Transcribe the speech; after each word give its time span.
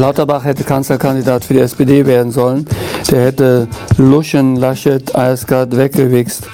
Lauterbach 0.00 0.44
hätte 0.44 0.64
Kanzlerkandidat 0.64 1.44
für 1.44 1.52
die 1.52 1.60
SPD 1.60 2.06
werden 2.06 2.32
sollen. 2.32 2.64
Der 3.10 3.26
hätte 3.26 3.68
Luschen, 3.98 4.56
Laschet, 4.56 5.14
Eisgard 5.14 5.76
weggewichst. 5.76 6.44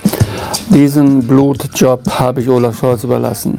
Diesen 0.71 1.25
Blutjob 1.25 2.11
habe 2.11 2.41
ich 2.41 2.49
Olaf 2.49 2.77
Scholz 2.77 3.05
überlassen. 3.05 3.57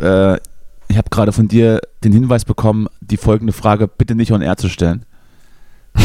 Habe 0.00 0.40
äh, 0.40 0.50
ich 0.88 0.98
hab 0.98 1.10
gerade 1.10 1.32
von 1.32 1.48
dir 1.48 1.80
den 2.02 2.12
Hinweis 2.12 2.44
bekommen, 2.44 2.88
die 3.00 3.16
folgende 3.16 3.52
Frage 3.52 3.88
bitte 3.88 4.14
nicht 4.14 4.32
on 4.32 4.42
air 4.42 4.56
zu 4.56 4.68
stellen. 4.68 5.04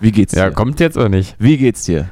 Wie 0.00 0.12
geht's 0.12 0.32
dir? 0.32 0.40
Ja, 0.40 0.50
kommt 0.50 0.80
jetzt 0.80 0.96
oder 0.96 1.08
nicht? 1.08 1.36
Wie 1.38 1.58
geht's 1.58 1.84
dir? 1.84 2.08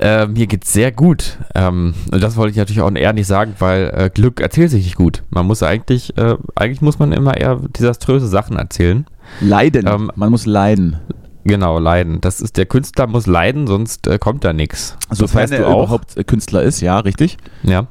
Äh, 0.00 0.26
mir 0.26 0.46
geht's 0.46 0.72
sehr 0.72 0.90
gut. 0.90 1.38
Ähm, 1.54 1.94
und 2.10 2.22
das 2.22 2.36
wollte 2.36 2.50
ich 2.50 2.56
natürlich 2.56 2.82
auch 2.82 2.90
eher 2.90 3.12
nicht 3.12 3.26
sagen, 3.26 3.54
weil 3.58 3.92
äh, 3.94 4.10
Glück 4.12 4.40
erzählt 4.40 4.70
sich 4.70 4.84
nicht 4.84 4.96
gut. 4.96 5.22
Man 5.30 5.46
muss 5.46 5.62
eigentlich, 5.62 6.16
äh, 6.18 6.36
eigentlich 6.56 6.80
muss 6.80 6.98
man 6.98 7.12
immer 7.12 7.36
eher 7.36 7.56
desaströse 7.56 8.26
Sachen 8.26 8.56
erzählen. 8.56 9.06
Leiden. 9.40 9.86
Ähm, 9.86 10.10
Man 10.16 10.30
muss 10.30 10.46
leiden. 10.46 10.96
Genau, 11.44 11.78
leiden. 11.78 12.20
Das 12.20 12.40
ist, 12.40 12.56
der 12.56 12.66
Künstler 12.66 13.06
muss 13.06 13.26
leiden, 13.26 13.66
sonst 13.66 14.06
äh, 14.06 14.18
kommt 14.18 14.44
da 14.44 14.52
nichts. 14.52 14.96
Sofern 15.10 15.52
er 15.52 15.60
überhaupt 15.60 16.16
äh, 16.16 16.24
Künstler 16.24 16.62
ist, 16.62 16.80
ja, 16.80 16.98
richtig? 16.98 17.36
Ja. 17.62 17.86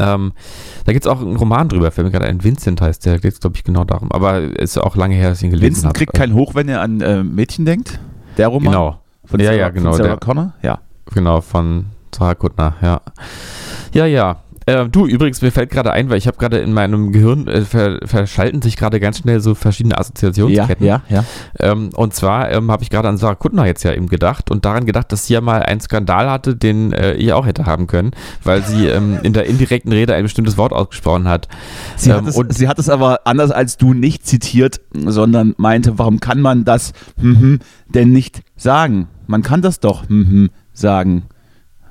Ähm, 0.00 0.32
da 0.84 0.92
gibt 0.92 1.04
es 1.04 1.10
auch 1.10 1.20
einen 1.20 1.36
Roman 1.36 1.68
drüber, 1.68 1.90
fällt 1.90 2.06
mir 2.06 2.10
gerade 2.12 2.26
ein. 2.26 2.42
Vincent 2.44 2.80
heißt 2.80 3.06
der, 3.06 3.18
geht 3.18 3.32
es, 3.34 3.40
glaube 3.40 3.56
ich, 3.56 3.64
genau 3.64 3.84
darum. 3.84 4.10
Aber 4.12 4.38
ist 4.40 4.76
ja 4.76 4.82
auch 4.82 4.96
lange 4.96 5.14
her, 5.14 5.30
dass 5.30 5.38
ich 5.38 5.44
ihn 5.44 5.50
gelesen 5.50 5.66
Vincent 5.68 5.86
habe. 5.86 5.94
kriegt 5.98 6.14
kein 6.14 6.34
Hoch, 6.34 6.54
wenn 6.54 6.68
er 6.68 6.80
an 6.82 7.00
äh, 7.00 7.22
Mädchen 7.24 7.64
denkt. 7.64 7.98
Der 8.36 8.48
Roman? 8.48 8.72
Genau, 8.72 9.00
Von 9.24 9.40
Ja, 9.40 9.46
Sarah, 9.46 9.58
ja, 9.58 9.68
genau, 9.70 9.90
Von 9.90 9.96
Sarah 9.98 10.08
der- 10.10 10.16
Connor? 10.18 10.52
Ja. 10.62 10.78
genau, 11.12 11.40
von 11.40 11.86
Sarah 12.14 12.34
Kuttner, 12.34 12.74
ja. 12.82 13.00
Ja, 13.92 14.06
ja. 14.06 14.36
Äh, 14.68 14.88
du, 14.88 15.06
übrigens, 15.06 15.40
mir 15.40 15.50
fällt 15.50 15.70
gerade 15.70 15.92
ein, 15.92 16.10
weil 16.10 16.18
ich 16.18 16.26
habe 16.26 16.36
gerade 16.36 16.58
in 16.58 16.74
meinem 16.74 17.10
Gehirn 17.12 17.46
äh, 17.48 17.62
ver 17.62 18.00
verschalten 18.04 18.60
sich 18.60 18.76
gerade 18.76 19.00
ganz 19.00 19.18
schnell 19.18 19.40
so 19.40 19.54
verschiedene 19.54 19.94
Ja, 19.94 20.00
Assoziationsketten. 20.00 20.84
ja, 20.86 21.02
ja. 21.08 21.24
Ähm, 21.58 21.88
und 21.94 22.12
zwar 22.14 22.50
ähm, 22.50 22.70
habe 22.70 22.82
ich 22.82 22.90
gerade 22.90 23.08
an 23.08 23.16
Sarah 23.16 23.34
Kuttner 23.34 23.64
jetzt 23.64 23.82
ja 23.82 23.94
eben 23.94 24.08
gedacht 24.08 24.50
und 24.50 24.64
daran 24.66 24.84
gedacht, 24.84 25.10
dass 25.10 25.26
sie 25.26 25.32
ja 25.34 25.40
mal 25.40 25.62
einen 25.62 25.80
Skandal 25.80 26.28
hatte, 26.30 26.54
den 26.54 26.92
äh, 26.92 27.14
ich 27.14 27.32
auch 27.32 27.46
hätte 27.46 27.64
haben 27.64 27.86
können, 27.86 28.10
weil 28.44 28.62
sie 28.62 28.86
ähm, 28.88 29.18
in 29.22 29.32
der 29.32 29.46
indirekten 29.46 29.90
Rede 29.90 30.14
ein 30.14 30.24
bestimmtes 30.24 30.58
Wort 30.58 30.72
ausgesprochen 30.74 31.28
hat. 31.28 31.48
Sie, 31.96 32.10
Ähm, 32.10 32.16
hat 32.16 32.26
es, 32.28 32.36
und- 32.36 32.52
sie 32.52 32.68
hat 32.68 32.78
es 32.78 32.90
aber 32.90 33.20
anders 33.24 33.50
als 33.50 33.78
du 33.78 33.94
nicht 33.94 34.26
zitiert, 34.26 34.80
sondern 34.92 35.54
meinte, 35.56 35.98
warum 35.98 36.20
kann 36.20 36.40
man 36.42 36.64
das 36.64 36.92
mhm, 37.16 37.60
denn 37.88 38.10
nicht 38.10 38.42
sagen? 38.56 39.08
Man 39.26 39.42
kann 39.42 39.62
das 39.62 39.80
doch 39.80 40.08
mhm, 40.10 40.50
sagen. 40.74 41.22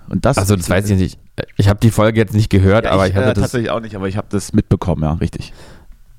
Und 0.10 0.26
das, 0.26 0.38
Also 0.38 0.56
das 0.56 0.70
weiß 0.70 0.90
ich 0.92 0.98
nicht. 0.98 1.20
Ich 1.58 1.68
habe 1.70 1.80
die 1.82 1.92
Folge 1.92 2.20
jetzt 2.20 2.34
nicht 2.34 2.50
gehört, 2.50 2.86
Ja, 2.86 2.92
aber 2.92 3.06
ich, 3.06 3.12
ich 3.12 3.16
hatte 3.18 3.30
äh, 3.32 3.34
das. 3.34 3.42
tatsächlich 3.44 3.72
auch 3.72 3.80
nicht, 3.80 3.96
aber 3.96 4.08
ich 4.08 4.18
habe 4.18 4.28
das 4.30 4.54
mitbekommen, 4.54 5.04
ja, 5.04 5.14
richtig. 5.14 5.54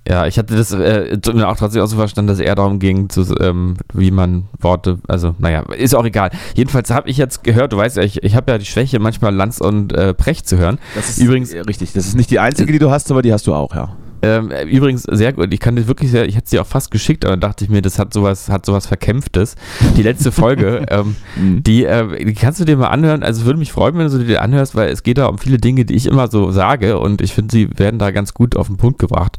Ja, 0.08 0.26
ich 0.26 0.38
hatte 0.38 0.56
das 0.56 0.72
äh, 0.72 1.18
auch 1.44 1.56
trotzdem 1.56 1.82
auch 1.82 1.86
so 1.86 1.96
verstanden, 1.96 2.28
dass 2.28 2.38
es 2.38 2.44
eher 2.44 2.54
darum 2.54 2.78
ging, 2.78 3.10
zu, 3.10 3.34
ähm, 3.40 3.76
wie 3.92 4.10
man 4.10 4.44
Worte, 4.58 5.00
also 5.06 5.34
naja, 5.38 5.60
ist 5.76 5.94
auch 5.94 6.04
egal. 6.06 6.30
Jedenfalls 6.54 6.90
habe 6.90 7.10
ich 7.10 7.18
jetzt 7.18 7.44
gehört, 7.44 7.74
du 7.74 7.76
weißt 7.76 7.98
ja, 7.98 8.02
ich, 8.04 8.22
ich 8.22 8.34
habe 8.34 8.50
ja 8.52 8.56
die 8.58 8.64
Schwäche, 8.64 9.00
manchmal 9.00 9.34
Lanz 9.34 9.60
und 9.60 9.92
äh, 9.92 10.14
Precht 10.14 10.48
zu 10.48 10.56
hören. 10.56 10.78
Das 10.94 11.10
ist 11.10 11.18
Übrigens- 11.18 11.52
richtig. 11.52 11.92
Das 11.92 12.06
ist 12.06 12.14
nicht 12.16 12.30
die 12.30 12.38
einzige, 12.38 12.72
die 12.72 12.78
du 12.78 12.90
hast, 12.90 13.10
aber 13.10 13.20
die 13.20 13.32
hast 13.34 13.46
du 13.46 13.54
auch, 13.54 13.74
ja. 13.74 13.96
Ähm, 14.22 14.50
übrigens 14.68 15.04
sehr 15.04 15.32
gut. 15.32 15.52
Ich 15.54 15.60
kann 15.60 15.76
das 15.76 15.86
wirklich 15.86 16.10
sehr, 16.10 16.26
ich 16.28 16.36
hätte 16.36 16.48
sie 16.50 16.58
auch 16.58 16.66
fast 16.66 16.90
geschickt, 16.90 17.24
aber 17.24 17.32
dann 17.32 17.40
dachte 17.40 17.64
ich 17.64 17.70
mir, 17.70 17.82
das 17.82 17.98
hat 17.98 18.12
sowas, 18.12 18.48
hat 18.48 18.66
sowas 18.66 18.86
Verkämpftes. 18.86 19.54
Die 19.96 20.02
letzte 20.02 20.32
Folge, 20.32 20.86
ähm, 20.90 21.14
Mhm. 21.36 21.62
die, 21.62 21.84
äh, 21.84 22.24
die 22.24 22.34
kannst 22.34 22.58
du 22.60 22.64
dir 22.64 22.76
mal 22.76 22.88
anhören. 22.88 23.22
Also 23.22 23.44
würde 23.44 23.58
mich 23.58 23.72
freuen, 23.72 23.96
wenn 23.96 24.04
du 24.04 24.10
sie 24.10 24.24
dir 24.24 24.42
anhörst, 24.42 24.74
weil 24.74 24.88
es 24.90 25.02
geht 25.02 25.18
da 25.18 25.26
um 25.26 25.38
viele 25.38 25.58
Dinge, 25.58 25.84
die 25.84 25.94
ich 25.94 26.06
immer 26.06 26.28
so 26.28 26.50
sage 26.50 26.98
und 26.98 27.20
ich 27.20 27.32
finde, 27.32 27.52
sie 27.52 27.68
werden 27.78 27.98
da 27.98 28.10
ganz 28.10 28.34
gut 28.34 28.56
auf 28.56 28.66
den 28.66 28.76
Punkt 28.76 28.98
gebracht. 28.98 29.36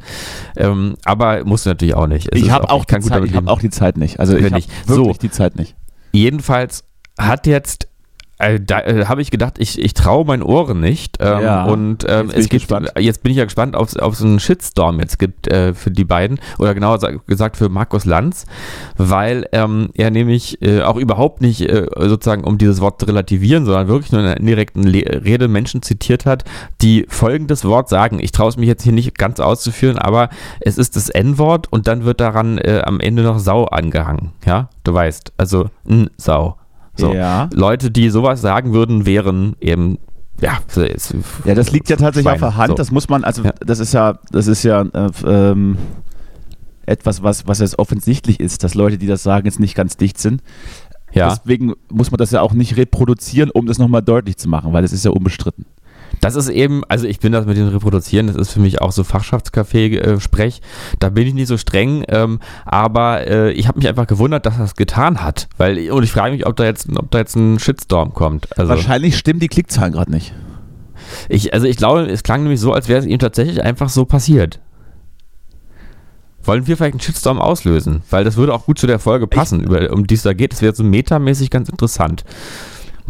Ähm, 0.56 0.94
aber 1.04 1.44
musst 1.44 1.66
du 1.66 1.70
natürlich 1.70 1.94
auch 1.94 2.06
nicht. 2.06 2.28
Es 2.32 2.40
Ich 2.40 2.50
habe 2.50 2.70
auch, 2.70 2.80
ich 2.82 2.86
kann 2.86 3.00
die 3.00 3.04
gut 3.04 3.10
Zeit, 3.10 3.18
damit 3.18 3.30
ich 3.30 3.36
hab 3.36 3.46
auch 3.48 3.60
die 3.60 3.70
Zeit 3.70 3.96
nicht. 3.98 4.18
Also 4.20 4.34
ich 4.36 4.44
Wenn 4.44 4.52
habe 4.52 4.60
ich- 4.60 4.88
wirklich 4.88 5.16
so. 5.16 5.20
die 5.20 5.30
Zeit 5.30 5.56
nicht. 5.56 5.76
Jedenfalls 6.12 6.84
hat 7.18 7.46
jetzt 7.46 7.88
äh, 8.40 8.60
da 8.60 8.80
äh, 8.80 9.06
habe 9.06 9.22
ich 9.22 9.30
gedacht, 9.30 9.54
ich, 9.58 9.78
ich 9.78 9.94
traue 9.94 10.24
meinen 10.24 10.42
Ohren 10.42 10.80
nicht. 10.80 11.18
Ähm, 11.20 11.42
Ja, 11.42 11.64
und 11.64 12.04
ähm, 12.08 12.26
jetzt 12.26 12.30
bin 12.32 12.38
es 12.38 12.44
ich 12.44 12.50
gibt, 12.50 12.62
gespannt. 12.62 12.92
jetzt 12.98 13.22
bin 13.22 13.32
ich 13.32 13.38
ja 13.38 13.44
gespannt, 13.44 13.76
ob 13.76 13.86
es 13.88 13.92
so 14.18 14.26
einen 14.26 14.40
Shitstorm 14.40 14.98
jetzt 15.00 15.18
gibt 15.18 15.48
äh, 15.48 15.74
für 15.74 15.90
die 15.90 16.04
beiden. 16.04 16.40
Oder 16.58 16.74
genauer 16.74 16.98
sa- 16.98 17.12
gesagt 17.26 17.56
für 17.56 17.68
Markus 17.68 18.04
Lanz, 18.04 18.46
weil 18.96 19.46
ähm, 19.52 19.90
er 19.94 20.10
nämlich 20.10 20.60
äh, 20.62 20.82
auch 20.82 20.96
überhaupt 20.96 21.40
nicht 21.40 21.60
äh, 21.62 21.86
sozusagen, 21.96 22.44
um 22.44 22.58
dieses 22.58 22.80
Wort 22.80 23.00
zu 23.00 23.06
relativieren, 23.06 23.64
sondern 23.64 23.88
wirklich 23.88 24.12
nur 24.12 24.20
in 24.22 24.26
einer 24.26 24.36
indirekten 24.38 24.82
Le 24.82 25.00
Rede 25.24 25.48
Menschen 25.48 25.82
zitiert 25.82 26.26
hat, 26.26 26.44
die 26.82 27.06
folgendes 27.08 27.64
Wort 27.64 27.88
sagen. 27.88 28.18
Ich 28.20 28.32
traue 28.32 28.48
es 28.48 28.56
mich 28.56 28.68
jetzt 28.68 28.82
hier 28.82 28.92
nicht 28.92 29.16
ganz 29.18 29.40
auszuführen, 29.40 29.98
aber 29.98 30.28
es 30.60 30.78
ist 30.78 30.96
das 30.96 31.08
N-Wort 31.08 31.72
und 31.72 31.86
dann 31.86 32.04
wird 32.04 32.20
daran 32.20 32.58
äh, 32.58 32.82
am 32.84 33.00
Ende 33.00 33.22
noch 33.22 33.38
Sau 33.38 33.64
angehangen. 33.64 34.32
Ja, 34.46 34.68
du 34.84 34.94
weißt, 34.94 35.32
also 35.36 35.66
n 35.88 36.10
Sau. 36.16 36.56
So. 36.96 37.12
Ja. 37.14 37.48
Leute, 37.52 37.90
die 37.90 38.10
sowas 38.10 38.40
sagen 38.40 38.72
würden, 38.72 39.06
wären 39.06 39.56
eben, 39.60 39.98
ja, 40.40 40.58
Ja, 41.44 41.54
das 41.54 41.70
liegt 41.70 41.88
ja 41.88 41.96
tatsächlich 41.96 42.22
Schweine. 42.30 42.46
auf 42.46 42.54
der 42.54 42.56
Hand. 42.56 42.68
So. 42.70 42.74
Das 42.74 42.90
muss 42.90 43.08
man, 43.08 43.24
also 43.24 43.42
Ja. 43.42 43.52
das 43.60 43.78
ist 43.78 43.92
ja, 43.94 44.18
das 44.32 44.46
ist 44.46 44.62
ja 44.62 44.82
äh, 44.82 45.10
ähm, 45.26 45.76
etwas, 46.86 47.22
was, 47.22 47.46
was 47.46 47.60
jetzt 47.60 47.78
offensichtlich 47.78 48.40
ist, 48.40 48.64
dass 48.64 48.74
Leute, 48.74 48.98
die 48.98 49.06
das 49.06 49.22
sagen, 49.22 49.46
jetzt 49.46 49.60
nicht 49.60 49.74
ganz 49.74 49.96
dicht 49.96 50.18
sind. 50.18 50.42
ja. 51.12 51.28
Deswegen 51.28 51.74
muss 51.90 52.10
man 52.10 52.18
das 52.18 52.30
ja 52.32 52.40
auch 52.40 52.52
nicht 52.52 52.76
reproduzieren, 52.76 53.50
um 53.50 53.66
das 53.66 53.78
nochmal 53.78 54.02
deutlich 54.02 54.36
zu 54.36 54.48
machen, 54.48 54.72
weil 54.72 54.82
das 54.82 54.92
ist 54.92 55.04
ja 55.04 55.10
unbestritten. 55.10 55.66
Das 56.20 56.36
ist 56.36 56.48
eben, 56.48 56.82
also 56.88 57.06
ich 57.06 57.18
bin 57.20 57.32
das 57.32 57.46
mit 57.46 57.56
dem 57.56 57.68
Reproduzieren, 57.68 58.26
das 58.26 58.36
ist 58.36 58.52
für 58.52 58.60
mich 58.60 58.80
auch 58.80 58.92
so 58.92 59.04
Fachschaftscafé-Sprech. 59.04 60.60
Da 60.98 61.08
bin 61.08 61.26
ich 61.26 61.34
nicht 61.34 61.48
so 61.48 61.56
streng, 61.56 62.04
ähm, 62.08 62.40
aber 62.64 63.26
äh, 63.26 63.52
ich 63.52 63.68
habe 63.68 63.78
mich 63.78 63.88
einfach 63.88 64.06
gewundert, 64.06 64.44
dass 64.44 64.58
er 64.58 64.64
es 64.64 64.76
getan 64.76 65.22
hat. 65.22 65.48
Weil, 65.56 65.90
und 65.90 66.02
ich 66.02 66.12
frage 66.12 66.34
mich, 66.34 66.46
ob 66.46 66.56
da 66.56 66.64
jetzt, 66.64 66.88
ob 66.94 67.10
da 67.10 67.18
jetzt 67.18 67.36
ein 67.36 67.58
Shitstorm 67.58 68.12
kommt. 68.12 68.56
Also 68.58 68.70
Wahrscheinlich 68.70 69.16
stimmen 69.16 69.40
die 69.40 69.48
Klickzahlen 69.48 69.92
gerade 69.92 70.10
nicht. 70.10 70.34
ich, 71.28 71.54
also 71.54 71.66
ich 71.66 71.76
glaube, 71.76 72.02
es 72.02 72.22
klang 72.22 72.42
nämlich 72.42 72.60
so, 72.60 72.72
als 72.72 72.88
wäre 72.88 73.00
es 73.00 73.06
ihm 73.06 73.18
tatsächlich 73.18 73.62
einfach 73.62 73.88
so 73.88 74.04
passiert. 74.04 74.60
Wollen 76.42 76.66
wir 76.66 76.76
vielleicht 76.76 76.94
einen 76.94 77.00
Shitstorm 77.00 77.38
auslösen? 77.38 78.02
Weil 78.10 78.24
das 78.24 78.36
würde 78.36 78.54
auch 78.54 78.64
gut 78.64 78.78
zu 78.78 78.86
der 78.86 78.98
Folge 78.98 79.26
passen, 79.26 79.62
über, 79.62 79.90
um 79.92 80.06
die 80.06 80.14
es 80.14 80.22
da 80.22 80.32
geht. 80.32 80.52
Das 80.52 80.62
wäre 80.62 80.74
so 80.74 80.82
metamäßig 80.82 81.50
ganz 81.50 81.68
interessant. 81.68 82.24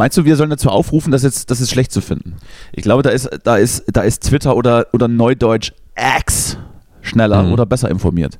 Meinst 0.00 0.16
du, 0.16 0.24
wir 0.24 0.34
sollen 0.36 0.48
dazu 0.48 0.70
aufrufen, 0.70 1.12
das 1.12 1.22
jetzt, 1.22 1.50
das 1.50 1.60
ist 1.60 1.70
schlecht 1.70 1.92
zu 1.92 2.00
finden? 2.00 2.36
Ich 2.72 2.82
glaube, 2.82 3.02
da 3.02 3.10
ist, 3.10 3.28
da 3.44 3.58
ist, 3.58 3.84
da 3.92 4.00
ist 4.00 4.22
Twitter 4.22 4.56
oder, 4.56 4.86
oder 4.94 5.08
Neudeutsch 5.08 5.72
X 5.94 6.56
schneller 7.02 7.42
Mhm. 7.42 7.52
oder 7.52 7.66
besser 7.66 7.90
informiert. 7.90 8.38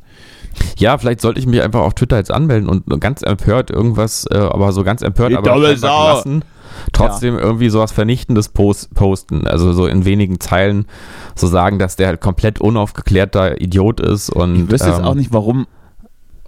Ja, 0.79 0.97
vielleicht 0.97 1.21
sollte 1.21 1.39
ich 1.39 1.47
mich 1.47 1.61
einfach 1.61 1.81
auf 1.81 1.93
Twitter 1.93 2.17
jetzt 2.17 2.31
anmelden 2.31 2.67
und 2.67 2.89
nur 2.89 2.99
ganz 2.99 3.21
empört 3.21 3.71
irgendwas, 3.71 4.25
äh, 4.31 4.39
aber 4.39 4.73
so 4.73 4.85
ganz 4.85 5.03
empört, 5.03 5.33
Die 5.33 5.37
aber 5.37 5.55
gelassen, 5.55 6.47
trotzdem 6.95 7.39
irgendwie 7.39 7.69
sowas 7.69 7.93
Vernichtendes 7.93 8.49
post 8.49 8.95
posten. 8.95 9.47
Also 9.47 9.75
so 9.75 9.87
in 9.87 10.07
wenigen 10.07 10.41
Zeilen 10.41 10.87
so 11.35 11.47
sagen, 11.47 11.79
dass 11.79 11.95
der 11.95 12.07
halt 12.07 12.23
komplett 12.23 12.63
unaufgeklärter 12.63 13.61
Idiot 13.61 14.01
ist 14.01 14.31
und 14.31 14.65
Ich 14.65 14.71
wüsste 14.71 14.89
jetzt 14.89 15.01
ähm, 15.01 15.05
auch 15.05 15.15
nicht, 15.15 15.31
warum, 15.31 15.67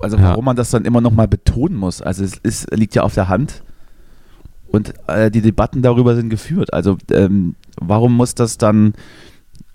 also 0.00 0.16
ja. 0.16 0.30
warum 0.30 0.46
man 0.46 0.56
das 0.56 0.70
dann 0.70 0.86
immer 0.86 1.02
nochmal 1.02 1.28
betonen 1.28 1.76
muss. 1.76 2.00
Also 2.00 2.24
es 2.24 2.38
ist, 2.38 2.74
liegt 2.74 2.94
ja 2.94 3.02
auf 3.02 3.12
der 3.12 3.28
Hand 3.28 3.62
und 4.72 4.94
äh, 5.06 5.30
die 5.30 5.42
Debatten 5.42 5.82
darüber 5.82 6.16
sind 6.16 6.30
geführt. 6.30 6.72
Also 6.72 6.96
ähm, 7.10 7.54
warum 7.80 8.16
muss 8.16 8.34
das 8.34 8.58
dann 8.58 8.94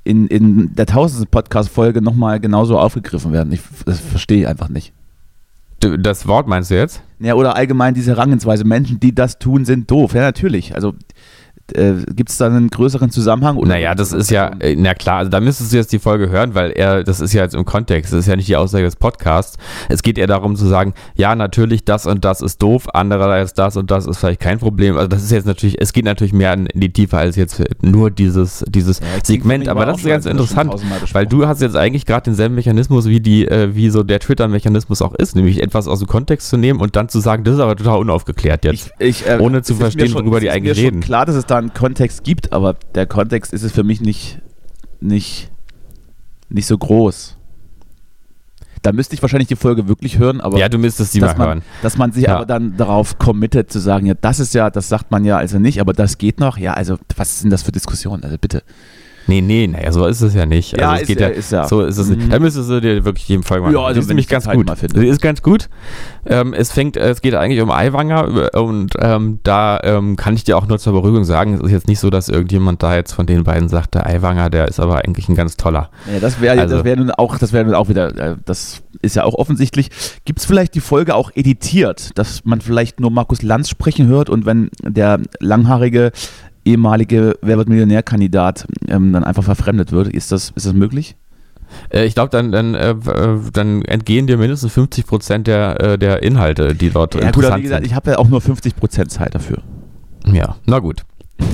in, 0.03 0.27
in 0.27 0.73
der 0.75 0.87
tausendsten 0.87 1.29
Podcast-Folge 1.29 2.01
nochmal 2.01 2.39
genauso 2.39 2.79
aufgegriffen 2.79 3.31
werden? 3.31 3.53
Ich, 3.53 3.61
das 3.85 3.99
verstehe 3.99 4.41
ich 4.41 4.47
einfach 4.47 4.69
nicht. 4.69 4.93
das 5.79 6.27
Wort 6.27 6.47
meinst 6.47 6.71
du 6.71 6.75
jetzt? 6.75 7.03
Ja, 7.19 7.35
oder 7.35 7.55
allgemein 7.55 7.93
diese 7.93 8.11
Herangehensweise. 8.11 8.65
Menschen, 8.65 8.99
die 8.99 9.13
das 9.13 9.37
tun, 9.37 9.65
sind 9.65 9.89
doof. 9.91 10.13
Ja, 10.13 10.21
natürlich. 10.21 10.73
Also 10.73 10.95
Äh, 11.73 11.93
Gibt 12.15 12.29
es 12.29 12.37
da 12.37 12.47
einen 12.47 12.69
größeren 12.69 13.09
Zusammenhang? 13.09 13.57
Oder 13.57 13.69
Naja, 13.69 13.95
das 13.95 14.13
ist 14.13 14.31
ja, 14.31 14.47
äh, 14.59 14.75
na 14.77 14.93
klar, 14.93 15.17
also 15.17 15.29
da 15.31 15.39
müsstest 15.39 15.73
du 15.73 15.77
jetzt 15.77 15.91
die 15.91 15.99
Folge 15.99 16.29
hören, 16.29 16.55
weil 16.55 16.71
er, 16.71 17.03
das 17.03 17.19
ist 17.19 17.33
ja 17.33 17.43
jetzt 17.43 17.55
im 17.55 17.65
Kontext, 17.65 18.13
das 18.13 18.19
ist 18.21 18.27
ja 18.27 18.35
nicht 18.35 18.47
die 18.47 18.55
Aussage 18.55 18.83
des 18.85 18.95
Podcasts. 18.95 19.57
Es 19.89 20.01
geht 20.03 20.17
eher 20.17 20.27
darum 20.27 20.55
zu 20.55 20.65
sagen, 20.67 20.93
ja, 21.15 21.35
natürlich, 21.35 21.83
das 21.85 22.05
und 22.05 22.23
das 22.25 22.41
ist 22.41 22.61
doof, 22.61 22.87
andererseits 22.93 23.53
das 23.53 23.77
und 23.77 23.91
das 23.91 24.05
ist 24.07 24.17
vielleicht 24.17 24.39
kein 24.39 24.59
Problem. 24.59 24.95
Also 24.97 25.07
das 25.07 25.23
ist 25.23 25.31
jetzt 25.31 25.45
natürlich, 25.45 25.81
es 25.81 25.93
geht 25.93 26.05
natürlich 26.05 26.33
mehr 26.33 26.53
in, 26.53 26.67
die 26.73 26.91
Tiefe 26.91 27.17
als 27.17 27.35
jetzt 27.35 27.61
nur 27.81 28.11
dieses, 28.11 28.63
dieses 28.67 28.99
Ja, 28.99 29.05
Segment, 29.23 29.67
aber 29.67 29.85
das 29.85 29.97
ist 29.99 30.05
ganz 30.07 30.25
interessant, 30.25 30.71
weil 31.13 31.25
du 31.25 31.47
hast 31.47 31.61
jetzt 31.61 31.75
eigentlich 31.75 32.05
gerade 32.05 32.23
denselben 32.25 32.55
Mechanismus, 32.55 33.05
wie 33.07 33.19
die, 33.19 33.47
äh, 33.47 33.75
wie 33.75 33.89
so 33.89 34.03
der 34.03 34.19
Twitter-Mechanismus 34.19 35.01
auch 35.01 35.13
ist, 35.15 35.35
nämlich 35.35 35.61
etwas 35.61 35.87
aus 35.87 35.99
dem 35.99 36.07
Kontext 36.07 36.49
zu 36.49 36.57
nehmen 36.57 36.79
und 36.79 36.95
dann 36.95 37.09
zu 37.09 37.19
sagen, 37.19 37.43
das 37.43 37.55
ist 37.55 37.59
aber 37.59 37.75
total 37.75 37.99
unaufgeklärt 37.99 38.65
jetzt. 38.65 38.91
Ich, 38.99 39.21
ich, 39.21 39.27
äh, 39.27 39.37
Ohne 39.39 39.61
zu 39.61 39.75
verstehen, 39.75 40.07
schon- 40.09 40.21
worüber 40.23 40.39
die 40.39 40.49
eigentlich 40.49 40.77
reden. 40.77 41.01
Klar, 41.01 41.25
dass 41.25 41.35
es 41.35 41.45
da 41.45 41.56
einen 41.57 41.73
Kontext 41.73 42.23
gibt, 42.23 42.53
aber 42.53 42.75
der 42.95 43.05
Kontext 43.05 43.53
ist 43.53 43.63
es 43.63 43.71
für 43.71 43.83
mich 43.83 44.01
nicht, 44.01 44.39
nicht, 44.99 45.49
nicht 46.49 46.67
so 46.67 46.77
groß. 46.77 47.35
Da 48.83 48.91
müsste 48.93 49.15
ich 49.15 49.21
wahrscheinlich 49.21 49.47
die 49.47 49.55
Folge 49.55 49.87
wirklich 49.87 50.17
hören, 50.17 50.39
aber 50.39 50.57
ja, 50.59 50.69
du 50.69 50.77
müsstest 50.77 51.11
sie 51.11 51.19
mal 51.19 51.27
dass, 51.27 51.37
man, 51.37 51.47
hören. 51.47 51.61
dass 51.81 51.97
man 51.97 52.11
sich 52.11 52.23
Ja. 52.25 52.35
aber 52.37 52.45
dann 52.45 52.77
darauf 52.77 53.17
committet 53.17 53.71
zu 53.71 53.79
sagen, 53.79 54.05
ja, 54.05 54.13
das 54.13 54.39
ist 54.39 54.53
ja, 54.53 54.69
das 54.69 54.87
sagt 54.87 55.11
man 55.11 55.25
ja 55.25 55.37
also 55.37 55.59
nicht, 55.59 55.81
aber 55.81 55.93
das 55.93 56.17
geht 56.17 56.39
noch. 56.39 56.57
Ja, 56.57 56.73
also 56.73 56.97
was 57.15 57.39
sind 57.39 57.49
das 57.49 57.63
für 57.63 57.71
Diskussionen? 57.71 58.23
Also 58.23 58.37
bitte. 58.37 58.63
Nee, 59.27 59.41
nee, 59.41 59.67
naja, 59.67 59.91
so 59.91 60.05
ist 60.05 60.21
es 60.21 60.33
ja 60.33 60.45
nicht. 60.45 60.77
Ja, 60.79 60.91
Also 60.91 60.95
es 60.95 61.01
ist 61.01 61.07
geht 61.07 61.19
ja- 61.19 61.27
ja, 61.27 61.33
ist 61.33 61.51
ja. 61.51 61.67
so 61.67 61.81
ist 61.81 61.97
es 61.97 62.07
Mhm. 62.09 62.15
nicht. 62.17 62.33
Da 62.33 62.39
müsstest 62.39 62.69
du 62.69 62.79
dir 62.79 63.03
wirklich 63.05 63.27
jeden 63.27 63.43
Fall 63.43 63.59
mal 63.61 63.73
Ja, 63.73 63.79
also 63.81 63.93
Die 63.95 63.99
ist 63.99 64.07
nämlich 64.07 64.27
ganz 64.27 64.47
gut. 64.49 64.69
finde. 64.77 64.99
Die 65.01 65.07
ist 65.07 65.21
ganz 65.21 65.41
gut. 65.41 65.69
Ähm, 66.25 66.53
es 66.53 66.71
fängt, 66.71 66.97
es 66.97 67.21
geht 67.21 67.35
eigentlich 67.35 67.61
um 67.61 67.69
Aiwanger 67.71 68.49
äh, 68.53 68.57
und 68.57 68.93
ähm, 68.99 69.39
da 69.43 69.79
ähm, 69.83 70.15
kann 70.15 70.35
ich 70.35 70.43
dir 70.43 70.57
auch 70.57 70.67
nur 70.67 70.79
zur 70.79 70.93
Beruhigung 70.93 71.23
sagen, 71.25 71.55
es 71.55 71.61
ist 71.61 71.71
jetzt 71.71 71.87
nicht 71.87 71.99
so, 71.99 72.09
dass 72.09 72.29
irgendjemand 72.29 72.83
da 72.83 72.95
jetzt 72.95 73.13
von 73.13 73.25
den 73.25 73.43
beiden 73.43 73.69
sagt, 73.69 73.95
der 73.95 74.05
Aiwanger, 74.07 74.49
der 74.49 74.67
ist 74.67 74.79
aber 74.79 74.99
eigentlich 75.05 75.27
ein 75.29 75.35
ganz 75.35 75.57
toller. 75.57 75.89
Ja, 76.11 76.19
das 76.19 76.39
wäre 76.41 76.59
Also- 76.59 76.75
das 76.77 76.85
wäre 76.85 76.97
nun 76.97 77.11
auch, 77.11 77.37
das 77.37 77.53
wäre 77.53 77.65
nun 77.65 77.75
auch 77.75 77.89
wieder, 77.89 78.15
äh, 78.17 78.35
das 78.45 78.81
ist 79.01 79.15
ja 79.15 79.23
auch 79.23 79.33
offensichtlich. 79.35 79.89
Gibt 80.25 80.39
es 80.39 80.45
vielleicht 80.45 80.73
die 80.75 80.79
Folge 80.81 81.15
auch 81.15 81.31
editiert, 81.35 82.17
dass 82.17 82.43
man 82.45 82.61
vielleicht 82.61 82.99
nur 82.99 83.11
Markus 83.11 83.41
Lanz 83.43 83.69
sprechen 83.69 84.07
hört 84.07 84.29
und 84.29 84.45
wenn 84.45 84.69
der 84.83 85.19
langhaarige 85.39 86.11
ehemalige 86.67 87.37
Wer 87.41 87.57
wird 87.57 87.69
Millionär-Kandidat 87.69 88.67
ähm, 88.87 89.13
dann 89.13 89.23
einfach 89.23 89.43
verfremdet 89.43 89.91
wird, 89.91 90.07
ist 90.07 90.31
das, 90.31 90.51
ist 90.55 90.65
das 90.65 90.73
möglich? 90.73 91.15
Äh, 91.89 92.05
ich 92.05 92.15
glaube, 92.15 92.29
dann, 92.29 92.51
dann, 92.51 92.75
äh, 92.75 92.91
äh, 92.91 93.39
dann 93.53 93.81
entgehen 93.83 94.27
dir 94.27 94.37
mindestens 94.37 94.73
50 94.73 95.05
Prozent 95.05 95.47
der, 95.47 95.97
der 95.97 96.23
Inhalte, 96.23 96.75
die 96.75 96.89
dort 96.89 97.15
Ja 97.15 97.21
gut, 97.21 97.27
interessant 97.27 97.59
wie 97.59 97.63
gesagt, 97.63 97.81
sind. 97.83 97.91
ich 97.91 97.95
habe 97.95 98.11
ja 98.11 98.17
auch 98.17 98.29
nur 98.29 98.41
50% 98.41 99.07
Zeit 99.07 99.35
dafür. 99.35 99.59
Ja, 100.31 100.55
na 100.65 100.79
gut. 100.79 101.03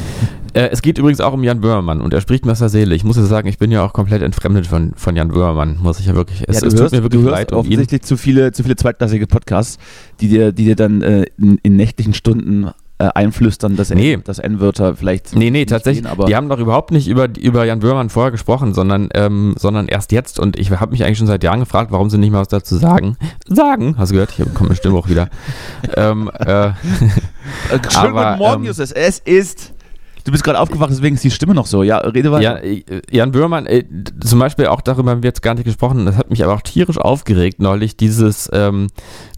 Äh, 0.56 0.70
es 0.72 0.84
geht 0.84 1.00
übrigens 1.00 1.20
auch 1.20 1.34
um 1.34 1.44
Jan 1.44 1.62
Böhmermann 1.62 2.00
und 2.00 2.14
er 2.14 2.22
spricht 2.22 2.46
mir 2.46 2.52
aus 2.52 2.60
der 2.60 2.70
Seele. 2.70 2.94
Ich 2.94 3.04
muss 3.04 3.18
ja 3.18 3.24
sagen, 3.24 3.48
ich 3.48 3.58
bin 3.58 3.72
ja 3.72 3.84
auch 3.84 3.92
komplett 3.92 4.22
entfremdet 4.22 4.68
von, 4.68 4.94
von 4.96 5.16
Jan 5.16 5.30
Böhmermann, 5.30 5.80
muss 5.82 6.00
ich 6.00 6.06
ja 6.06 6.14
wirklich. 6.14 6.44
Es, 6.48 6.62
ja, 6.62 6.68
es 6.68 6.76
hörst, 6.76 6.78
tut 6.78 6.92
mir 6.92 7.04
wirklich 7.04 7.22
du 7.24 7.28
hörst 7.28 7.32
leid 7.32 7.52
um 7.52 7.58
ihn. 7.58 7.72
offensichtlich 7.72 8.04
zu 8.04 8.18
viele, 8.18 8.52
zu 8.52 8.62
viele 8.62 8.76
zweitklassige 8.76 9.26
Podcasts, 9.26 9.80
die 10.22 10.28
dir, 10.28 10.52
die 10.52 10.66
dir 10.66 10.76
dann 10.76 11.02
äh, 11.02 11.26
in, 11.40 11.58
in 11.64 11.76
nächtlichen 11.76 12.14
Stunden 12.14 12.70
äh, 13.00 13.10
einflüstern, 13.16 13.76
dass, 13.76 13.90
Nee. 13.90 14.18
dass 14.24 14.40
N-Wörter 14.40 14.96
vielleicht 14.96 15.36
Nee, 15.36 15.46
nee, 15.46 15.60
nicht 15.60 15.70
tatsächlich. 15.70 16.04
gehen, 16.04 16.12
aber 16.12 16.26
die 16.26 16.36
haben 16.36 16.48
doch 16.48 16.60
überhaupt 16.60 16.92
nicht 16.92 17.08
über, 17.08 17.28
über 17.38 17.66
Jan 17.66 17.80
Böhmermann 17.80 18.10
vorher 18.10 18.32
gesprochen, 18.32 18.74
sondern, 18.74 19.10
ähm, 19.14 19.56
sondern 19.58 19.88
erst 19.88 20.12
jetzt. 20.12 20.40
Und 20.40 20.58
ich 20.60 20.70
habe 20.72 20.92
mich 20.92 21.04
eigentlich 21.04 21.18
schon 21.18 21.28
seit 21.28 21.44
Jahren 21.44 21.60
gefragt, 21.60 21.92
warum 21.92 22.10
sie 22.10 22.18
nicht 22.18 22.32
mal 22.32 22.42
was 22.42 22.50
dazu 22.50 22.78
sagen. 22.78 23.18
Sagen, 23.48 23.96
hast 23.98 24.10
du 24.10 24.14
gehört? 24.14 24.32
Hier 24.32 24.46
kommt 24.46 24.70
mein 24.70 24.78
Stimmbruch 24.78 25.10
wieder. 25.10 25.30
ähm, 25.96 26.30
äh, 26.40 26.72
schönen 27.90 28.14
guten 28.14 28.38
Morgen, 28.38 28.62
ähm, 28.62 28.66
Justus. 28.68 28.92
Es 28.92 29.20
ist. 29.20 29.73
Du 30.26 30.32
bist 30.32 30.44
gerade 30.44 30.60
aufgewacht, 30.60 30.90
deswegen 30.90 31.16
ist 31.16 31.24
die 31.24 31.32
Stimme 31.32 31.54
noch 31.54 31.66
so. 31.66 31.84
Ja, 31.84 31.98
rede 31.98 32.32
weiter. 32.32 32.64
Ja, 32.64 32.72
äh, 32.72 33.02
Jan 33.12 33.32
Böhmermann, 33.32 33.66
äh, 33.66 33.84
zum 34.24 34.40
Beispiel 34.40 34.68
auch 34.68 34.82
darüber 34.82 35.12
haben 35.12 35.22
wir 35.22 35.28
jetzt 35.30 35.42
gar 35.42 35.54
nicht 35.54 35.66
gesprochen, 35.66 36.06
das 36.06 36.16
hat 36.16 36.30
mich 36.30 36.44
aber 36.44 36.54
auch 36.54 36.62
tierisch 36.62 36.98
aufgeregt 36.98 37.60
neulich, 37.60 37.98
dieses, 37.98 38.50
ähm, 38.54 38.88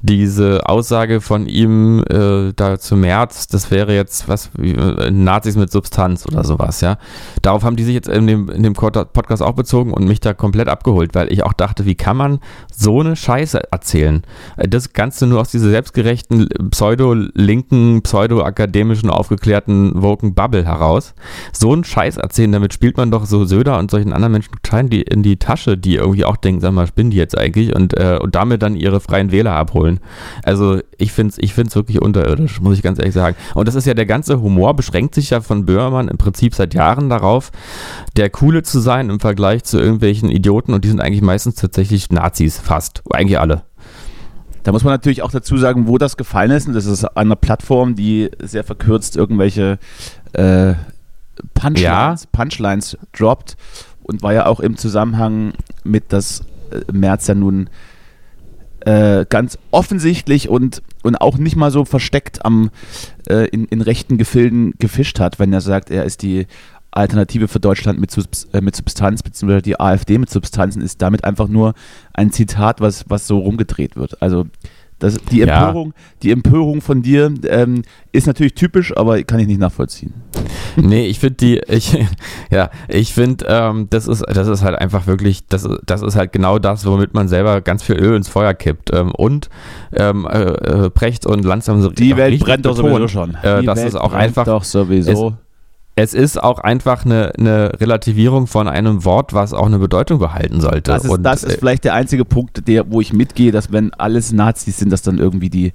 diese 0.04 0.68
Aussage 0.70 1.22
von 1.22 1.48
ihm 1.48 2.04
äh, 2.10 2.54
da 2.56 2.78
zu 2.80 2.96
März, 2.96 3.48
das 3.48 3.72
wäre 3.72 3.96
jetzt 3.96 4.28
was, 4.28 4.52
äh, 4.62 5.10
Nazis 5.10 5.56
mit 5.56 5.72
Substanz 5.72 6.26
oder 6.28 6.44
sowas, 6.44 6.82
ja. 6.82 6.98
Darauf 7.42 7.64
haben 7.64 7.76
die 7.76 7.84
sich 7.84 7.96
jetzt 7.96 8.08
in 8.08 8.28
dem, 8.28 8.50
in 8.50 8.62
dem 8.62 8.74
Pod- 8.74 9.12
Podcast 9.14 9.42
auch 9.42 9.54
bezogen 9.54 9.92
und 9.92 10.08
mich 10.08 10.20
da 10.20 10.34
komplett 10.36 10.68
abgeholt, 10.68 11.16
weil 11.16 11.32
ich 11.34 11.44
auch 11.44 11.54
dachte, 11.54 11.86
wie 11.86 11.96
kann 11.96 12.18
man 12.18 12.40
so 12.72 13.00
eine 13.00 13.16
Scheiße 13.16 13.72
erzählen? 13.72 14.22
Äh, 14.58 14.68
Das 14.68 14.94
Ganze 14.94 15.26
nur 15.26 15.42
aus 15.42 15.50
dieser 15.50 15.70
selbstgerechten, 15.70 16.48
pseudo-linken, 16.70 18.02
pseudo-akademischen, 18.04 19.10
aufgeklärten, 19.10 19.92
woken 20.02 20.36
Bubble 20.36 20.66
heraus. 20.76 21.14
So 21.52 21.74
einen 21.74 21.84
Scheiß 21.84 22.18
erzählen, 22.18 22.52
damit 22.52 22.74
spielt 22.74 22.98
man 22.98 23.12
doch 23.12 23.26
so 23.26 23.46
Söder 23.46 23.80
und 23.80 23.92
solchen 23.92 24.14
anderen 24.14 24.34
Menschen 24.34 24.54
total 24.62 24.82
in 24.82 24.90
die, 24.90 25.02
in 25.02 25.24
die 25.24 25.38
Tasche, 25.38 25.78
die 25.78 25.96
irgendwie 25.96 26.26
auch 26.26 26.38
denken, 26.38 26.62
sag 26.62 26.74
mal, 26.74 26.88
spinnen 26.88 27.12
die 27.12 27.18
jetzt 27.18 27.38
eigentlich 27.38 27.76
und, 27.76 27.98
äh, 27.98 28.20
und 28.22 28.36
damit 28.36 28.62
dann 28.62 28.76
ihre 28.76 29.00
freien 29.00 29.32
Wähler 29.32 29.54
abholen. 29.54 30.00
Also 30.44 30.80
ich 30.98 31.12
finde 31.12 31.32
es 31.32 31.38
ich 31.38 31.54
find's 31.54 31.76
wirklich 31.76 32.02
unterirdisch, 32.02 32.62
muss 32.62 32.76
ich 32.76 32.84
ganz 32.84 33.00
ehrlich 33.00 33.14
sagen. 33.14 33.36
Und 33.54 33.68
das 33.68 33.76
ist 33.76 33.86
ja 33.86 33.94
der 33.94 34.06
ganze 34.06 34.42
Humor, 34.42 34.76
beschränkt 34.76 35.16
sich 35.16 35.30
ja 35.30 35.42
von 35.42 35.66
Böhmermann 35.66 36.08
im 36.08 36.18
Prinzip 36.18 36.56
seit 36.56 36.74
Jahren 36.74 37.10
darauf, 37.10 37.52
der 38.16 38.30
Coole 38.30 38.64
zu 38.64 38.80
sein 38.80 39.10
im 39.10 39.20
Vergleich 39.20 39.64
zu 39.64 39.80
irgendwelchen 39.80 40.30
Idioten 40.30 40.74
und 40.74 40.84
die 40.84 40.90
sind 40.90 41.02
eigentlich 41.02 41.22
meistens 41.22 41.56
tatsächlich 41.56 42.10
Nazis, 42.12 42.60
fast. 42.60 43.04
Eigentlich 43.12 43.40
alle. 43.40 43.64
Da 44.66 44.72
muss 44.72 44.84
man 44.84 44.94
natürlich 44.94 45.22
auch 45.22 45.30
dazu 45.30 45.58
sagen, 45.58 45.88
wo 45.88 46.00
das 46.00 46.18
gefallen 46.18 46.50
ist. 46.50 46.68
Und 46.68 46.74
das 46.74 46.88
ist 46.88 47.06
an 47.06 47.12
einer 47.16 47.36
Plattform, 47.36 47.94
die 47.94 48.32
sehr 48.42 48.64
verkürzt 48.64 49.16
irgendwelche 49.16 49.78
äh, 50.34 50.74
Punchlines, 51.54 51.82
Ja. 51.82 52.16
Punchlines 52.32 52.98
droppt 53.14 53.58
und 54.02 54.24
war 54.24 54.34
ja 54.34 54.48
auch 54.48 54.60
im 54.60 54.76
Zusammenhang 54.76 55.54
mit, 55.84 56.12
dass 56.12 56.42
äh, 56.72 56.92
Merz 56.92 57.28
ja 57.28 57.36
nun 57.36 57.70
äh, 58.80 59.28
ganz 59.30 59.60
offensichtlich 59.70 60.50
und, 60.50 60.82
und 61.04 61.22
auch 61.22 61.38
nicht 61.38 61.56
mal 61.56 61.70
so 61.70 61.86
versteckt 61.86 62.44
am, 62.44 62.72
äh, 63.30 63.48
in, 63.50 63.66
in 63.66 63.82
rechten 63.82 64.18
Gefilden 64.18 64.74
gefischt 64.80 65.20
hat, 65.20 65.38
wenn 65.38 65.54
er 65.54 65.62
sagt, 65.62 65.92
er 65.92 66.06
ist 66.06 66.24
die 66.24 66.48
Alternative 66.96 67.48
für 67.48 67.60
Deutschland 67.60 68.00
mit, 68.00 68.16
äh, 68.54 68.62
mit 68.62 68.76
Substanz, 68.76 69.22
beziehungsweise 69.24 69.62
die 69.62 69.80
AfD 69.80 70.18
mit 70.18 70.30
Substanzen, 70.30 70.82
ist 70.82 71.02
damit 71.02 71.24
einfach 71.24 71.48
nur 71.48 71.74
ein 72.14 72.32
Zitat, 72.32 72.82
was, 72.82 73.06
was 73.10 73.28
so 73.28 73.40
rumgedreht 73.40 73.96
wird. 73.96 74.22
Also 74.22 74.46
das, 75.00 75.18
die, 75.30 75.40
Ja. 75.40 75.68
Empörung, 75.68 75.94
die 76.24 76.32
Empörung 76.32 76.80
von 76.80 77.02
dir 77.02 77.30
ähm, 77.50 77.82
ist 78.14 78.28
natürlich 78.28 78.56
typisch, 78.56 78.96
aber 78.96 79.22
kann 79.24 79.42
ich 79.42 79.48
nicht 79.48 79.60
nachvollziehen. 79.60 80.14
nee, 80.78 81.06
ich 81.08 81.20
finde 81.20 81.36
die, 81.36 81.62
ich, 81.68 81.98
ja, 82.50 82.70
ich 82.88 83.14
finde, 83.14 83.46
ähm, 83.50 83.88
das 83.90 84.08
ist, 84.08 84.24
das 84.26 84.48
ist 84.48 84.64
halt 84.64 84.80
einfach 84.80 85.06
wirklich, 85.06 85.46
das, 85.48 85.66
ist- 85.66 85.82
das 85.86 86.02
ist 86.02 86.16
halt 86.16 86.32
genau 86.32 86.60
das, 86.60 86.86
womit 86.86 87.14
man 87.14 87.28
selber 87.28 87.60
ganz 87.60 87.84
viel 87.84 87.98
Öl 87.98 88.16
ins 88.16 88.30
Feuer 88.30 88.54
kippt. 88.54 88.94
Ähm, 88.94 89.12
und 89.12 89.50
ähm, 89.92 90.26
äh, 90.32 90.42
äh, 90.86 90.90
Precht 90.90 91.26
und 91.26 91.44
Lanz 91.44 91.66
so 91.66 91.90
Die 91.90 92.16
Welt 92.16 92.40
brennt 92.40 92.66
doch 92.66 92.78
sowieso 92.78 93.10
schon. 93.10 93.36
Äh, 93.44 93.60
die 93.60 93.66
das 93.66 93.80
Welt 93.80 93.88
ist 93.90 93.96
auch 93.96 94.14
einfach, 94.14 94.46
doch 94.46 94.64
sowieso. 94.64 95.34
Es 95.96 96.14
ist 96.14 96.42
auch 96.42 96.60
einfach 96.60 97.06
eine, 97.06 97.32
eine 97.38 97.80
Relativierung 97.80 98.48
von 98.48 98.68
einem 98.68 99.06
Wort, 99.06 99.34
was 99.34 99.54
auch 99.54 99.66
eine 99.66 99.80
Bedeutung 99.80 100.20
behalten 100.20 100.60
sollte. 100.60 100.92
Das 100.92 101.06
ist, 101.06 101.10
und, 101.10 101.24
das 101.24 101.44
ist 101.44 101.56
äh, 101.56 101.58
vielleicht 101.58 101.86
der 101.86 101.94
einzige 101.94 102.26
Punkt, 102.26 102.68
der, 102.68 102.92
wo 102.92 103.00
ich 103.00 103.14
mitgehe, 103.14 103.52
dass 103.52 103.72
wenn 103.72 103.94
alles 103.94 104.34
Nazis 104.34 104.78
sind, 104.78 104.92
dass 104.92 105.04
dann 105.04 105.20
irgendwie 105.20 105.50
die, 105.50 105.72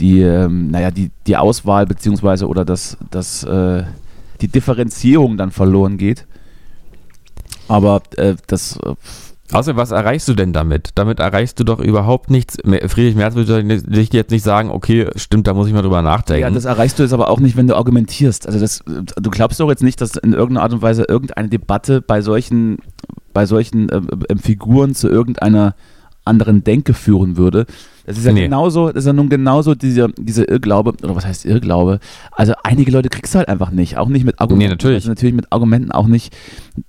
die, 0.00 0.20
ähm, 0.20 0.70
naja, 0.70 0.90
die, 0.90 1.10
die 1.26 1.36
Auswahl 1.36 1.86
beziehungsweise 1.86 2.46
oder 2.46 2.66
das, 2.66 2.98
das, 3.10 3.42
äh, 3.44 3.84
die 4.42 4.48
Differenzierung 4.48 5.38
dann 5.38 5.50
verloren 5.50 5.96
geht. 5.96 6.26
Aber 7.68 8.02
äh, 8.16 8.34
das, 8.46 8.76
äh, 8.76 8.94
Außerdem, 9.50 9.78
was 9.78 9.92
erreichst 9.92 10.28
du 10.28 10.34
denn 10.34 10.52
damit? 10.52 10.90
Damit 10.94 11.20
erreichst 11.20 11.58
du 11.58 11.64
doch 11.64 11.80
überhaupt 11.80 12.30
nichts. 12.30 12.58
Friedrich 12.88 13.14
Merz 13.14 13.34
würde 13.34 13.64
dich 13.64 14.12
jetzt 14.12 14.30
nicht 14.30 14.42
sagen, 14.42 14.70
okay, 14.70 15.08
stimmt, 15.16 15.46
da 15.46 15.54
muss 15.54 15.66
ich 15.66 15.72
mal 15.72 15.82
drüber 15.82 16.02
nachdenken. 16.02 16.42
ja, 16.42 16.50
das 16.50 16.66
erreichst 16.66 16.98
du 16.98 17.02
jetzt 17.02 17.14
aber 17.14 17.30
auch 17.30 17.40
nicht, 17.40 17.56
wenn 17.56 17.66
du 17.66 17.74
argumentierst. 17.74 18.46
Also 18.46 18.60
das, 18.60 18.84
du 18.86 19.30
glaubst 19.30 19.58
doch 19.58 19.70
jetzt 19.70 19.82
nicht, 19.82 20.00
dass 20.00 20.16
in 20.16 20.34
irgendeiner 20.34 20.64
Art 20.64 20.72
und 20.74 20.82
Weise 20.82 21.04
irgendeine 21.08 21.48
Debatte 21.48 22.02
bei 22.02 22.20
solchen, 22.20 22.78
bei 23.32 23.46
solchen 23.46 23.88
äh, 23.88 24.02
äh, 24.28 24.36
Figuren 24.36 24.94
zu 24.94 25.08
irgendeiner 25.08 25.74
anderen 26.26 26.62
Denke 26.62 26.92
führen 26.92 27.38
würde. 27.38 27.64
Das 28.08 28.16
ist 28.18 28.24
ja 28.24 28.32
Nee. 28.32 28.44
genauso, 28.44 28.86
das 28.88 29.04
ist 29.04 29.06
ja 29.06 29.12
nun 29.12 29.28
genauso 29.28 29.74
dieser, 29.74 30.08
dieser 30.08 30.48
Irrglaube, 30.48 30.94
oder 31.02 31.14
was 31.14 31.26
heißt 31.26 31.44
Irrglaube? 31.44 32.00
Also 32.32 32.54
einige 32.64 32.90
Leute 32.90 33.10
kriegst 33.10 33.34
du 33.34 33.38
halt 33.38 33.48
einfach 33.48 33.70
nicht, 33.70 33.98
auch 33.98 34.08
nicht 34.08 34.24
mit 34.24 34.40
Argumenten. 34.40 34.64
Nee, 34.64 34.70
natürlich. 34.70 34.96
Also 34.96 35.10
natürlich 35.10 35.34
mit 35.34 35.52
Argumenten 35.52 35.92
auch 35.92 36.06
nicht, 36.06 36.34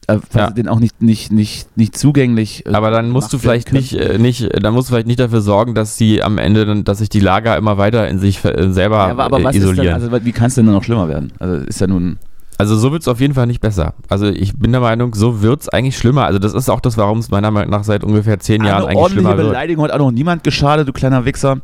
äh, 0.07 0.17
Ja. 0.33 0.49
denen 0.49 0.69
auch 0.69 0.79
nicht, 0.79 1.01
nicht, 1.01 1.31
nicht, 1.31 1.75
nicht 1.77 1.97
zugänglich 1.97 2.65
äh, 2.65 2.69
Aber 2.71 2.89
dann 2.89 3.09
musst 3.09 3.33
du 3.33 3.37
vielleicht 3.37 3.73
nicht, 3.73 3.93
äh, 3.95 4.17
nicht, 4.17 4.47
dann 4.63 4.73
musst 4.73 4.87
du 4.89 4.93
vielleicht 4.93 5.07
nicht 5.07 5.19
dafür 5.19 5.41
sorgen, 5.41 5.75
dass 5.75 5.97
sie 5.97 6.23
am 6.23 6.37
Ende, 6.37 6.65
dann, 6.65 6.85
dass 6.85 6.99
sich 6.99 7.09
die 7.09 7.19
Lager 7.19 7.57
immer 7.57 7.77
weiter 7.77 8.07
in 8.07 8.19
sich 8.19 8.43
äh, 8.45 8.71
selber 8.71 8.97
Ja, 8.97 9.11
aber, 9.11 9.23
aber 9.25 9.39
äh, 9.41 9.43
was 9.43 9.55
isolieren. 9.57 9.85
denn, 9.85 9.93
also 9.93 10.25
wie 10.25 10.31
kann 10.31 10.47
es 10.47 10.55
denn 10.55 10.63
nur 10.65 10.73
noch 10.75 10.83
schlimmer 10.85 11.09
werden? 11.09 11.33
Also 11.39 11.55
ist 11.65 11.81
ja 11.81 11.87
nun. 11.87 12.17
Also 12.59 12.75
so 12.75 12.91
wird 12.91 13.03
es 13.03 13.07
auf 13.07 13.21
jeden 13.21 13.33
Fall 13.33 13.47
nicht 13.47 13.61
besser. 13.61 13.93
Also 14.09 14.25
ich 14.27 14.53
bin 14.57 14.73
der 14.73 14.81
Meinung, 14.81 15.15
so 15.15 15.41
wird 15.41 15.61
es 15.61 15.69
eigentlich 15.69 15.97
schlimmer. 15.97 16.25
Also 16.25 16.39
das 16.39 16.53
ist 16.53 16.69
auch 16.69 16.81
das, 16.81 16.97
warum 16.97 17.19
es 17.19 17.31
meiner 17.31 17.51
Meinung 17.51 17.71
nach 17.71 17.85
seit 17.85 18.03
ungefähr 18.03 18.37
zehn 18.39 18.65
Jahren 18.65 18.83
Eine 18.83 18.99
eigentlich 18.99 19.13
schlimmer 19.13 19.37
wird. 19.37 19.47
Beleidigung 19.47 19.85
hat 19.85 19.91
auch 19.91 19.99
noch 19.99 20.11
niemand 20.11 20.43
geschadet, 20.43 20.85
du 20.85 20.91
kleiner 20.91 21.23
Wichser. 21.23 21.61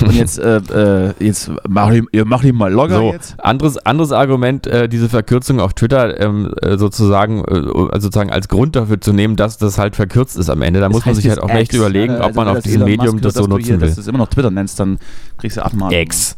Und 0.00 0.12
jetzt, 0.14 0.38
äh, 0.38 0.58
äh, 0.58 1.14
jetzt 1.18 1.50
mach 1.68 1.90
ich, 1.90 2.04
ihr 2.12 2.24
macht 2.24 2.44
ihn 2.44 2.54
mal 2.54 2.72
locker 2.72 2.98
So, 2.98 3.12
jetzt. 3.12 3.40
anderes, 3.40 3.76
anderes 3.78 4.12
Argument, 4.12 4.68
äh, 4.68 4.88
diese 4.88 5.08
Verkürzung 5.08 5.58
auf 5.58 5.74
Twitter 5.74 6.20
ähm, 6.20 6.54
äh, 6.62 6.78
sozusagen, 6.78 7.40
äh, 7.40 7.54
also 7.54 7.98
sozusagen 7.98 8.30
als 8.30 8.46
Grund 8.46 8.76
dafür 8.76 9.00
zu 9.00 9.12
nehmen, 9.12 9.34
dass 9.34 9.58
das 9.58 9.78
halt 9.78 9.96
verkürzt 9.96 10.36
ist 10.36 10.48
am 10.48 10.62
Ende. 10.62 10.78
Da 10.78 10.86
Das 10.86 10.94
muss 10.94 11.06
man 11.06 11.16
sich 11.16 11.28
halt 11.28 11.40
auch 11.40 11.50
echt 11.50 11.74
überlegen, 11.74 12.14
ob 12.16 12.22
Also 12.22 12.34
man 12.36 12.46
wenn 12.46 12.50
auf 12.50 12.58
das 12.58 12.64
diesem 12.64 12.84
Medium 12.84 13.20
das 13.20 13.34
so 13.34 13.48
nutzen 13.48 13.64
hier, 13.64 13.80
will. 13.80 13.88
Dass 13.88 13.96
du 13.96 14.02
es 14.02 14.06
immer 14.06 14.18
noch 14.18 14.28
Twitter 14.28 14.52
nennst, 14.52 14.78
dann 14.78 14.98
kriegst 15.38 15.56
du 15.56 15.64
Abmahnung. 15.64 15.92
Ex. 15.92 16.36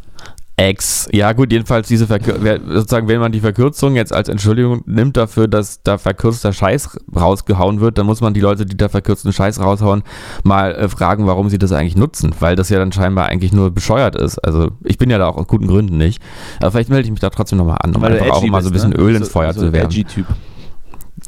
Ex. 0.56 1.08
Ja 1.12 1.32
gut, 1.32 1.50
jedenfalls 1.50 1.88
diese 1.88 2.06
Verkür 2.06 2.38
sozusagen, 2.68 3.08
wenn 3.08 3.20
man 3.20 3.32
die 3.32 3.40
Verkürzung 3.40 3.96
jetzt 3.96 4.12
als 4.12 4.28
Entschuldigung 4.28 4.82
nimmt 4.86 5.16
dafür, 5.16 5.48
dass 5.48 5.82
da 5.82 5.96
verkürzter 5.96 6.52
Scheiß 6.52 6.98
rausgehauen 7.16 7.80
wird, 7.80 7.96
dann 7.96 8.04
muss 8.06 8.20
man 8.20 8.34
die 8.34 8.40
Leute, 8.40 8.66
die 8.66 8.76
da 8.76 8.88
verkürzten 8.90 9.32
Scheiß 9.32 9.60
raushauen, 9.60 10.02
mal 10.44 10.72
äh, 10.74 10.88
fragen, 10.90 11.26
warum 11.26 11.48
sie 11.48 11.58
das 11.58 11.72
eigentlich 11.72 11.96
nutzen, 11.96 12.34
weil 12.40 12.54
das 12.54 12.68
ja 12.68 12.78
dann 12.78 12.92
scheinbar 12.92 13.26
eigentlich 13.26 13.52
nur 13.52 13.70
bescheuert 13.70 14.14
ist. 14.14 14.38
Also 14.40 14.70
ich 14.84 14.98
bin 14.98 15.08
ja 15.10 15.16
da 15.18 15.26
auch 15.26 15.36
aus 15.38 15.46
guten 15.48 15.66
Gründen 15.68 15.96
nicht. 15.96 16.20
Aber 16.60 16.70
vielleicht 16.70 16.90
melde 16.90 17.06
ich 17.06 17.10
mich 17.10 17.20
da 17.20 17.30
trotzdem 17.30 17.56
nochmal 17.58 17.78
an, 17.82 17.96
um 17.96 18.02
Weil 18.02 18.20
einfach 18.20 18.34
auch 18.36 18.38
edgy 18.42 18.50
mal 18.50 18.62
so 18.62 18.68
ein 18.68 18.72
bist, 18.74 18.84
bisschen 18.84 19.00
ne? 19.00 19.08
Öl 19.08 19.16
ins 19.16 19.26
So- 19.28 19.32
Feuer 19.32 19.52
so 19.54 19.60
zu 19.60 19.66
ein 19.66 19.72
werfen. 19.72 19.86
Edgy-Typ. 19.90 20.26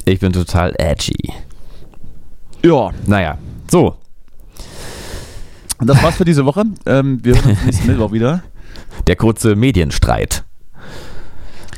Ich 0.05 0.21
bin 0.21 0.33
total 0.35 0.75
edgy. 0.79 1.33
Ja, 2.63 2.91
Naja, 3.07 3.39
so. 3.71 3.97
und 5.79 5.87
das 5.87 6.03
war's 6.03 6.17
für 6.17 6.25
diese 6.25 6.45
Woche. 6.45 6.65
Ähm, 6.87 7.21
wir 7.23 7.35
hören 7.37 7.51
uns 7.53 7.65
nächsten 7.65 7.87
Mittwoch 7.89 8.13
wieder. 8.13 8.43
Der 9.07 9.17
kurze 9.17 9.55
Medienstreit. 9.57 10.45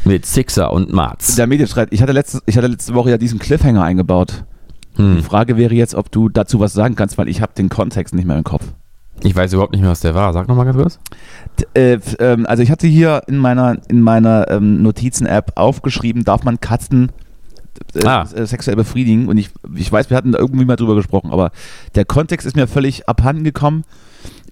Mit 0.04 0.24
Sixer 0.24 0.70
und 0.72 0.92
Marz. 0.92 1.34
Der 1.34 1.46
Medienstreit. 1.48 1.88
Ich 1.90 2.00
hatte, 2.00 2.12
letzte, 2.12 2.40
ich 2.46 2.56
hatte 2.56 2.68
letzte 2.68 2.94
Woche 2.94 3.10
ja 3.10 3.18
diesen 3.18 3.38
Cliffhanger 3.40 3.82
eingebaut. 3.82 4.44
Die 4.96 5.02
Hm. 5.02 5.22
Frage 5.22 5.56
wäre 5.56 5.74
jetzt, 5.74 5.94
ob 5.94 6.10
du 6.12 6.28
dazu 6.28 6.60
was 6.60 6.72
sagen 6.72 6.94
kannst, 6.94 7.18
weil 7.18 7.28
ich 7.28 7.42
habe 7.42 7.52
den 7.54 7.68
Kontext 7.68 8.14
nicht 8.14 8.24
mehr 8.26 8.36
im 8.38 8.44
Kopf. 8.44 8.64
Ich 9.22 9.34
weiß 9.34 9.52
überhaupt 9.52 9.72
nicht 9.72 9.80
mehr, 9.80 9.90
was 9.90 10.00
der 10.00 10.14
war. 10.14 10.32
Sag 10.32 10.46
nochmal 10.46 10.66
ganz 10.66 10.76
kurz. 10.76 10.98
Äh, 11.74 11.98
ähm, 12.20 12.46
also 12.46 12.62
ich 12.62 12.70
hatte 12.70 12.86
hier 12.86 13.22
in 13.26 13.38
meiner, 13.38 13.78
in 13.88 14.00
meiner 14.00 14.48
ähm, 14.50 14.82
Notizen-App 14.82 15.52
aufgeschrieben, 15.56 16.22
darf 16.24 16.44
man 16.44 16.60
Katzen 16.60 17.10
äh, 17.94 18.06
Ah. 18.06 18.28
äh, 18.34 18.46
sexuell 18.46 18.76
befriedigen? 18.76 19.26
Und 19.28 19.38
ich, 19.38 19.50
ich 19.74 19.90
weiß, 19.90 20.08
wir 20.10 20.16
hatten 20.16 20.32
da 20.32 20.38
irgendwie 20.38 20.64
mal 20.66 20.76
drüber 20.76 20.94
gesprochen, 20.94 21.30
aber 21.32 21.50
der 21.94 22.04
Kontext 22.04 22.46
ist 22.46 22.56
mir 22.56 22.68
völlig 22.68 23.08
abhanden 23.08 23.42
gekommen. 23.42 23.84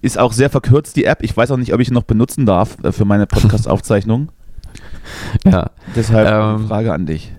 Ist 0.05 0.19
auch 0.19 0.33
sehr 0.33 0.51
verkürzt, 0.51 0.95
die 0.97 1.05
App. 1.05 1.23
Ich 1.23 1.35
weiß 1.35 1.49
auch 1.49 1.57
nicht, 1.57 1.73
ob 1.73 1.79
ich 1.79 1.87
ihn 1.87 1.95
noch 1.95 2.03
benutzen 2.03 2.45
darf 2.45 2.77
äh, 2.83 2.91
für 2.91 3.05
meine 3.05 3.25
Podcast-Aufzeichnung. 3.25 4.29
Ja. 5.45 5.69
Deshalb 5.95 6.27
Ähm, 6.27 6.55
eine 6.57 6.67
Frage 6.67 6.91
an 6.93 7.05
dich. 7.05 7.31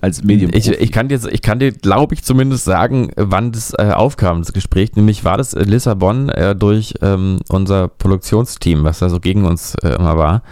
Als 0.00 0.22
Medium. 0.22 0.50
Ich, 0.54 0.68
ich 0.68 0.92
kann 0.92 1.08
dir, 1.08 1.18
ich 1.30 1.40
kann 1.40 1.58
dir, 1.58 1.72
glaube 1.72 2.14
ich, 2.14 2.22
zumindest 2.22 2.64
sagen, 2.64 3.10
wann 3.16 3.52
das 3.52 3.72
äh, 3.78 3.90
aufkam, 3.92 4.40
das 4.40 4.52
Gespräch. 4.52 4.94
Nämlich 4.94 5.24
war 5.24 5.38
das 5.38 5.54
in 5.54 5.68
Lissabon 5.68 6.28
äh, 6.28 6.54
durch 6.54 6.94
ähm, 7.00 7.40
unser 7.48 7.88
Produktionsteam, 7.88 8.84
was 8.84 8.98
da 9.00 9.08
so 9.08 9.18
gegen 9.20 9.44
uns 9.46 9.74
äh, 9.82 9.94
immer 9.94 10.16
war. 10.18 10.42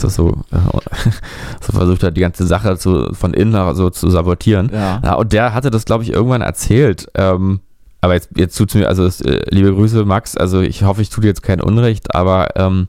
Das 0.00 0.14
so, 0.14 0.42
äh, 0.50 0.56
so 1.60 1.72
versucht 1.72 2.02
hat, 2.02 2.16
die 2.16 2.20
ganze 2.20 2.46
Sache 2.46 2.76
zu, 2.76 3.12
von 3.14 3.34
innen 3.34 3.74
so 3.74 3.88
zu 3.90 4.10
sabotieren. 4.10 4.70
ja. 4.72 5.00
Ja, 5.02 5.14
und 5.14 5.32
der 5.32 5.54
hatte 5.54 5.70
das, 5.70 5.86
glaube 5.86 6.04
ich, 6.04 6.10
irgendwann 6.12 6.42
erzählt. 6.42 7.08
Ähm, 7.14 7.60
aber 8.02 8.14
jetzt, 8.14 8.28
jetzt 8.36 8.56
tut's 8.58 8.74
mir, 8.74 8.88
also 8.88 9.06
es, 9.06 9.20
äh, 9.22 9.40
liebe 9.50 9.72
Grüße, 9.72 10.04
Max. 10.04 10.36
Also 10.36 10.60
ich 10.60 10.82
hoffe, 10.82 11.00
ich 11.02 11.08
tue 11.08 11.22
dir 11.22 11.28
jetzt 11.28 11.42
kein 11.42 11.60
Unrecht, 11.60 12.14
aber 12.14 12.48
ähm, 12.56 12.88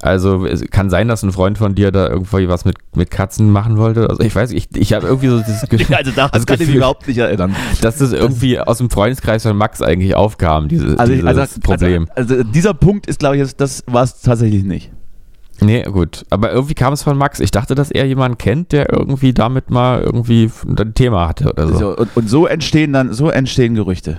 also 0.00 0.46
es 0.46 0.62
kann 0.70 0.90
sein, 0.90 1.08
dass 1.08 1.24
ein 1.24 1.32
Freund 1.32 1.58
von 1.58 1.74
dir 1.74 1.90
da 1.90 2.08
irgendwie 2.08 2.48
was 2.48 2.64
mit, 2.64 2.76
mit 2.94 3.10
Katzen 3.10 3.50
machen 3.50 3.78
wollte. 3.78 4.08
Also 4.08 4.22
ich 4.22 4.34
weiß, 4.34 4.52
ich, 4.52 4.68
ich 4.76 4.92
habe 4.92 5.08
irgendwie 5.08 5.26
so 5.26 5.40
dieses 5.40 5.62
Gefühl, 5.68 5.92
Also 5.96 6.12
daran 6.12 6.30
das 6.32 6.46
kann 6.46 6.54
ich 6.54 6.60
mich 6.60 6.66
Gefühl, 6.68 6.76
überhaupt 6.76 7.08
nicht 7.08 7.18
erinnern. 7.18 7.54
dass 7.80 7.98
das 7.98 8.12
irgendwie 8.12 8.60
aus 8.60 8.78
dem 8.78 8.90
Freundeskreis 8.90 9.42
von 9.42 9.56
Max 9.56 9.82
eigentlich 9.82 10.14
aufkam, 10.14 10.68
diese, 10.68 10.96
Also, 10.98 11.12
ich- 11.12 11.20
dieses 11.20 11.36
also, 11.36 11.60
Problem. 11.60 12.08
Also, 12.14 12.34
also 12.36 12.44
dieser 12.48 12.74
Punkt 12.74 13.08
ist, 13.08 13.18
glaube 13.18 13.36
ich, 13.38 13.56
das 13.56 13.82
war 13.86 14.04
es 14.04 14.20
tatsächlich 14.20 14.62
nicht. 14.62 14.92
Nee, 15.60 15.82
gut. 15.82 16.24
Aber 16.30 16.52
irgendwie 16.52 16.74
kam 16.74 16.92
es 16.92 17.02
von 17.02 17.16
Max. 17.18 17.40
Ich 17.40 17.50
dachte, 17.50 17.74
dass 17.74 17.90
er 17.90 18.06
jemanden 18.06 18.38
kennt, 18.38 18.72
der 18.72 18.92
irgendwie 18.92 19.32
damit 19.32 19.70
mal 19.70 20.00
irgendwie 20.00 20.50
ein 20.66 20.94
Thema 20.94 21.28
hatte 21.28 21.50
oder 21.50 21.68
so. 21.68 21.78
So, 21.78 21.96
und, 21.96 22.16
und 22.16 22.28
so 22.28 22.46
entstehen 22.46 22.92
dann, 22.92 23.12
so 23.12 23.28
entstehen 23.28 23.74
Gerüchte. 23.74 24.18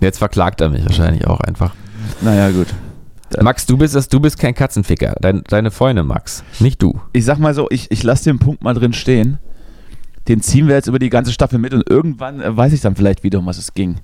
Jetzt 0.00 0.18
verklagt 0.18 0.60
er 0.60 0.68
mich 0.68 0.84
wahrscheinlich 0.84 1.26
auch 1.26 1.40
einfach. 1.40 1.74
Naja, 2.20 2.50
gut. 2.50 2.68
Max, 3.42 3.66
du 3.66 3.76
bist 3.76 4.12
du 4.12 4.20
bist 4.20 4.38
kein 4.38 4.54
Katzenficker. 4.54 5.14
Dein, 5.20 5.42
deine 5.48 5.70
Freundin, 5.70 6.06
Max. 6.06 6.44
Nicht 6.60 6.80
du. 6.80 7.00
Ich 7.12 7.24
sag 7.24 7.38
mal 7.38 7.54
so, 7.54 7.66
ich, 7.70 7.90
ich 7.90 8.02
lasse 8.02 8.24
den 8.24 8.38
Punkt 8.38 8.62
mal 8.62 8.74
drin 8.74 8.92
stehen. 8.92 9.38
Den 10.28 10.40
ziehen 10.40 10.68
wir 10.68 10.74
jetzt 10.74 10.86
über 10.86 10.98
die 10.98 11.10
ganze 11.10 11.32
Staffel 11.32 11.58
mit 11.58 11.74
und 11.74 11.88
irgendwann 11.88 12.40
äh, 12.40 12.56
weiß 12.56 12.72
ich 12.72 12.80
dann 12.80 12.96
vielleicht 12.96 13.24
wieder, 13.24 13.38
um 13.38 13.46
was 13.46 13.58
es 13.58 13.74
ging. 13.74 13.96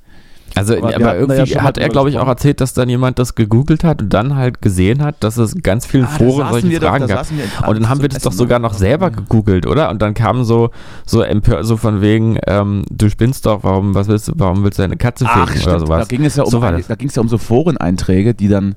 Also, 0.57 0.77
Aber 0.77 0.95
aber, 0.95 1.01
ja 1.01 1.15
irgendwie 1.15 1.55
mal 1.55 1.65
hat 1.65 1.79
er, 1.79 1.89
glaube 1.89 2.11
ich, 2.11 2.19
auch 2.19 2.29
erzählt, 2.29 2.61
dass 2.61 2.75
dann 2.75 2.89
jemand 2.89 3.19
das 3.19 3.35
gegoogelt 3.35 3.83
hat 3.83 4.03
und 4.03 4.15
dann 4.15 4.37
halt 4.37 4.63
gesehen 4.63 5.03
hat, 5.03 5.17
dass 5.25 5.37
es 5.37 5.57
ganz 5.63 5.85
vielen 5.85 6.07
Foren 6.07 6.49
solche 6.49 6.81
Fragen 6.81 7.09
gab. 7.09 7.27
Und 7.67 7.75
dann 7.81 7.89
haben 7.89 8.03
wir 8.03 8.09
das 8.09 8.23
doch 8.23 8.33
sogar 8.33 8.61
noch 8.61 8.75
selber 8.75 9.11
gegoogelt, 9.11 9.67
oder? 9.67 9.91
Und 9.91 10.01
dann 10.01 10.15
kamen 10.15 10.45
so, 10.45 10.71
so 11.07 11.23
empör, 11.23 11.65
so 11.65 11.77
von 11.77 12.01
wegen, 12.01 12.39
ähm, 12.47 12.85
du 12.89 13.11
spinnst 13.11 13.47
doch, 13.47 13.65
warum, 13.65 13.95
was 13.95 14.07
willst 14.07 14.29
du, 14.29 14.33
warum 14.37 14.63
willst 14.63 14.79
du 14.79 14.83
deine 14.83 14.97
Katze 14.97 15.25
Ach, 15.29 15.41
ficken 15.41 15.61
stimmt. 15.61 15.77
oder 15.77 15.81
sowas? 15.81 16.09
Da 16.09 16.17
ging 16.17 16.25
es 16.25 16.37
ja 16.37 16.45
um, 16.45 16.51
So 16.51 16.61
da 16.61 16.95
ging 16.95 17.09
es 17.09 17.15
ja 17.17 17.23
um 17.23 17.29
so 17.29 17.39
Foreneinträge, 17.39 18.35
die 18.35 18.49
dann, 18.49 18.77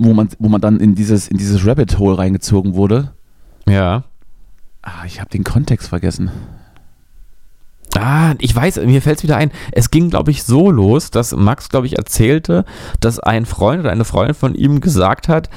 wo 0.00 0.12
man, 0.12 0.28
wo 0.40 0.48
man 0.48 0.60
dann 0.60 0.80
in 0.80 0.96
dieses, 0.96 1.28
in 1.28 1.38
dieses 1.38 1.64
Rabbit 1.64 2.00
Hole 2.00 2.18
reingezogen 2.18 2.74
wurde. 2.74 3.12
Ja. 3.68 4.04
Ah, 4.82 5.04
ich 5.06 5.20
habe 5.20 5.30
den 5.30 5.44
Kontext 5.44 5.88
vergessen. 5.88 6.30
Ah, 7.96 8.34
ich 8.38 8.54
weiß, 8.54 8.76
mir 8.84 9.02
fällt 9.02 9.18
es 9.18 9.22
wieder 9.22 9.36
ein. 9.36 9.52
Es 9.72 9.90
ging, 9.90 10.10
glaube 10.10 10.30
ich, 10.30 10.42
so 10.42 10.70
los, 10.70 11.10
dass 11.10 11.34
Max, 11.34 11.68
glaube 11.68 11.86
ich, 11.86 11.96
erzählte, 11.96 12.64
dass 13.00 13.20
ein 13.20 13.46
Freund 13.46 13.80
oder 13.80 13.92
eine 13.92 14.04
Freundin 14.04 14.34
von 14.34 14.54
ihm 14.54 14.80
gesagt 14.80 15.28
hat, 15.28 15.48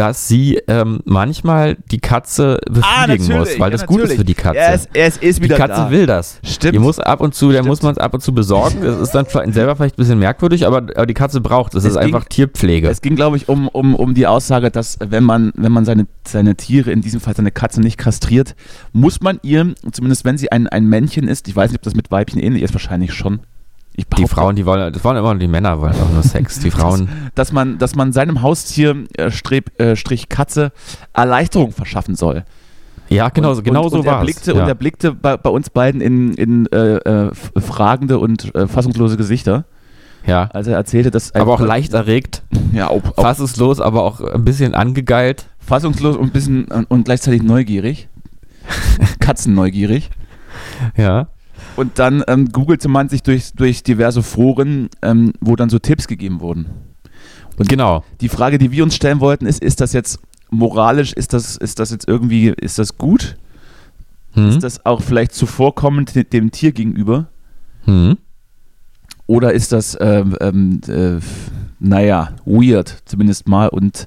dass 0.00 0.26
sie 0.28 0.58
ähm, 0.66 1.00
manchmal 1.04 1.76
die 1.90 1.98
Katze 2.00 2.58
befriedigen 2.70 3.36
muss, 3.36 3.58
weil 3.58 3.70
das 3.70 3.84
gut 3.84 4.00
ist 4.00 4.14
für 4.14 4.24
die 4.24 4.32
Katze. 4.32 4.56
Er 4.58 4.74
ist, 4.74 4.88
er 4.94 5.06
ist, 5.08 5.22
ist 5.22 5.38
die 5.40 5.42
wieder 5.44 5.58
Katze 5.58 5.74
da. 5.82 5.90
will 5.90 6.06
das. 6.06 6.38
Stimmt. 6.42 6.74
Die 6.74 6.78
muss 6.78 6.98
ab 6.98 7.20
und 7.20 7.34
zu, 7.34 7.52
der 7.52 7.62
muss 7.62 7.82
man 7.82 7.92
es 7.92 7.98
ab 7.98 8.14
und 8.14 8.22
zu 8.22 8.32
besorgen. 8.32 8.78
Das 8.82 8.98
ist 8.98 9.10
dann 9.10 9.26
selber 9.52 9.76
vielleicht 9.76 9.96
ein 9.96 10.02
bisschen 10.02 10.18
merkwürdig, 10.18 10.66
aber, 10.66 10.78
aber 10.78 11.04
die 11.04 11.12
Katze 11.12 11.42
braucht 11.42 11.74
es. 11.74 11.82
Das 11.82 11.84
Es 11.84 11.90
ist 11.96 12.00
ging- 12.00 12.14
einfach 12.14 12.24
Tierpflege. 12.30 12.88
Es 12.88 13.02
ging, 13.02 13.14
glaube 13.14 13.36
ich, 13.36 13.50
um, 13.50 13.68
um, 13.68 13.94
um 13.94 14.14
die 14.14 14.26
Aussage, 14.26 14.70
dass 14.70 14.96
wenn 15.06 15.22
man, 15.24 15.52
wenn 15.54 15.70
man 15.72 15.84
seine, 15.84 16.06
seine 16.26 16.54
Tiere, 16.56 16.90
in 16.92 17.02
diesem 17.02 17.20
Fall 17.20 17.36
seine 17.36 17.50
Katze, 17.50 17.82
nicht 17.82 17.98
kastriert, 17.98 18.54
muss 18.94 19.20
man 19.20 19.38
ihr, 19.42 19.74
zumindest 19.92 20.24
wenn 20.24 20.38
sie 20.38 20.50
ein, 20.50 20.66
ein 20.66 20.86
Männchen 20.86 21.28
ist, 21.28 21.46
ich 21.46 21.54
weiß 21.54 21.72
nicht, 21.72 21.80
ob 21.80 21.82
das 21.84 21.94
mit 21.94 22.10
Weibchen 22.10 22.40
ähnlich 22.40 22.62
ist, 22.62 22.72
wahrscheinlich 22.72 23.12
schon. 23.12 23.40
Die 24.16 24.26
Frauen, 24.26 24.56
die 24.56 24.66
wollen, 24.66 24.92
das 24.92 25.02
wollen 25.04 25.16
immer 25.16 25.32
nur 25.34 25.40
die 25.40 25.48
Männer, 25.48 25.80
wollen 25.80 25.94
auch 25.94 26.10
nur 26.12 26.22
Sex. 26.22 26.60
Die 26.60 26.70
Frauen, 26.70 27.08
Dass 27.34 27.52
man, 27.52 27.78
dass 27.78 27.94
man 27.94 28.12
seinem 28.12 28.42
Haustier, 28.42 29.04
äh, 29.16 29.30
Streb, 29.30 29.78
äh, 29.80 29.96
Strich 29.96 30.28
Katze, 30.28 30.72
Erleichterung 31.12 31.72
verschaffen 31.72 32.14
soll. 32.14 32.44
ja, 33.08 33.28
genau, 33.28 33.52
und, 33.52 33.64
genau 33.64 33.84
und, 33.84 33.90
so 33.90 33.98
und 33.98 34.06
er 34.06 34.20
blickte, 34.20 34.52
Ja. 34.52 34.62
Und 34.62 34.68
er 34.68 34.74
blickte 34.74 35.12
bei, 35.12 35.36
bei 35.36 35.50
uns 35.50 35.70
beiden 35.70 36.00
in, 36.00 36.34
in 36.34 36.66
äh, 36.72 36.96
äh, 36.96 37.30
fragende 37.60 38.18
und 38.18 38.54
äh, 38.54 38.66
fassungslose 38.66 39.16
Gesichter, 39.16 39.64
ja. 40.26 40.48
als 40.52 40.66
er 40.66 40.76
erzählte, 40.76 41.10
dass 41.10 41.34
Aber 41.34 41.54
auch 41.54 41.60
leicht 41.60 41.92
erregt, 41.94 42.42
ja, 42.72 42.88
auch, 42.88 43.02
auch 43.16 43.22
fassungslos, 43.22 43.80
aber 43.80 44.02
auch 44.02 44.20
ein 44.20 44.44
bisschen 44.44 44.74
angegeilt. 44.74 45.46
fassungslos 45.58 46.16
und 46.16 46.28
ein 46.28 46.30
bisschen 46.30 46.64
und, 46.66 46.90
und 46.90 47.04
gleichzeitig 47.04 47.42
neugierig. 47.42 48.08
Katzenneugierig. 49.18 50.10
Ja. 50.96 51.28
Und 51.76 51.98
dann 51.98 52.22
ähm, 52.28 52.48
googelte 52.52 52.88
man 52.88 53.08
sich 53.08 53.22
durch, 53.22 53.52
durch 53.54 53.82
diverse 53.82 54.22
Foren, 54.22 54.88
ähm, 55.02 55.32
wo 55.40 55.56
dann 55.56 55.70
so 55.70 55.78
Tipps 55.78 56.06
gegeben 56.08 56.40
wurden. 56.40 56.66
Und 57.56 57.68
Genau. 57.68 58.04
die 58.20 58.28
Frage, 58.28 58.58
die 58.58 58.70
wir 58.70 58.82
uns 58.84 58.94
stellen 58.96 59.20
wollten, 59.20 59.46
ist, 59.46 59.62
ist 59.62 59.80
das 59.80 59.92
jetzt 59.92 60.18
moralisch, 60.50 61.12
ist 61.12 61.32
das, 61.32 61.56
ist 61.56 61.78
das 61.78 61.90
jetzt 61.90 62.08
irgendwie, 62.08 62.48
ist 62.48 62.78
das 62.78 62.98
gut? 62.98 63.36
Hm? 64.32 64.48
Ist 64.48 64.62
das 64.62 64.84
auch 64.86 65.02
vielleicht 65.02 65.32
zuvorkommend 65.34 66.14
de- 66.14 66.24
dem 66.24 66.50
Tier 66.50 66.72
gegenüber? 66.72 67.28
Hm? 67.84 68.16
Oder 69.26 69.52
ist 69.52 69.72
das, 69.72 69.96
ähm, 70.00 70.36
ähm, 70.40 70.80
äh, 70.88 71.20
naja, 71.78 72.34
weird, 72.44 73.02
zumindest 73.04 73.48
mal, 73.48 73.68
und 73.68 74.06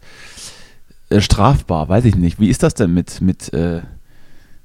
äh, 1.10 1.22
strafbar, 1.22 1.88
weiß 1.90 2.06
ich 2.06 2.16
nicht. 2.16 2.40
Wie 2.40 2.50
ist 2.50 2.62
das 2.64 2.74
denn 2.74 2.94
mit, 2.94 3.22
mit, 3.22 3.54
äh, 3.54 3.82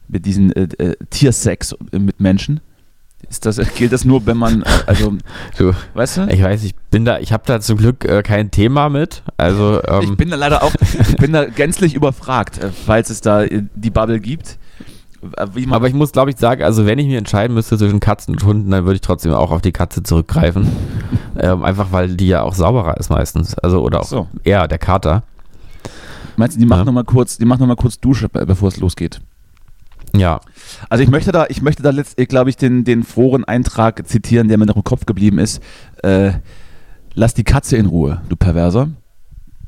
mit 0.08 0.26
diesem 0.26 0.50
äh, 0.52 0.62
äh, 0.78 0.96
Tiersex 1.10 1.74
mit 1.92 2.20
Menschen? 2.20 2.60
Ist 3.28 3.44
das, 3.44 3.56
gilt 3.74 3.92
das 3.92 4.04
nur, 4.04 4.24
wenn 4.26 4.36
man, 4.36 4.62
äh, 4.62 4.66
also, 4.86 5.14
Du, 5.58 5.72
weißt 5.94 6.16
du? 6.18 6.26
ich 6.30 6.42
weiß, 6.42 6.62
ich 6.64 6.74
bin 6.90 7.04
da, 7.04 7.18
ich 7.18 7.32
habe 7.32 7.42
da 7.46 7.60
zum 7.60 7.76
Glück 7.76 8.04
äh, 8.04 8.22
kein 8.22 8.50
Thema 8.50 8.88
mit. 8.88 9.22
Also, 9.36 9.82
ähm, 9.86 10.00
Ich 10.02 10.16
bin 10.16 10.30
da 10.30 10.36
leider 10.36 10.62
auch, 10.62 10.72
ich 10.80 11.16
bin 11.16 11.32
da 11.32 11.44
gänzlich 11.44 11.94
überfragt, 11.94 12.58
äh, 12.58 12.70
falls 12.70 13.10
es 13.10 13.20
da 13.20 13.42
äh, 13.42 13.64
die 13.74 13.90
Bubble 13.90 14.20
gibt. 14.20 14.58
Man, 15.20 15.72
aber 15.72 15.88
ich 15.88 15.94
muss, 15.94 16.12
glaube 16.12 16.30
ich, 16.30 16.36
sagen, 16.36 16.62
also 16.62 16.86
wenn 16.86 16.98
ich 17.00 17.06
mir 17.08 17.18
entscheiden 17.18 17.52
müsste 17.52 17.76
zwischen 17.76 17.98
Katzen 17.98 18.34
und 18.34 18.44
Hunden, 18.44 18.70
dann 18.70 18.84
würde 18.84 18.94
ich 18.94 19.00
trotzdem 19.00 19.32
auch 19.32 19.50
auf 19.50 19.62
die 19.62 19.72
Katze 19.72 20.04
zurückgreifen. 20.04 20.68
ähm, 21.40 21.64
einfach 21.64 21.88
weil 21.90 22.14
die 22.16 22.28
ja 22.28 22.42
auch 22.42 22.54
sauberer 22.54 22.96
ist 22.98 23.10
meistens. 23.10 23.58
Also, 23.58 23.82
oder 23.82 24.00
auch 24.00 24.04
so. 24.06 24.28
eher 24.44 24.68
der 24.68 24.78
Kater. 24.78 25.24
meinst 26.36 26.54
du, 26.56 26.60
die 26.60 26.66
macht 26.66 26.78
Ja. 26.78 26.84
noch 26.84 26.92
mal 26.92 27.02
kurz, 27.04 27.36
die 27.36 27.44
macht 27.46 27.58
noch 27.58 27.66
mal 27.66 27.74
kurz 27.76 27.98
Dusche, 27.98 28.28
be- 28.28 28.46
bevor 28.46 28.68
es 28.68 28.76
losgeht? 28.78 29.20
Ja. 30.16 30.40
Also 30.88 31.04
ich 31.04 31.10
möchte 31.10 31.32
da, 31.32 31.46
ich 31.48 31.62
möchte 31.62 31.82
da 31.82 31.90
letztlich, 31.90 32.28
glaube 32.28 32.50
ich, 32.50 32.56
den, 32.56 32.84
den 32.84 33.02
Foreneintrag 33.04 34.06
zitieren, 34.08 34.48
der 34.48 34.58
mir 34.58 34.66
noch 34.66 34.76
im 34.76 34.84
Kopf 34.84 35.06
geblieben 35.06 35.38
ist. 35.38 35.62
Äh, 36.02 36.32
lass 37.14 37.34
die 37.34 37.44
Katze 37.44 37.76
in 37.76 37.86
Ruhe, 37.86 38.20
du 38.28 38.36
Perverser. 38.36 38.88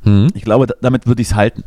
Hm. 0.02 0.28
Ich 0.34 0.42
glaube, 0.42 0.66
da- 0.66 0.74
damit 0.80 1.06
würde 1.06 1.20
ich 1.22 1.28
es 1.28 1.34
halten. 1.34 1.62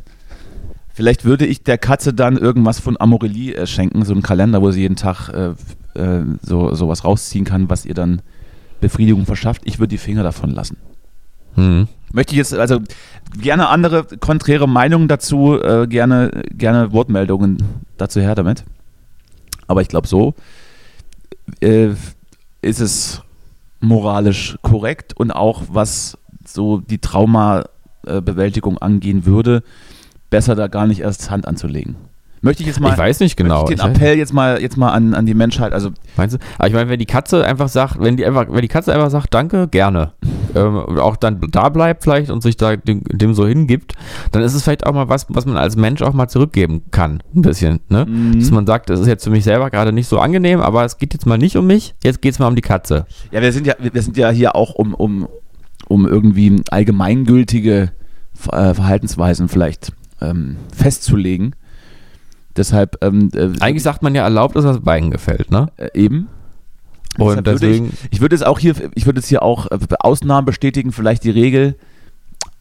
Vielleicht 0.96 1.26
würde 1.26 1.46
ich 1.46 1.64
der 1.64 1.78
Katze 1.78 2.14
dann 2.14 2.38
irgendwas 2.38 2.80
von 2.80 3.00
Amorelie 3.00 3.54
äh, 3.56 3.68
schenken, 3.68 4.04
so 4.06 4.14
einen 4.14 4.22
Kalender, 4.22 4.62
wo 4.62 4.72
sie 4.72 4.82
jeden 4.82 4.96
Tag 4.96 5.30
äh, 5.30 5.54
äh, 6.00 6.24
so 6.42 6.74
sowas 6.74 7.04
rausziehen 7.04 7.46
kann, 7.46 7.70
was 7.70 7.86
ihr 7.86 7.94
dann 7.94 8.22
Befriedigung 8.82 9.26
verschafft. 9.26 9.62
Ich 9.66 9.80
würde 9.80 9.90
die 9.90 9.98
Finger 9.98 10.24
davon 10.24 10.50
lassen. 10.52 10.78
Hm. 11.56 11.88
Möchte 12.14 12.34
ich 12.34 12.38
jetzt 12.38 12.54
also 12.54 12.80
gerne 13.42 13.70
andere 13.70 14.06
konträre 14.20 14.70
Meinungen 14.70 15.08
dazu, 15.08 15.60
äh, 15.60 15.88
gerne, 15.88 16.44
gerne 16.52 16.94
Wortmeldungen 16.94 17.58
dazu 17.98 18.22
her 18.22 18.36
damit. 18.36 18.64
Aber 19.68 19.82
ich 19.82 19.88
glaube, 19.88 20.08
so 20.08 20.36
äh, 21.60 21.90
ist 22.62 22.80
es 22.80 23.24
moralisch 23.80 24.58
korrekt 24.62 25.14
und 25.18 25.32
auch 25.32 25.64
was 25.70 26.18
so 26.46 26.78
die 26.78 27.00
Traumabewältigung 27.00 28.78
angehen 28.78 29.26
würde, 29.26 29.64
besser 30.30 30.54
da 30.54 30.68
gar 30.68 30.86
nicht 30.86 31.00
erst 31.00 31.32
Hand 31.32 31.48
anzulegen. 31.48 31.96
Möchte 32.44 32.62
ich 32.62 32.68
jetzt 32.68 32.82
mal, 32.82 32.92
Ich 32.92 32.98
weiß 32.98 33.22
nicht 33.22 33.38
genau. 33.38 33.64
den 33.64 33.80
Appell 33.80 34.18
jetzt 34.18 34.34
mal, 34.34 34.62
jetzt 34.62 34.76
mal 34.76 34.90
an, 34.90 35.14
an 35.14 35.26
die 35.26 35.34
Menschheit, 35.34 35.72
also 35.72 35.92
Meinst 36.18 36.36
du? 36.36 36.40
Aber 36.58 36.68
ich 36.68 36.74
meine, 36.74 36.90
wenn 36.90 37.00
die 37.00 37.06
Katze 37.06 37.46
einfach 37.46 37.70
sagt, 37.70 38.02
wenn 38.02 38.18
die 38.18 38.26
einfach, 38.26 38.48
wenn 38.50 38.62
die 38.62 38.68
Katze 38.68 38.94
einfach 38.94 39.10
sagt, 39.10 39.34
danke, 39.34 39.70
gerne, 39.70 40.12
ähm, 40.54 40.76
auch 41.00 41.16
dann 41.16 41.40
da 41.52 41.70
bleibt 41.70 42.04
vielleicht 42.04 42.30
und 42.30 42.44
sich 42.44 42.58
da 42.58 42.76
dem, 42.76 43.04
dem 43.06 43.34
so 43.34 43.48
hingibt, 43.48 43.94
dann 44.32 44.44
ist 44.44 44.54
es 44.56 44.64
vielleicht 44.64 44.86
auch 44.86 44.92
mal 44.92 45.08
was, 45.08 45.28
was 45.30 45.46
man 45.46 45.56
als 45.56 45.78
Mensch 45.78 46.02
auch 46.02 46.12
mal 46.12 46.28
zurückgeben 46.28 46.84
kann, 46.92 47.24
ein 47.34 47.44
bisschen, 47.44 47.80
ne? 47.88 48.06
Mhm. 48.06 48.40
Dass 48.40 48.52
man 48.52 48.68
sagt, 48.68 48.90
das 48.90 49.00
ist 49.00 49.08
jetzt 49.08 49.24
für 49.24 49.30
mich 49.30 49.46
selber 49.46 49.70
gerade 49.70 49.94
nicht 49.94 50.10
so 50.10 50.20
angenehm, 50.20 50.60
aber 50.60 50.84
es 50.84 50.98
geht 50.98 51.14
jetzt 51.14 51.26
mal 51.26 51.38
nicht 51.38 51.56
um 51.56 51.66
mich, 51.66 51.96
jetzt 52.04 52.22
geht 52.22 52.34
es 52.34 52.40
mal 52.40 52.48
um 52.48 52.56
die 52.56 52.62
Katze. 52.62 53.06
Ja, 53.32 53.42
wir 53.42 53.54
sind 53.54 53.66
ja, 53.66 53.76
wir 53.80 54.02
sind 54.02 54.18
ja 54.18 54.30
hier 54.32 54.54
auch 54.56 54.76
um, 54.76 54.94
um, 54.94 55.30
um 55.88 56.06
irgendwie 56.06 56.62
allgemeingültige 56.70 57.94
äh, 58.52 58.74
Verhaltensweisen 58.74 59.48
vielleicht 59.48 59.94
ähm, 60.22 60.58
festzulegen. 60.76 61.56
Deshalb 62.56 62.98
ähm, 63.04 63.30
äh, 63.34 63.50
Eigentlich 63.60 63.84
sagt 63.84 64.04
man 64.04 64.14
ja 64.16 64.24
erlaubt, 64.24 64.56
dass 64.56 64.64
das 64.64 64.80
Beinen 64.82 65.10
gefällt, 65.12 65.50
ne? 65.52 65.68
äh, 65.78 65.90
eben. 65.94 66.28
Und 67.18 67.28
Deshalb 67.30 67.46
würde 67.46 67.60
deswegen, 67.60 67.86
ich, 67.88 68.08
ich 68.12 68.22
würde 68.22 68.36
es 68.36 68.44
auch 68.44 68.60
hier, 68.60 68.76
ich 68.96 69.06
würde 69.06 69.20
es 69.20 69.28
hier 69.28 69.42
auch 69.44 69.70
äh, 69.72 69.78
Ausnahmen 70.00 70.46
bestätigen, 70.46 70.92
vielleicht 70.92 71.24
die 71.24 71.30
Regel, 71.32 71.76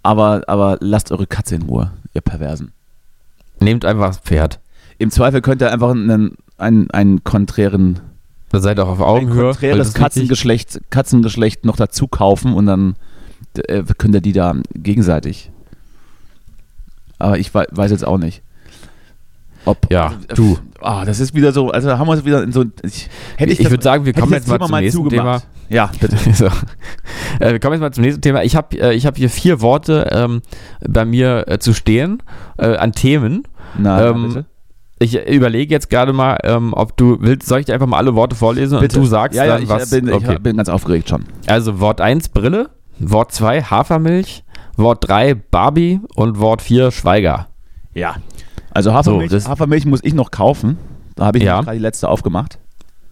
aber, 0.03 0.43
aber 0.47 0.79
lasst 0.81 1.13
eure 1.13 1.27
Katze 1.27 1.55
in 1.57 1.63
Ruhe, 1.63 1.91
ihr 2.15 2.21
Perversen. 2.23 2.73
nehmt 3.61 3.85
einfach 3.85 4.09
das 4.09 4.19
Pferd. 4.19 4.61
Im 4.99 5.11
Zweifel 5.11 5.41
könnt 5.43 5.63
ihr 5.63 5.73
einfach 5.73 5.91
einen, 5.91 6.37
einen, 6.59 6.91
einen 6.91 7.25
konträren, 7.25 8.01
Da 8.51 8.61
seid 8.61 8.79
auch 8.81 8.89
auf 8.89 8.99
ein 9.01 9.05
Augenhöhe. 9.05 9.49
das 9.49 9.59
konträres. 9.61 9.95
Katzengeschlecht, 9.95 10.81
Katzengeschlecht 10.91 11.65
noch 11.65 11.77
dazu 11.77 12.07
kaufen 12.09 12.55
und 12.55 12.67
dann 12.67 12.97
äh, 13.57 13.83
könnt 13.99 14.15
ihr 14.15 14.21
die 14.23 14.33
da 14.33 14.55
gegenseitig. 14.75 15.51
Aber 17.19 17.39
ich 17.39 17.55
wei- 17.55 17.67
weiß 17.71 17.91
jetzt 17.91 18.07
auch 18.07 18.19
nicht. 18.19 18.43
Ob, 19.65 19.79
Ja, 19.91 20.13
äh, 20.29 20.35
du. 20.35 20.59
Ah, 20.81 21.05
das 21.05 21.21
ist 21.21 21.35
wieder 21.35 21.53
so, 21.53 21.71
also 21.71 21.89
da 21.89 21.99
haben 21.99 22.09
wir 22.09 22.13
uns 22.13 22.25
wieder 22.25 22.43
in 22.43 22.51
so. 22.53 22.65
Ich, 22.83 23.09
hätte 23.37 23.53
Ich, 23.53 23.59
das- 23.59 23.71
würde 23.71 23.83
sagen, 23.85 24.05
wir 24.05 24.13
kommen 24.13 24.33
ich 24.33 24.39
jetzt 24.39 24.49
mal 24.49 24.59
zum 24.61 24.71
nächsten 24.79 25.09
Thema. 25.09 25.39
zugemacht. 25.41 25.47
Ja, 25.69 25.91
bitte. 26.01 26.17
So. 26.35 26.47
Äh, 27.39 27.53
wir 27.53 27.61
kommen 27.61 27.75
jetzt 27.75 27.81
mal 27.81 27.93
zum 27.93 28.03
nächsten 28.05 28.21
Thema. 28.21 28.43
Ich 28.43 28.57
habe 28.57 28.77
äh, 28.79 28.95
ich 28.95 29.07
hab 29.07 29.17
hier 29.17 29.31
vier 29.31 29.61
Worte 29.61 30.09
ähm, 30.13 30.43
bei 30.87 31.05
mir 31.05 31.45
äh, 31.47 31.59
zu 31.59 31.73
stehen 31.73 32.23
äh, 32.59 32.77
an 32.77 32.93
Themen. 32.93 33.45
Na, 33.79 34.09
Ähm, 34.11 34.29
bitte. 34.29 34.45
Ich 34.99 35.17
äh, 35.17 35.35
überlege 35.35 35.73
jetzt 35.73 35.89
gerade 35.91 36.13
mal, 36.13 36.39
ähm, 36.45 36.75
ob 36.75 36.97
du 36.97 37.19
willst, 37.21 37.49
soll 37.49 37.61
ich 37.61 37.67
dir 37.67 37.75
einfach 37.75 37.87
mal 37.87 37.97
alle 37.99 38.15
Worte 38.15 38.37
vorlesen 38.37 38.79
bitte. 38.81 38.99
und 38.99 39.05
du 39.05 39.09
sagst 39.09 39.37
ja, 39.37 39.45
ja, 39.45 39.55
dann, 39.55 39.63
ich 39.63 39.69
was. 39.69 39.93
äh, 39.93 40.01
bin, 40.01 40.13
okay. 40.13 40.35
ich 40.35 40.39
bin 40.41 40.57
ganz 40.57 40.69
aufgeregt 40.69 41.09
schon. 41.09 41.25
Also 41.47 41.81
Wort 41.81 42.01
1 42.01 42.29
Brille, 42.31 42.71
Wort 42.99 43.33
2 43.33 43.63
Hafermilch, 43.63 44.45
Wort 44.77 45.09
3 45.09 45.35
Barbie 45.35 46.01
und 46.17 46.39
Wort 46.39 46.61
4 46.63 46.91
Schweiger. 46.91 47.49
Ja. 47.95 48.17
Also 48.75 48.93
Hafermilch, 48.93 49.31
So, 49.31 49.49
Hafermilch 49.49 49.87
muss 49.87 50.01
ich 50.03 50.15
noch 50.15 50.31
kaufen. 50.31 50.79
Da 51.15 51.27
habe 51.27 51.39
ich 51.39 51.45
Ja. 51.45 51.61
gerade 51.61 51.77
die 51.77 51.83
letzte 51.83 52.09
aufgemacht. 52.09 52.59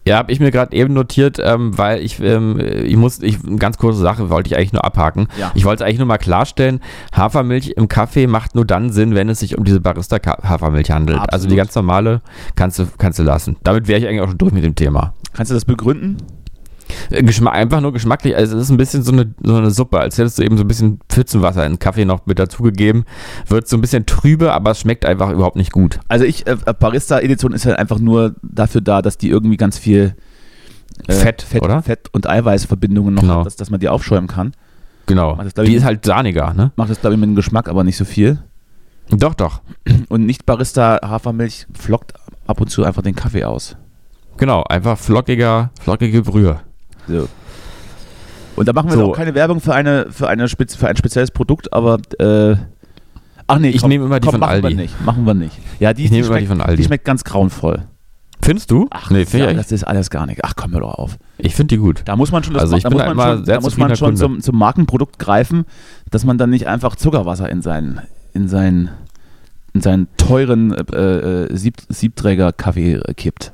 Ja, 0.06 0.16
habe 0.16 0.32
ich 0.32 0.40
mir 0.40 0.50
gerade 0.50 0.74
eben 0.74 0.94
notiert, 0.94 1.38
ähm, 1.44 1.76
weil 1.76 2.00
ich, 2.00 2.18
ähm, 2.20 2.58
ich 2.58 2.96
muss, 2.96 3.20
ich, 3.22 3.44
eine 3.46 3.56
ganz 3.56 3.76
kurze 3.76 4.00
Sache 4.00 4.30
wollte 4.30 4.48
ich 4.48 4.56
eigentlich 4.56 4.72
nur 4.72 4.82
abhaken. 4.82 5.28
Ja. 5.38 5.52
Ich 5.54 5.66
wollte 5.66 5.84
eigentlich 5.84 5.98
nur 5.98 6.06
mal 6.06 6.16
klarstellen, 6.16 6.80
Hafermilch 7.14 7.74
im 7.76 7.86
Kaffee 7.86 8.26
macht 8.26 8.54
nur 8.54 8.64
dann 8.64 8.90
Sinn, 8.90 9.14
wenn 9.14 9.28
es 9.28 9.40
sich 9.40 9.58
um 9.58 9.64
diese 9.64 9.78
Barista-Hafermilch 9.80 10.90
handelt. 10.90 11.18
Absolut. 11.18 11.32
Also 11.34 11.48
die 11.48 11.56
ganz 11.56 11.74
normale 11.74 12.22
kannst 12.56 12.78
du, 12.78 12.86
kannst 12.96 13.18
du 13.18 13.22
lassen. 13.24 13.56
Damit 13.62 13.88
wäre 13.88 13.98
ich 14.00 14.06
eigentlich 14.06 14.22
auch 14.22 14.28
schon 14.28 14.38
durch 14.38 14.52
mit 14.52 14.64
dem 14.64 14.74
Thema. 14.74 15.12
Kannst 15.34 15.50
du 15.50 15.54
das 15.54 15.66
begründen? 15.66 16.16
Äh, 17.10 17.22
Geschmack, 17.22 17.54
einfach 17.54 17.80
nur 17.80 17.92
geschmacklich, 17.92 18.34
also 18.36 18.56
es 18.56 18.64
ist 18.64 18.70
ein 18.70 18.76
bisschen 18.76 19.02
so 19.02 19.12
eine, 19.12 19.34
so 19.42 19.56
eine 19.56 19.70
Suppe, 19.70 20.00
als 20.00 20.18
hättest 20.18 20.38
du 20.38 20.42
eben 20.42 20.56
so 20.56 20.64
ein 20.64 20.68
bisschen 20.68 21.00
Pfützenwasser 21.08 21.64
in 21.66 21.72
den 21.74 21.78
Kaffee 21.78 22.04
noch 22.04 22.26
mit 22.26 22.38
dazugegeben. 22.38 23.04
Wird 23.46 23.68
so 23.68 23.76
ein 23.76 23.80
bisschen 23.80 24.06
trübe, 24.06 24.52
aber 24.52 24.72
es 24.72 24.80
schmeckt 24.80 25.04
einfach 25.04 25.30
überhaupt 25.30 25.56
nicht 25.56 25.72
gut. 25.72 26.00
Also 26.08 26.24
ich, 26.24 26.46
äh, 26.46 26.56
Barista-Edition 26.78 27.52
ist 27.52 27.66
halt 27.66 27.78
einfach 27.78 27.98
nur 27.98 28.34
dafür 28.42 28.80
da, 28.80 29.02
dass 29.02 29.18
die 29.18 29.28
irgendwie 29.28 29.56
ganz 29.56 29.78
viel 29.78 30.14
äh, 31.06 31.12
Fett, 31.12 31.42
Fett, 31.42 31.62
oder? 31.62 31.82
Fett 31.82 32.08
und 32.12 32.28
Eiweißverbindungen 32.28 33.14
noch 33.14 33.22
Genau. 33.22 33.38
hat, 33.40 33.46
dass, 33.46 33.56
dass 33.56 33.70
man 33.70 33.80
die 33.80 33.88
aufschäumen 33.88 34.28
kann. 34.28 34.52
Genau. 35.06 35.36
Das, 35.36 35.54
Die 35.54 35.62
ich, 35.62 35.74
ist 35.74 35.84
halt 35.84 36.04
sahniger, 36.04 36.54
ne? 36.54 36.72
Macht 36.76 36.90
das, 36.90 37.00
glaube 37.00 37.14
ich, 37.14 37.20
mit 37.20 37.28
dem 37.30 37.34
Geschmack 37.34 37.68
aber 37.68 37.84
nicht 37.84 37.96
so 37.96 38.04
viel. 38.04 38.42
Doch, 39.10 39.34
doch. 39.34 39.60
Und 40.08 40.24
nicht 40.24 40.46
Barista-Hafermilch 40.46 41.66
flockt 41.76 42.12
ab 42.46 42.60
und 42.60 42.68
zu 42.70 42.84
einfach 42.84 43.02
den 43.02 43.16
Kaffee 43.16 43.44
aus. 43.44 43.76
Genau, 44.36 44.62
einfach 44.64 44.96
flockiger, 44.98 45.70
flockige 45.80 46.22
Brühe. 46.22 46.60
So. 47.10 47.28
Und 48.56 48.68
da 48.68 48.72
machen 48.72 48.90
wir 48.90 48.96
So. 48.96 49.10
auch 49.10 49.16
keine 49.16 49.34
Werbung 49.34 49.60
für, 49.60 49.74
eine, 49.74 50.06
für, 50.10 50.28
eine 50.28 50.48
Spez 50.48 50.74
für 50.74 50.88
ein 50.88 50.96
spezielles 50.96 51.30
Produkt, 51.30 51.72
aber 51.72 51.98
äh, 52.18 52.56
ach 53.46 53.58
nee, 53.58 53.70
Ich 53.70 53.80
komm, 53.80 53.88
nehme 53.90 54.04
immer 54.04 54.20
die 54.20 54.26
komm, 54.26 54.32
von 54.34 54.40
machen 54.40 54.52
Aldi. 54.52 54.68
Wir 54.68 54.76
nicht, 54.76 55.04
machen 55.04 55.24
wir 55.24 55.34
nicht. 55.34 55.58
Ja, 55.78 55.92
die, 55.92 56.04
Ich 56.04 56.10
die, 56.10 56.16
nehme 56.16 56.26
immer 56.26 56.38
die 56.38 56.46
schmeckt, 56.46 56.60
von 56.60 56.66
Aldi. 56.68 56.76
die 56.82 56.84
schmeckt 56.86 57.04
ganz 57.04 57.24
grauenvoll. 57.24 57.82
Findest 58.42 58.70
du? 58.70 58.86
Ach, 58.90 59.10
nee, 59.10 59.26
finde 59.26 59.46
ja, 59.46 59.50
ich, 59.52 59.56
das 59.58 59.70
ist 59.70 59.84
alles 59.84 60.08
gar 60.10 60.26
nicht. 60.26 60.40
Ach, 60.44 60.54
komm 60.56 60.70
mir 60.72 60.80
doch 60.80 60.94
auf. 60.94 61.18
ich 61.38 61.54
finde 61.54 61.74
die 61.74 61.80
gut. 61.80 62.02
Da 62.06 62.16
muss 62.16 62.32
man 62.32 62.42
schon, 62.42 62.54
das, 62.54 62.62
Also 62.62 62.76
ich 62.76 62.82
da 62.82 62.90
muss 62.90 63.04
man 63.04 63.16
schon, 63.36 63.44
da 63.44 63.60
muss 63.60 63.76
man 63.76 63.96
schon 63.96 64.16
zum, 64.16 64.40
zum 64.40 64.56
Markenprodukt 64.56 65.18
greifen, 65.18 65.66
dass 66.10 66.24
man 66.24 66.38
dann 66.38 66.50
nicht 66.50 66.66
einfach 66.66 66.96
Zuckerwasser 66.96 67.48
in 67.50 67.60
seinen, 67.62 68.00
in 68.32 68.48
seinen, 68.48 68.90
in 69.74 69.82
seinen 69.82 70.08
teuren 70.16 70.72
äh, 70.72 71.44
äh, 71.44 71.56
Sieb, 71.56 71.76
Siebträger-Kaffee 71.88 73.00
kippt. 73.14 73.52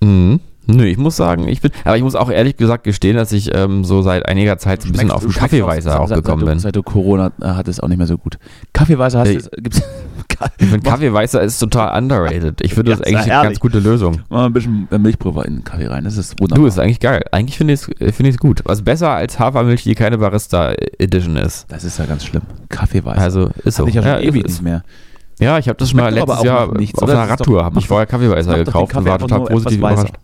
Mhm. 0.00 0.38
Nö, 0.70 0.84
ich 0.84 0.98
muss 0.98 1.16
sagen, 1.16 1.48
ich 1.48 1.62
bin, 1.62 1.70
aber 1.84 1.96
ich 1.96 2.02
muss 2.02 2.14
auch 2.14 2.30
ehrlich 2.30 2.56
gesagt 2.58 2.84
gestehen, 2.84 3.16
dass 3.16 3.32
ich 3.32 3.54
ähm, 3.56 3.84
so 3.84 4.02
seit 4.02 4.28
einiger 4.28 4.58
Zeit 4.58 4.82
so 4.82 4.88
ein 4.88 4.92
bisschen 4.92 5.10
auf 5.10 5.22
den 5.22 5.32
Kaffeeweißer 5.32 5.98
auch 5.98 6.08
seit, 6.08 6.18
gekommen 6.18 6.40
seit, 6.44 6.48
bin. 6.50 6.58
Seit 6.58 6.76
du 6.76 6.82
Corona 6.82 7.32
äh, 7.40 7.46
hat 7.46 7.68
es 7.68 7.80
auch 7.80 7.88
nicht 7.88 7.96
mehr 7.96 8.06
so 8.06 8.18
gut. 8.18 8.38
Kaffeeweißer 8.74 9.18
hast 9.20 9.28
Hey. 9.28 9.38
du, 9.38 9.62
gibt's, 9.62 9.82
Ich 10.58 10.66
finde 10.68 10.88
Kaffeeweißer 10.88 11.40
ist 11.42 11.58
total 11.58 12.00
underrated. 12.00 12.60
Ich 12.60 12.74
finde 12.74 12.92
das 12.92 13.00
ist 13.00 13.06
eigentlich 13.06 13.32
eine 13.32 13.48
ganz 13.48 13.60
gute 13.60 13.78
Lösung. 13.80 14.20
Mal 14.28 14.46
ein 14.46 14.52
bisschen 14.52 14.86
Milchpulver 14.90 15.44
in 15.46 15.54
den 15.56 15.64
Kaffee 15.64 15.86
rein, 15.86 16.04
das 16.04 16.16
ist 16.16 16.38
wunderbar. 16.38 16.62
Du, 16.62 16.66
ist 16.66 16.78
eigentlich 16.78 17.00
geil. 17.00 17.22
Eigentlich 17.32 17.56
finde 17.56 17.72
ich 17.74 17.80
es 17.98 18.14
find 18.14 18.28
ich's 18.28 18.38
gut. 18.38 18.60
Was 18.64 18.82
besser 18.82 19.10
als 19.10 19.38
Hafermilch, 19.38 19.82
die 19.84 19.94
keine 19.94 20.18
Barista 20.18 20.72
Edition 20.98 21.36
ist. 21.36 21.64
das 21.68 21.82
ist 21.82 21.98
ja 21.98 22.04
ganz 22.06 22.24
schlimm. 22.24 22.42
Kaffeeweißer. 22.68 23.20
Also 23.20 23.50
ist 23.64 23.76
so. 23.76 23.82
Hatte 23.84 23.88
ich 23.88 23.94
ja 23.96 24.02
schon 24.02 24.10
Ja, 24.12 24.20
ewig 24.20 24.44
nicht 24.44 24.62
mehr. 24.62 24.82
Ja, 25.40 25.58
ich 25.58 25.68
habe 25.68 25.78
das 25.78 25.90
schon 25.90 26.00
mal 26.00 26.12
letztes 26.12 26.42
Jahr 26.42 26.76
nichts, 26.76 27.00
auf 27.00 27.08
einer 27.08 27.20
Das 27.26 27.30
Radtour 27.30 27.64
habe 27.64 27.78
ich 27.78 27.86
vorher 27.86 28.06
Kaffeeweißer 28.06 28.64
gekauft 28.64 28.94
und 28.96 29.04
war 29.06 29.18
total 29.18 29.44
positiv 29.44 29.78
überrascht. 29.78 30.14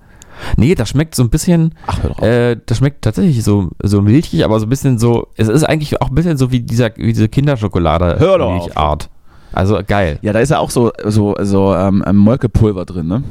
Nee, 0.57 0.75
das 0.75 0.89
schmeckt 0.91 1.15
so 1.15 1.23
ein 1.23 1.31
bisschen, 1.31 1.75
Ach, 1.87 2.03
hör 2.03 2.11
doch 2.11 2.19
auf. 2.19 2.25
äh, 2.25 2.57
das 2.67 2.79
schmeckt 2.79 3.03
tatsächlich 3.03 3.43
so, 3.45 3.71
so 3.83 4.03
milchig, 4.03 4.45
aber 4.45 4.59
so 4.61 4.67
ein 4.67 4.69
bisschen 4.69 4.99
so, 4.99 5.29
es 5.37 5.49
ist 5.49 5.65
eigentlich 5.65 6.01
auch 6.01 6.09
ein 6.09 6.15
bisschen 6.15 6.37
so 6.37 6.51
wie 6.53 6.61
dieser, 6.61 6.91
wie 6.97 7.13
diese 7.13 7.29
Kinderschokolade 7.29 8.17
Hör 8.19 8.39
doch 8.39 8.51
auf. 8.51 8.65
Milchart. 8.67 9.09
Also 9.53 9.79
geil. 9.87 10.19
Ja, 10.23 10.33
da 10.33 10.41
ist 10.41 10.51
ja 10.51 10.59
auch 10.59 10.71
so, 10.71 10.91
so, 11.05 11.35
so 11.41 11.75
ähm, 11.75 12.03
Molkepulver 12.13 12.85
drin, 12.85 13.07
ne? 13.07 13.23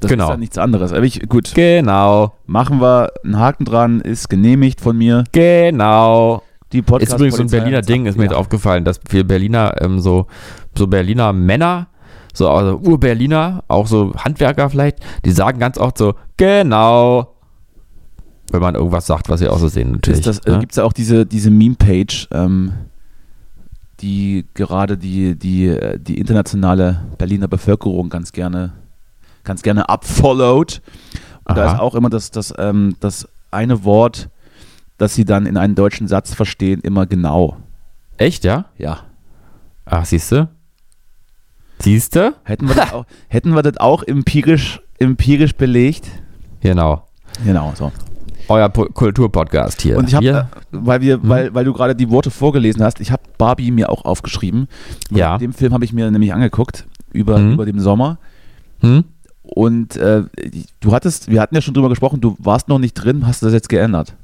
Das 0.00 0.08
Genau. 0.10 0.24
ist 0.24 0.30
ja 0.30 0.36
nichts 0.36 0.58
anderes. 0.58 0.92
Aber 0.92 1.04
ich, 1.04 1.28
gut, 1.28 1.52
Genau, 1.54 2.32
machen 2.46 2.80
wir 2.80 3.12
einen 3.22 3.38
Haken 3.38 3.64
dran, 3.66 4.00
ist 4.00 4.28
genehmigt 4.30 4.80
von 4.80 4.96
mir. 4.96 5.24
genau. 5.32 6.42
Die 6.72 6.82
Podcast 6.82 7.10
Ist 7.12 7.18
übrigens 7.18 7.36
so 7.36 7.42
ein 7.42 7.50
Berliner 7.50 7.82
Ding, 7.82 8.06
ist 8.06 8.16
mir 8.16 8.24
jetzt 8.24 8.34
aufgefallen, 8.34 8.84
dass 8.84 9.00
viele 9.08 9.24
Berliner, 9.24 9.74
ähm, 9.80 9.98
so, 9.98 10.26
so 10.78 10.86
Berliner 10.86 11.32
Männer, 11.32 11.88
so 12.32 12.48
also 12.48 12.78
Ur-Berliner, 12.78 13.64
auch 13.68 13.86
so 13.86 14.12
Handwerker 14.16 14.70
vielleicht, 14.70 14.98
die 15.24 15.30
sagen 15.30 15.58
ganz 15.58 15.78
oft 15.78 15.98
so, 15.98 16.14
genau. 16.36 17.34
Wenn 18.50 18.60
man 18.60 18.74
irgendwas 18.74 19.06
sagt, 19.06 19.28
was 19.28 19.40
sie 19.40 19.48
auch 19.48 19.58
so 19.58 19.68
sehen, 19.68 19.92
natürlich. 19.92 20.22
Das, 20.22 20.40
äh, 20.40 20.50
ne? 20.52 20.58
Gibt 20.58 20.72
es 20.72 20.76
ja 20.76 20.84
auch 20.84 20.92
diese, 20.92 21.24
diese 21.24 21.50
Meme-Page, 21.50 22.28
ähm, 22.32 22.72
die 24.00 24.46
gerade 24.54 24.96
die, 24.96 25.36
die, 25.38 25.68
äh, 25.68 25.98
die 25.98 26.18
internationale 26.18 27.02
Berliner 27.18 27.48
Bevölkerung 27.48 28.08
ganz 28.08 28.32
gerne, 28.32 28.72
ganz 29.44 29.62
gerne 29.62 29.88
abfollowt. 29.88 30.82
Und 31.44 31.56
da 31.56 31.66
Aha. 31.66 31.74
ist 31.74 31.80
auch 31.80 31.94
immer 31.94 32.10
das, 32.10 32.30
das, 32.30 32.52
ähm, 32.58 32.96
das 33.00 33.28
eine 33.50 33.84
Wort, 33.84 34.28
das 34.98 35.14
sie 35.14 35.24
dann 35.24 35.46
in 35.46 35.56
einen 35.56 35.74
deutschen 35.74 36.08
Satz 36.08 36.34
verstehen, 36.34 36.80
immer 36.80 37.06
genau. 37.06 37.56
Echt, 38.16 38.44
ja? 38.44 38.66
Ja. 38.76 39.00
Ach, 39.84 40.04
siehst 40.04 40.32
du? 40.32 40.48
Siehst 41.82 42.14
du? 42.16 42.34
Hätten 42.44 42.68
wir, 42.68 42.74
das 42.74 42.92
auch, 42.92 43.06
hätten 43.28 43.54
wir 43.54 43.62
das 43.62 43.76
auch 43.78 44.02
empirisch, 44.02 44.80
empirisch 44.98 45.54
belegt? 45.54 46.06
Genau. 46.60 47.04
Genau, 47.44 47.72
so. 47.76 47.90
euer 48.48 48.68
Po- 48.68 48.86
Kulturpodcast 48.86 49.80
hier. 49.80 49.96
Und 49.96 50.08
ich 50.08 50.14
habe, 50.14 50.26
äh, 50.26 50.44
weil 50.72 51.00
wir, 51.00 51.14
Hm? 51.14 51.28
weil, 51.28 51.54
weil 51.54 51.64
du 51.64 51.72
gerade 51.72 51.94
die 51.94 52.10
Worte 52.10 52.30
vorgelesen 52.30 52.82
hast, 52.82 53.00
ich 53.00 53.10
habe 53.12 53.22
Barbie 53.38 53.70
mir 53.70 53.88
auch 53.90 54.04
aufgeschrieben. 54.04 54.66
Ja. 55.10 55.38
Den 55.38 55.52
Film 55.52 55.72
habe 55.72 55.84
ich 55.84 55.92
mir 55.92 56.10
nämlich 56.10 56.34
angeguckt 56.34 56.86
über, 57.12 57.38
Mhm. 57.38 57.52
über 57.54 57.64
den 57.66 57.80
Sommer. 57.80 58.18
hm? 58.80 59.04
Und 59.42 59.96
äh, 59.96 60.22
du 60.80 60.92
hattest, 60.92 61.28
wir 61.30 61.40
hatten 61.40 61.54
ja 61.56 61.60
schon 61.60 61.74
drüber 61.74 61.88
gesprochen, 61.88 62.20
du 62.20 62.36
warst 62.38 62.68
noch 62.68 62.78
nicht 62.78 62.94
drin, 62.94 63.26
hast 63.26 63.42
du 63.42 63.46
das 63.46 63.52
jetzt 63.52 63.68
geändert? 63.68 64.14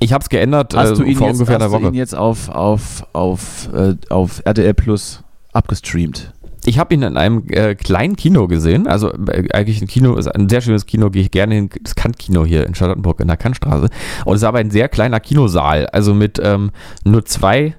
Ich 0.00 0.12
habe 0.12 0.22
es 0.22 0.28
geändert 0.28 0.74
Hast 0.76 0.90
äh, 0.90 0.94
du 0.94 1.02
ihn 1.04 1.16
vor 1.16 1.26
jetzt, 1.28 1.36
ungefähr 1.36 1.56
hast 1.56 1.62
einer 1.62 1.70
du 1.70 1.78
ihn 1.78 1.84
Woche. 1.88 1.96
jetzt 1.96 2.14
auf, 2.14 2.48
auf, 2.50 3.06
auf, 3.14 3.68
äh, 3.72 3.94
auf 4.10 4.42
RTL 4.44 4.74
Plus 4.74 5.22
abgestreamt? 5.52 6.32
Ich 6.64 6.78
habe 6.78 6.94
ihn 6.94 7.02
in 7.02 7.16
einem 7.16 7.44
äh, 7.48 7.74
kleinen 7.74 8.16
Kino 8.16 8.48
gesehen. 8.48 8.86
Also 8.86 9.12
äh, 9.12 9.48
eigentlich 9.52 9.80
ein 9.80 9.88
Kino, 9.88 10.16
ist 10.16 10.26
ein 10.26 10.48
sehr 10.48 10.60
schönes 10.60 10.86
Kino, 10.86 11.10
gehe 11.10 11.22
ich 11.22 11.30
gerne 11.30 11.54
hin. 11.54 11.70
Das 11.82 11.94
Kant-Kino 11.94 12.44
hier 12.44 12.66
in 12.66 12.74
Charlottenburg 12.74 13.20
in 13.20 13.28
der 13.28 13.36
Kantstraße. 13.36 13.88
Und 14.24 14.34
es 14.34 14.42
ist 14.42 14.48
aber 14.48 14.58
ein 14.58 14.70
sehr 14.70 14.88
kleiner 14.88 15.20
Kinosaal, 15.20 15.86
also 15.86 16.14
mit 16.14 16.40
ähm, 16.42 16.70
nur 17.04 17.24
zwei 17.24 17.74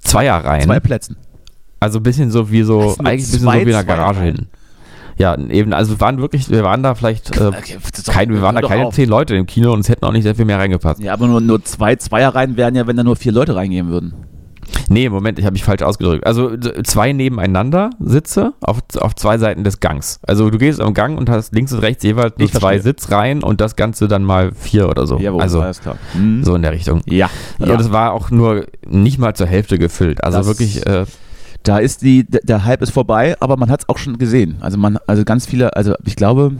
Zweierreihen. 0.00 0.64
Zwei 0.64 0.80
Plätzen. 0.80 1.16
Also 1.80 1.98
ein 1.98 2.02
bisschen 2.02 2.30
so 2.30 2.50
wie 2.50 2.62
so, 2.62 2.94
eigentlich 2.98 3.00
ein 3.00 3.16
bisschen 3.16 3.40
so 3.40 3.52
wie 3.52 3.60
in 3.60 3.68
der 3.68 3.84
Garage 3.84 4.20
hin. 4.20 4.46
Ja, 5.16 5.36
eben, 5.36 5.74
also 5.74 5.92
wir 5.96 6.00
waren 6.00 6.18
wirklich, 6.18 6.48
wir 6.48 6.62
waren 6.62 6.82
da 6.82 6.94
vielleicht, 6.94 7.36
äh, 7.38 7.48
Okay, 7.48 7.76
kein, 8.06 8.30
wir 8.30 8.40
waren 8.40 8.54
da 8.54 8.62
keine 8.62 8.86
auf. 8.86 8.94
zehn 8.94 9.08
Leute 9.08 9.36
im 9.36 9.44
Kino 9.44 9.72
und 9.72 9.80
es 9.80 9.90
hätten 9.90 10.04
auch 10.06 10.12
nicht 10.12 10.22
sehr 10.22 10.34
viel 10.34 10.46
mehr 10.46 10.58
reingepasst. 10.58 11.02
Ja, 11.02 11.12
aber 11.12 11.26
nur, 11.26 11.42
nur 11.42 11.62
zwei 11.62 11.96
Zweierreihen 11.96 12.56
wären 12.56 12.74
ja, 12.74 12.86
wenn 12.86 12.96
da 12.96 13.04
nur 13.04 13.16
vier 13.16 13.32
Leute 13.32 13.54
reingehen 13.54 13.88
würden. 13.88 14.14
Nee, 14.88 15.08
Moment, 15.08 15.38
ich 15.38 15.44
habe 15.44 15.52
mich 15.52 15.64
falsch 15.64 15.82
ausgedrückt. 15.82 16.26
Also 16.26 16.56
zwei 16.84 17.12
nebeneinander 17.12 17.90
Sitze 18.00 18.54
auf, 18.60 18.78
auf 18.98 19.14
zwei 19.14 19.38
Seiten 19.38 19.64
des 19.64 19.80
Gangs. 19.80 20.20
Also 20.26 20.50
du 20.50 20.58
gehst 20.58 20.80
am 20.80 20.94
Gang 20.94 21.18
und 21.18 21.28
hast 21.30 21.54
links 21.54 21.72
und 21.72 21.78
rechts 21.80 22.02
jeweils 22.02 22.36
nur 22.38 22.46
Ich 22.46 22.52
zwei 22.52 22.58
verstehe. 22.72 22.82
Sitzreihen 22.82 23.42
und 23.42 23.60
das 23.60 23.76
Ganze 23.76 24.08
dann 24.08 24.24
mal 24.24 24.52
vier 24.52 24.88
oder 24.88 25.06
so. 25.06 25.18
Jawohl, 25.18 25.42
also 25.42 25.60
alles 25.60 25.80
klar. 25.80 25.96
Mhm. 26.14 26.42
so 26.44 26.54
in 26.54 26.62
der 26.62 26.72
Richtung. 26.72 27.02
Ja. 27.06 27.30
ja. 27.58 27.72
Und 27.72 27.80
es 27.80 27.92
war 27.92 28.12
auch 28.12 28.30
nur 28.30 28.66
nicht 28.88 29.18
mal 29.18 29.34
zur 29.34 29.46
Hälfte 29.46 29.78
gefüllt. 29.78 30.22
Also 30.24 30.38
Das- 30.38 30.46
wirklich, 30.46 30.86
äh, 30.86 31.04
Da 31.62 31.78
ist 31.78 32.02
die, 32.02 32.24
der 32.24 32.40
der 32.42 32.64
Hype 32.64 32.80
ist 32.82 32.90
vorbei, 32.90 33.36
aber 33.40 33.56
man 33.56 33.70
hat 33.70 33.80
es 33.82 33.88
auch 33.88 33.98
schon 33.98 34.18
gesehen. 34.18 34.56
Also 34.60 34.78
man, 34.78 34.98
also 35.06 35.24
ganz 35.24 35.46
viele, 35.46 35.76
also 35.76 35.94
ich 36.06 36.16
glaube, 36.16 36.52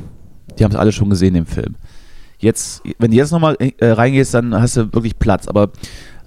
die 0.58 0.64
haben 0.64 0.72
es 0.72 0.76
alle 0.78 0.92
schon 0.92 1.08
gesehen 1.10 1.34
im 1.36 1.46
Film. 1.46 1.74
Jetzt, 2.38 2.82
wenn 2.98 3.10
du 3.10 3.16
jetzt 3.18 3.32
nochmal 3.32 3.56
äh, 3.58 3.90
reingehst, 3.90 4.32
dann 4.34 4.54
hast 4.54 4.76
du 4.76 4.92
wirklich 4.94 5.18
Platz. 5.18 5.46
Aber 5.46 5.70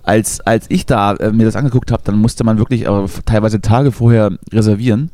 als, 0.03 0.39
als 0.41 0.65
ich 0.69 0.85
da 0.85 1.13
äh, 1.15 1.31
mir 1.31 1.45
das 1.45 1.55
angeguckt 1.55 1.91
habe, 1.91 2.03
dann 2.05 2.17
musste 2.19 2.43
man 2.43 2.57
wirklich 2.57 2.85
äh, 2.85 3.05
teilweise 3.25 3.61
Tage 3.61 3.91
vorher 3.91 4.31
reservieren, 4.51 5.09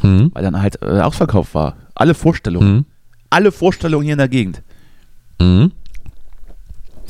hm, 0.00 0.30
weil 0.32 0.42
dann 0.42 0.60
halt 0.62 0.80
äh, 0.82 1.00
ausverkauft 1.00 1.54
war. 1.54 1.76
Alle 1.94 2.14
Vorstellungen. 2.14 2.68
hm, 2.68 2.84
Alle 3.30 3.52
Vorstellungen 3.52 4.04
hier 4.04 4.12
in 4.14 4.18
der 4.18 4.28
Gegend. 4.28 4.62
hm. 5.40 5.72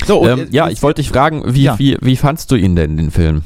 So, 0.06 0.26
Ähm, 0.26 0.46
ja, 0.52 0.68
ich 0.68 0.82
wollte 0.82 1.02
dich 1.02 1.10
fragen, 1.10 1.42
wie, 1.54 1.64
Ja. 1.64 1.78
wie, 1.78 1.96
wie 2.00 2.16
fandst 2.16 2.50
du 2.50 2.56
ihn 2.56 2.76
denn, 2.76 2.96
den 2.96 3.10
Film? 3.10 3.42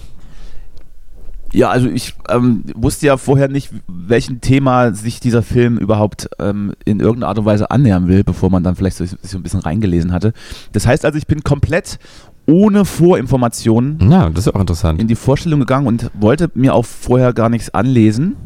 Ja, 1.55 1.69
also 1.71 1.89
ich 1.89 2.15
ähm, 2.31 2.65
wusste 2.75 3.07
ja 3.07 3.17
vorher 3.19 3.49
nicht, 3.49 3.71
welchem 3.87 4.41
Thema 4.41 4.95
sich 4.95 5.21
dieser 5.21 5.43
Film 5.43 5.77
überhaupt 5.77 6.29
ähm, 6.39 6.73
in 6.87 7.01
irgendeiner 7.01 7.29
Art 7.29 7.39
und 7.39 7.45
Weise 7.45 7.71
annähern 7.71 8.09
will, 8.09 8.25
bevor 8.25 8.49
man 8.51 8.63
dann 8.65 8.75
vielleicht 8.75 8.97
so, 8.97 9.05
so 9.05 9.37
ein 9.37 9.43
bisschen 9.43 9.61
reingelesen 9.61 10.13
hatte. 10.13 10.33
Das 10.73 10.87
heißt 10.87 11.05
also, 11.05 11.19
ich 11.19 11.27
bin 11.27 11.43
komplett 11.43 11.99
ohne 12.47 12.85
Vorinformationen 12.85 13.99
Na, 14.01 14.29
das 14.31 14.47
ist 14.47 14.55
auch 14.55 14.61
interessant. 14.61 15.01
in 15.01 15.09
die 15.09 15.15
Vorstellung 15.15 15.61
gegangen 15.61 15.87
und 15.87 16.11
wollte 16.15 16.51
mir 16.55 16.75
auch 16.75 16.85
vorher 16.85 17.33
gar 17.33 17.49
nichts 17.49 17.73
anlesen 17.75 18.37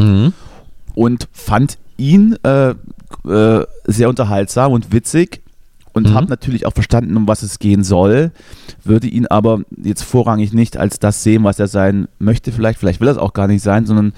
Mhm. 0.00 0.32
und 0.94 1.28
fand 1.32 1.78
ihn 1.96 2.36
äh, 2.42 2.70
äh, 3.28 3.66
sehr 3.84 4.08
unterhaltsam 4.08 4.72
und 4.72 4.92
witzig 4.92 5.40
und 5.92 6.08
Mhm. 6.10 6.14
habe 6.14 6.26
natürlich 6.26 6.66
auch 6.66 6.72
verstanden, 6.72 7.16
um 7.16 7.28
was 7.28 7.42
es 7.42 7.60
gehen 7.60 7.84
soll, 7.84 8.32
würde 8.82 9.06
ihn 9.06 9.26
aber 9.28 9.60
jetzt 9.82 10.02
vorrangig 10.02 10.52
nicht 10.52 10.76
als 10.76 10.98
das 10.98 11.22
sehen, 11.22 11.44
was 11.44 11.60
er 11.60 11.68
sein 11.68 12.08
möchte 12.18 12.50
vielleicht, 12.50 12.80
vielleicht 12.80 13.00
will 13.00 13.08
er 13.08 13.12
es 13.12 13.18
auch 13.18 13.32
gar 13.32 13.46
nicht 13.46 13.62
sein, 13.62 13.86
sondern 13.86 14.12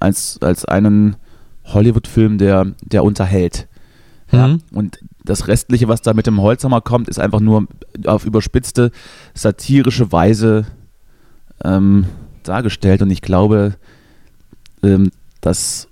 als, 0.00 0.38
als 0.42 0.64
einen 0.66 1.16
Hollywood-Film, 1.64 2.38
der, 2.38 2.66
der 2.82 3.04
unterhält. 3.04 3.66
Ja? 4.32 4.48
Mhm. 4.48 4.60
Und 4.72 4.98
das 5.24 5.46
Restliche, 5.46 5.88
was 5.88 6.02
da 6.02 6.14
mit 6.14 6.26
dem 6.26 6.40
Holzhammer 6.40 6.80
kommt, 6.80 7.08
ist 7.08 7.18
einfach 7.18 7.40
nur 7.40 7.66
auf 8.06 8.24
überspitzte, 8.24 8.90
satirische 9.34 10.10
Weise 10.10 10.66
ähm, 11.64 12.06
dargestellt. 12.42 13.02
Und 13.02 13.10
ich 13.10 13.22
glaube, 13.22 13.74
ähm, 14.82 15.10
dass 15.40 15.88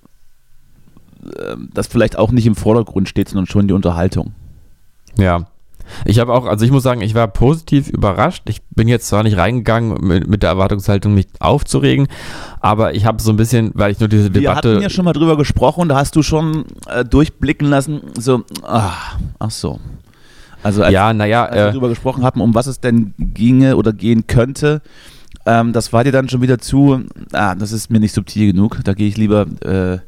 ähm, 1.39 1.69
das 1.73 1.87
vielleicht 1.87 2.17
auch 2.17 2.33
nicht 2.33 2.47
im 2.47 2.57
Vordergrund 2.57 3.09
steht, 3.09 3.29
sondern 3.29 3.47
schon 3.47 3.69
die 3.69 3.75
Unterhaltung. 3.75 4.33
Ja. 5.17 5.47
Ich 6.05 6.19
habe 6.19 6.33
auch, 6.33 6.47
also 6.47 6.65
ich 6.65 6.71
muss 6.71 6.83
sagen, 6.83 7.01
ich 7.01 7.15
war 7.15 7.29
positiv 7.29 7.89
überrascht. 7.89 8.43
Ich 8.49 8.63
bin 8.71 8.89
jetzt 8.89 9.09
zwar 9.09 9.23
nicht 9.23 9.37
reingegangen 9.37 10.07
mit, 10.07 10.29
mit 10.29 10.43
der 10.43 10.51
Erwartungshaltung, 10.51 11.15
mich 11.15 11.29
aufzuregen, 11.39 12.09
aber 12.61 12.95
ich 12.95 13.05
habe 13.05 13.23
so 13.23 13.31
ein 13.31 13.37
bisschen, 13.37 13.71
weil 13.75 13.93
ich 13.93 14.01
nur 14.01 14.09
diese 14.09 14.33
Wir 14.35 14.43
Debatte. 14.43 14.71
hatten 14.73 14.83
ja 14.83 14.91
schon 14.91 15.05
mal 15.05 15.13
drüber 15.13 15.37
gesprochen, 15.37 15.89
da 15.89 15.97
hast 15.97 16.17
du 16.17 16.23
schon 16.23 16.65
äh, 16.89 17.05
durchblicken 17.05 17.69
lassen, 17.69 18.01
so, 18.19 18.43
ah, 18.63 18.93
ach 19.39 19.51
so. 19.51 19.81
Also 20.63 20.83
als, 20.83 20.93
ja, 20.93 21.13
naja, 21.13 21.45
als 21.47 21.55
wir 21.55 21.63
äh, 21.63 21.71
darüber 21.71 21.89
gesprochen 21.89 22.23
haben, 22.25 22.41
um 22.41 22.55
was 22.55 22.67
es 22.67 22.81
denn 22.81 23.15
ginge 23.19 23.77
oder 23.77 23.93
gehen 23.93 24.27
könnte, 24.27 24.83
ähm, 25.47 25.73
das 25.73 25.93
war 25.93 26.05
dir 26.05 26.13
dann 26.13 26.29
schon 26.29 26.43
wieder 26.43 26.59
zu, 26.59 27.03
ah, 27.33 27.55
das 27.55 27.73
ist 27.73 27.91
mir 27.91 28.01
nicht 28.01 28.15
subtil 28.15 28.53
genug, 28.53 28.81
da 28.85 28.93
gehe 28.93 29.09
ich 29.09 29.17
lieber 29.17 29.47
äh, 29.65 29.99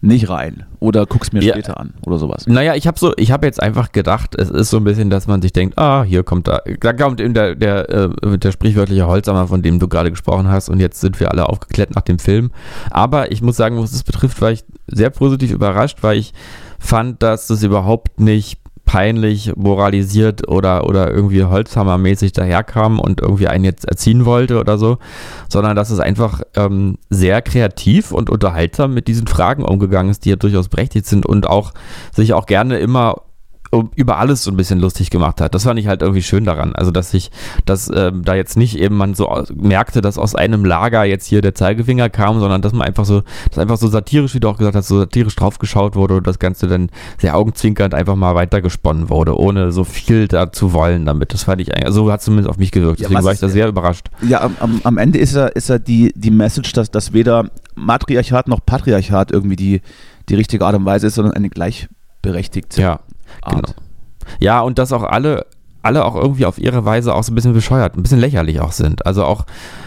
nicht 0.00 0.28
rein 0.28 0.64
oder 0.78 1.06
guck's 1.06 1.32
mir 1.32 1.42
Ja. 1.42 1.54
später 1.54 1.80
an 1.80 1.94
oder 2.06 2.18
sowas. 2.18 2.46
naja, 2.46 2.74
ich 2.76 2.86
habe 2.86 2.98
so, 2.98 3.12
ich 3.16 3.32
habe 3.32 3.46
jetzt 3.46 3.60
einfach 3.60 3.90
gedacht, 3.90 4.36
es 4.38 4.48
ist 4.48 4.70
so 4.70 4.76
ein 4.76 4.84
bisschen, 4.84 5.10
dass 5.10 5.26
man 5.26 5.42
sich 5.42 5.52
denkt, 5.52 5.76
ah, 5.76 6.04
hier 6.04 6.22
kommt 6.22 6.46
da, 6.46 6.60
da 6.80 6.92
kommt 6.92 7.20
eben 7.20 7.34
der, 7.34 7.56
der, 7.56 7.88
äh, 7.90 8.38
der 8.38 8.52
sprichwörtliche 8.52 9.06
Holzhammer, 9.08 9.48
von 9.48 9.60
dem 9.62 9.80
du 9.80 9.88
gerade 9.88 10.10
gesprochen 10.10 10.48
hast, 10.48 10.68
und 10.68 10.78
jetzt 10.78 11.00
sind 11.00 11.18
wir 11.18 11.32
alle 11.32 11.48
aufgeklärt 11.48 11.94
nach 11.96 12.02
dem 12.02 12.20
Film. 12.20 12.52
Aber 12.90 13.32
ich 13.32 13.42
muss 13.42 13.56
sagen, 13.56 13.76
was 13.82 13.92
es 13.92 14.04
betrifft, 14.04 14.40
war 14.40 14.52
ich 14.52 14.64
sehr 14.86 15.10
positiv 15.10 15.50
überrascht, 15.50 15.98
weil 16.02 16.18
ich 16.18 16.32
fand, 16.78 17.20
dass 17.22 17.48
das 17.48 17.64
überhaupt 17.64 18.20
nicht 18.20 18.60
peinlich 18.88 19.54
moralisiert 19.54 20.48
oder, 20.48 20.86
oder 20.86 21.12
irgendwie 21.12 21.44
Holzhammermäßig 21.44 22.32
daherkam 22.32 22.98
und 22.98 23.20
irgendwie 23.20 23.46
einen 23.46 23.64
jetzt 23.64 23.84
erziehen 23.84 24.24
wollte 24.24 24.58
oder 24.58 24.78
so, 24.78 24.96
sondern 25.50 25.76
dass 25.76 25.90
es 25.90 26.00
einfach 26.00 26.40
ähm, 26.56 26.96
sehr 27.10 27.42
kreativ 27.42 28.12
und 28.12 28.30
unterhaltsam 28.30 28.94
mit 28.94 29.06
diesen 29.06 29.26
Fragen 29.26 29.62
umgegangen 29.62 30.10
ist, 30.10 30.24
die 30.24 30.30
ja 30.30 30.36
durchaus 30.36 30.68
berechtigt 30.68 31.04
sind 31.04 31.26
und 31.26 31.46
auch 31.46 31.74
sich 32.14 32.32
auch 32.32 32.46
gerne 32.46 32.78
immer 32.78 33.16
über 33.96 34.18
alles 34.18 34.44
so 34.44 34.50
ein 34.50 34.56
bisschen 34.56 34.78
lustig 34.78 35.10
gemacht 35.10 35.40
hat. 35.40 35.54
Das 35.54 35.64
fand 35.64 35.78
ich 35.78 35.86
halt 35.86 36.00
irgendwie 36.02 36.22
schön 36.22 36.44
daran. 36.44 36.74
Also, 36.74 36.90
dass 36.90 37.12
ich, 37.12 37.30
dass 37.66 37.90
ähm, 37.94 38.24
da 38.24 38.34
jetzt 38.34 38.56
nicht 38.56 38.78
eben 38.78 38.96
man 38.96 39.14
so 39.14 39.44
merkte, 39.54 40.00
dass 40.00 40.18
aus 40.18 40.34
einem 40.34 40.64
Lager 40.64 41.04
jetzt 41.04 41.26
hier 41.26 41.42
der 41.42 41.54
Zeigefinger 41.54 42.08
kam, 42.08 42.40
sondern 42.40 42.62
dass 42.62 42.72
man 42.72 42.86
einfach 42.86 43.04
so, 43.04 43.22
dass 43.50 43.58
einfach 43.58 43.76
so 43.76 43.88
satirisch, 43.88 44.34
wie 44.34 44.40
du 44.40 44.48
auch 44.48 44.56
gesagt 44.56 44.74
hast, 44.74 44.88
so 44.88 44.98
satirisch 44.98 45.36
draufgeschaut 45.36 45.96
wurde 45.96 46.16
und 46.16 46.26
das 46.26 46.38
Ganze 46.38 46.66
dann 46.66 46.90
sehr 47.18 47.36
augenzwinkernd 47.36 47.94
einfach 47.94 48.16
mal 48.16 48.34
weitergesponnen 48.34 49.10
wurde, 49.10 49.38
ohne 49.38 49.70
so 49.72 49.84
viel 49.84 50.28
da 50.28 50.50
zu 50.50 50.72
wollen 50.72 51.04
damit. 51.04 51.34
Das 51.34 51.42
fand 51.44 51.60
ich 51.60 51.72
eigentlich, 51.72 51.86
also 51.86 52.04
so 52.04 52.12
hat 52.12 52.20
es 52.20 52.24
zumindest 52.24 52.48
auf 52.48 52.58
mich 52.58 52.72
gewirkt. 52.72 53.00
Ja, 53.00 53.08
Deswegen 53.08 53.18
was 53.18 53.24
war 53.24 53.32
ich 53.32 53.40
da 53.40 53.48
sehr 53.48 53.68
überrascht. 53.68 54.08
Ja, 54.22 54.50
am, 54.60 54.80
am, 54.84 54.98
Ende 54.98 55.18
ist 55.18 55.34
er, 55.34 55.54
ist 55.56 55.68
er 55.68 55.78
die, 55.78 56.12
die 56.16 56.30
Message, 56.30 56.72
dass, 56.72 56.90
dass 56.90 57.12
weder 57.12 57.50
Matriarchat 57.74 58.48
noch 58.48 58.64
Patriarchat 58.64 59.30
irgendwie 59.30 59.56
die, 59.56 59.80
die 60.28 60.34
richtige 60.34 60.64
Art 60.64 60.74
und 60.74 60.84
Weise 60.84 61.06
ist, 61.06 61.14
sondern 61.14 61.34
eine 61.34 61.50
gleichberechtigte 61.50 62.80
Ja. 62.80 63.00
Art. 63.42 63.54
Genau. 63.54 63.74
Ja, 64.40 64.60
und 64.60 64.78
dass 64.78 64.92
auch 64.92 65.02
alle, 65.02 65.46
alle 65.82 66.04
auch 66.04 66.16
irgendwie 66.16 66.44
auf 66.44 66.58
ihre 66.58 66.84
Weise 66.84 67.14
auch 67.14 67.22
so 67.22 67.32
ein 67.32 67.34
bisschen 67.34 67.54
bescheuert, 67.54 67.96
ein 67.96 68.02
bisschen 68.02 68.18
lächerlich 68.20 68.60
auch 68.60 68.72
sind. 68.72 69.06
Also 69.06 69.24
auch, 69.24 69.46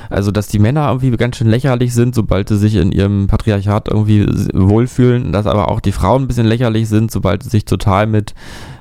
also 0.09 0.31
dass 0.31 0.47
die 0.47 0.59
Männer 0.59 0.87
irgendwie 0.87 1.11
ganz 1.17 1.37
schön 1.37 1.47
lächerlich 1.47 1.93
sind, 1.93 2.15
sobald 2.15 2.49
sie 2.49 2.57
sich 2.57 2.75
in 2.75 2.91
ihrem 2.91 3.27
Patriarchat 3.27 3.87
irgendwie 3.87 4.25
wohlfühlen, 4.53 5.31
dass 5.31 5.45
aber 5.47 5.69
auch 5.69 5.79
die 5.79 5.91
Frauen 5.91 6.23
ein 6.23 6.27
bisschen 6.27 6.47
lächerlich 6.47 6.89
sind, 6.89 7.11
sobald 7.11 7.43
sie 7.43 7.49
sich 7.49 7.65
total 7.65 8.07
mit, 8.07 8.33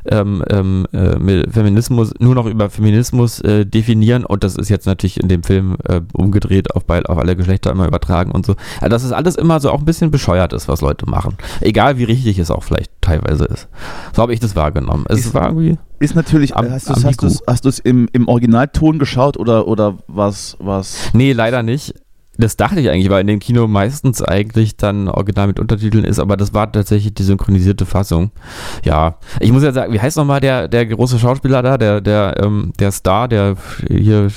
ähm, 0.07 0.43
ähm, 0.49 0.87
äh, 0.93 1.19
mit 1.19 1.53
Feminismus, 1.53 2.13
nur 2.19 2.35
noch 2.35 2.47
über 2.47 2.71
Feminismus 2.71 3.41
äh, 3.41 3.67
definieren. 3.67 4.25
Und 4.25 4.45
das 4.45 4.57
ist 4.57 4.69
jetzt 4.71 4.87
natürlich 4.87 5.21
in 5.21 5.29
dem 5.29 5.43
Film 5.43 5.77
äh, 5.85 6.01
umgedreht 6.13 6.75
auf, 6.75 6.85
beid, 6.85 7.09
auf 7.09 7.19
alle 7.19 7.37
Geschlechter 7.37 7.71
immer 7.71 7.87
übertragen 7.87 8.31
und 8.31 8.47
so. 8.47 8.55
Also 8.81 8.89
dass 8.89 9.05
es 9.05 9.13
alles 9.13 9.37
immer 9.37 9.61
so 9.61 9.71
auch 9.71 9.81
ein 9.81 9.85
bisschen 9.85 10.11
bescheuert 10.11 10.53
ist, 10.53 10.69
was 10.69 10.81
Leute 10.81 11.07
machen. 11.09 11.37
Egal 11.61 11.99
wie 11.99 12.05
richtig 12.05 12.39
es 12.39 12.51
auch 12.51 12.63
vielleicht 12.63 12.90
teilweise 13.11 13.45
ist. 13.47 13.69
So 14.15 14.23
habe 14.23 14.33
ich 14.33 14.41
das 14.41 14.55
wahrgenommen. 14.57 15.05
Es 15.09 15.27
Ist- 15.27 15.35
war 15.35 15.49
irgendwie. 15.49 15.79
Ist 15.99 16.15
natürlich, 16.15 16.57
Am- 16.57 16.71
hast 16.73 17.65
du 17.65 17.69
es 17.69 17.79
im, 17.79 18.09
im 18.13 18.27
Originalton 18.29 18.99
geschaut 18.99 19.37
oder, 19.37 19.67
oder 19.69 19.99
was, 20.07 20.57
was? 20.59 21.11
Nee, 21.13 21.33
leider 21.33 21.63
nicht. 21.63 21.95
Das 22.39 22.57
dachte 22.57 22.81
ich 22.81 22.89
eigentlich, 22.89 23.11
weil 23.11 23.21
in 23.21 23.27
dem 23.27 23.39
Kino 23.39 23.67
meistens 23.67 24.23
eigentlich 24.23 24.77
dann 24.77 25.09
original 25.09 25.49
mit 25.49 25.61
Untertiteln 25.61 26.05
ist, 26.05 26.19
aber 26.19 26.37
das 26.37 26.55
war 26.55 26.71
tatsächlich 26.71 27.13
die 27.15 27.23
synchronisierte 27.23 27.87
Fassung. 27.87 28.31
Ja, 28.85 29.17
ich 29.41 29.53
muss 29.53 29.63
ja 29.63 29.73
sagen, 29.73 29.93
wie 29.93 30.01
heißt 30.01 30.17
nochmal 30.17 30.41
der, 30.41 30.69
der 30.69 30.87
große 30.87 31.19
Schauspieler 31.19 31.63
da, 31.63 31.77
der, 31.77 32.01
der, 32.01 32.41
ähm, 32.43 32.73
der 32.79 32.93
Star, 32.93 33.29
der 33.29 33.57
hier 33.89 34.29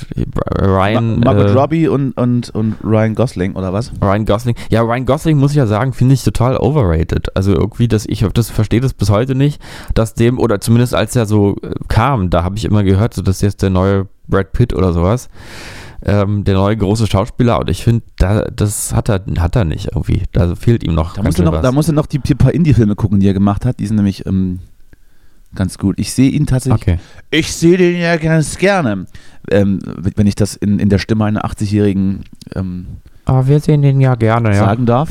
Ryan. 0.60 1.20
Ma 1.20 1.32
Margot 1.32 1.50
äh, 1.50 1.52
Robbie 1.52 1.88
und, 1.88 2.12
und, 2.12 2.50
und 2.50 2.76
Ryan 2.84 3.14
Gosling, 3.14 3.54
oder 3.54 3.72
was? 3.72 3.92
Ryan 4.02 4.26
Gosling. 4.26 4.56
Ja, 4.70 4.82
Ryan 4.82 5.06
Gosling 5.06 5.38
muss 5.38 5.52
ich 5.52 5.56
ja 5.56 5.66
sagen, 5.66 5.92
finde 5.92 6.14
ich 6.14 6.24
total 6.24 6.56
overrated. 6.56 7.34
Also 7.36 7.52
irgendwie, 7.52 7.88
dass 7.88 8.06
ich 8.06 8.24
das 8.34 8.50
verstehe 8.50 8.80
das 8.80 8.92
bis 8.92 9.10
heute 9.10 9.34
nicht, 9.34 9.60
dass 9.94 10.14
dem, 10.14 10.38
oder 10.38 10.60
zumindest 10.60 10.94
als 10.94 11.16
er 11.16 11.26
so 11.26 11.56
äh, 11.62 11.70
kam, 11.88 12.30
da 12.30 12.44
habe 12.44 12.56
ich 12.56 12.64
immer 12.64 12.82
gehört, 12.82 13.14
so 13.14 13.22
dass 13.22 13.40
jetzt 13.40 13.62
der 13.62 13.70
neue 13.70 14.08
Brad 14.26 14.52
Pitt 14.52 14.74
oder 14.74 14.92
sowas 14.92 15.28
ähm, 16.04 16.44
der 16.44 16.54
neue 16.54 16.76
große 16.76 17.06
Schauspieler 17.06 17.58
und 17.58 17.70
ich 17.70 17.82
finde, 17.82 18.04
da, 18.16 18.42
das 18.42 18.94
hat 18.94 19.08
er, 19.08 19.22
hat 19.38 19.56
er 19.56 19.64
nicht 19.64 19.88
irgendwie. 19.94 20.22
Da 20.32 20.54
fehlt 20.54 20.84
ihm 20.84 20.94
noch. 20.94 21.14
Da 21.14 21.22
ganz 21.22 21.26
musst, 21.26 21.38
du 21.38 21.42
noch, 21.44 21.52
was. 21.52 21.62
da 21.62 21.72
musst 21.72 21.88
du 21.88 21.92
noch 21.92 22.06
die, 22.06 22.18
die 22.18 22.34
paar 22.34 22.52
Indie-Filme 22.52 22.94
gucken, 22.94 23.20
die 23.20 23.26
er 23.26 23.32
gemacht 23.32 23.64
hat. 23.64 23.80
Die 23.80 23.86
sind 23.86 23.96
nämlich 23.96 24.26
ähm, 24.26 24.60
ganz 25.54 25.78
gut. 25.78 25.98
Ich 25.98 26.12
sehe 26.12 26.30
ihn 26.30 26.46
tatsächlich. 26.46 26.82
okay. 26.82 26.98
Ich 27.30 27.52
sehe 27.54 27.78
den 27.78 27.96
ja 27.98 28.16
ganz 28.16 28.58
gerne. 28.58 29.06
Ähm, 29.50 29.78
wenn 30.16 30.26
ich 30.26 30.34
das 30.34 30.56
in, 30.56 30.78
in 30.78 30.90
der 30.90 30.98
Stimme 30.98 31.24
einer 31.24 31.44
80-Jährigen 31.44 32.24
ähm, 32.54 32.86
Aber 33.24 33.46
wir 33.46 33.60
sehen 33.60 33.82
den 33.82 34.00
ja 34.00 34.14
gerne, 34.14 34.50
ja. 34.50 34.56
sagen 34.56 34.84
darf. 34.84 35.10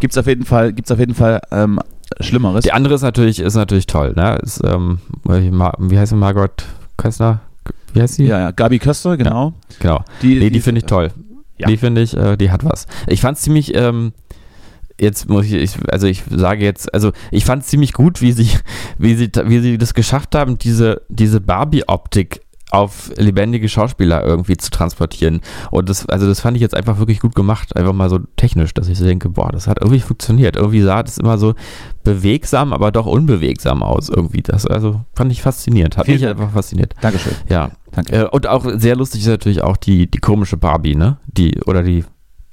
Gibt 0.00 0.12
es 0.12 0.18
auf 0.18 0.26
jeden 0.26 0.44
Fall, 0.44 0.74
gibt's 0.74 0.90
auf 0.90 0.98
jeden 0.98 1.14
Fall 1.14 1.40
ähm, 1.50 1.80
Schlimmeres. 2.20 2.62
Die 2.62 2.72
andere 2.72 2.94
ist 2.94 3.02
natürlich, 3.02 3.40
ist 3.40 3.54
natürlich 3.54 3.86
toll, 3.86 4.12
ne? 4.14 4.38
Ist, 4.42 4.62
ähm, 4.64 4.98
wie 5.24 5.98
heißt 5.98 6.10
sie, 6.10 6.16
Margaret 6.16 6.64
Köstner? 6.98 7.40
Wie 7.96 8.02
heißt 8.02 8.14
sie? 8.14 8.26
ja, 8.26 8.38
ja, 8.38 8.50
Gabi 8.50 8.78
Köster, 8.78 9.16
genau. 9.16 9.54
Genau. 9.80 10.04
Die, 10.22 10.38
Nee, 10.38 10.50
die 10.50 10.60
finde 10.60 10.80
ich 10.80 10.86
toll. 10.86 11.10
Ja. 11.58 11.68
Die 11.68 11.76
finde 11.76 12.02
ich, 12.02 12.16
äh, 12.16 12.36
die 12.36 12.50
hat 12.50 12.64
was. 12.64 12.86
Ich 13.06 13.20
fand 13.20 13.38
es 13.38 13.44
ziemlich, 13.44 13.74
ähm, 13.74 14.12
jetzt 15.00 15.28
muss 15.28 15.46
ich, 15.46 15.54
ich, 15.54 15.76
also 15.90 16.06
ich 16.06 16.22
sage 16.30 16.64
jetzt, 16.64 16.92
also 16.92 17.12
ich 17.30 17.44
fand 17.44 17.62
es 17.62 17.68
ziemlich 17.68 17.92
gut, 17.92 18.20
wie 18.20 18.32
sie, 18.32 18.50
wie 18.98 19.14
sie, 19.14 19.30
wie 19.44 19.60
sie 19.60 19.78
das 19.78 19.94
geschafft 19.94 20.34
haben, 20.34 20.58
diese, 20.58 21.02
diese 21.08 21.40
Barbie-Optik 21.40 22.42
auf 22.70 23.12
lebendige 23.16 23.68
Schauspieler 23.68 24.24
irgendwie 24.24 24.56
zu 24.56 24.70
transportieren. 24.70 25.40
Und 25.70 25.88
das, 25.88 26.06
also 26.08 26.26
das 26.26 26.40
fand 26.40 26.56
ich 26.56 26.60
jetzt 26.60 26.74
einfach 26.74 26.98
wirklich 26.98 27.20
gut 27.20 27.34
gemacht, 27.34 27.76
einfach 27.76 27.92
mal 27.92 28.10
so 28.10 28.18
technisch, 28.36 28.74
dass 28.74 28.88
ich 28.88 28.98
so 28.98 29.04
denke, 29.04 29.28
boah, 29.28 29.50
das 29.52 29.68
hat 29.68 29.78
irgendwie 29.80 30.00
funktioniert. 30.00 30.56
Irgendwie 30.56 30.82
sah 30.82 31.02
das 31.02 31.18
immer 31.18 31.38
so 31.38 31.54
bewegsam, 32.06 32.72
aber 32.72 32.92
doch 32.92 33.06
unbewegsam 33.06 33.82
aus 33.82 34.08
irgendwie. 34.08 34.40
Das, 34.40 34.64
also 34.64 35.00
fand 35.14 35.32
ich 35.32 35.42
faszinierend. 35.42 35.96
Hat 35.96 36.06
Vielen 36.06 36.18
mich 36.18 36.26
Dank. 36.26 36.40
einfach 36.40 36.54
fasziniert. 36.54 36.94
Dankeschön. 37.00 37.32
Ja. 37.48 37.72
Danke. 37.90 38.14
Äh, 38.16 38.28
und 38.28 38.46
auch 38.46 38.64
sehr 38.76 38.94
lustig 38.94 39.22
ist 39.22 39.26
natürlich 39.26 39.62
auch 39.62 39.76
die, 39.76 40.08
die 40.08 40.18
komische 40.18 40.56
Barbie, 40.56 40.94
ne? 40.94 41.16
Die, 41.26 41.60
oder 41.66 41.82
die, 41.82 42.04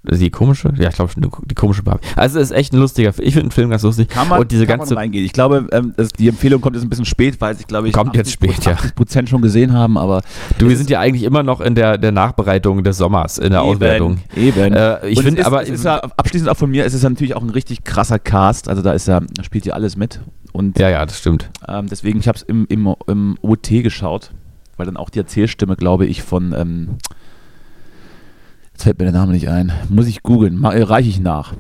die 0.04 0.30
komische? 0.30 0.74
Ja, 0.78 0.90
ich 0.90 0.96
glaube 0.96 1.12
schon, 1.12 1.24
die 1.46 1.56
komische 1.56 1.82
Barbie. 1.84 2.06
Also 2.16 2.40
es 2.40 2.52
ist 2.52 2.58
echt 2.58 2.74
ein 2.74 2.80
lustiger 2.80 3.14
Film. 3.14 3.28
Ich 3.28 3.34
finde 3.34 3.50
den 3.50 3.54
Film 3.54 3.70
ganz 3.70 3.84
lustig. 3.84 4.10
Kann 4.10 4.28
man, 4.28 4.42
und 4.42 4.52
diese 4.52 4.66
kann 4.68 4.80
ganze, 4.80 4.96
man 4.96 5.04
reingehen. 5.04 5.26
Ich 5.26 5.32
glaube, 5.32 5.68
ähm, 5.72 5.94
das, 5.96 6.10
die 6.10 6.28
Empfehlung 6.28 6.60
kommt 6.60 6.76
jetzt 6.76 6.84
ein 6.84 6.90
bisschen 6.90 7.06
spät, 7.06 7.40
weil 7.40 7.56
ich 7.58 7.68
glaube, 7.68 7.88
ich 7.88 7.94
Kommt 7.94 8.16
jetzt 8.16 8.32
spät, 8.32 8.66
ja. 8.66 8.74
80 8.74 8.96
Prozent 8.96 9.30
schon 9.30 9.42
gesehen 9.42 9.72
haben, 9.74 9.98
aber 9.98 10.22
du, 10.58 10.68
wir 10.68 10.76
sind 10.76 10.90
ja 10.90 11.00
eigentlich 11.00 11.24
immer 11.24 11.42
noch 11.42 11.62
in 11.62 11.76
der, 11.76 11.98
der 11.98 12.12
Nachbereitung 12.12 12.84
des 12.84 12.98
Sommers, 12.98 13.38
in 13.38 13.52
der 13.52 13.62
Auswertung. 13.62 14.20
Eben. 14.36 14.74
Äh, 14.74 15.08
ich 15.08 15.22
finde 15.22 15.42
es 15.42 15.48
aber, 15.48 15.64
es 15.64 15.70
ist 15.70 15.86
ja, 15.86 16.00
abschließend 16.00 16.50
auch 16.50 16.58
von 16.58 16.70
mir, 16.70 16.86
es 16.86 16.94
ist 16.94 17.04
ja 17.04 17.10
natürlich 17.10 17.36
auch 17.36 17.42
ein 17.42 17.50
richtig 17.50 17.84
krasser 17.84 18.20
Cast, 18.20 18.68
also 18.68 18.82
da 18.82 18.92
ist 18.92 19.08
ja, 19.08 19.22
da 19.22 19.44
spielt 19.44 19.66
ja 19.66 19.74
alles 19.74 19.96
mit 19.96 20.20
und 20.52 20.78
ja, 20.80 20.90
ja, 20.90 21.06
das 21.06 21.20
stimmt. 21.20 21.50
ähm, 21.68 21.88
deswegen, 21.88 22.20
ich 22.20 22.28
habe 22.28 22.38
es 22.38 22.44
im, 22.44 22.66
im, 22.68 22.94
im 23.08 23.38
OT 23.42 23.70
geschaut, 23.70 24.32
weil 24.76 24.86
dann 24.86 24.98
auch 24.98 25.10
die 25.10 25.20
Erzählstimme, 25.20 25.76
glaube 25.76 26.06
ich, 26.06 26.24
von, 26.24 26.54
ähm, 26.54 26.98
jetzt 28.84 28.98
fällt 28.98 29.00
mir 29.00 29.06
der 29.06 29.14
Name 29.14 29.32
nicht 29.32 29.48
ein, 29.48 29.72
muss 29.88 30.08
ich 30.08 30.24
googeln, 30.24 30.62
äh, 30.66 30.82
reiche 30.82 31.08
ich 31.08 31.22
nach. 31.22 31.54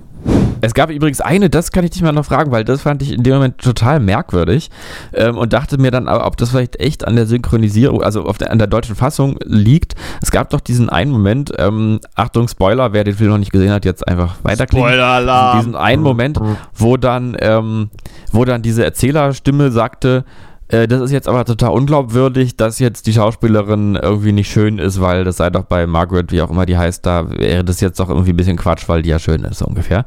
Es 0.60 0.74
gab 0.74 0.90
übrigens 0.90 1.20
eine, 1.20 1.50
das 1.50 1.72
kann 1.72 1.84
ich 1.84 1.92
dich 1.92 2.02
mal 2.02 2.12
noch 2.14 2.26
fragen, 2.26 2.52
weil 2.52 2.64
das 2.64 2.82
fand 2.82 3.02
ich 3.02 3.12
in 3.12 3.24
dem 3.24 3.34
Moment 3.34 3.58
total 3.60 4.00
merkwürdig 4.00 4.70
ähm, 5.14 5.38
und 5.38 5.52
dachte 5.52 5.78
mir 5.78 5.92
dann, 5.92 6.08
aber, 6.08 6.26
ob 6.26 6.38
das 6.38 6.52
vielleicht 6.52 6.80
echt 6.80 7.06
an 7.06 7.16
der 7.16 7.26
Synchronisierung, 7.26 8.02
also 8.02 8.24
auf 8.24 8.38
der, 8.38 8.52
an 8.52 8.60
der 8.60 8.68
deutschen 8.68 8.96
Fassung 8.96 9.38
liegt. 9.44 9.96
Es 10.22 10.32
gab 10.32 10.50
doch 10.50 10.62
diesen 10.62 10.90
einen 10.90 11.12
Moment, 11.12 11.52
ähm, 11.58 12.00
Achtung, 12.16 12.48
Spoiler, 12.48 12.94
wer 12.94 13.04
den 13.04 13.16
Film 13.16 13.32
noch 13.32 13.38
nicht 13.38 13.52
gesehen 13.52 13.72
hat, 13.72 13.84
jetzt 13.84 14.08
einfach 14.08 14.36
weiterklicken. 14.44 14.88
Spoiler-Alarm. 14.88 15.60
Diesen 15.60 15.76
einen 15.76 16.02
Moment, 16.02 16.40
wo 16.74 16.98
dann, 16.98 17.36
ähm, 17.40 17.90
wo 18.32 18.46
dann 18.46 18.62
diese 18.62 18.86
Erzählerstimme 18.86 19.72
sagte, 19.72 20.24
äh, 20.70 20.88
das 20.88 21.02
ist 21.02 21.12
jetzt 21.12 21.28
aber 21.28 21.46
total 21.46 21.72
unglaubwürdig, 21.72 22.56
dass 22.58 22.80
jetzt 22.80 23.06
die 23.08 23.14
Schauspielerin 23.14 23.96
irgendwie 23.96 24.32
nicht 24.32 24.52
schön 24.52 24.80
ist, 24.80 25.00
weil 25.02 25.24
das 25.24 25.38
sei 25.38 25.50
doch 25.50 25.64
bei 25.64 25.86
Margaret, 25.88 26.32
wie 26.32 26.42
auch 26.42 26.50
immer 26.50 26.66
die 26.66 26.78
heißt, 26.78 27.06
da 27.06 27.30
wäre 27.30 27.64
das 27.64 27.82
jetzt 27.82 28.00
doch 28.00 28.10
irgendwie 28.10 28.32
ein 28.32 28.38
bisschen 28.38 28.58
Quatsch, 28.58 28.88
weil 28.88 29.02
die 29.02 29.10
ja 29.10 29.20
schön 29.20 29.44
ist, 29.44 29.60
so 29.60 29.66
ungefähr. 29.66 30.06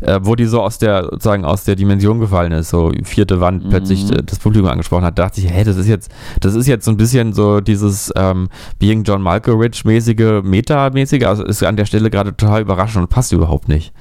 Äh, 0.00 0.20
wo 0.22 0.34
die 0.34 0.46
so 0.46 0.62
aus 0.62 0.78
der, 0.78 1.04
sozusagen 1.04 1.44
aus 1.44 1.64
der 1.64 1.76
Dimension 1.76 2.20
gefallen 2.20 2.52
ist, 2.52 2.70
so 2.70 2.92
vierte 3.04 3.40
Wand 3.40 3.68
plötzlich 3.68 4.10
äh, 4.10 4.22
das 4.24 4.38
Publikum 4.38 4.68
angesprochen 4.70 5.04
hat, 5.04 5.18
dachte 5.18 5.40
ich, 5.40 5.50
hä, 5.52 5.64
das 5.64 5.76
ist 5.76 5.88
jetzt, 5.88 6.10
das 6.40 6.54
ist 6.54 6.66
jetzt 6.66 6.84
so 6.84 6.90
ein 6.90 6.96
bisschen 6.96 7.32
so 7.32 7.60
dieses 7.60 8.12
ähm, 8.16 8.48
Being 8.78 9.02
John 9.04 9.22
Malkovich-mäßige, 9.22 10.42
Meta-mäßige, 10.42 11.24
also 11.26 11.44
ist 11.44 11.62
an 11.62 11.76
der 11.76 11.84
Stelle 11.84 12.10
gerade 12.10 12.36
total 12.36 12.62
überraschend 12.62 13.02
und 13.02 13.10
passt 13.10 13.32
überhaupt 13.32 13.68
nicht. 13.68 13.92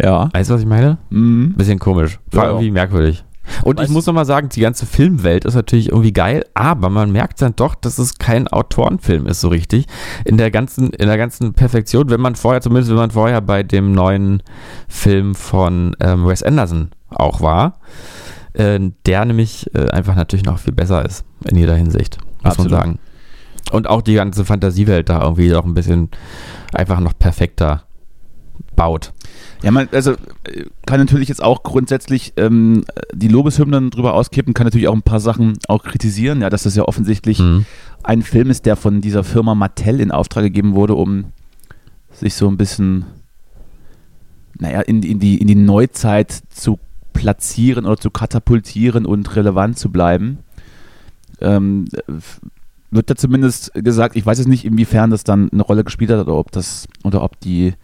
Ja. 0.00 0.28
Weißt 0.32 0.50
du, 0.50 0.54
was 0.54 0.60
ich 0.60 0.66
meine? 0.66 0.98
Mhm. 1.10 1.54
Bisschen 1.56 1.78
komisch. 1.78 2.18
War 2.30 2.44
Ja. 2.44 2.50
irgendwie 2.50 2.70
merkwürdig. 2.70 3.24
Und 3.62 3.78
Weißt- 3.78 3.84
ich 3.84 3.90
muss 3.90 4.06
nochmal 4.06 4.24
sagen, 4.26 4.48
die 4.48 4.60
ganze 4.60 4.86
Filmwelt 4.86 5.44
ist 5.44 5.54
natürlich 5.54 5.88
irgendwie 5.88 6.12
geil, 6.12 6.44
aber 6.54 6.88
man 6.90 7.10
merkt 7.12 7.40
dann 7.42 7.54
doch, 7.56 7.74
dass 7.74 7.98
es 7.98 8.18
kein 8.18 8.48
Autorenfilm 8.48 9.26
ist 9.26 9.40
so 9.40 9.48
richtig. 9.48 9.86
In 10.24 10.36
der 10.38 10.50
ganzen, 10.50 10.90
in 10.90 11.06
der 11.06 11.16
ganzen 11.18 11.54
Perfektion, 11.54 12.10
wenn 12.10 12.20
man 12.20 12.34
vorher, 12.36 12.60
zumindest 12.60 12.90
wenn 12.90 12.96
man 12.98 13.10
vorher 13.10 13.40
bei 13.40 13.62
dem 13.62 13.92
neuen 13.92 14.42
Film 14.88 15.34
von 15.34 15.96
ähm, 16.00 16.26
Wes 16.26 16.42
Anderson 16.42 16.90
auch 17.10 17.40
war, 17.40 17.80
äh, 18.54 18.78
der 19.06 19.24
nämlich 19.24 19.74
äh, 19.74 19.88
einfach 19.90 20.14
natürlich 20.14 20.44
noch 20.44 20.58
viel 20.58 20.74
besser 20.74 21.04
ist 21.04 21.24
in 21.44 21.56
jeder 21.56 21.74
Hinsicht, 21.74 22.18
muss 22.42 22.52
Absolut. 22.52 22.70
man 22.72 22.80
sagen. 22.80 22.98
Und 23.70 23.86
auch 23.88 24.00
die 24.02 24.14
ganze 24.14 24.44
Fantasiewelt 24.44 25.08
da 25.10 25.22
irgendwie 25.22 25.54
auch 25.54 25.64
ein 25.64 25.74
bisschen 25.74 26.08
einfach 26.72 27.00
noch 27.00 27.12
perfekter 27.18 27.82
baut. 28.76 29.12
Ja, 29.62 29.72
man, 29.72 29.88
also 29.90 30.14
kann 30.86 31.00
natürlich 31.00 31.28
jetzt 31.28 31.42
auch 31.42 31.62
grundsätzlich 31.64 32.32
ähm, 32.36 32.84
die 33.12 33.28
Lobeshymnen 33.28 33.90
drüber 33.90 34.14
auskippen, 34.14 34.54
kann 34.54 34.66
natürlich 34.66 34.88
auch 34.88 34.94
ein 34.94 35.02
paar 35.02 35.20
Sachen 35.20 35.58
auch 35.66 35.82
kritisieren, 35.82 36.42
ja, 36.42 36.50
dass 36.50 36.62
das 36.62 36.76
ja 36.76 36.84
offensichtlich 36.84 37.40
Mhm. 37.40 37.66
ein 38.04 38.22
Film 38.22 38.50
ist, 38.50 38.66
der 38.66 38.76
von 38.76 39.00
dieser 39.00 39.24
Firma 39.24 39.54
Mattel 39.54 40.00
in 40.00 40.10
Auftrag 40.12 40.44
gegeben 40.44 40.74
wurde, 40.74 40.94
um 40.94 41.26
sich 42.12 42.34
so 42.34 42.48
ein 42.48 42.56
bisschen, 42.56 43.04
naja, 44.58 44.80
in, 44.80 45.02
in, 45.02 45.18
die, 45.18 45.38
in 45.38 45.46
die 45.46 45.54
Neuzeit 45.54 46.32
zu 46.50 46.78
platzieren 47.12 47.84
oder 47.84 47.96
zu 47.96 48.10
katapultieren 48.10 49.06
und 49.06 49.34
relevant 49.34 49.78
zu 49.78 49.90
bleiben. 49.90 50.38
Ähm, 51.40 51.86
wird 52.90 53.10
da 53.10 53.16
zumindest 53.16 53.72
gesagt, 53.74 54.16
ich 54.16 54.24
weiß 54.24 54.38
jetzt 54.38 54.48
nicht, 54.48 54.64
inwiefern 54.64 55.10
das 55.10 55.24
dann 55.24 55.50
eine 55.50 55.62
Rolle 55.62 55.84
gespielt 55.84 56.10
hat 56.10 56.20
oder 56.20 56.36
ob 56.36 56.52
das, 56.52 56.88
oder 57.04 57.22
ob 57.22 57.38
die, 57.40 57.74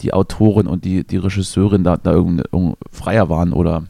die 0.00 0.12
Autorin 0.12 0.66
und 0.66 0.84
die, 0.84 1.04
die 1.04 1.16
Regisseurin 1.16 1.84
da, 1.84 1.96
da 1.96 2.12
irgend, 2.12 2.44
irgend 2.52 2.76
freier 2.92 3.28
waren 3.28 3.52
oder 3.52 3.84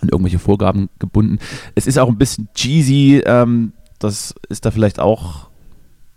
an 0.00 0.08
irgendwelche 0.10 0.38
Vorgaben 0.38 0.88
gebunden. 0.98 1.38
Es 1.74 1.86
ist 1.86 1.98
auch 1.98 2.08
ein 2.08 2.18
bisschen 2.18 2.48
cheesy, 2.54 3.22
ähm, 3.24 3.72
das 3.98 4.34
ist 4.48 4.64
da 4.66 4.70
vielleicht 4.70 5.00
auch 5.00 5.48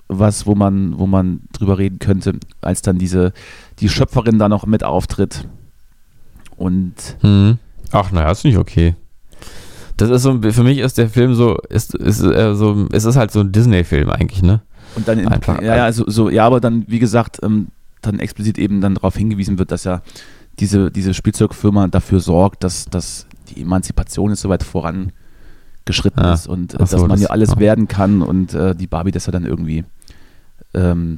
was, 0.08 0.46
wo 0.48 0.56
man, 0.56 0.98
wo 0.98 1.06
man 1.08 1.42
drüber 1.54 1.78
reden 1.78 2.00
könnte, 2.00 2.34
als 2.62 2.82
dann 2.82 2.98
diese, 2.98 3.32
die 3.80 3.90
Schöpferin 3.90 4.40
da 4.40 4.50
noch 4.50 4.66
mit 4.66 4.84
auftritt. 4.84 5.48
Und 6.58 6.94
Hm. 7.22 7.58
Ach, 7.92 8.12
naja, 8.12 8.32
ist 8.32 8.44
nicht 8.44 8.58
okay. 8.58 8.96
Das 9.98 10.10
ist 10.10 10.24
so, 10.24 10.40
für 10.42 10.64
mich 10.64 10.78
ist 10.80 10.98
der 10.98 11.10
Film 11.10 11.34
so, 11.36 11.58
ist, 11.70 11.94
ist, 11.96 12.22
äh, 12.22 12.56
so, 12.56 12.88
es 12.92 13.06
ist 13.06 13.16
halt 13.18 13.32
so 13.32 13.42
ein 13.42 13.52
Disney-Film 13.52 14.10
eigentlich, 14.10 14.42
ne? 14.42 14.62
Und 14.96 15.08
dann 15.08 15.20
in, 15.20 15.28
Einfach- 15.28 15.62
ja, 15.62 15.76
ja, 15.76 15.92
so, 15.92 16.06
so, 16.08 16.30
ja, 16.30 16.46
aber 16.46 16.60
dann, 16.60 16.86
wie 16.88 17.00
gesagt, 17.00 17.40
ähm, 17.44 17.68
dann 18.02 18.20
explizit 18.20 18.58
eben 18.58 18.82
dann 18.82 18.96
darauf 18.96 19.16
hingewiesen 19.16 19.58
wird, 19.60 19.72
dass 19.72 19.84
ja 19.84 20.02
diese, 20.60 20.92
diese 20.92 21.14
Spielzeugfirma 21.14 21.88
dafür 21.88 22.20
sorgt, 22.20 22.64
dass, 22.64 22.86
dass 22.86 23.28
die 23.50 23.62
Emanzipation 23.62 24.30
jetzt 24.32 24.42
so 24.42 24.50
weit 24.50 24.64
vorangeschritten 24.64 26.24
Ah, 26.24 26.34
ist 26.34 26.48
und 26.48 26.74
äh, 26.74 26.78
so, 26.78 26.84
dass 26.98 27.02
man 27.02 27.10
das- 27.12 27.22
ja 27.22 27.30
alles 27.30 27.52
ja. 27.52 27.60
werden 27.60 27.88
kann 27.88 28.22
und 28.22 28.54
äh, 28.54 28.76
die 28.76 28.88
Barbie 28.88 29.12
das 29.12 29.26
ja 29.26 29.32
dann 29.32 29.46
irgendwie 29.46 29.84
ähm, 30.74 31.18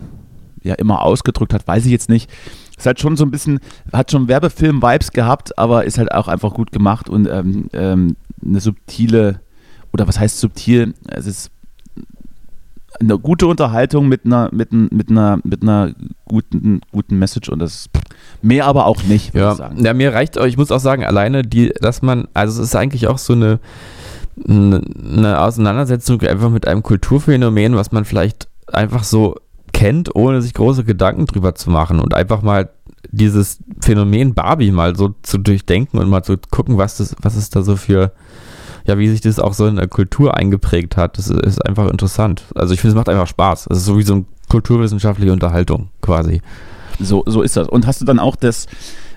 ja 0.63 0.75
immer 0.75 1.01
ausgedrückt 1.01 1.53
hat, 1.53 1.67
weiß 1.67 1.85
ich 1.85 1.91
jetzt 1.91 2.09
nicht. 2.09 2.29
Ist 2.77 2.85
halt 2.85 2.99
schon 2.99 3.15
so 3.17 3.25
ein 3.25 3.31
bisschen, 3.31 3.59
hat 3.93 4.11
schon 4.11 4.27
Werbefilm-Vibes 4.27 5.11
gehabt, 5.11 5.57
aber 5.57 5.85
ist 5.85 5.97
halt 5.97 6.11
auch 6.11 6.27
einfach 6.27 6.53
gut 6.53 6.71
gemacht 6.71 7.09
und 7.09 7.27
ähm, 7.27 7.67
ähm, 7.73 8.15
eine 8.43 8.59
subtile, 8.59 9.41
oder 9.93 10.07
was 10.07 10.19
heißt 10.19 10.39
subtil? 10.39 10.93
Es 11.07 11.25
ist 11.27 11.51
eine 13.01 13.19
gute 13.19 13.47
Unterhaltung 13.47 14.07
mit 14.07 14.25
einer, 14.25 14.49
mit, 14.51 14.71
mit 14.71 15.09
einer, 15.09 15.39
mit 15.43 15.61
einer 15.63 15.91
guten, 16.25 16.81
guten 16.91 17.19
Message 17.19 17.49
und 17.49 17.59
das 17.59 17.89
mehr 18.41 18.65
aber 18.65 18.85
auch 18.85 19.03
nicht, 19.03 19.33
würde 19.33 19.45
Ja, 19.45 19.51
ich 19.51 19.57
sagen. 19.57 19.83
ja, 19.83 19.93
mir 19.93 20.13
reicht, 20.13 20.37
ich 20.37 20.57
muss 20.57 20.71
auch 20.71 20.79
sagen, 20.79 21.03
alleine 21.03 21.41
die, 21.43 21.73
dass 21.81 22.01
man, 22.01 22.27
also 22.33 22.61
es 22.61 22.69
ist 22.69 22.75
eigentlich 22.75 23.07
auch 23.07 23.17
so 23.17 23.33
eine, 23.33 23.59
eine 24.47 24.81
eine 25.03 25.39
Auseinandersetzung 25.41 26.21
einfach 26.21 26.49
mit 26.49 26.67
einem 26.67 26.83
Kulturphänomen, 26.83 27.75
was 27.75 27.91
man 27.91 28.05
vielleicht 28.05 28.47
einfach 28.71 29.03
so 29.03 29.35
kennt, 29.73 30.15
ohne 30.15 30.41
sich 30.41 30.53
große 30.53 30.83
Gedanken 30.83 31.25
drüber 31.25 31.55
zu 31.55 31.69
machen 31.69 31.99
und 31.99 32.13
einfach 32.13 32.41
mal 32.41 32.69
dieses 33.11 33.59
Phänomen 33.81 34.33
Barbie 34.33 34.71
mal 34.71 34.95
so 34.95 35.15
zu 35.23 35.37
durchdenken 35.37 35.97
und 35.99 36.09
mal 36.09 36.23
zu 36.23 36.37
gucken, 36.49 36.77
was 36.77 36.97
das, 36.97 37.15
was 37.21 37.35
es 37.35 37.49
da 37.49 37.61
so 37.61 37.75
für, 37.75 38.11
ja, 38.85 38.97
wie 38.97 39.07
sich 39.09 39.21
das 39.21 39.39
auch 39.39 39.53
so 39.53 39.67
in 39.67 39.75
der 39.77 39.87
Kultur 39.87 40.35
eingeprägt 40.37 40.97
hat. 40.97 41.17
Das 41.17 41.29
ist 41.29 41.65
einfach 41.65 41.89
interessant. 41.89 42.43
Also 42.55 42.73
ich 42.73 42.81
finde, 42.81 42.91
es 42.91 42.95
macht 42.97 43.09
einfach 43.09 43.27
Spaß. 43.27 43.67
Es 43.69 43.77
ist 43.79 43.85
so 43.85 43.97
wie 43.97 44.03
so 44.03 44.13
eine 44.13 44.25
kulturwissenschaftliche 44.49 45.31
Unterhaltung 45.31 45.89
quasi. 46.01 46.41
So, 46.99 47.23
so 47.25 47.41
ist 47.41 47.57
das. 47.57 47.67
Und 47.67 47.87
hast 47.87 48.01
du 48.01 48.05
dann 48.05 48.19
auch 48.19 48.35
das, 48.35 48.67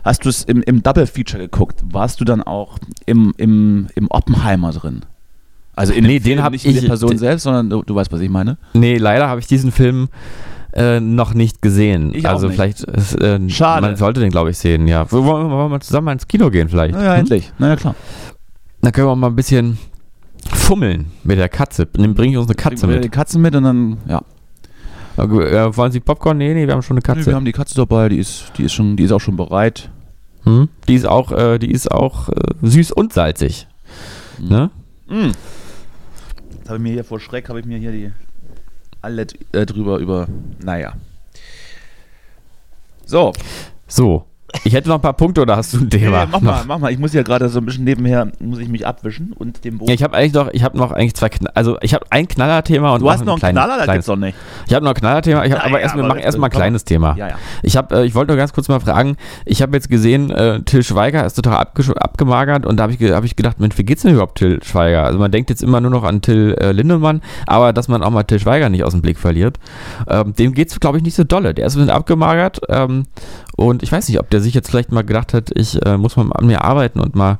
hast 0.05 0.24
du 0.24 0.29
es 0.29 0.44
im, 0.44 0.62
im 0.62 0.83
Double 0.83 1.07
Feature 1.07 1.42
geguckt? 1.42 1.83
Warst 1.90 2.20
du 2.20 2.24
dann 2.24 2.42
auch 2.42 2.79
im, 3.07 3.35
im, 3.37 3.88
im 3.94 4.07
Oppenheimer 4.11 4.70
drin? 4.72 5.00
Also 5.77 5.92
in 5.92 6.05
Nee, 6.05 6.18
den 6.20 6.22
Film, 6.22 6.42
hab 6.42 6.53
nicht 6.53 6.64
in 6.64 6.70
ich- 6.72 6.81
der 6.81 6.88
Person 6.88 7.11
den- 7.11 7.18
selbst, 7.18 7.42
sondern 7.42 7.68
du, 7.68 7.83
du 7.83 7.94
weißt, 7.94 8.12
was 8.12 8.20
ich 8.20 8.31
meine. 8.31 8.59
Nee, 8.74 8.96
leider 8.96 9.29
habe 9.29 9.40
ich 9.40 9.46
diesen 9.48 9.72
Film 9.72 10.09
äh, 10.72 11.00
noch 11.00 11.35
nicht 11.35 11.62
gesehen. 11.62 12.12
Ich 12.14 12.29
also 12.29 12.46
nicht. 12.46 12.55
vielleicht, 12.57 12.81
ist, 12.85 13.20
äh, 13.20 13.40
Schade. 13.50 13.83
man 13.87 13.96
sollte 13.96 14.20
den, 14.20 14.31
glaube 14.31 14.50
ich, 14.50 14.59
sehen, 14.59 14.87
ja. 14.88 15.11
Wollen 15.11 15.48
wir, 15.50 15.68
wir 15.70 15.81
zusammen 15.81 16.05
mal 16.07 16.12
ins 16.12 16.27
Kino 16.29 16.50
gehen 16.50 16.68
vielleicht? 16.68 16.94
Naja, 16.94 17.14
Hm? 17.14 17.20
endlich. 17.20 17.53
Naja, 17.59 17.77
klar. 17.77 17.94
Dann 18.85 18.92
können 18.92 19.07
wir 19.09 19.16
mal 19.16 19.29
ein 19.29 19.37
bisschen 19.37 19.79
fummeln 20.53 21.11
mit 21.23 21.38
der 21.38 21.49
Katze. 21.49 21.87
Dann 21.87 22.14
bringe 22.14 22.33
ich 22.33 22.38
uns 22.38 22.49
eine 22.49 22.55
Katze 22.55 22.87
mit. 22.87 23.03
die 23.03 23.09
Katzen 23.09 23.40
mit 23.40 23.55
und 23.57 23.64
dann, 23.64 23.99
ja. 24.07 24.23
Äh, 25.16 25.77
wollen 25.77 25.90
Sie 25.90 26.01
Popcorn? 26.01 26.37
Nee, 26.37 26.53
nee, 26.53 26.66
wir 26.66 26.75
haben 26.75 26.83
schon 26.83 26.99
eine 26.99 27.03
Nee, 27.07 27.14
Katze. 27.14 27.31
wir 27.31 27.35
haben 27.35 27.44
die 27.47 27.53
Katze 27.53 27.75
dabei, 27.77 28.11
die 28.11 28.18
ist, 28.18 28.53
die 28.59 28.64
ist, 28.64 28.75
schon, 28.75 28.97
die 28.97 29.05
ist 29.05 29.12
auch 29.12 29.20
schon 29.20 29.37
bereit. 29.37 29.90
Hm? 30.42 30.68
Die 30.87 30.94
ist 30.94 31.07
auch, 31.07 31.33
äh, 31.33 31.59
die 31.59 31.70
ist 31.70 31.90
auch 31.90 32.29
äh, 32.29 32.35
süß 32.61 32.92
und 32.92 33.14
salzig. 33.14 33.66
Mhm. 34.38 34.49
Ne? 34.49 34.70
Mm. 35.07 35.31
Jetzt 36.59 36.68
habe 36.68 36.77
ich 36.77 36.83
mir 36.83 36.92
hier 36.92 37.05
vor 37.05 37.20
Schreck, 37.20 37.49
habe 37.49 37.61
ich 37.61 37.66
mir 37.66 37.79
hier 37.79 37.92
die 37.92 38.12
alle 39.01 39.27
äh, 39.53 39.64
drüber 39.64 39.99
über, 39.99 40.27
naja. 40.62 40.94
So, 43.07 43.33
So. 43.87 44.27
Ich 44.62 44.73
hätte 44.73 44.88
noch 44.88 44.95
ein 44.97 45.01
paar 45.03 45.12
Punkte 45.14 45.43
oder 45.43 45.57
hast 45.57 45.75
du 45.75 45.79
ein 45.79 45.90
Thema? 45.90 46.21
Ja, 46.21 46.29
mach 46.31 46.40
mal, 46.40 46.62
mach 46.67 46.79
mal. 46.79 46.93
Ich 46.93 46.99
muss 46.99 47.12
ja 47.12 47.23
gerade 47.23 47.49
so 47.49 47.59
ein 47.59 47.67
bisschen 47.67 47.85
nebenher, 47.85 48.31
muss 48.38 48.61
ich 48.61 48.69
mich 48.69 48.87
abwischen 48.87 49.33
und 49.33 49.64
den 49.64 49.79
Bogen. 49.79 49.88
Ja, 49.90 49.95
ich 49.95 50.03
habe 50.03 50.17
eigentlich 50.17 50.33
noch, 50.33 50.49
ich 50.53 50.62
habe 50.62 50.79
noch 50.79 50.93
eigentlich 50.93 51.14
zwei, 51.14 51.29
Kn 51.29 51.49
also 51.55 51.77
ich 51.83 51.93
habe 51.93 52.07
ein 52.11 52.29
Knallerthema 52.29 52.95
und 52.95 53.01
du 53.01 53.11
hast 53.11 53.25
noch 53.25 53.33
einen 53.35 53.38
kleines- 53.40 53.59
Knaller, 53.62 53.77
das 53.77 53.85
kleines. 53.85 54.07
gibt's 54.07 54.07
doch 54.07 54.17
nicht. 54.17 54.37
Ich 54.69 54.75
habe 54.75 54.85
noch 54.85 54.93
ein 54.93 54.97
Knallerthema, 54.97 55.45
ich 55.45 55.53
hab, 55.53 55.59
Ja, 55.59 55.64
aber 55.64 55.79
ja, 55.79 55.83
erst, 55.85 55.97
wir 55.97 56.05
machen 56.05 56.19
erstmal 56.21 56.49
ein 56.51 56.53
kleines 56.53 56.85
Thema. 56.85 57.17
Ja, 57.17 57.29
ja. 57.29 57.35
Ich, 57.62 57.77
äh, 57.77 58.05
ich 58.07 58.14
wollte 58.14 58.33
nur 58.33 58.37
ganz 58.38 58.53
kurz 58.53 58.69
mal 58.69 58.81
fragen, 58.81 59.17
ich 59.45 59.61
habe 59.61 59.77
jetzt 59.77 59.90
gesehen, 59.90 60.31
äh, 60.31 60.61
Till 60.62 60.83
Schweiger 60.83 61.27
ist 61.27 61.35
total 61.35 61.57
abgemagert 61.97 62.64
und 62.64 62.77
da 62.79 62.85
habe 62.85 62.95
ich, 62.95 63.12
hab 63.12 63.25
ich 63.25 63.37
gedacht, 63.37 63.59
Mensch, 63.61 63.77
wie 63.77 63.85
geht's 63.85 64.03
denn 64.03 64.12
überhaupt 64.12 64.38
Till 64.38 64.62
Schweiger? 64.62 65.05
Also 65.05 65.19
man 65.19 65.31
denkt 65.33 65.51
jetzt 65.51 65.62
immer 65.62 65.81
nur 65.81 65.90
noch 65.90 66.05
an 66.05 66.21
Till 66.23 66.57
äh, 66.61 66.73
Lindemann, 66.73 67.21
aber 67.47 67.73
dass 67.73 67.88
man 67.88 68.03
auch 68.03 68.11
mal 68.11 68.23
Till 68.23 68.38
Schweiger 68.38 68.69
nicht 68.69 68.85
aus 68.85 68.93
dem 68.93 69.03
Blick 69.03 69.19
verliert. 69.19 69.59
Ähm, 70.09 70.35
dem 70.35 70.55
geht's, 70.55 70.79
glaube 70.81 70.99
ich, 70.99 71.05
nicht 71.05 71.14
so 71.17 71.25
dolle. 71.25 71.55
Der 71.55 71.67
ist 71.67 71.75
ein 71.75 71.81
bisschen 71.81 71.90
abgemagert 71.95 72.61
ähm, 72.69 73.05
und 73.57 73.83
ich 73.83 73.90
weiß 73.93 74.09
nicht, 74.09 74.19
ob 74.21 74.31
der 74.31 74.40
sich 74.45 74.55
jetzt 74.55 74.71
vielleicht 74.71 74.93
mal 74.93 75.03
gedacht 75.03 75.35
hat, 75.35 75.51
ich 75.55 75.85
äh, 75.85 75.97
muss 75.99 76.17
mal 76.17 76.31
an 76.33 76.47
mir 76.47 76.63
arbeiten 76.63 77.01
und 77.01 77.17
mal 77.17 77.39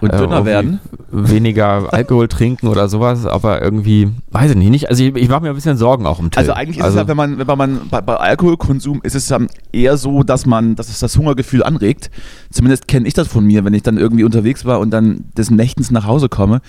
Und 0.00 0.10
äh, 0.10 0.18
dünner 0.18 0.44
werden. 0.44 0.80
Weniger 1.10 1.92
Alkohol 1.92 2.28
trinken 2.28 2.68
oder 2.68 2.88
sowas, 2.88 3.24
aber 3.26 3.62
irgendwie, 3.62 4.10
weiß 4.30 4.50
ich 4.50 4.56
nicht, 4.56 4.70
nicht 4.70 4.90
also 4.90 5.02
ich, 5.02 5.14
ich 5.16 5.28
mache 5.28 5.42
mir 5.42 5.48
ein 5.50 5.54
bisschen 5.54 5.76
Sorgen 5.76 6.06
auch 6.06 6.18
um 6.18 6.30
Till. 6.30 6.40
Also 6.40 6.52
eigentlich 6.52 6.78
ist 6.78 6.86
es 6.86 6.94
ja, 6.94 7.08
wenn 7.08 7.16
man, 7.16 7.38
wenn 7.38 7.58
man 7.58 7.88
bei, 7.90 8.00
bei 8.00 8.16
Alkoholkonsum 8.16 9.00
ist 9.02 9.14
es 9.14 9.28
ja 9.28 9.38
eher 9.72 9.96
so, 9.96 10.22
dass 10.22 10.44
man, 10.46 10.74
dass 10.74 10.88
es 10.88 10.98
das 10.98 11.16
Hungergefühl 11.16 11.62
anregt. 11.62 12.10
Zumindest 12.50 12.88
kenne 12.88 13.08
ich 13.08 13.14
das 13.14 13.28
von 13.28 13.44
mir, 13.44 13.64
wenn 13.64 13.74
ich 13.74 13.82
dann 13.82 13.96
irgendwie 13.96 14.24
unterwegs 14.24 14.64
war 14.64 14.80
und 14.80 14.90
dann 14.90 15.24
des 15.36 15.50
Nächtens 15.50 15.90
nach 15.90 16.06
Hause 16.06 16.28
komme, 16.28 16.60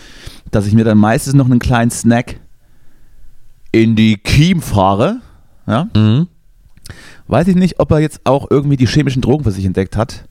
dass 0.52 0.68
ich 0.68 0.74
mir 0.74 0.84
dann 0.86 0.98
meistens 0.98 1.34
noch 1.34 1.46
einen 1.46 1.60
kleinen 1.60 1.92
Snack 1.92 2.40
in 3.74 3.96
die 3.96 4.18
Kiem 4.18 4.62
fahre. 4.62 5.18
Ja? 5.68 5.88
Mhm. 5.96 6.28
Weiß 7.28 7.48
ich 7.48 7.56
nicht, 7.56 7.80
ob 7.80 7.92
er 7.92 8.00
jetzt 8.00 8.22
auch 8.26 8.48
irgendwie 8.50 8.78
die 8.78 8.88
chemischen 8.88 9.22
Drogen 9.22 9.44
für 9.44 9.52
sich 9.52 9.66
entdeckt 9.66 9.96
hat. 9.98 10.26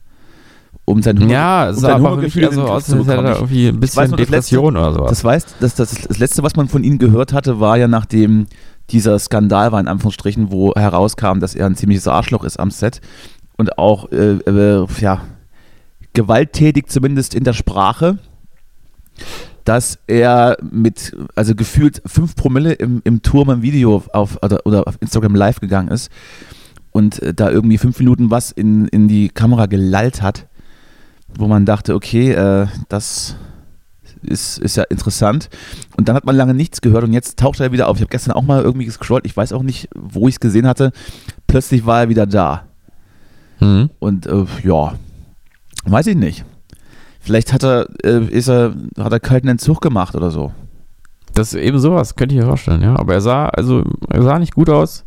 Um 0.85 1.01
sein 1.01 1.17
Hunger, 1.17 1.31
Ja, 1.31 1.63
um 1.69 1.69
es 1.69 1.79
sein 1.79 1.91
für 1.93 1.99
mich 1.99 2.09
Hungergefühl 2.11 2.43
eher 2.43 2.49
in 2.49 2.55
so 2.55 2.61
den 2.61 2.67
Griff 2.67 2.75
aus, 2.75 2.85
zu 2.85 2.95
er 2.95 3.03
bekommen. 3.03 3.27
irgendwie 3.27 3.67
ein 3.67 3.79
bisschen 3.79 4.03
weiß 4.03 4.09
nur, 4.09 4.17
Depression 4.17 4.77
oder 4.77 4.93
sowas. 4.93 5.09
Das 5.09 5.23
weißt, 5.23 5.55
das, 5.61 5.75
das, 5.75 5.91
das 6.07 6.19
letzte, 6.19 6.43
was 6.43 6.55
man 6.55 6.67
von 6.67 6.83
ihm 6.83 6.99
gehört 6.99 7.31
hatte, 7.31 7.59
war 7.59 7.77
ja 7.77 7.87
nachdem 7.87 8.47
dieser 8.89 9.17
Skandal 9.17 9.71
war, 9.71 9.79
in 9.79 9.87
Anführungsstrichen, 9.87 10.51
wo 10.51 10.73
herauskam, 10.75 11.39
dass 11.39 11.55
er 11.55 11.67
ein 11.67 11.75
ziemliches 11.75 12.07
Arschloch 12.07 12.43
ist 12.43 12.59
am 12.59 12.69
Set 12.69 12.99
und 13.55 13.77
auch, 13.77 14.11
äh, 14.11 14.33
äh, 14.39 14.85
ja, 14.99 15.21
gewalttätig 16.11 16.87
zumindest 16.87 17.33
in 17.33 17.45
der 17.45 17.53
Sprache, 17.53 18.17
dass 19.63 19.99
er 20.07 20.57
mit, 20.69 21.15
also 21.35 21.55
gefühlt 21.55 22.01
5 22.05 22.35
Promille 22.35 22.73
im, 22.73 23.01
im 23.05 23.21
Turm 23.21 23.49
im 23.49 23.61
Video 23.61 24.03
auf, 24.11 24.37
oder, 24.43 24.65
oder 24.65 24.87
auf 24.87 24.97
Instagram 24.99 25.35
live 25.35 25.61
gegangen 25.61 25.87
ist 25.87 26.11
und 26.93 27.21
äh, 27.21 27.33
da 27.33 27.49
irgendwie 27.49 27.77
fünf 27.77 27.99
Minuten 27.99 28.31
was 28.31 28.51
in, 28.51 28.87
in 28.87 29.07
die 29.09 29.27
Kamera 29.27 29.65
gelallt 29.65 30.21
hat, 30.21 30.47
wo 31.37 31.47
man 31.47 31.65
dachte, 31.65 31.95
okay, 31.95 32.31
äh, 32.31 32.67
das 32.87 33.35
ist, 34.21 34.59
ist 34.59 34.77
ja 34.77 34.83
interessant. 34.83 35.49
Und 35.97 36.07
dann 36.07 36.15
hat 36.15 36.25
man 36.25 36.35
lange 36.35 36.53
nichts 36.53 36.81
gehört 36.81 37.03
und 37.03 37.11
jetzt 37.11 37.37
taucht 37.37 37.59
er 37.59 37.71
wieder 37.71 37.89
auf. 37.89 37.97
Ich 37.97 38.01
habe 38.01 38.11
gestern 38.11 38.33
auch 38.33 38.43
mal 38.43 38.63
irgendwie 38.63 38.85
gescrollt, 38.85 39.25
ich 39.25 39.35
weiß 39.35 39.51
auch 39.53 39.63
nicht, 39.63 39.89
wo 39.95 40.27
ich 40.27 40.35
es 40.35 40.39
gesehen 40.39 40.67
hatte. 40.67 40.91
Plötzlich 41.47 41.85
war 41.85 42.01
er 42.01 42.09
wieder 42.09 42.25
da. 42.25 42.63
Mhm. 43.59 43.89
Und 43.99 44.27
äh, 44.27 44.45
ja, 44.63 44.93
weiß 45.85 46.07
ich 46.07 46.15
nicht. 46.15 46.45
Vielleicht 47.19 47.53
hat 47.53 47.63
er, 47.63 47.87
äh, 48.03 48.25
ist 48.25 48.49
er, 48.49 48.75
hat 48.99 49.11
er 49.11 49.19
kalten 49.19 49.47
Entzug 49.47 49.81
gemacht 49.81 50.15
oder 50.15 50.29
so. 50.29 50.51
Das 51.35 51.53
ist 51.53 51.59
eben 51.59 51.79
sowas, 51.79 52.15
könnte 52.15 52.35
ich 52.35 52.41
mir 52.41 52.47
vorstellen, 52.47 52.81
ja. 52.81 52.95
Aber 52.95 53.13
er 53.13 53.21
sah, 53.21 53.47
also, 53.47 53.83
er 54.09 54.21
sah 54.21 54.37
nicht 54.39 54.53
gut 54.53 54.69
aus. 54.69 55.03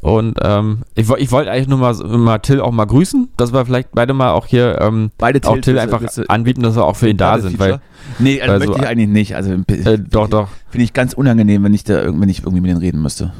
Und 0.00 0.38
ähm, 0.42 0.82
ich, 0.94 1.08
ich 1.10 1.32
wollte 1.32 1.50
eigentlich 1.50 1.66
nur 1.68 1.78
mal, 1.78 1.94
mal 1.94 2.38
Till 2.38 2.60
auch 2.60 2.70
mal 2.72 2.84
grüßen, 2.84 3.30
dass 3.36 3.52
wir 3.52 3.64
vielleicht 3.64 3.92
beide 3.92 4.12
mal 4.12 4.32
auch 4.32 4.46
hier 4.46 4.78
ähm, 4.80 5.10
Beide 5.18 5.40
auch 5.48 5.58
Till 5.58 5.78
einfach 5.78 6.02
du- 6.02 6.28
anbieten, 6.28 6.62
dass 6.62 6.76
wir 6.76 6.84
auch 6.84 6.96
für 6.96 7.08
ihn 7.08 7.16
da 7.16 7.38
sind. 7.38 7.58
Weil, 7.58 7.80
nee, 8.18 8.40
also 8.40 8.52
weil 8.52 8.58
möchte 8.58 8.74
so- 8.74 8.78
ich 8.80 8.86
eigentlich 8.86 9.08
nicht. 9.08 9.34
Also 9.34 9.52
äh, 9.52 9.98
doch, 9.98 10.28
doch. 10.28 10.48
finde 10.68 10.84
ich 10.84 10.92
ganz 10.92 11.14
unangenehm, 11.14 11.64
wenn 11.64 11.74
ich 11.74 11.84
da 11.84 12.04
wenn 12.04 12.28
ich 12.28 12.40
irgendwie 12.40 12.60
mit 12.60 12.70
denen 12.70 12.80
reden 12.80 13.02
müsste. 13.02 13.32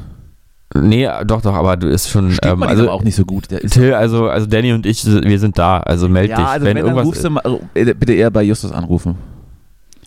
Nee, 0.73 1.07
doch, 1.25 1.41
doch, 1.41 1.53
aber 1.53 1.77
du 1.77 1.87
ist 1.87 2.09
schon. 2.09 2.35
Ähm, 2.41 2.57
ihm 2.57 2.63
also, 2.63 2.89
auch 2.89 3.03
nicht 3.03 3.15
so 3.15 3.23
gut. 3.23 3.47
Till, 3.47 3.93
also, 3.93 4.27
also 4.27 4.47
Danny 4.47 4.73
und 4.73 4.85
ich, 4.85 5.05
wir 5.05 5.39
sind 5.39 5.57
da. 5.57 5.79
Also 5.79 6.09
meld 6.09 6.31
ja, 6.31 6.37
dich. 6.37 6.45
also 6.45 6.65
wenn, 6.65 6.75
wenn, 6.75 6.85
dann 6.85 6.95
irgendwas 6.95 7.07
rufst 7.07 7.23
du 7.23 7.29
mal, 7.29 7.41
also, 7.41 7.61
äh, 7.75 7.93
bitte 7.93 8.13
eher 8.13 8.31
bei 8.31 8.43
Justus 8.43 8.71
anrufen. 8.71 9.15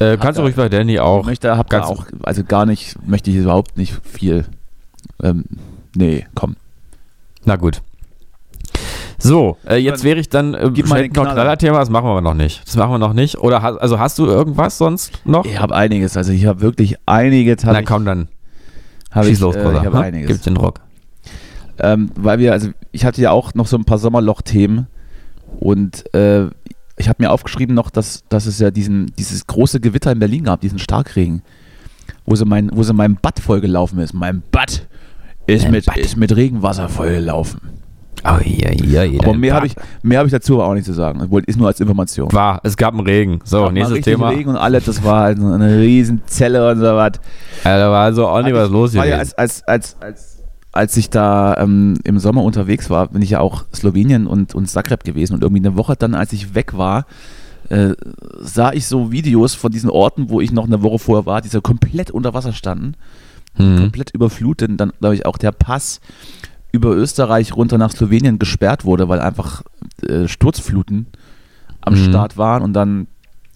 Äh, 0.00 0.16
kannst 0.16 0.38
du 0.38 0.42
ruhig 0.42 0.54
bei 0.54 0.68
Danny 0.68 0.98
auch. 0.98 1.20
Ich 1.20 1.26
möchte, 1.26 1.56
hab 1.56 1.70
ganz- 1.70 1.86
auch, 1.86 2.06
also 2.22 2.44
gar 2.44 2.66
nicht, 2.66 2.96
möchte 3.06 3.30
ich 3.30 3.36
überhaupt 3.36 3.76
nicht 3.76 4.00
viel. 4.04 4.46
Ähm, 5.22 5.44
nee, 5.94 6.26
komm. 6.34 6.56
Na 7.44 7.56
gut. 7.56 7.82
So, 9.20 9.56
äh, 9.68 9.76
jetzt 9.76 10.04
wäre 10.04 10.20
ich 10.20 10.28
dann 10.28 10.54
äh, 10.54 10.70
gib 10.72 10.86
mal 10.86 11.02
noch 11.02 11.12
Knaller. 11.12 11.32
Knallerthema, 11.32 11.80
das 11.80 11.90
machen 11.90 12.06
wir 12.06 12.10
aber 12.10 12.20
noch 12.20 12.34
nicht. 12.34 12.66
Das 12.66 12.76
machen 12.76 12.92
wir 12.92 12.98
noch 12.98 13.14
nicht. 13.14 13.38
Oder 13.38 13.62
hast, 13.62 13.78
also 13.78 13.98
hast 13.98 14.18
du 14.18 14.26
irgendwas 14.26 14.78
sonst 14.78 15.12
noch? 15.24 15.44
Ich 15.44 15.58
habe 15.58 15.74
einiges, 15.74 16.16
also 16.16 16.32
ich 16.32 16.46
habe 16.46 16.60
wirklich 16.60 16.96
einiges. 17.06 17.64
Hab 17.64 17.72
Na 17.72 17.82
komm, 17.82 18.04
dann 18.04 18.28
hab 19.10 19.24
schieß 19.24 19.38
ich, 19.38 19.40
los, 19.40 19.56
äh, 19.56 19.62
Bruder. 19.62 19.80
Ich 19.80 19.86
habe 19.86 19.96
hm? 19.96 20.04
einiges. 20.04 20.28
Gib 20.28 20.42
den 20.44 20.56
Rock. 20.56 20.80
Ähm, 21.80 22.10
weil 22.16 22.38
wir, 22.38 22.52
also 22.52 22.70
ich 22.92 23.04
hatte 23.04 23.20
ja 23.20 23.32
auch 23.32 23.54
noch 23.54 23.66
so 23.66 23.76
ein 23.76 23.84
paar 23.84 23.98
Sommerloch-Themen 23.98 24.86
und 25.58 26.14
äh, 26.14 26.46
ich 26.98 27.08
habe 27.08 27.22
mir 27.22 27.30
aufgeschrieben 27.30 27.74
noch, 27.74 27.90
dass, 27.90 28.24
dass 28.28 28.46
es 28.46 28.58
ja 28.58 28.70
diesen, 28.70 29.12
dieses 29.18 29.46
große 29.46 29.80
Gewitter 29.80 30.12
in 30.12 30.18
Berlin 30.18 30.44
gab, 30.44 30.60
diesen 30.60 30.78
Starkregen, 30.78 31.42
wo 32.26 32.34
sie 32.34 32.44
mein, 32.44 32.70
wo 32.72 32.82
sie 32.82 32.92
mein 32.92 33.16
Bad 33.16 33.40
vollgelaufen 33.40 33.98
ist. 34.00 34.12
Mein 34.12 34.42
Bad 34.50 34.86
ist, 35.46 35.70
mit, 35.70 35.86
Bad. 35.86 35.96
ist 35.96 36.16
mit 36.16 36.34
Regenwasser 36.34 36.88
vollgelaufen. 36.88 37.60
Oh, 38.24 38.38
ja, 38.44 38.72
ja, 38.72 39.04
ja, 39.04 39.20
Aber 39.22 39.34
mehr 39.34 39.54
habe 39.54 39.66
ich, 39.66 39.76
mehr 40.02 40.18
hab 40.18 40.26
ich 40.26 40.32
dazu 40.32 40.54
aber 40.54 40.66
auch 40.66 40.74
nicht 40.74 40.86
zu 40.86 40.92
sagen. 40.92 41.20
Ist 41.46 41.56
nur 41.56 41.68
als 41.68 41.78
Information. 41.78 42.32
War, 42.32 42.60
es 42.64 42.76
gab 42.76 42.92
einen 42.92 43.06
Regen. 43.06 43.38
So, 43.44 43.64
Gab 43.64 43.72
nächstes 43.72 44.00
Thema. 44.00 44.30
Regen 44.30 44.50
und 44.50 44.56
alles, 44.56 44.86
das 44.86 45.04
war 45.04 45.24
also 45.24 45.46
eine 45.46 45.78
riesen 45.78 46.22
Zelle 46.26 46.68
und 46.68 46.78
so 46.78 46.84
was. 46.84 47.12
Ja, 47.64 47.78
da 47.78 47.90
war 47.90 48.04
also 48.04 48.26
auch 48.26 48.42
nicht 48.42 48.54
was 48.54 48.70
los 48.70 48.94
war 48.94 49.06
ja, 49.06 49.18
als, 49.18 49.34
als, 49.34 49.62
als, 49.68 49.96
als, 50.00 50.37
als 50.78 50.96
ich 50.96 51.10
da 51.10 51.56
ähm, 51.56 51.94
im 52.04 52.20
Sommer 52.20 52.44
unterwegs 52.44 52.88
war, 52.88 53.08
bin 53.08 53.20
ich 53.20 53.30
ja 53.30 53.40
auch 53.40 53.64
Slowenien 53.74 54.28
und, 54.28 54.54
und 54.54 54.66
Zagreb 54.70 55.02
gewesen 55.02 55.34
und 55.34 55.42
irgendwie 55.42 55.66
eine 55.66 55.76
Woche 55.76 55.96
dann, 55.96 56.14
als 56.14 56.32
ich 56.32 56.54
weg 56.54 56.78
war, 56.78 57.04
äh, 57.68 57.94
sah 58.40 58.72
ich 58.72 58.86
so 58.86 59.10
Videos 59.10 59.54
von 59.54 59.72
diesen 59.72 59.90
Orten, 59.90 60.30
wo 60.30 60.40
ich 60.40 60.52
noch 60.52 60.66
eine 60.66 60.80
Woche 60.82 61.00
vorher 61.00 61.26
war, 61.26 61.40
die 61.42 61.48
so 61.48 61.60
komplett 61.60 62.10
unter 62.12 62.32
Wasser 62.32 62.52
standen, 62.52 62.94
Mhm. 63.58 63.76
komplett 63.76 64.10
überflutet. 64.14 64.70
Und 64.70 64.76
dann, 64.76 64.92
glaube 65.00 65.16
ich, 65.16 65.26
auch 65.26 65.36
der 65.36 65.50
Pass 65.50 66.00
über 66.70 66.90
Österreich 66.94 67.56
runter 67.56 67.76
nach 67.76 67.90
Slowenien 67.90 68.38
gesperrt 68.38 68.84
wurde, 68.84 69.08
weil 69.08 69.18
einfach 69.20 69.62
äh, 70.08 70.28
Sturzfluten 70.28 71.06
am 71.80 71.94
Mhm. 71.94 72.04
Start 72.08 72.36
waren. 72.36 72.62
Und 72.62 72.72
dann 72.74 73.08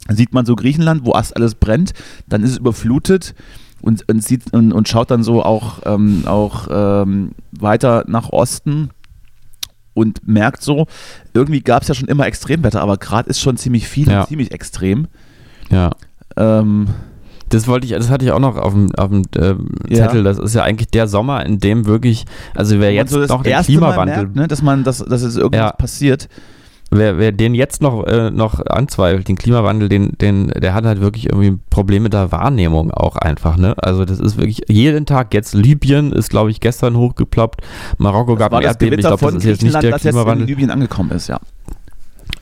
sieht 0.09 0.33
man 0.35 0.45
so 0.45 0.57
Griechenland, 0.57 1.05
wo 1.05 1.13
erst 1.13 1.37
alles 1.37 1.55
brennt, 1.55 1.93
dann 2.27 2.43
ist 2.43 2.51
es 2.51 2.59
überflutet 2.59 3.35
und, 3.83 4.09
und, 4.09 4.25
sieht, 4.25 4.53
und, 4.55 4.73
und 4.73 4.89
schaut 4.89 5.11
dann 5.11 5.23
so 5.23 5.43
auch, 5.43 5.81
ähm, 5.85 6.23
auch 6.27 6.69
ähm, 6.71 7.33
weiter 7.53 8.05
nach 8.07 8.31
Osten 8.31 8.91
und 9.95 10.27
merkt 10.27 10.63
so, 10.63 10.87
irgendwie 11.35 11.61
gab 11.61 11.83
es 11.83 11.89
ja 11.89 11.95
schon 11.95 12.09
immer 12.09 12.27
Extremwetter, 12.27 12.81
aber 12.81 12.97
gerade 12.97 13.29
ist 13.29 13.41
schon 13.41 13.57
ziemlich 13.59 13.87
viel, 13.89 14.09
Ja. 14.09 14.23
und 14.23 14.29
ziemlich 14.29 14.53
extrem. 14.53 15.07
Ja. 15.71 15.91
Ähm, 16.37 16.87
Das 17.51 17.69
wollte 17.69 17.85
ich, 17.85 17.93
das 17.93 18.09
hatte 18.09 18.25
ich 18.25 18.31
auch 18.33 18.39
noch 18.39 18.57
auf 18.57 18.73
dem, 18.73 18.95
auf 18.95 19.11
dem 19.11 19.25
Ja. 19.35 19.57
Zettel. 20.07 20.23
Das 20.25 20.39
ist 20.39 20.55
ja 20.55 20.63
eigentlich 20.63 20.89
der 20.89 21.07
Sommer, 21.09 21.45
in 21.45 21.59
dem 21.59 21.85
wirklich, 21.85 22.25
also 22.55 22.81
wer 22.81 22.93
jetzt 22.95 23.11
so 23.11 23.19
noch 23.19 23.43
den 23.43 23.61
Klimawandel, 23.63 24.17
merkt, 24.17 24.37
ne, 24.37 24.49
dass 24.49 24.63
man, 24.63 24.85
dass, 24.85 24.99
dass 25.05 25.21
es 25.21 25.37
irgendwas 25.37 25.59
Ja. 25.61 25.73
passiert. 25.73 26.29
Wer, 26.93 27.19
wer 27.19 27.33
den 27.33 27.55
jetzt 27.55 27.83
noch, 27.83 28.07
äh, 28.07 28.31
noch 28.31 28.65
anzweifelt, 28.67 29.29
den 29.29 29.37
Klimawandel, 29.37 29.89
den, 29.89 30.13
den, 30.19 30.49
der 30.49 30.75
hat 30.75 30.85
halt 30.85 31.01
wirklich 31.01 31.27
irgendwie 31.27 31.53
ein 31.53 31.63
Problem 31.71 32.05
mit 32.05 32.13
der 32.13 32.31
Wahrnehmung 32.33 32.91
auch 32.91 33.17
einfach, 33.17 33.57
ne? 33.57 33.75
Also 33.79 34.05
das 34.05 34.21
ist 34.21 34.37
wirklich 34.37 34.63
jeden 34.69 35.07
Tag 35.07 35.35
jetzt 35.35 35.55
Libyen 35.55 36.13
ist, 36.13 36.31
glaube 36.31 36.51
ich, 36.51 36.61
gestern 36.61 36.97
hochgeploppt. 36.97 37.63
Marokko 37.99 38.37
gab 38.37 38.53
war 38.53 38.61
ein 38.61 38.65
das 38.65 38.73
Erdbeben. 38.73 38.99
Ich 38.99 39.07
glaube, 39.07 39.25
das 39.25 39.35
ist 39.37 39.45
jetzt 39.45 39.63
nicht 39.63 39.75
der 39.75 39.91
das 39.91 39.91
jetzt 39.91 40.05
in 40.05 40.11
Klimawandel. 40.11 40.47
Libyen 40.47 40.71
angekommen 40.71 41.11
ist, 41.13 41.29
ja. 41.29 41.41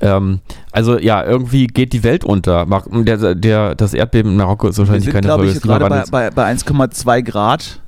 Ähm, 0.02 0.40
also 0.72 0.98
ja, 0.98 1.24
irgendwie 1.24 1.66
geht 1.66 1.92
die 1.92 2.02
Welt 2.02 2.24
unter. 2.24 2.66
Der, 2.90 3.34
der, 3.34 3.74
das 3.74 3.94
Erdbeben 3.94 4.32
in 4.32 4.38
Marokko 4.38 4.68
ist 4.68 4.76
Wir 4.76 4.82
wahrscheinlich 4.82 5.04
sind, 5.04 5.12
keine 5.12 5.26
glaube 5.26 5.42
Folge 5.42 5.52
ich, 5.52 5.58
des 5.58 5.62
gerade 5.62 5.88
bei, 5.88 6.02
Klimawandels. 6.04 6.10
bei, 6.10 6.30
bei 6.30 6.50
1,2 6.52 7.22
Grad. 7.22 7.79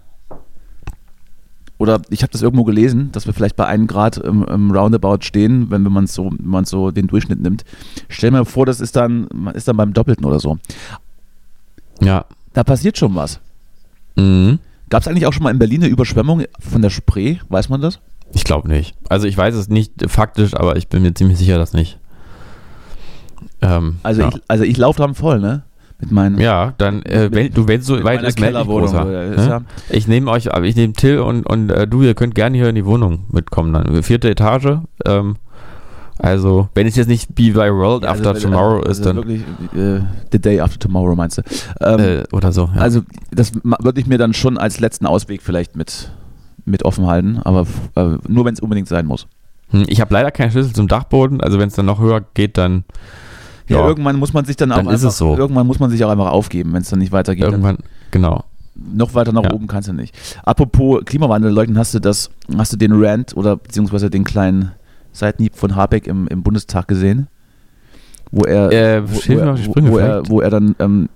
Oder 1.82 2.00
ich 2.10 2.22
habe 2.22 2.30
das 2.30 2.42
irgendwo 2.42 2.62
gelesen, 2.62 3.10
dass 3.10 3.26
wir 3.26 3.32
vielleicht 3.32 3.56
bei 3.56 3.66
1 3.66 3.88
Grad 3.88 4.16
im, 4.16 4.44
im 4.44 4.70
Roundabout 4.70 5.22
stehen, 5.22 5.68
wenn 5.72 5.82
man 5.82 6.06
so, 6.06 6.30
wenn 6.30 6.48
man 6.48 6.64
so 6.64 6.92
den 6.92 7.08
Durchschnitt 7.08 7.40
nimmt. 7.40 7.64
Stell 8.08 8.30
mir 8.30 8.44
vor, 8.44 8.66
das 8.66 8.80
ist 8.80 8.94
dann, 8.94 9.26
man 9.34 9.56
ist 9.56 9.66
dann 9.66 9.76
beim 9.76 9.92
Doppelten 9.92 10.24
oder 10.24 10.38
so. 10.38 10.58
Ja. 12.00 12.24
Da 12.52 12.62
passiert 12.62 12.98
schon 12.98 13.16
was. 13.16 13.40
Mhm. 14.14 14.60
Gab 14.90 15.02
es 15.02 15.08
eigentlich 15.08 15.26
auch 15.26 15.32
schon 15.32 15.42
mal 15.42 15.50
in 15.50 15.58
Berlin 15.58 15.82
eine 15.82 15.90
Überschwemmung 15.90 16.44
von 16.60 16.82
der 16.82 16.90
Spree? 16.90 17.38
Weiß 17.48 17.68
man 17.68 17.80
das? 17.80 17.98
Ich 18.32 18.44
glaube 18.44 18.68
nicht. 18.68 18.94
Also 19.08 19.26
ich 19.26 19.36
weiß 19.36 19.56
es 19.56 19.68
nicht 19.68 20.08
faktisch, 20.08 20.54
aber 20.54 20.76
ich 20.76 20.86
bin 20.86 21.02
mir 21.02 21.14
ziemlich 21.14 21.38
sicher, 21.38 21.58
dass 21.58 21.72
nicht. 21.72 21.98
Ähm, 23.60 23.96
Also 24.04 24.22
ja. 24.22 24.28
ich, 24.28 24.40
also 24.46 24.62
ich 24.62 24.76
laufe 24.76 24.98
dran 24.98 25.16
voll, 25.16 25.40
ne? 25.40 25.64
Mit 26.02 26.10
meinen. 26.10 26.38
ja, 26.40 26.74
dann, 26.78 27.02
äh, 27.02 27.24
mit- 27.24 27.34
wenn, 27.34 27.52
du 27.52 27.68
wenn 27.68 27.80
so 27.80 28.02
weit 28.04 28.22
ist, 28.22 28.36
Kellerwohnung, 28.36 28.90
großer. 28.90 29.32
ist, 29.34 29.46
ja. 29.46 29.62
Ich 29.88 30.08
nehme 30.08 30.30
euch, 30.30 30.52
aber 30.52 30.66
ich 30.66 30.74
nehme 30.76 30.92
Till 30.94 31.20
und, 31.20 31.46
und 31.46 31.70
äh, 31.70 31.86
du, 31.86 32.02
ihr 32.02 32.14
könnt 32.14 32.34
gerne 32.34 32.56
hier 32.56 32.68
in 32.68 32.74
die 32.74 32.84
Wohnung 32.84 33.20
mitkommen 33.30 33.72
dann. 33.72 34.02
Vierte 34.02 34.28
Etage. 34.28 34.78
Ähm, 35.06 35.36
also, 36.18 36.68
wenn 36.74 36.86
es 36.86 36.96
jetzt 36.96 37.08
nicht 37.08 37.30
wie 37.36 37.52
bei 37.52 37.72
World 37.72 38.04
Also, 38.04 38.20
After 38.20 38.30
also, 38.34 38.48
Tomorrow 38.48 38.78
also 38.80 38.90
ist, 38.90 39.06
dann 39.06 39.16
Wirklich, 39.16 39.42
äh, 39.74 40.00
the 40.30 40.38
day 40.40 40.60
after 40.60 40.78
tomorrow 40.78 41.14
meinst 41.16 41.38
du? 41.38 41.42
Ähm, 41.80 42.00
äh, 42.00 42.22
oder 42.32 42.52
so. 42.52 42.68
Ja. 42.74 42.80
Also 42.80 43.02
das 43.30 43.52
würde 43.62 44.00
ich 44.00 44.06
mir 44.06 44.18
dann 44.18 44.34
schon 44.34 44.58
als 44.58 44.78
letzten 44.80 45.06
Ausweg 45.06 45.40
vielleicht 45.42 45.76
mit, 45.76 46.12
mit 46.64 46.84
offen 46.84 47.06
halten, 47.06 47.38
aber 47.44 47.66
äh, 47.96 48.18
nur 48.28 48.44
wenn 48.44 48.54
es 48.54 48.60
unbedingt 48.60 48.88
sein 48.88 49.06
muss. 49.06 49.26
Hm, 49.70 49.84
ich 49.86 50.00
habe 50.00 50.12
leider 50.14 50.30
keinen 50.30 50.50
Schlüssel 50.50 50.72
zum 50.74 50.86
Dachboden, 50.88 51.40
also 51.40 51.58
wenn 51.58 51.68
es 51.68 51.74
dann 51.74 51.86
noch 51.86 51.98
höher 52.00 52.22
geht, 52.34 52.58
dann 52.58 52.84
Ja, 53.72 53.80
Ja. 53.80 53.88
irgendwann 53.88 54.16
muss 54.16 54.32
man 54.32 54.44
sich 54.44 54.56
dann, 54.56 54.70
Dann 54.70 54.86
auch 54.86 54.92
ist 54.92 55.02
einfach, 55.04 55.16
so. 55.16 55.36
irgendwann 55.36 55.66
muss 55.66 55.78
man 55.80 55.90
sich 55.90 56.04
auch 56.04 56.10
einfach 56.10 56.30
aufgeben, 56.30 56.72
wenn 56.72 56.82
es 56.82 56.90
dann 56.90 56.98
nicht 56.98 57.12
weitergeht. 57.12 57.44
irgendwann, 57.44 57.78
genau. 58.10 58.44
Dann 58.74 58.96
noch 58.96 59.14
weiter 59.14 59.32
nach 59.32 59.44
Ja. 59.44 59.52
oben 59.52 59.66
kannst 59.66 59.88
du 59.88 59.92
nicht. 59.92 60.14
Apropos 60.44 61.04
Klimawandel 61.04 61.52
leugnen, 61.52 61.76
hast 61.78 61.92
du 61.94 61.98
das, 62.00 62.30
hast 62.56 62.72
du 62.72 62.76
den 62.76 62.92
Rant 62.92 63.36
oder 63.36 63.56
beziehungsweise 63.56 64.08
den 64.10 64.24
kleinen 64.24 64.72
Seitenhieb 65.12 65.56
von 65.56 65.76
Habeck 65.76 66.06
im, 66.06 66.26
im 66.28 66.42
Bundestag 66.42 66.88
gesehen? 66.88 67.28
Wo 68.30 68.44
er, 68.44 68.72
Äh, 68.72 69.02
wo, 69.06 69.16
wo, 69.16 69.38
er, 69.38 69.58
wo, 69.90 69.98
er, 69.98 70.28
wo 70.28 70.40
er 70.40 70.48
dann 70.50 70.74
ähm, 70.78 71.08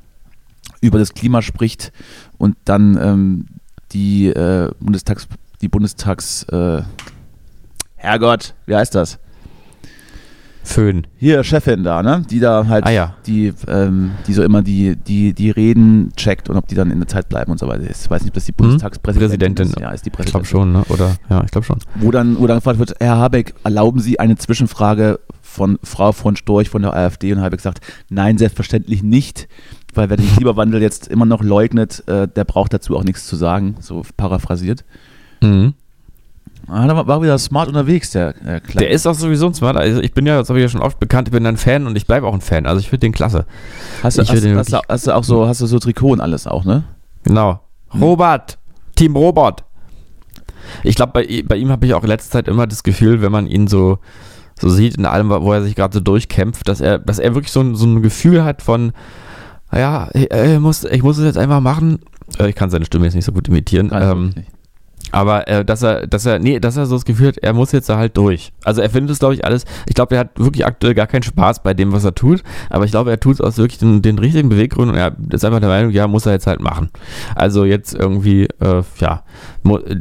über 0.83 0.99
das 0.99 1.15
Klima 1.15 1.41
spricht 1.41 1.93
und 2.37 2.57
dann 2.67 2.99
ähm, 3.01 3.47
die 3.93 4.27
äh, 4.27 4.71
Bundestags, 4.81 5.27
die 5.63 5.69
Bundestags, 5.69 6.43
äh, 6.45 6.83
Herrgott, 7.97 8.55
wie 8.67 8.77
heißt 8.77 8.95
das? 8.95 9.19
Föhn. 10.67 11.07
Hier, 11.17 11.45
Chefin 11.45 11.85
da, 11.85 12.03
ne? 12.03 12.23
Die 12.29 12.41
da 12.41 12.67
halt, 12.67 12.85
Ah 12.85 12.91
ja. 12.91 13.15
die, 13.27 13.53
ähm, 13.69 14.11
die 14.27 14.33
so 14.33 14.43
immer 14.43 14.63
die, 14.63 14.97
die, 14.97 15.33
die 15.33 15.51
Reden 15.51 16.13
checkt 16.17 16.51
und 16.51 16.57
ob 16.57 16.67
die 16.67 16.75
dann 16.75 16.91
in 16.91 16.99
der 16.99 17.07
Zeit 17.09 17.29
bleiben 17.29 17.53
und 17.53 17.59
so 17.59 17.69
weiter. 17.69 17.85
Ich 17.89 18.11
weiß 18.11 18.23
nicht, 18.23 18.31
ob 18.31 18.35
das 18.35 18.47
die 18.47 18.53
Bundestagspräsidentin 18.53 19.55
Präsidentin. 19.55 19.67
ist. 19.69 19.81
Ja, 19.81 19.91
ist 19.93 20.05
die 20.05 20.09
Ich 20.09 20.13
Präsidentin. 20.15 20.33
glaube 20.33 20.47
schon, 20.47 20.73
ne? 20.73 20.83
Oder 20.89 21.17
ja, 21.31 21.43
ich 21.45 21.51
glaube 21.53 21.65
schon. 21.65 21.79
Wo 21.95 22.11
dann, 22.11 22.39
wo 22.41 22.47
dann 22.49 22.57
gefragt 22.59 22.79
wird, 22.81 22.95
Herr 22.99 23.17
Habeck, 23.17 23.55
erlauben 23.65 24.01
Sie 24.01 24.19
eine 24.19 24.37
Zwischenfrage 24.37 25.21
von 25.41 25.79
Frau 25.85 26.11
von 26.13 26.35
Storch 26.37 26.69
von 26.69 26.83
der 26.83 26.95
AfD? 26.95 27.33
Und 27.33 27.41
Habeck 27.41 27.61
sagt, 27.61 27.81
nein, 28.11 28.37
selbstverständlich 28.37 29.05
nicht, 29.05 29.47
weil 29.95 30.11
wer 30.11 30.17
den 30.17 30.27
Klimawandel 30.37 30.83
jetzt 30.83 31.07
immer 31.07 31.27
noch 31.27 31.43
leugnet, 31.45 32.03
äh, 32.09 32.27
der 32.27 32.45
braucht 32.45 32.75
dazu 32.75 32.97
auch 32.97 33.05
nichts 33.05 33.27
zu 33.29 33.37
sagen, 33.37 33.77
so 33.81 34.03
paraphrasiert. 34.17 34.85
Mhm. 35.43 35.75
Ah, 36.69 36.87
da 36.87 37.07
war, 37.07 37.23
wieder 37.23 37.39
smart 37.39 37.69
unterwegs, 37.69 38.11
der 38.11 38.31
äh, 38.45 38.61
Kleine. 38.61 38.81
Der 38.87 38.91
ist 38.91 39.07
auch 39.07 39.15
sowieso 39.15 39.47
ein 39.47 39.55
Smart. 39.55 39.77
Also 39.77 40.01
ich 40.01 40.13
bin 40.13 40.27
ja, 40.27 40.39
das 40.39 40.49
habe 40.49 40.59
ich 40.59 40.65
ja 40.65 40.69
schon 40.69 40.83
oft 40.83 40.99
bekannt, 40.99 41.29
ich 41.29 41.33
bin 41.33 41.47
ein 41.47 41.57
Fan 41.57 41.87
und 41.87 41.95
ich 41.97 42.07
bleibe 42.07 42.27
auch 42.27 42.35
ein 42.35 42.41
Fan. 42.41 42.67
Also 42.67 42.81
ich 42.81 42.89
finde 42.91 43.07
den 43.07 43.13
klasse. 43.13 43.47
hast, 44.03 44.19
du, 44.19 44.23
hast, 44.23 44.43
den 44.43 44.57
hast, 44.59 44.73
hast 44.89 45.07
du 45.07 45.15
auch 45.15 45.25
so, 45.25 45.47
hast 45.47 45.61
du 45.61 45.67
so 45.67 45.79
Trikot 45.79 46.13
und 46.13 46.21
alles 46.21 46.47
auch, 46.47 46.65
ne? 46.65 46.85
Genau. 47.23 47.61
Hm. 47.91 48.03
Robert. 48.03 48.59
Team 48.97 49.15
Robert. 49.15 49.63
Ich 50.83 50.97
glaube, 50.97 51.13
bei, 51.13 51.43
bei 51.47 51.57
ihm 51.57 51.71
habe 51.71 51.87
ich 51.87 51.95
auch 51.95 52.03
in 52.03 52.09
letzter 52.09 52.33
Zeit 52.33 52.49
immer 52.49 52.67
das 52.67 52.83
Gefühl, 52.83 53.23
wenn 53.23 53.31
man 53.31 53.47
ihn 53.47 53.69
so, 53.69 53.99
so 54.59 54.69
sieht, 54.69 54.97
in 54.97 55.07
allem, 55.07 55.31
wo 55.31 55.53
er 55.53 55.63
sich 55.63 55.77
gerade 55.77 55.95
so 55.95 56.01
durchkämpft, 56.01 56.67
dass 56.69 56.81
er, 56.81 56.99
dass 56.99 57.19
er 57.21 57.35
wirklich 57.35 57.53
so, 57.53 57.61
ein- 57.61 57.77
so 57.77 57.87
ein 57.87 58.03
Gefühl 58.03 58.43
hat 58.45 58.63
von, 58.63 58.93
ja, 59.73 60.09
ich, 60.15 60.31
ich 60.33 60.59
muss, 60.59 60.83
ich 60.85 61.03
muss 61.03 61.19
es 61.19 61.25
jetzt 61.25 61.39
einfach 61.39 61.61
machen. 61.61 62.01
Äh, 62.39 62.49
Ich 62.49 62.57
kann 62.57 62.71
seine 62.71 62.85
Stimme 62.87 63.05
jetzt 63.05 63.15
nicht 63.15 63.25
so 63.25 63.33
gut 63.33 63.47
imitieren. 63.49 63.91
Kann 63.91 64.03
Ähm, 64.03 64.33
nicht. 64.35 64.49
Aber 65.13 65.47
äh, 65.49 65.65
dass 65.65 65.83
er, 65.83 66.07
dass 66.07 66.27
er, 66.27 66.39
nee, 66.39 66.59
dass 66.59 66.77
er 66.77 66.87
so 66.87 66.97
das 66.97 67.05
Gefühl 67.05 67.29
hat, 67.29 67.39
er 67.39 67.53
muss 67.53 67.73
jetzt 67.73 67.89
da 67.89 67.97
halt 67.97 68.17
durch. 68.17 68.53
Also 68.65 68.83
er 68.83 68.91
findet 68.91 69.13
es, 69.13 69.19
glaube 69.19 69.35
ich, 69.35 69.45
alles. 69.45 69.65
Ich 69.87 69.95
glaube, 69.95 70.15
er 70.17 70.21
hat 70.21 70.39
wirklich 70.39 70.67
aktuell 70.67 70.95
gar 70.95 71.07
keinen 71.07 71.23
Spaß 71.23 71.63
bei 71.63 71.75
dem, 71.75 71.93
was 71.93 72.05
er 72.05 72.15
tut. 72.15 72.43
Aber 72.71 72.85
ich 72.85 72.91
glaube, 72.91 73.11
er 73.11 73.21
tut 73.21 73.35
es 73.35 73.41
aus 73.41 73.57
wirklich 73.57 73.79
den, 73.79 74.03
den 74.03 74.19
richtigen 74.19 74.49
Beweggründen 74.49 74.95
und 74.95 75.01
er 75.01 75.17
ist 75.33 75.45
einfach 75.45 75.61
der 75.61 75.69
Meinung, 75.69 75.93
ja, 75.93 76.09
muss 76.09 76.27
er 76.27 76.33
jetzt 76.33 76.47
halt 76.47 76.61
machen. 76.61 76.91
Also 77.35 77.65
jetzt 77.65 77.95
irgendwie, 77.95 78.49
äh, 78.61 78.83
ja, 78.99 79.23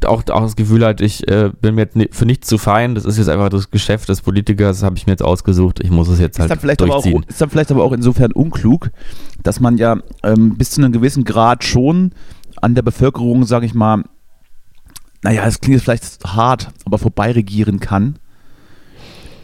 auch, 0.06 0.24
auch 0.30 0.42
das 0.42 0.56
Gefühl 0.56 0.86
hat, 0.86 1.02
ich 1.02 1.28
äh, 1.30 1.52
bin 1.62 1.76
mir 1.76 1.88
jetzt 1.94 2.16
für 2.16 2.26
nichts 2.26 2.48
zu 2.48 2.58
fein. 2.58 2.96
Das 2.96 3.06
ist 3.06 3.18
jetzt 3.18 3.30
einfach 3.30 3.50
das 3.50 3.70
Geschäft 3.70 4.10
des 4.10 4.22
Politikers, 4.22 4.84
habe 4.84 4.98
ich 4.98 5.06
mir 5.06 5.14
jetzt 5.14 5.24
ausgesucht. 5.24 5.80
Ich 5.82 5.92
muss 5.92 6.08
es 6.08 6.20
jetzt 6.20 6.38
Ist 6.38 6.42
halt 6.42 6.52
dann, 6.52 6.60
vielleicht 6.60 6.82
aber 6.82 6.96
auch, 6.96 7.04
durchziehen. 7.04 7.26
ist 7.28 7.40
dann 7.40 7.50
vielleicht 7.50 7.72
aber 7.72 7.84
auch 7.84 7.94
insofern 7.94 8.32
unklug, 8.32 8.90
dass 9.44 9.60
man 9.60 9.78
ja 9.78 9.98
ähm, 10.24 10.58
bis 10.58 10.72
zu 10.72 10.82
einem 10.82 10.92
gewissen 10.92 11.24
Grad 11.24 11.64
schon 11.64 12.12
an 12.62 12.74
der 12.74 12.82
Bevölkerung, 12.82 13.46
sage 13.46 13.66
ich 13.66 13.74
mal, 13.74 14.04
naja, 15.26 15.44
es 15.48 15.60
klingt 15.60 15.74
jetzt 15.76 15.84
vielleicht 15.86 16.24
hart, 16.24 16.70
aber 16.86 17.00
vorbeiregieren 17.00 17.80
kann, 17.80 18.18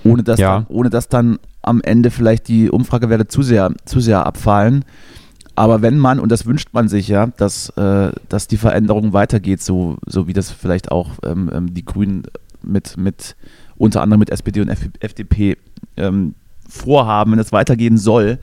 ohne 0.03 0.21
dass, 0.21 0.39
Ja. 0.39 0.57
dann, 0.57 0.65
ohne 0.67 0.91
dass 0.91 1.09
dann 1.09 1.39
am 1.63 1.81
Ende 1.81 2.11
vielleicht 2.11 2.47
die 2.47 2.69
Umfragewerte 2.69 3.27
zu 3.27 3.41
sehr, 3.41 3.71
zu 3.85 3.99
sehr 3.99 4.25
abfallen. 4.27 4.85
Aber 5.55 5.81
wenn 5.81 5.97
man, 5.97 6.19
und 6.19 6.31
das 6.31 6.45
wünscht 6.45 6.69
man 6.73 6.87
sich 6.87 7.07
ja, 7.07 7.27
dass, 7.37 7.69
äh, 7.69 8.11
dass 8.29 8.47
die 8.47 8.57
Veränderung 8.57 9.13
weitergeht, 9.13 9.61
so, 9.63 9.97
so 10.05 10.27
wie 10.27 10.33
das 10.33 10.51
vielleicht 10.51 10.91
auch 10.91 11.09
ähm, 11.23 11.49
ähm, 11.51 11.73
die 11.73 11.83
Grünen 11.83 12.23
mit, 12.61 12.95
mit 12.97 13.35
unter 13.75 14.01
anderem 14.03 14.19
mit 14.19 14.29
SPD 14.29 14.61
und 14.61 14.69
FDP 14.69 15.57
ähm, 15.97 16.35
vorhaben, 16.69 17.31
wenn 17.31 17.39
es 17.39 17.51
weitergehen 17.51 17.97
soll, 17.97 18.37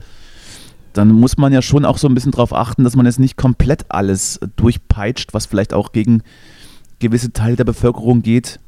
dann 0.91 1.13
muss 1.13 1.37
man 1.37 1.53
ja 1.53 1.61
schon 1.61 1.85
auch 1.85 1.97
so 1.97 2.09
ein 2.09 2.13
bisschen 2.15 2.31
darauf 2.33 2.53
achten, 2.53 2.83
dass 2.83 2.97
man 2.97 3.05
jetzt 3.05 3.19
nicht 3.19 3.37
komplett 3.37 3.85
alles 3.87 4.39
durchpeitscht, 4.57 5.33
was 5.33 5.45
vielleicht 5.45 5.73
auch 5.73 5.93
gegen 5.93 6.21
gewisse 6.99 7.31
Teile 7.31 7.55
der 7.55 7.63
Bevölkerung 7.65 8.21
geht 8.21 8.59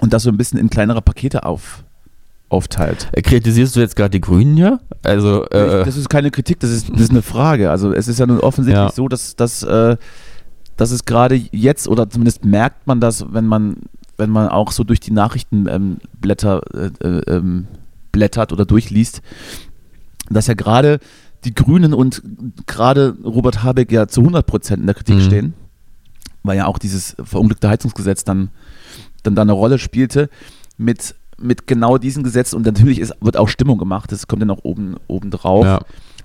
und 0.00 0.12
das 0.12 0.22
so 0.24 0.30
ein 0.30 0.36
bisschen 0.36 0.58
in 0.58 0.70
kleinere 0.70 1.02
Pakete 1.02 1.44
auf, 1.44 1.84
aufteilt. 2.48 3.08
Äh, 3.12 3.22
Kritisierst 3.22 3.76
du 3.76 3.80
jetzt 3.80 3.96
gerade 3.96 4.10
die 4.10 4.20
Grünen 4.20 4.56
ja? 4.56 4.78
Also, 5.02 5.44
äh, 5.50 5.84
das 5.84 5.96
ist 5.96 6.08
keine 6.08 6.30
Kritik, 6.30 6.60
das 6.60 6.70
ist, 6.70 6.90
das 6.90 7.00
ist 7.00 7.10
eine 7.10 7.22
Frage. 7.22 7.70
Also 7.70 7.92
es 7.92 8.08
ist 8.08 8.18
ja 8.18 8.26
nun 8.26 8.40
offensichtlich 8.40 8.84
Ja. 8.84 8.92
so, 8.92 9.08
dass, 9.08 9.36
dass, 9.36 9.62
äh, 9.62 9.96
dass 10.76 10.90
es 10.90 11.04
gerade 11.04 11.34
jetzt, 11.52 11.88
oder 11.88 12.08
zumindest 12.08 12.44
merkt 12.44 12.86
man 12.86 13.00
das, 13.00 13.26
wenn 13.32 13.46
man, 13.46 13.76
wenn 14.16 14.30
man 14.30 14.48
auch 14.48 14.72
so 14.72 14.84
durch 14.84 15.00
die 15.00 15.12
Nachrichtenblätter 15.12 16.62
ähm, 16.74 16.92
äh, 17.02 17.06
äh, 17.08 17.36
ähm, 17.36 17.66
blättert 18.12 18.52
oder 18.52 18.64
durchliest, 18.66 19.22
dass 20.30 20.46
ja 20.46 20.54
gerade 20.54 20.98
die 21.44 21.54
Grünen 21.54 21.92
und 21.94 22.22
gerade 22.66 23.16
Robert 23.24 23.62
Habeck 23.62 23.90
ja 23.90 24.06
zu 24.06 24.20
100 24.20 24.46
Prozent 24.46 24.80
in 24.80 24.86
der 24.86 24.94
Kritik 24.94 25.16
Mhm. 25.16 25.20
stehen, 25.22 25.54
weil 26.42 26.56
ja 26.58 26.66
auch 26.66 26.78
dieses 26.78 27.16
verunglückte 27.22 27.68
Heizungsgesetz 27.68 28.24
dann, 28.24 28.50
dann 29.22 29.34
da 29.34 29.42
eine 29.42 29.52
Rolle 29.52 29.78
spielte 29.78 30.28
mit, 30.76 31.14
mit 31.38 31.66
genau 31.66 31.98
diesem 31.98 32.22
Gesetz 32.22 32.52
und 32.52 32.66
natürlich 32.66 32.98
ist, 32.98 33.14
wird 33.20 33.36
auch 33.36 33.48
Stimmung 33.48 33.78
gemacht, 33.78 34.10
das 34.12 34.26
kommt 34.26 34.42
dann 34.42 34.50
auch 34.50 34.64
oben, 34.64 34.96
oben 35.06 35.30
drauf, 35.30 35.64
ja. 35.64 35.80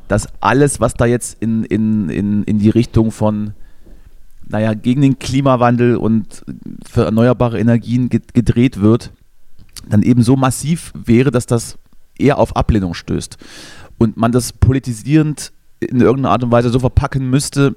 dass 0.07 0.27
alles, 0.39 0.79
was 0.79 0.93
da 0.93 1.05
jetzt 1.05 1.41
in, 1.41 1.63
in, 1.63 2.09
in, 2.09 2.43
in 2.43 2.59
die 2.59 2.69
Richtung 2.69 3.11
von, 3.11 3.53
naja, 4.47 4.73
gegen 4.73 5.01
den 5.01 5.19
Klimawandel 5.19 5.97
und 5.97 6.43
für 6.85 7.05
erneuerbare 7.05 7.59
Energien 7.59 8.09
ge- 8.09 8.21
gedreht 8.33 8.79
wird, 8.81 9.11
dann 9.87 10.03
eben 10.03 10.23
so 10.23 10.35
massiv 10.35 10.91
wäre, 10.95 11.31
dass 11.31 11.45
das 11.45 11.77
eher 12.17 12.39
auf 12.39 12.55
Ablehnung 12.55 12.93
stößt. 12.93 13.37
Und 13.99 14.17
man 14.17 14.31
das 14.31 14.53
politisierend 14.53 15.51
in 15.79 16.01
irgendeiner 16.01 16.31
Art 16.31 16.43
und 16.43 16.51
Weise 16.51 16.69
so 16.69 16.79
verpacken 16.79 17.29
müsste, 17.29 17.75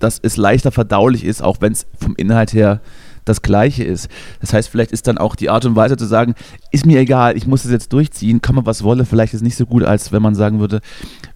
dass 0.00 0.18
es 0.22 0.36
leichter 0.36 0.72
verdaulich 0.72 1.24
ist, 1.24 1.42
auch 1.42 1.58
wenn 1.60 1.72
es 1.72 1.86
vom 1.98 2.16
Inhalt 2.16 2.52
her 2.52 2.80
das 3.24 3.42
Gleiche 3.42 3.84
ist. 3.84 4.08
Das 4.40 4.52
heißt, 4.52 4.68
vielleicht 4.68 4.92
ist 4.92 5.06
dann 5.06 5.18
auch 5.18 5.36
die 5.36 5.50
Art 5.50 5.64
und 5.64 5.76
Weise 5.76 5.96
zu 5.96 6.06
sagen, 6.06 6.34
ist 6.72 6.86
mir 6.86 6.98
egal, 6.98 7.36
ich 7.36 7.46
muss 7.46 7.64
es 7.64 7.70
jetzt 7.70 7.92
durchziehen, 7.92 8.40
komme 8.42 8.64
was 8.64 8.82
wolle, 8.82 9.04
vielleicht 9.04 9.34
ist 9.34 9.42
nicht 9.42 9.56
so 9.56 9.66
gut, 9.66 9.84
als 9.84 10.10
wenn 10.10 10.22
man 10.22 10.34
sagen 10.34 10.58
würde, 10.58 10.80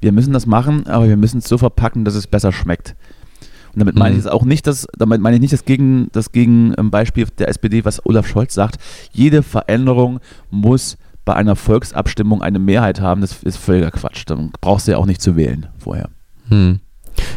wir 0.00 0.12
müssen 0.12 0.32
das 0.32 0.46
machen, 0.46 0.86
aber 0.86 1.08
wir 1.08 1.16
müssen 1.16 1.38
es 1.38 1.48
so 1.48 1.58
verpacken, 1.58 2.04
dass 2.04 2.14
es 2.14 2.26
besser 2.26 2.52
schmeckt. 2.52 2.96
Und 3.74 3.80
damit 3.80 3.96
meine 3.96 4.14
Mhm. 4.14 4.20
ich 4.20 4.26
es 4.26 4.30
auch 4.30 4.44
nicht, 4.44 4.66
dass, 4.66 4.86
damit 4.96 5.20
meine 5.20 5.36
ich 5.36 5.40
nicht 5.42 5.52
das 5.52 5.64
Gegen, 5.64 6.08
das 6.12 6.32
Gegenbeispiel 6.32 7.26
der 7.38 7.48
SPD, 7.48 7.84
was 7.84 8.04
Olaf 8.06 8.26
Scholz 8.26 8.54
sagt. 8.54 8.78
Jede 9.12 9.42
Veränderung 9.42 10.20
muss 10.50 10.96
bei 11.24 11.34
einer 11.34 11.56
Volksabstimmung 11.56 12.40
eine 12.40 12.58
Mehrheit 12.58 13.00
haben. 13.00 13.20
Das 13.20 13.42
ist 13.42 13.56
völliger 13.56 13.90
Quatsch. 13.90 14.24
Dann 14.26 14.52
brauchst 14.60 14.86
du 14.86 14.92
ja 14.92 14.98
auch 14.98 15.06
nicht 15.06 15.20
zu 15.20 15.36
wählen 15.36 15.66
vorher. 15.78 16.08
Hm. 16.48 16.80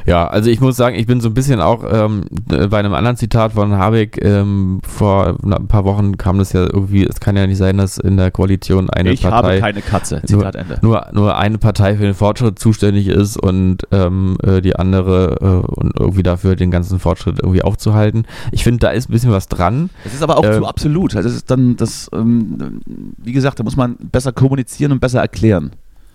Ja, 0.05 0.27
also 0.27 0.49
ich 0.49 0.61
muss 0.61 0.77
sagen, 0.77 0.95
ich 0.95 1.05
bin 1.07 1.21
so 1.21 1.29
ein 1.29 1.33
bisschen 1.33 1.59
auch 1.61 1.83
ähm, 1.89 2.21
äh, 2.51 2.67
bei 2.67 2.79
einem 2.79 2.93
anderen 2.93 3.17
Zitat 3.17 3.53
von 3.53 3.73
Habeck 3.77 4.23
ähm, 4.23 4.79
vor 4.87 5.37
ein 5.43 5.67
paar 5.67 5.85
Wochen 5.85 6.17
kam 6.17 6.37
das 6.37 6.53
ja 6.53 6.61
irgendwie, 6.61 7.05
es 7.05 7.19
kann 7.19 7.35
ja 7.35 7.45
nicht 7.47 7.57
sein, 7.57 7.77
dass 7.77 7.97
in 7.97 8.17
der 8.17 8.31
Koalition 8.31 8.89
eine 8.89 9.11
ich 9.11 9.25
habe 9.25 9.35
Partei 9.35 9.59
keine 9.59 9.81
Katze. 9.81 10.21
Zitat 10.25 10.55
Ende. 10.55 10.79
nur, 10.81 11.07
nur 11.13 11.37
eine 11.37 11.57
Partei 11.57 11.95
für 11.95 12.03
den 12.03 12.13
Fortschritt 12.13 12.59
zuständig 12.59 13.07
ist 13.07 13.37
und 13.37 13.83
ähm, 13.91 14.37
äh, 14.43 14.61
die 14.61 14.75
andere 14.75 15.37
äh, 15.41 15.67
und 15.67 15.99
irgendwie 15.99 16.23
dafür 16.23 16.55
den 16.55 16.71
ganzen 16.71 16.99
Fortschritt 16.99 17.39
irgendwie 17.41 17.61
aufzuhalten. 17.61 18.25
Ich 18.51 18.63
finde, 18.63 18.79
da 18.79 18.89
ist 18.89 19.09
ein 19.09 19.13
bisschen 19.13 19.31
was 19.31 19.47
dran. 19.47 19.89
Das 20.03 20.13
ist 20.13 20.23
aber 20.23 20.37
auch 20.37 20.43
Ähm, 20.45 20.61
zu 20.61 20.65
absolut. 20.65 21.15
Also 21.15 21.27
das 21.27 21.35
ist 21.35 21.51
dann 21.51 21.75
das, 21.75 22.09
ähm, 22.13 22.81
wie 23.17 23.33
gesagt, 23.33 23.59
da 23.59 23.63
muss 23.63 23.75
man 23.75 23.97
besser 24.11 24.31
kommunizieren 24.31 24.91
und 24.91 24.99
besser 24.99 25.19
erklären. 25.19 25.71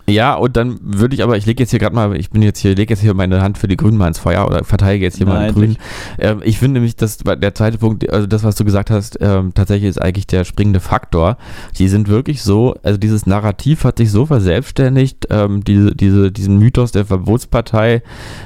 Ja, 0.09 0.35
und 0.35 0.57
dann 0.57 0.79
würde 0.83 1.15
ich 1.15 1.23
aber, 1.23 1.37
ich 1.37 1.47
lege 1.47 1.63
jetzt 1.63 1.71
hier 1.71 1.79
gerade 1.79 1.95
mal, 1.95 2.17
ich 2.17 2.31
bin 2.31 2.43
jetzt 2.43 2.59
hier, 2.59 2.75
lege 2.75 2.93
jetzt 2.93 3.01
hier 3.01 3.15
meine 3.15 3.41
Hand 3.41 3.57
für 3.57 3.69
die 3.69 3.77
Grünen 3.77 3.97
mal 3.97 4.09
ins 4.09 4.19
Feuer 4.19 4.47
oder 4.47 4.65
verteidige 4.65 5.05
jetzt 5.05 5.17
hier 5.17 5.27
mal 5.27 5.35
Nein, 5.35 5.49
die 5.49 5.55
Grünen. 5.55 5.77
Ähm, 6.19 6.41
ich 6.43 6.59
finde 6.59 6.75
nämlich, 6.75 6.97
dass 6.97 7.19
der 7.19 7.55
zweite 7.55 7.79
Punkt, 7.79 8.11
also 8.11 8.27
das, 8.27 8.43
was 8.43 8.57
du 8.57 8.65
gesagt 8.65 8.91
hast, 8.91 9.19
ähm, 9.21 9.53
tatsächlich 9.55 9.89
ist 9.89 10.03
eigentlich 10.03 10.27
der 10.27 10.45
springende 10.45 10.81
Faktor. 10.81 11.37
Die 11.79 11.87
sind 11.87 12.09
wirklich 12.09 12.43
so, 12.43 12.75
also 12.83 12.99
dieses 12.99 13.27
Narrativ 13.27 13.85
hat 13.85 13.99
sich 13.99 14.11
so 14.11 14.27
verselbstständigt, 14.27 15.29
ähm, 15.31 15.63
diese, 15.63 15.95
diese, 15.95 16.33
diesen 16.33 16.59
Mythos 16.59 16.91
der 16.91 17.05
Verbotspartei 17.05 18.03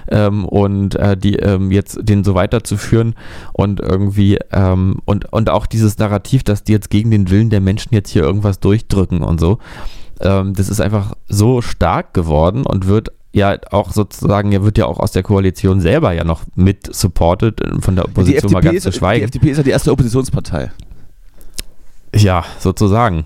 ähm, 0.09 0.45
und 0.45 0.95
äh, 0.97 1.17
die 1.17 1.37
ähm, 1.37 1.71
jetzt 1.71 1.99
den 2.03 2.23
so 2.23 2.35
weiterzuführen 2.35 3.15
und 3.55 3.81
irgendwie 3.81 4.39
ähm, 4.53 4.99
und, 5.07 5.33
und 5.33 5.49
auch 5.49 5.65
dieses 5.65 5.97
Narrativ, 5.97 6.45
dass 6.45 6.65
die 6.65 6.73
jetzt 6.73 6.91
gegen 6.91 7.11
den 7.11 7.31
Willen 7.31 7.49
der 7.49 7.61
Menschen 7.63 7.95
jetzt 7.95 8.11
hier 8.11 8.23
irgendwas 8.23 8.61
durchdrücken 8.61 9.23
und 9.23 9.41
so 9.41 9.59
ähm, 10.21 10.55
das 10.55 10.69
ist 10.69 10.81
einfach 10.81 11.15
so 11.29 11.63
stark 11.63 12.15
geworden 12.15 12.65
und 12.65 12.87
wird 12.87 13.13
ja 13.33 13.57
auch 13.71 13.93
sozusagen, 13.93 14.51
ja 14.51 14.63
wird 14.63 14.79
ja 14.79 14.87
auch 14.87 14.99
aus 14.99 15.13
der 15.13 15.23
Koalition 15.23 15.81
selber 15.81 16.13
ja 16.13 16.25
noch 16.25 16.43
mit 16.55 16.95
supported, 16.95 17.61
äh, 17.61 17.81
von 17.81 17.97
der 17.97 18.07
Opposition 18.07 18.53
mal 18.53 18.63
ganz 18.63 18.79
ist, 18.79 18.83
zu 18.85 18.91
die 18.91 18.99
schweigen. 18.99 19.25
FDP 19.25 19.51
ist 19.51 19.59
ja 19.59 19.63
die 19.63 19.71
erste 19.71 19.93
Oppositionspartei. 19.93 20.71
Ja, 22.15 22.45
sozusagen. 22.59 23.25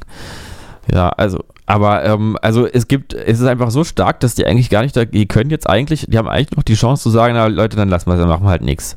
Ja, 0.93 1.11
also, 1.11 1.45
aber 1.67 2.05
ähm, 2.05 2.37
also 2.43 2.67
es 2.67 2.89
gibt, 2.89 3.15
es 3.15 3.39
ist 3.39 3.47
einfach 3.47 3.71
so 3.71 3.85
stark, 3.85 4.19
dass 4.21 4.35
die 4.35 4.45
eigentlich 4.45 4.71
gar 4.71 4.83
nicht, 4.83 4.97
da, 4.97 5.05
die 5.05 5.27
können 5.27 5.51
jetzt 5.51 5.69
eigentlich, 5.69 6.07
die 6.09 6.19
haben 6.19 6.27
eigentlich 6.27 6.57
noch 6.57 6.65
die 6.65 6.75
Chance 6.75 7.03
zu 7.03 7.11
sagen, 7.11 7.35
na 7.35 7.47
Leute, 7.47 7.77
dann 7.77 7.89
lassen 7.89 8.11
wir, 8.11 8.17
dann 8.17 8.29
machen 8.29 8.45
wir 8.45 8.51
halt 8.51 8.63
nichts. 8.63 8.97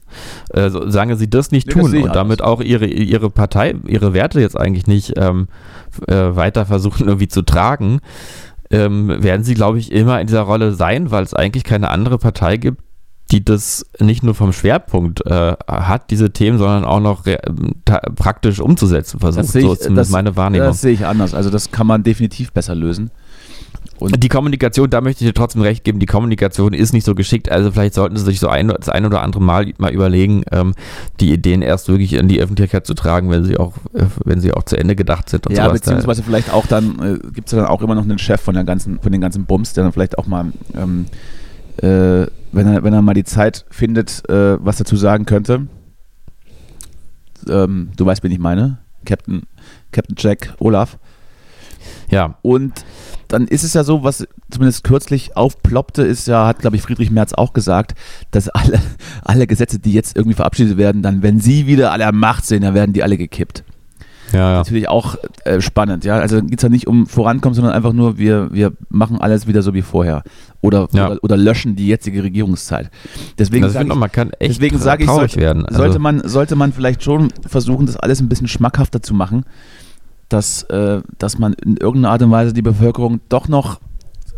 Äh, 0.52 0.70
so, 0.70 0.90
solange 0.90 1.16
sie 1.16 1.30
das 1.30 1.52
nicht 1.52 1.68
Nee, 1.68 1.74
das 1.74 1.84
tun 1.84 1.94
ich 1.94 2.04
und 2.04 2.16
damit 2.16 2.42
auch 2.42 2.62
ihre, 2.62 2.86
ihre 2.86 3.30
Partei, 3.30 3.76
ihre 3.86 4.14
Werte 4.14 4.42
jetzt 4.42 4.60
eigentlich 4.60 4.88
nicht 4.88 5.14
ähm, 5.18 5.48
äh, 6.08 6.36
weiter 6.36 6.66
versuchen 6.66 7.04
irgendwie 7.08 7.28
zu 7.28 7.44
tragen, 7.44 8.00
ähm, 8.72 9.22
werden 9.22 9.44
sie, 9.44 9.54
glaube 9.54 9.78
ich, 9.78 9.92
immer 9.92 10.20
in 10.20 10.26
dieser 10.26 10.42
Rolle 10.42 10.72
sein, 10.74 11.12
weil 11.12 11.24
es 11.24 11.36
eigentlich 11.36 11.64
keine 11.64 11.92
andere 11.92 12.18
Partei 12.18 12.58
gibt, 12.58 12.82
die 13.34 13.44
das 13.44 13.86
nicht 14.00 14.24
nur 14.24 14.36
vom 14.36 14.54
Schwerpunkt 14.54 15.26
äh, 15.26 15.56
hat, 15.68 16.12
diese 16.12 16.32
Themen, 16.32 16.58
sondern 16.60 16.86
auch 16.86 17.00
noch 17.02 17.26
ta- 17.84 18.02
praktisch 18.16 18.60
umzusetzen 18.62 19.20
versucht. 19.20 19.48
sehe 19.48 19.64
so 19.64 19.68
ich- 19.70 19.74
ist 19.74 19.84
zumindest 19.84 20.10
das- 20.10 20.14
meine 20.14 20.36
Wahrnehmung. 20.38 20.68
Das 20.68 20.80
sehe 20.82 20.94
ich 20.94 21.06
anders. 21.06 21.34
Also 21.34 21.50
das 21.50 21.72
kann 21.72 21.88
man 21.88 22.04
definitiv 22.04 22.52
besser 22.54 22.76
lösen. 22.76 23.10
Und 24.00 24.22
Die 24.24 24.30
Kommunikation, 24.30 24.90
da 24.90 25.02
möchte 25.02 25.24
ich 25.24 25.30
dir 25.30 25.34
trotzdem 25.34 25.62
recht 25.62 25.84
geben, 25.84 26.00
die 26.00 26.06
Kommunikation 26.06 26.74
ist 26.74 26.94
nicht 26.94 27.06
so 27.06 27.16
geschickt. 27.16 27.50
Also 27.52 27.72
vielleicht 27.72 27.94
sollten 27.94 28.18
sie 28.18 28.24
sich 28.26 28.40
so 28.40 28.50
ein, 28.50 28.68
das 28.68 28.90
ein 28.90 29.06
oder 29.06 29.22
andere 29.22 29.42
Mal 29.42 29.72
mal 29.78 29.92
überlegen, 29.92 30.44
ähm, 30.52 30.74
die 31.20 31.32
Ideen 31.32 31.62
erst 31.62 31.88
wirklich 31.88 32.14
in 32.14 32.28
die 32.28 32.42
Öffentlichkeit 32.42 32.86
zu 32.86 32.94
tragen, 32.96 33.30
wenn 33.30 33.44
sie 33.46 33.58
auch, 33.58 33.74
äh, 33.94 34.04
wenn 34.26 34.40
sie 34.42 34.52
auch 34.54 34.64
zu 34.64 34.78
Ende 34.78 34.96
gedacht 34.96 35.30
sind 35.30 35.48
und 35.48 35.56
ja, 35.56 35.66
sowas. 35.66 35.80
beziehungsweise 35.82 36.22
vielleicht 36.24 36.52
auch 36.52 36.66
dann, 36.68 37.00
äh, 37.00 37.20
gibt 37.34 37.48
es 37.48 37.54
ja 37.54 37.60
dann 37.60 37.68
auch 37.68 37.82
immer 37.82 37.96
noch 37.96 38.04
einen 38.04 38.20
Chef 38.20 38.42
von 38.42 38.56
der 38.56 38.64
ganzen, 38.64 39.00
von 39.00 39.12
den 39.12 39.22
ganzen 39.22 39.46
Bums, 39.46 39.74
der 39.74 39.84
dann 39.86 39.94
vielleicht 39.94 40.18
auch 40.18 40.28
mal, 40.28 40.52
ähm, 40.76 41.06
äh, 41.84 42.28
wenn, 42.54 42.68
er, 42.68 42.84
wenn 42.84 42.94
er 42.94 43.02
mal 43.02 43.14
die 43.14 43.26
Zeit 43.26 43.66
findet, 43.70 44.28
äh, 44.30 44.58
was 44.64 44.78
dazu 44.78 44.96
sagen 44.96 45.26
könnte. 45.26 45.68
Ähm, 47.48 47.92
du 47.98 48.06
weißt, 48.06 48.24
wen 48.24 48.32
ich 48.32 48.40
meine. 48.40 48.78
Captain, 49.06 49.44
Captain 49.92 50.16
Jack 50.18 50.56
Olaf. 50.60 50.98
ja, 52.10 52.38
Und 52.42 52.86
dann 53.28 53.48
ist 53.48 53.64
es 53.64 53.74
ja 53.74 53.84
so, 53.84 54.04
was 54.04 54.26
zumindest 54.50 54.86
kürzlich 54.86 55.36
aufploppte, 55.36 56.04
ist 56.04 56.28
ja, 56.28 56.48
hat 56.48 56.60
glaube 56.60 56.78
ich 56.78 56.82
Friedrich 56.82 57.12
Merz 57.12 57.34
auch 57.34 57.52
gesagt, 57.52 57.96
dass 58.32 58.48
alle, 58.48 58.80
alle 59.24 59.46
Gesetze, 59.46 59.80
die 59.80 59.92
jetzt 59.92 60.16
irgendwie 60.16 60.36
verabschiedet 60.36 60.78
werden, 60.78 61.02
dann, 61.02 61.22
wenn 61.22 61.42
sie 61.42 61.68
wieder 61.68 61.92
alle 61.92 62.06
am 62.06 62.18
Macht 62.18 62.46
sind, 62.46 62.64
dann 62.64 62.76
werden 62.76 62.94
die 62.94 63.04
alle 63.04 63.18
gekippt. 63.18 63.66
Ja, 64.34 64.40
ja. 64.40 64.58
Natürlich 64.58 64.90
auch 64.90 65.16
äh, 65.46 65.62
spannend, 65.62 66.06
ja. 66.06 66.18
Also 66.18 66.42
geht 66.42 66.58
es 66.58 66.64
ja 66.64 66.70
nicht 66.70 66.88
um 66.88 67.06
Vorankommen, 67.06 67.54
sondern 67.54 67.74
einfach 67.74 67.94
nur, 67.94 68.18
wir, 68.18 68.52
wir 68.52 68.74
machen 68.90 69.22
alles 69.22 69.48
wieder 69.48 69.62
so 69.62 69.74
wie 69.74 69.82
vorher. 69.82 70.24
Oder, 70.62 70.88
Ja. 70.92 71.12
oder, 71.12 71.24
oder 71.24 71.38
löschen 71.38 71.76
die 71.76 71.88
jetzige 71.88 72.24
Regierungszeit. 72.24 72.90
Deswegen 73.38 73.66
ich 73.66 73.72
sage 73.72 73.88
ich, 73.88 73.96
man 73.96 74.12
kann 74.12 74.32
echt 74.40 74.56
deswegen 74.56 74.80
sage 74.80 75.04
ich, 75.04 75.10
sollte, 75.10 75.40
werden. 75.40 75.66
Also, 75.66 75.78
sollte, 75.80 76.00
man, 76.00 76.28
sollte 76.28 76.56
man 76.56 76.74
vielleicht 76.74 77.04
schon 77.04 77.30
versuchen, 77.48 77.86
das 77.86 77.98
alles 77.98 78.22
ein 78.22 78.30
bisschen 78.30 78.48
schmackhafter 78.48 79.02
zu 79.02 79.14
machen, 79.14 79.46
dass, 80.30 80.64
äh, 80.64 81.02
dass 81.20 81.38
man 81.38 81.54
in 81.54 81.78
irgendeiner 81.78 82.14
Art 82.14 82.22
und 82.24 82.32
Weise 82.32 82.54
die 82.54 82.62
Bevölkerung 82.62 83.20
doch 83.30 83.48
noch 83.48 83.80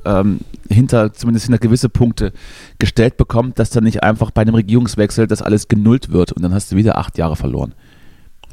ähm, 0.03 0.39
hinter, 0.69 1.13
zumindest 1.13 1.45
hinter 1.45 1.59
gewisse 1.59 1.89
Punkte 1.89 2.33
gestellt 2.79 3.17
bekommt, 3.17 3.59
dass 3.59 3.69
dann 3.69 3.85
nicht 3.85 4.03
einfach 4.03 4.31
bei 4.31 4.41
einem 4.41 4.55
Regierungswechsel 4.55 5.27
das 5.27 5.41
alles 5.41 5.67
genullt 5.67 6.11
wird 6.11 6.31
und 6.33 6.43
dann 6.43 6.53
hast 6.53 6.71
du 6.71 6.75
wieder 6.75 6.97
acht 6.97 7.17
Jahre 7.17 7.35
verloren. 7.35 7.73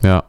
Ja. 0.03 0.25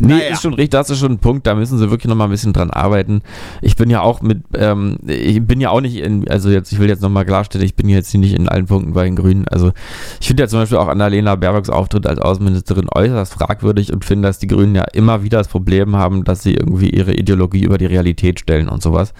Nee, 0.00 0.14
Naja. 0.14 0.32
ist 0.32 0.42
schon 0.42 0.54
richtig, 0.54 0.70
das 0.70 0.90
ist 0.90 0.98
schon 0.98 1.12
ein 1.12 1.18
Punkt, 1.18 1.46
da 1.46 1.54
müssen 1.54 1.78
sie 1.78 1.90
wirklich 1.90 2.08
nochmal 2.08 2.28
ein 2.28 2.30
bisschen 2.30 2.52
dran 2.52 2.70
arbeiten. 2.70 3.22
Ich 3.62 3.76
bin 3.76 3.90
ja 3.90 4.00
auch 4.00 4.22
mit, 4.22 4.42
ähm, 4.54 4.98
ich 5.06 5.42
bin 5.42 5.60
ja 5.60 5.70
auch 5.70 5.80
nicht 5.80 5.96
in, 5.96 6.28
also 6.28 6.50
jetzt, 6.50 6.72
ich 6.72 6.78
will 6.78 6.88
jetzt 6.88 7.02
nochmal 7.02 7.24
klarstellen, 7.24 7.64
ich 7.64 7.74
bin 7.74 7.88
jetzt 7.88 8.14
nicht 8.14 8.34
in 8.34 8.48
allen 8.48 8.66
Punkten 8.66 8.92
bei 8.92 9.04
den 9.04 9.16
Grünen. 9.16 9.46
Also 9.48 9.72
ich 10.20 10.26
finde 10.26 10.42
ja 10.42 10.48
zum 10.48 10.60
Beispiel 10.60 10.78
auch 10.78 10.88
Annalena 10.88 11.36
Baerbocks 11.36 11.70
Auftritt 11.70 12.06
als 12.06 12.20
Außenministerin 12.20 12.88
äußerst 12.94 13.34
fragwürdig 13.34 13.92
und 13.92 14.04
finde, 14.04 14.28
dass 14.28 14.38
die 14.38 14.46
Grünen 14.46 14.74
ja 14.74 14.84
immer 14.92 15.22
wieder 15.22 15.38
das 15.38 15.48
Problem 15.48 15.96
haben, 15.96 16.24
dass 16.24 16.42
sie 16.42 16.54
irgendwie 16.54 16.90
ihre 16.90 17.14
Ideologie 17.14 17.62
über 17.62 17.78
die 17.78 17.86
Realität 17.86 18.40
stellen 18.40 18.68
und 18.68 18.82
sowas. 18.82 19.12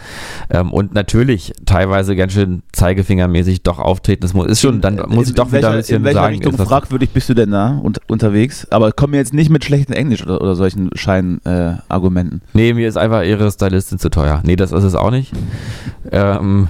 Ähm, 0.51 0.73
und 0.73 0.95
natürlich 0.95 1.53
teilweise 1.67 2.17
ganz 2.17 2.33
schön 2.33 2.63
zeigefingermäßig 2.73 3.63
doch 3.63 3.79
auftreten. 3.79 4.23
Das 4.23 4.35
muss, 4.35 4.47
ist 4.47 4.61
schon, 4.61 4.81
dann 4.81 5.03
muss 5.09 5.29
ich 5.29 5.35
doch 5.35 5.47
in 5.47 5.53
wieder 5.53 5.63
welcher, 5.63 5.71
ein 5.73 5.77
bisschen 5.79 5.97
In 5.99 6.05
welcher 6.05 6.21
sagen, 6.21 6.35
Richtung 6.35 6.67
fragwürdig 6.67 7.11
bist 7.11 7.29
du 7.29 7.35
denn 7.35 7.51
da 7.51 7.79
und, 7.79 8.01
unterwegs? 8.09 8.67
Aber 8.71 8.93
komm 8.93 9.11
mir 9.11 9.19
jetzt 9.19 9.35
nicht 9.35 9.51
mit 9.51 9.65
schlechtem 9.65 9.95
Englisch 9.95 10.25
oder, 10.25 10.41
oder 10.41 10.49
solchen 10.55 10.90
Scheinargumenten. 10.94 12.42
Äh. 12.42 12.57
Nee, 12.57 12.72
mir 12.74 12.88
ist 12.88 12.96
einfach 12.96 13.22
ihre 13.22 13.51
Stylistin 13.51 13.98
zu 13.98 14.11
teuer. 14.11 14.40
Nee, 14.44 14.57
das 14.57 14.72
ist 14.72 14.84
es 14.84 14.94
auch 14.94 15.11
nicht. 15.11 15.32
ähm, 16.12 16.68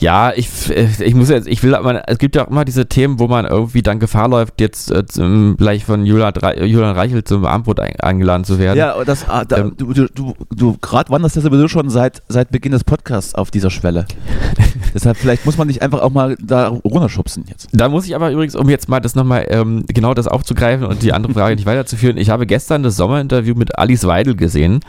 ja, 0.00 0.32
ich, 0.34 0.48
ich 0.70 1.14
muss 1.14 1.28
jetzt, 1.28 1.48
ich 1.48 1.62
will, 1.64 1.74
aber, 1.74 2.08
es 2.08 2.18
gibt 2.18 2.36
ja 2.36 2.44
auch 2.44 2.50
immer 2.50 2.64
diese 2.64 2.86
Themen, 2.86 3.18
wo 3.18 3.26
man 3.26 3.44
irgendwie 3.44 3.82
dann 3.82 3.98
Gefahr 3.98 4.28
läuft, 4.28 4.60
jetzt 4.60 4.92
äh, 4.92 5.04
zum, 5.06 5.56
gleich 5.56 5.84
von 5.84 6.06
Julian, 6.06 6.32
Julian 6.56 6.94
Reichelt 6.94 7.26
zum 7.26 7.44
Abendbrot 7.44 7.80
ein, 7.80 7.98
eingeladen 7.98 8.44
zu 8.44 8.60
werden. 8.60 8.78
Ja, 8.78 9.02
das, 9.04 9.28
ah, 9.28 9.44
da, 9.44 9.58
Ähm, 9.58 9.74
du, 9.76 9.92
du, 9.92 10.06
du, 10.14 10.34
du 10.54 10.76
gerade 10.80 11.10
wanderst 11.10 11.34
ja 11.34 11.42
sowieso 11.42 11.66
schon 11.66 11.90
seit, 11.90 12.22
seit 12.28 12.52
Beginn 12.52 12.72
des 12.72 12.84
Podcasts 12.84 13.34
auf 13.34 13.50
dieser 13.50 13.70
Schwelle. 13.70 14.06
Deshalb, 14.94 15.16
vielleicht 15.16 15.44
muss 15.44 15.58
man 15.58 15.66
dich 15.66 15.82
einfach 15.82 16.00
auch 16.00 16.10
mal 16.10 16.36
da 16.40 16.68
runterschubsen 16.68 17.44
jetzt. 17.48 17.68
Da 17.72 17.88
muss 17.88 18.06
ich 18.06 18.14
aber 18.14 18.30
übrigens, 18.30 18.54
um 18.54 18.68
jetzt 18.68 18.88
mal 18.88 19.00
das 19.00 19.16
nochmal 19.16 19.46
ähm, 19.50 19.84
genau 19.88 20.14
das 20.14 20.28
aufzugreifen 20.28 20.86
und 20.86 21.02
die 21.02 21.12
andere 21.12 21.32
Frage 21.32 21.56
nicht 21.56 21.66
weiterzuführen, 21.66 22.18
ich 22.18 22.30
habe 22.30 22.46
gestern 22.46 22.84
das 22.84 22.96
Sommerinterview 22.96 23.56
mit 23.56 23.76
Alice 23.76 24.06
Weidel 24.06 24.36
gesehen, 24.36 24.80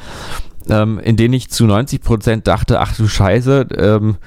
ähm, 0.70 1.00
in 1.00 1.16
dem 1.16 1.34
ich 1.34 1.50
zu 1.50 1.66
90 1.66 2.02
Prozent 2.02 2.48
dachte, 2.48 2.80
ach 2.80 2.96
du 2.96 3.08
Scheiße, 3.08 3.68
ähm, 3.78 4.18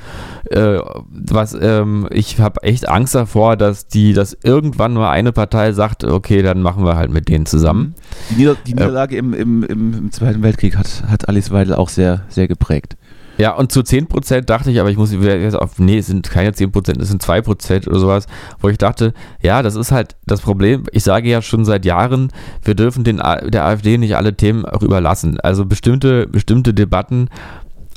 äh, 0.51 0.79
was, 1.11 1.57
ähm, 1.61 2.09
ich 2.11 2.41
habe 2.41 2.63
echt 2.63 2.89
Angst 2.89 3.15
davor, 3.15 3.57
dass 3.57 3.87
die, 3.87 4.13
dass 4.13 4.37
irgendwann 4.43 4.93
nur 4.93 5.09
eine 5.09 5.33
Partei 5.33 5.73
sagt, 5.73 6.05
okay, 6.05 6.43
dann 6.43 6.63
machen 6.63 6.85
wir 6.85 6.97
halt 6.97 7.11
mit 7.11 7.29
denen 7.29 7.47
zusammen. 7.47 7.95
Die, 8.31 8.35
Nieder 8.35 8.57
die 8.67 8.75
Niederlage 8.75 9.17
im, 9.17 9.35
im, 9.35 9.63
im, 9.63 9.95
im 9.95 10.13
Zweiten 10.13 10.43
Weltkrieg 10.43 10.77
hat, 10.77 11.05
hat 11.09 11.29
Alice 11.29 11.51
Weidel 11.51 11.75
auch 11.75 11.89
sehr, 11.89 12.23
sehr 12.29 12.49
geprägt. 12.49 12.97
Ja, 13.39 13.55
und 13.55 13.73
zu 13.73 13.81
10% 13.81 14.43
dachte 14.43 14.71
ich, 14.71 14.81
aber 14.81 14.91
ich 14.91 14.97
muss 14.97 15.13
jetzt 15.13 15.57
auf, 15.57 15.79
nee, 15.79 15.99
es 15.99 16.07
sind 16.07 16.29
keine 16.29 16.51
10%, 16.51 17.01
es 17.01 17.09
sind 17.09 17.23
2% 17.23 17.89
oder 17.89 17.99
sowas, 17.99 18.27
wo 18.61 18.69
ich 18.69 18.79
dachte, 18.79 19.15
ja, 19.41 19.63
das 19.63 19.75
ist 19.75 19.91
halt 19.91 20.17
das 20.27 20.43
Problem. 20.43 20.85
Ich 20.93 21.05
sage 21.05 21.29
ja 21.29 21.41
schon 21.43 21.65
seit 21.65 21.85
Jahren, 21.85 22.31
wir 22.63 22.75
dürfen 22.75 23.05
den, 23.05 23.17
der 23.17 23.65
AfD 23.65 23.99
nicht 23.99 24.17
alle 24.17 24.37
Themen 24.37 24.65
auch 24.65 24.83
überlassen. 24.83 25.41
Also 25.41 25.65
bestimmte, 25.65 26.27
bestimmte 26.27 26.75
Debatten, 26.75 27.29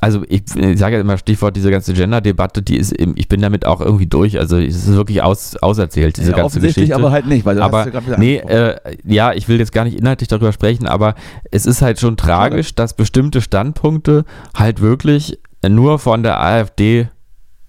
also 0.06 0.22
ich, 0.30 0.43
ich 0.56 0.78
sage 0.78 0.95
ja 0.97 1.01
immer 1.01 1.18
Stichwort 1.18 1.56
diese 1.56 1.72
ganze 1.72 1.93
Gender-Debatte, 1.93 2.62
die 2.62 2.78
ist, 2.78 2.91
im- 2.93 3.14
ich 3.18 3.28
bin 3.28 3.41
damit 3.41 3.66
auch 3.66 3.82
irgendwie 3.82 4.06
durch. 4.06 4.38
Also 4.38 4.60
es 4.60 4.76
ist 4.88 4.93
wirklich 4.95 5.24
aus, 5.24 5.56
auserzählt, 5.58 6.18
diese 6.18 6.30
Ja, 6.30 6.38
ganze 6.38 6.45
offensichtlich 6.45 6.89
Geschichte. 6.89 6.95
aber 6.95 7.12
halt 7.12 7.26
nicht, 7.26 7.43
weil 7.43 7.60
aber 7.60 7.88
nee, 8.18 8.36
äh, 8.38 8.76
ja, 9.03 9.34
ich 9.34 9.47
will 9.47 9.58
jetzt 9.58 9.72
gar 9.72 9.84
nicht 9.84 9.97
inhaltlich 9.97 10.28
darüber 10.28 10.51
sprechen, 10.53 10.86
aber 10.86 11.16
es 11.49 11.66
ist 11.66 11.82
halt 11.82 11.99
schon 11.99 12.18
tragisch, 12.18 12.76
dass 12.76 12.93
bestimmte 12.93 13.41
Standpunkte 13.41 14.26
halt 14.56 14.80
wirklich 14.80 15.39
nur 15.68 15.97
von 15.97 16.22
der 16.22 16.39
AfD 16.39 17.08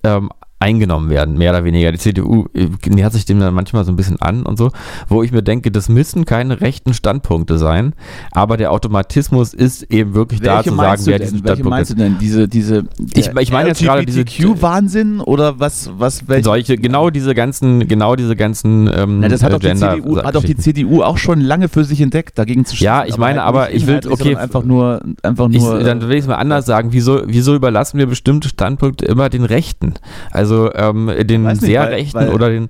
ähm, 0.05 0.28
eingenommen 0.59 1.11
werden, 1.11 1.36
mehr 1.36 1.50
oder 1.52 1.64
weniger. 1.64 1.92
Die 1.92 1.98
CDU 1.98 2.46
äh, 2.54 2.68
nähert 2.88 3.12
sich 3.12 3.24
dem 3.26 3.38
dann 3.40 3.52
manchmal 3.52 3.84
so 3.84 3.92
ein 3.92 3.96
bisschen 3.96 4.20
an 4.22 4.44
und 4.44 4.57
so, 4.57 4.70
wo 5.09 5.22
ich 5.22 5.30
mir 5.30 5.42
denke, 5.42 5.70
das 5.70 5.88
müssen 5.90 6.24
keine 6.24 6.61
rechten 6.62 6.94
Standpunkte 6.94 7.59
sein, 7.59 7.92
aber 8.32 8.57
der 8.57 8.72
Automatismus 8.72 9.52
ist 9.52 9.82
eben 9.92 10.14
wirklich 10.14 10.40
da 10.40 10.62
zu 10.62 10.74
sagen, 10.74 11.02
wer 11.04 11.18
diesen 11.18 11.34
Welche 11.44 11.46
Standpunkt 11.62 11.70
meinst 11.70 11.90
ist. 11.90 11.98
du 11.98 12.02
denn? 12.02 12.16
Diese, 12.18 12.48
diese 12.48 12.84
Ich- 13.14 13.28
ich 13.38 13.52
meine 13.52 13.68
jetzt 13.68 13.82
gerade 13.82 14.07
diese- 14.07 14.20
LGBTQ-Wahnsinn 14.20 15.20
oder 15.20 15.61
was, 15.61 15.90
was 15.98 16.26
welche? 16.28 16.44
Solche, 16.44 16.76
genau 16.78 17.11
diese 17.11 17.34
ganzen, 17.34 17.86
genau 17.86 18.16
diese 18.16 18.34
ganzen 18.36 18.90
ähm, 18.94 19.20
Na, 19.20 19.28
das 19.28 19.42
hat 19.42 19.52
doch, 19.52 19.59
die 19.59 19.66
Gender- 19.66 19.94
CDU, 19.96 20.16
hat 20.22 20.34
doch 20.34 20.42
die. 20.44 20.57
CDU 20.57 21.02
auch 21.02 21.18
schon 21.18 21.40
lange 21.42 21.68
für 21.68 21.84
sich 21.84 22.00
entdeckt, 22.00 22.38
dagegen 22.38 22.64
zu 22.64 22.76
Ja, 22.76 23.00
schießen, 23.02 23.14
ich 23.14 23.18
meine, 23.18 23.42
aber 23.42 23.66
nicht 23.68 23.76
ich 23.82 23.86
will- 23.86 24.00
okay, 24.09 24.36
einfach 24.36 24.64
nur, 24.64 25.02
einfach 25.22 25.48
Ich, 25.50 25.61
nur. 25.61 25.80
dann 25.80 26.00
will 26.00 26.12
ich 26.16 26.22
es 26.22 26.26
mal 26.26 26.36
anders 26.36 26.64
sagen. 26.66 26.88
Wieso, 26.92 27.22
wieso 27.26 27.54
überlassen 27.54 27.98
wir 27.98 28.07
bestimmte 28.07 28.48
Standpunkte 28.48 29.04
immer 29.04 29.28
den 29.28 29.44
Rechten? 29.44 29.94
Also 30.30 30.45
ähm, 30.74 31.11
den 31.26 31.42
nicht, 31.44 31.61
sehr 31.61 31.82
weil- 31.82 31.88
Rechten 31.88 32.18
weil- 32.18 32.28
oder 32.34 32.49
den. 32.51 32.68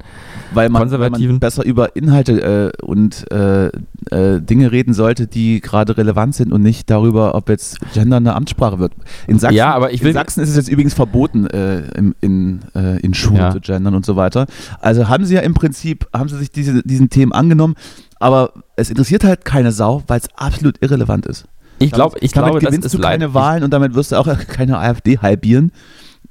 weil 0.54 0.68
man, 0.68 0.80
weil 0.82 0.88
Konservativen. 0.88 1.32
man 1.34 1.40
besser 1.40 1.64
über 1.64 1.96
Inhalte 1.96 2.72
äh, 2.80 2.82
und 2.84 3.30
äh, 3.32 3.66
äh, 4.10 4.40
Dinge 4.40 4.72
reden 4.72 4.94
sollte, 4.94 5.26
die 5.26 5.60
gerade 5.60 5.96
relevant 5.96 6.34
sind 6.34 6.52
und 6.52 6.62
nicht 6.62 6.88
darüber, 6.90 7.34
ob 7.34 7.48
jetzt 7.48 7.78
Gender 7.94 8.16
eine 8.18 8.34
Amtssprache 8.34 8.78
wird. 8.78 8.92
In 9.26 9.38
Sachsen, 9.38 9.56
Ja, 9.56 9.74
aber 9.74 9.92
ich 9.92 10.02
will- 10.02 10.08
in 10.08 10.14
Sachsen 10.14 10.42
ist 10.42 10.50
es 10.50 10.56
jetzt 10.56 10.68
übrigens 10.68 10.94
verboten, 10.94 11.46
äh, 11.46 11.80
im, 11.96 12.14
in, 12.20 12.60
äh, 12.74 13.00
in 13.00 13.14
Schulen 13.14 13.36
Ja. 13.38 13.50
zu 13.50 13.60
gendern 13.60 13.94
und 13.94 14.06
so 14.06 14.16
weiter. 14.16 14.46
Also 14.80 15.08
haben 15.08 15.24
sie 15.24 15.34
ja 15.34 15.40
im 15.40 15.54
Prinzip, 15.54 16.06
haben 16.12 16.28
sie 16.28 16.36
sich 16.38 16.50
diese, 16.50 16.82
diesen 16.82 17.10
Themen 17.10 17.32
angenommen, 17.32 17.74
aber 18.18 18.52
es 18.76 18.88
interessiert 18.90 19.24
halt 19.24 19.44
keine 19.44 19.72
Sau, 19.72 20.02
weil 20.06 20.20
es 20.20 20.28
absolut 20.36 20.80
irrelevant 20.82 21.26
ist. 21.26 21.44
Ich 21.78 21.90
glaube, 21.92 22.16
ich 22.22 22.32
damit 22.32 22.52
glaube, 22.52 22.60
das 22.60 22.68
gewinnst 22.70 22.86
ist 22.86 22.94
du 22.94 22.98
keine 23.00 23.26
leid- 23.26 23.34
Wahlen 23.34 23.62
und 23.62 23.70
damit 23.70 23.94
wirst 23.94 24.12
du 24.12 24.16
auch 24.16 24.26
keine 24.48 24.78
AfD 24.78 25.18
halbieren 25.18 25.72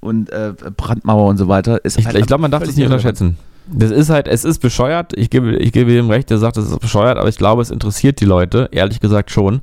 und 0.05 0.29
äh, 0.29 0.53
Brandmauer 0.77 1.27
und 1.27 1.37
so 1.37 1.47
weiter. 1.47 1.83
Ist 1.83 1.97
Ich, 1.97 2.05
halt 2.05 2.17
ich 2.17 2.25
glaube, 2.25 2.41
man 2.41 2.51
darf 2.51 2.63
das 2.63 2.75
nicht 2.75 2.85
unterschätzen. 2.85 3.37
Das 3.67 3.89
ist 3.89 4.09
halt, 4.11 4.27
es 4.27 4.45
ist 4.45 4.59
bescheuert. 4.59 5.13
Ich 5.17 5.31
gebe, 5.31 5.55
ich 5.55 5.71
gebe 5.71 5.91
ihm 5.91 6.09
recht, 6.09 6.29
der 6.29 6.37
sagt, 6.37 6.55
es 6.57 6.69
ist 6.69 6.79
bescheuert, 6.79 7.17
aber 7.17 7.29
ich 7.29 7.37
glaube, 7.37 7.63
es 7.63 7.71
interessiert 7.71 8.21
die 8.21 8.25
Leute, 8.25 8.69
ehrlich 8.71 8.99
gesagt 8.99 9.31
schon. 9.31 9.61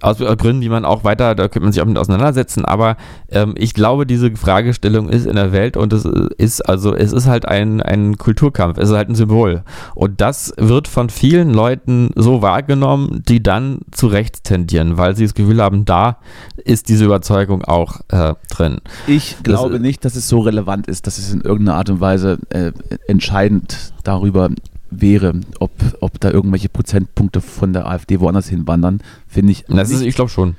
Aus 0.00 0.18
Gründen, 0.18 0.60
die 0.60 0.68
man 0.68 0.84
auch 0.84 1.04
weiter, 1.04 1.34
da 1.34 1.44
könnte 1.48 1.60
man 1.60 1.72
sich 1.72 1.82
auch 1.82 1.86
mit 1.86 1.98
auseinandersetzen, 1.98 2.64
aber 2.64 2.96
ähm, 3.30 3.54
ich 3.56 3.74
glaube, 3.74 4.06
diese 4.06 4.34
Fragestellung 4.34 5.08
ist 5.08 5.26
in 5.26 5.36
der 5.36 5.52
Welt 5.52 5.76
und 5.76 5.92
es 5.92 6.04
ist, 6.04 6.62
also 6.68 6.94
es 6.94 7.12
ist 7.12 7.26
halt 7.26 7.46
ein, 7.46 7.82
ein 7.82 8.16
Kulturkampf, 8.16 8.78
es 8.78 8.88
ist 8.90 8.96
halt 8.96 9.08
ein 9.10 9.14
Symbol. 9.14 9.62
Und 9.94 10.20
das 10.20 10.52
wird 10.56 10.88
von 10.88 11.10
vielen 11.10 11.52
Leuten 11.52 12.10
so 12.16 12.40
wahrgenommen, 12.42 13.22
die 13.28 13.42
dann 13.42 13.80
zu 13.90 14.06
rechts 14.06 14.42
tendieren, 14.42 14.96
weil 14.96 15.14
sie 15.16 15.24
das 15.24 15.34
Gefühl 15.34 15.60
haben, 15.62 15.84
da 15.84 16.16
ist 16.64 16.88
diese 16.88 17.04
Überzeugung 17.04 17.62
auch 17.64 18.00
äh, 18.08 18.34
drin. 18.50 18.78
Ich 19.06 19.36
glaube 19.42 19.72
Das- 19.74 19.80
nicht, 19.80 20.04
dass 20.04 20.16
es 20.16 20.28
so 20.28 20.40
relevant 20.40 20.86
ist, 20.86 21.06
dass 21.06 21.18
es 21.18 21.32
in 21.32 21.40
irgendeiner 21.42 21.76
Art 21.78 21.90
und 21.90 22.00
Weise 22.00 22.38
äh, 22.50 22.72
entscheidend 23.06 23.92
darüber 24.04 24.48
wäre, 24.90 25.34
ob, 25.58 25.70
ob 26.00 26.20
da 26.20 26.30
irgendwelche 26.30 26.68
Prozentpunkte 26.68 27.40
von 27.40 27.72
der 27.72 27.86
AfD 27.86 28.20
woanders 28.20 28.48
hinwandern, 28.48 29.00
finde 29.26 29.52
ich. 29.52 29.64
Das 29.68 29.90
ist, 29.90 30.02
ich 30.02 30.14
glaube 30.14 30.30
schon. 30.30 30.56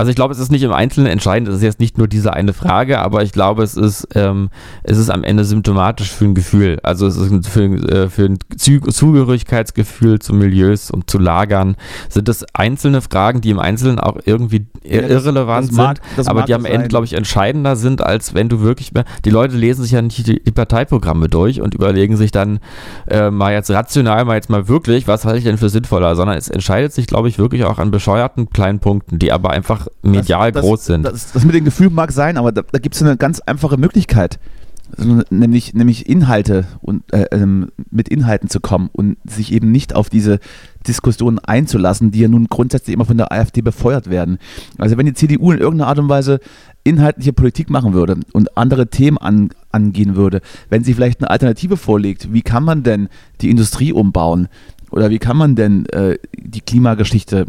Also 0.00 0.10
ich 0.10 0.16
glaube, 0.16 0.32
es 0.32 0.40
ist 0.40 0.50
nicht 0.50 0.62
im 0.62 0.72
Einzelnen 0.72 1.06
entscheidend, 1.08 1.48
es 1.48 1.56
ist 1.56 1.62
jetzt 1.62 1.78
nicht 1.78 1.98
nur 1.98 2.08
diese 2.08 2.32
eine 2.32 2.52
Frage, 2.54 3.00
aber 3.00 3.22
ich 3.22 3.32
glaube, 3.32 3.62
es 3.62 3.76
ist, 3.76 4.08
ähm, 4.14 4.48
es 4.82 4.96
ist 4.98 5.10
am 5.10 5.22
Ende 5.24 5.44
symptomatisch 5.44 6.10
für 6.10 6.24
ein 6.24 6.34
Gefühl. 6.34 6.78
Also 6.82 7.06
es 7.06 7.16
ist 7.18 7.46
für, 7.48 7.64
äh, 7.64 8.08
für 8.08 8.24
ein 8.24 8.38
Zü 8.56 8.80
Zugehörigkeitsgefühl 8.80 10.18
zu 10.18 10.32
Milieus 10.34 10.90
und 10.90 11.10
zu 11.10 11.18
Lagern. 11.18 11.76
Sind 12.08 12.28
das 12.28 12.44
einzelne 12.54 13.00
Fragen, 13.00 13.40
die 13.40 13.50
im 13.50 13.58
Einzelnen 13.58 13.98
auch 13.98 14.18
irgendwie 14.24 14.66
Ja, 14.84 15.02
das- 15.02 15.10
irrelevant 15.10 15.68
das 15.68 15.76
mag- 15.76 16.00
sind, 16.16 16.28
aber 16.28 16.42
die 16.42 16.54
am 16.54 16.64
Ende, 16.64 16.88
glaube 16.88 17.04
ich, 17.04 17.12
entscheidender 17.12 17.76
sind, 17.76 18.02
als 18.02 18.34
wenn 18.34 18.48
du 18.48 18.60
wirklich 18.60 18.92
mehr. 18.92 19.04
Die 19.24 19.30
Leute 19.30 19.56
lesen 19.56 19.82
sich 19.82 19.92
ja 19.92 20.02
nicht 20.02 20.26
die, 20.26 20.42
die 20.42 20.50
Parteiprogramme 20.50 21.28
durch 21.28 21.60
und 21.60 21.74
überlegen 21.74 22.16
sich 22.16 22.30
dann 22.30 22.60
äh, 23.06 23.30
mal 23.30 23.52
jetzt 23.52 23.70
rational, 23.70 24.24
mal 24.24 24.36
jetzt 24.36 24.50
mal 24.50 24.68
wirklich, 24.68 25.06
was 25.06 25.24
halte 25.24 25.38
ich 25.38 25.44
denn 25.44 25.58
für 25.58 25.68
sinnvoller, 25.68 26.16
sondern 26.16 26.36
es 26.38 26.48
entscheidet 26.48 26.92
sich, 26.92 27.06
glaube 27.06 27.28
ich, 27.28 27.38
wirklich 27.38 27.64
auch 27.64 27.78
an 27.78 27.90
bescheuerten 27.90 28.48
kleinen 28.50 28.78
Punkten, 28.80 29.18
die 29.18 29.32
aber 29.32 29.50
einfach 29.50 29.86
medial 30.02 30.52
das, 30.52 30.64
groß 30.64 30.84
sind. 30.86 31.02
Das, 31.04 31.32
das 31.32 31.44
mit 31.44 31.54
dem 31.54 31.64
Gefühl 31.64 31.90
mag 31.90 32.12
sein, 32.12 32.36
aber 32.36 32.52
da, 32.52 32.62
da 32.70 32.78
gibt 32.78 32.94
es 32.94 33.02
eine 33.02 33.16
ganz 33.16 33.40
einfache 33.40 33.76
Möglichkeit. 33.76 34.38
Also, 34.96 35.22
nämlich, 35.30 35.74
nämlich 35.74 36.08
Inhalte 36.08 36.66
und 36.80 37.12
äh, 37.12 37.26
ähm, 37.30 37.70
mit 37.90 38.08
Inhalten 38.08 38.48
zu 38.48 38.60
kommen 38.60 38.90
und 38.92 39.18
sich 39.24 39.52
eben 39.52 39.70
nicht 39.70 39.94
auf 39.94 40.10
diese 40.10 40.40
Diskussionen 40.86 41.38
einzulassen, 41.38 42.10
die 42.10 42.20
ja 42.20 42.28
nun 42.28 42.48
grundsätzlich 42.48 42.94
immer 42.94 43.04
von 43.04 43.16
der 43.16 43.30
AfD 43.30 43.62
befeuert 43.62 44.10
werden. 44.10 44.38
Also 44.78 44.96
wenn 44.96 45.06
die 45.06 45.14
CDU 45.14 45.52
in 45.52 45.58
irgendeiner 45.58 45.88
Art 45.88 45.98
und 45.98 46.08
Weise 46.08 46.40
inhaltliche 46.82 47.32
Politik 47.32 47.70
machen 47.70 47.92
würde 47.92 48.16
und 48.32 48.56
andere 48.56 48.88
Themen 48.88 49.18
an, 49.18 49.50
angehen 49.70 50.16
würde, 50.16 50.40
wenn 50.70 50.82
sie 50.82 50.94
vielleicht 50.94 51.20
eine 51.20 51.30
Alternative 51.30 51.76
vorlegt, 51.76 52.32
wie 52.32 52.42
kann 52.42 52.64
man 52.64 52.82
denn 52.82 53.08
die 53.42 53.50
Industrie 53.50 53.92
umbauen 53.92 54.48
oder 54.90 55.10
wie 55.10 55.18
kann 55.18 55.36
man 55.36 55.54
denn 55.54 55.86
äh, 55.86 56.18
die 56.36 56.62
Klimageschichte 56.62 57.46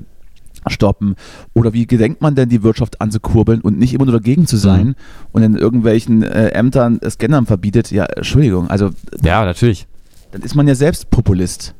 stoppen? 0.68 1.16
Oder 1.54 1.74
wie 1.74 1.88
gedenkt 1.88 2.22
man 2.22 2.36
denn, 2.36 2.50
die 2.50 2.64
Wirtschaft 2.64 3.02
anzukurbeln 3.02 3.62
und 3.62 3.78
nicht 3.80 3.94
immer 3.94 4.06
nur 4.06 4.14
dagegen 4.14 4.48
zu 4.48 4.58
sein 4.58 4.88
Mhm. 4.88 4.96
und 5.32 5.44
in 5.44 5.56
irgendwelchen 5.56 6.24
äh, 6.24 6.50
Ämtern 6.50 7.00
Scannern 7.10 7.46
verbietet? 7.46 7.92
Ja, 7.92 8.06
Entschuldigung, 8.06 8.70
also 8.70 8.90
ja, 9.24 9.44
natürlich. 9.46 9.88
dann 10.32 10.42
ist 10.42 10.56
man 10.56 10.68
ja 10.68 10.76
selbst 10.76 11.10
Populist. 11.10 11.74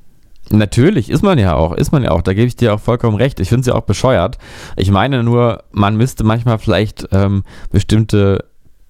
Natürlich, 0.50 1.10
ist 1.10 1.24
man 1.24 1.38
ja 1.38 1.56
auch, 1.56 1.74
ist 1.76 1.92
man 1.94 2.04
ja 2.04 2.12
auch, 2.12 2.22
da 2.22 2.34
gebe 2.34 2.48
ich 2.48 2.58
dir 2.58 2.74
auch 2.74 2.80
vollkommen 2.80 3.16
recht. 3.16 3.40
Ich 3.40 3.48
finde 3.48 3.62
es 3.62 3.68
ja 3.68 3.76
auch 3.76 3.84
bescheuert. 3.84 4.38
Ich 4.76 4.92
meine 4.92 5.24
nur, 5.24 5.64
man 5.72 5.96
müsste 5.96 6.26
manchmal 6.26 6.58
vielleicht 6.60 7.08
ähm, 7.14 7.44
bestimmte, 7.72 8.44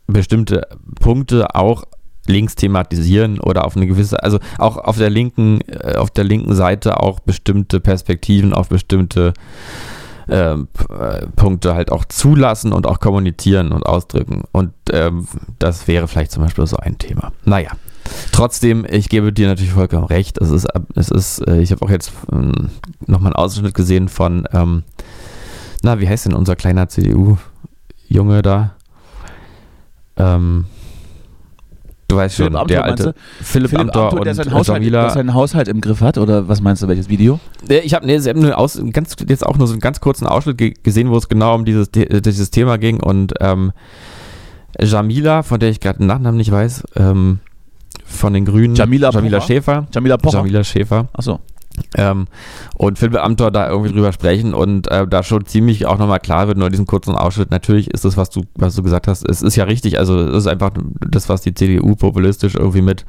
bestimmte 0.08 0.68
Punkte 1.00 1.54
auch 1.54 1.84
links 2.28 2.56
thematisieren 2.56 3.40
oder 3.40 3.66
auf 3.66 3.76
eine 3.76 3.88
gewisse, 3.88 4.22
also 4.22 4.40
auch 4.58 4.78
auf 4.78 4.98
der 4.98 5.10
linken, 5.10 5.62
äh, 5.68 5.96
auf 5.96 6.12
der 6.12 6.24
linken 6.24 6.54
Seite 6.54 7.00
auch 7.00 7.20
bestimmte 7.20 7.80
Perspektiven 7.80 8.54
auf 8.54 8.70
bestimmte 8.70 9.34
ähm, 10.30 10.68
äh, 10.90 11.26
Punkte 11.36 11.76
halt 11.76 11.92
auch 11.92 12.06
zulassen 12.06 12.74
und 12.74 12.88
auch 12.88 13.00
kommunizieren 13.00 13.72
und 13.72 13.86
ausdrücken. 13.86 14.44
Und 14.52 14.72
ähm, 14.92 15.28
das 15.60 15.88
wäre 15.88 16.08
vielleicht 16.08 16.32
zum 16.32 16.44
Beispiel 16.44 16.66
so 16.68 16.78
ein 16.78 16.98
Thema. 16.98 17.32
Naja. 17.44 17.72
Trotzdem, 18.32 18.86
ich 18.90 19.10
gebe 19.10 19.34
dir 19.34 19.48
natürlich 19.48 19.74
vollkommen 19.74 20.06
recht. 20.06 20.40
Es 20.40 20.50
ist, 20.50 20.68
es 20.96 21.10
ist, 21.10 21.48
äh, 21.48 21.62
ich 21.62 21.72
habe 21.72 21.86
auch 21.86 21.90
jetzt 21.90 22.12
ähm, 22.32 22.70
nochmal 23.06 23.34
einen 23.34 23.44
Ausschnitt 23.44 23.74
gesehen 23.74 24.10
von, 24.10 24.48
ähm, 24.54 24.84
na, 25.82 26.00
wie 26.00 26.08
heißt 26.08 26.26
denn 26.26 26.34
unser 26.34 26.56
kleiner 26.56 26.88
CDU-Junge 26.88 28.42
da? 28.42 28.76
Ähm, 30.18 30.66
du 32.12 32.18
weißt 32.18 32.36
schon, 32.36 32.46
Philipp 32.54 32.68
der 32.68 32.84
Amthor, 32.86 32.92
alte 32.92 33.04
meinst 33.04 33.50
Philipp, 33.52 33.70
Philipp 33.70 33.82
Amthor, 33.88 34.04
Amthor, 34.04 34.22
der 34.26 34.32
und 34.32 34.36
seinen 34.38 34.54
Haushalt, 34.54 34.80
Jamila. 34.84 35.02
der 35.02 35.10
seinen 35.12 35.34
Haushalt 35.34 35.68
im 35.68 35.82
Griff 35.82 36.02
hat, 36.02 36.18
oder 36.18 36.48
was 36.48 36.62
meinst 36.62 36.84
du, 36.84 36.88
welches 36.88 37.10
Video? 37.10 37.40
Äh, 37.70 37.80
Ich 37.80 37.94
habe 37.94 38.06
nee, 38.06 38.18
sie 38.20 38.30
haben 38.30 38.40
nur 38.42 38.58
aus, 38.58 38.82
ganz, 38.94 39.16
jetzt 39.28 39.46
auch 39.46 39.58
nur 39.58 39.68
so 39.68 39.74
einen 39.74 39.82
ganz 39.82 40.00
kurzen 40.00 40.28
Ausschnitt 40.28 40.58
ge 40.58 40.74
gesehen, 40.84 41.10
wo 41.10 41.18
es 41.18 41.28
genau 41.30 41.56
um 41.56 41.66
dieses, 41.66 41.90
The- 41.94 42.22
dieses 42.22 42.52
Thema 42.52 42.78
ging 42.78 43.00
und 43.02 43.34
ähm, 43.40 43.72
Jamila, 44.80 45.44
von 45.44 45.60
der 45.60 45.70
ich 45.70 45.80
gerade 45.80 46.00
den 46.00 46.08
Nachnamen 46.08 46.38
nicht 46.38 46.52
weiß, 46.52 46.84
ähm, 46.96 47.40
von 48.06 48.34
den 48.34 48.46
Grünen, 48.46 48.76
Jamila 48.76 49.10
Jamila? 49.12 49.42
Schäfer, 49.42 49.88
Jamila 49.94 50.18
Pocher? 50.18 50.38
Jamila 50.40 50.64
Schäfer 50.64 51.08
Achso. 51.14 51.40
Ähm, 51.96 52.28
und 52.78 53.02
Amthor 53.16 53.52
da 53.52 53.70
irgendwie 53.70 53.92
drüber 53.92 54.12
sprechen 54.14 54.54
und 54.54 54.90
äh, 54.90 55.08
da 55.08 55.24
schon 55.24 55.46
ziemlich 55.46 55.86
auch 55.86 55.98
nochmal 55.98 56.20
klar 56.20 56.48
wird, 56.48 56.58
nur 56.58 56.70
diesen 56.70 56.86
kurzen 56.86 57.16
Ausschnitt, 57.16 57.52
natürlich 57.52 57.92
ist 57.92 58.06
das, 58.06 58.18
was 58.18 58.30
du, 58.30 58.44
was 58.56 58.76
du 58.76 58.84
gesagt 58.84 59.08
hast, 59.08 59.28
es 59.28 59.42
ist 59.42 59.56
ja 59.56 59.66
richtig, 59.66 60.00
also 60.00 60.20
es 60.20 60.38
ist 60.38 60.48
einfach 60.48 60.72
das, 61.10 61.30
was 61.30 61.42
die 61.42 61.54
CDU 61.54 61.96
populistisch 61.96 62.56
irgendwie 62.56 62.82
mit 62.82 63.06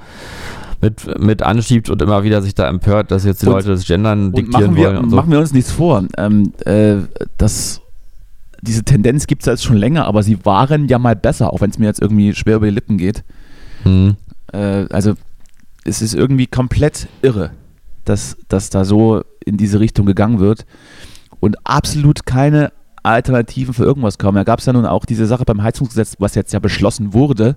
mit, 0.83 1.20
mit 1.20 1.43
anschiebt 1.43 1.89
und 1.91 2.03
immer 2.03 2.25
wieder 2.25 2.43
sich 2.43 2.55
da 2.55 2.68
empört, 2.68 3.12
dass 3.12 3.25
jetzt 3.25 3.41
die 3.43 3.47
Und- 3.47 3.53
Leute 3.53 3.68
das 3.68 3.87
Gendern 3.87 4.33
diktieren 4.33 4.64
machen 4.64 4.77
wir, 4.77 4.87
wollen. 4.89 4.97
Und 4.99 5.11
so. 5.11 5.16
machen 5.16 5.31
wir 5.31 5.39
uns 5.39 5.53
nichts 5.53 5.70
vor. 5.70 6.05
Ähm, 6.18 6.53
äh, 6.64 6.97
das, 7.39 7.81
diese 8.62 8.83
Tendenz 8.83 9.29
gibt 9.29 9.43
es 9.43 9.47
jetzt 9.47 9.62
schon 9.62 9.77
länger, 9.77 10.07
aber 10.07 10.25
sie 10.25 10.45
waren 10.45 10.89
ja 10.89 10.99
mal 10.99 11.14
besser, 11.14 11.53
auch 11.53 11.61
wenn 11.61 11.70
es 11.70 11.79
mir 11.79 11.87
jetzt 11.87 12.03
irgendwie 12.03 12.35
schwer 12.35 12.57
über 12.57 12.66
die 12.66 12.75
Lippen 12.75 12.99
geht. 12.99 13.23
Hm. 13.85 14.16
Äh, 14.53 14.87
also 14.91 15.14
es 15.85 16.03
ist 16.03 16.14
irgendwie 16.14 16.47
komplett 16.47 17.07
irre, 17.23 17.51
dass, 18.05 18.37
dass 18.49 18.71
da 18.71 18.85
so 18.85 19.23
in 19.45 19.57
diese 19.57 19.81
Richtung 19.81 20.07
gegangen 20.07 20.39
wird 20.41 20.67
und 21.41 21.57
absolut 21.67 22.27
keine 22.27 22.73
Alternativen 23.03 23.75
für 23.75 23.85
irgendwas 23.85 24.19
kommen. 24.19 24.37
Da 24.37 24.45
gab 24.45 24.61
es 24.61 24.67
ja 24.67 24.73
nun 24.73 24.87
auch 24.87 25.05
diese 25.05 25.27
Sache 25.27 25.45
beim 25.45 25.63
Heizungsgesetz, 25.63 26.15
was 26.19 26.35
jetzt 26.35 26.53
ja 26.53 26.59
beschlossen 26.61 27.13
wurde, 27.15 27.57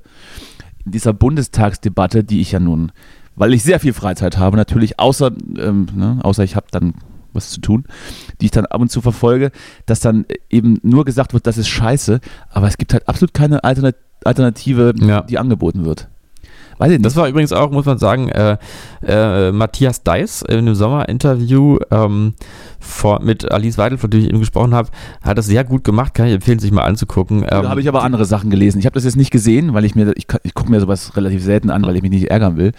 in 0.86 0.92
dieser 0.92 1.14
Bundestagsdebatte, 1.14 2.24
die 2.24 2.42
ich 2.42 2.52
ja 2.52 2.60
nun, 2.60 2.92
weil 3.36 3.54
ich 3.54 3.64
sehr 3.64 3.80
viel 3.80 3.94
Freizeit 3.94 4.38
habe, 4.38 4.58
natürlich, 4.58 5.00
außer, 5.00 5.32
ähm, 5.58 5.88
ne, 5.96 6.20
außer 6.24 6.44
ich 6.44 6.56
habe 6.56 6.68
dann 6.72 6.94
was 7.34 7.50
zu 7.50 7.60
tun, 7.60 7.84
die 8.40 8.46
ich 8.46 8.52
dann 8.52 8.66
ab 8.66 8.80
und 8.82 8.90
zu 8.90 9.02
verfolge, 9.02 9.52
dass 9.86 10.00
dann 10.00 10.26
eben 10.50 10.80
nur 10.84 11.04
gesagt 11.06 11.34
wird, 11.34 11.46
das 11.46 11.58
ist 11.58 11.68
scheiße, 11.68 12.22
aber 12.50 12.68
es 12.68 12.78
gibt 12.78 12.94
halt 12.94 13.08
absolut 13.10 13.34
keine 13.34 13.64
Alternat 13.64 13.96
Alternative, 14.24 14.94
Ja. 15.02 15.22
die 15.22 15.38
angeboten 15.38 15.86
wird. 15.86 16.08
Weiß 16.78 16.92
ich 16.92 16.98
nicht. 16.98 17.06
Das 17.06 17.16
war 17.16 17.28
übrigens 17.28 17.54
auch, 17.54 17.72
muss 17.72 17.86
man 17.86 17.98
sagen, 17.98 18.30
äh, 18.30 18.58
äh, 19.06 19.52
Matthias 19.52 20.04
Deiss 20.04 20.42
in 20.42 20.60
einem 20.60 20.76
Sommerinterview 20.76 21.78
ähm, 21.92 22.34
vor, 22.80 23.22
mit 23.22 23.52
Alice 23.52 23.78
Weidel, 23.78 23.98
von 23.98 24.10
der 24.10 24.20
ich 24.20 24.28
eben 24.28 24.40
gesprochen 24.40 24.74
habe, 24.74 24.90
hat 25.22 25.38
das 25.38 25.46
sehr 25.46 25.64
gut 25.64 25.84
gemacht, 25.84 26.14
kann 26.14 26.28
ich 26.28 26.34
empfehlen, 26.34 26.60
sich 26.60 26.72
mal 26.72 26.84
anzugucken. 26.84 27.42
da 27.42 27.62
Ähm, 27.62 27.70
habe 27.70 27.82
ich 27.82 27.88
aber 27.88 28.04
andere 28.04 28.26
Sachen 28.26 28.50
gelesen. 28.50 28.80
Ich 28.80 28.86
habe 28.86 28.94
das 28.94 29.04
jetzt 29.04 29.18
nicht 29.18 29.32
gesehen, 29.32 29.74
weil 29.74 29.86
ich 29.86 29.96
mir, 29.96 30.12
ich, 30.16 30.28
ich 30.44 30.54
gucke 30.54 30.70
mir 30.70 30.80
sowas 30.80 31.16
relativ 31.16 31.44
selten 31.44 31.70
an, 31.70 31.84
weil 31.84 31.96
ich 31.96 32.02
mich 32.02 32.12
nicht 32.12 32.30
ärgern 32.30 32.58
will. 32.58 32.72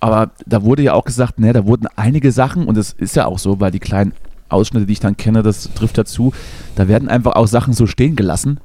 Aber 0.00 0.30
da 0.46 0.62
wurde 0.62 0.82
ja 0.82 0.94
auch 0.94 1.04
gesagt, 1.04 1.38
ne, 1.38 1.52
da 1.52 1.66
wurden 1.66 1.86
einige 1.96 2.32
Sachen, 2.32 2.66
und 2.66 2.76
das 2.76 2.92
ist 2.92 3.16
ja 3.16 3.26
auch 3.26 3.38
so, 3.38 3.60
weil 3.60 3.70
die 3.70 3.80
kleinen 3.80 4.12
Ausschnitte, 4.48 4.86
die 4.86 4.92
ich 4.92 5.00
dann 5.00 5.16
kenne, 5.16 5.42
das 5.42 5.70
trifft 5.74 5.98
dazu, 5.98 6.32
da 6.76 6.88
werden 6.88 7.08
einfach 7.08 7.32
auch 7.32 7.46
Sachen 7.46 7.72
so 7.72 7.86
stehen 7.86 8.16
gelassen. 8.16 8.60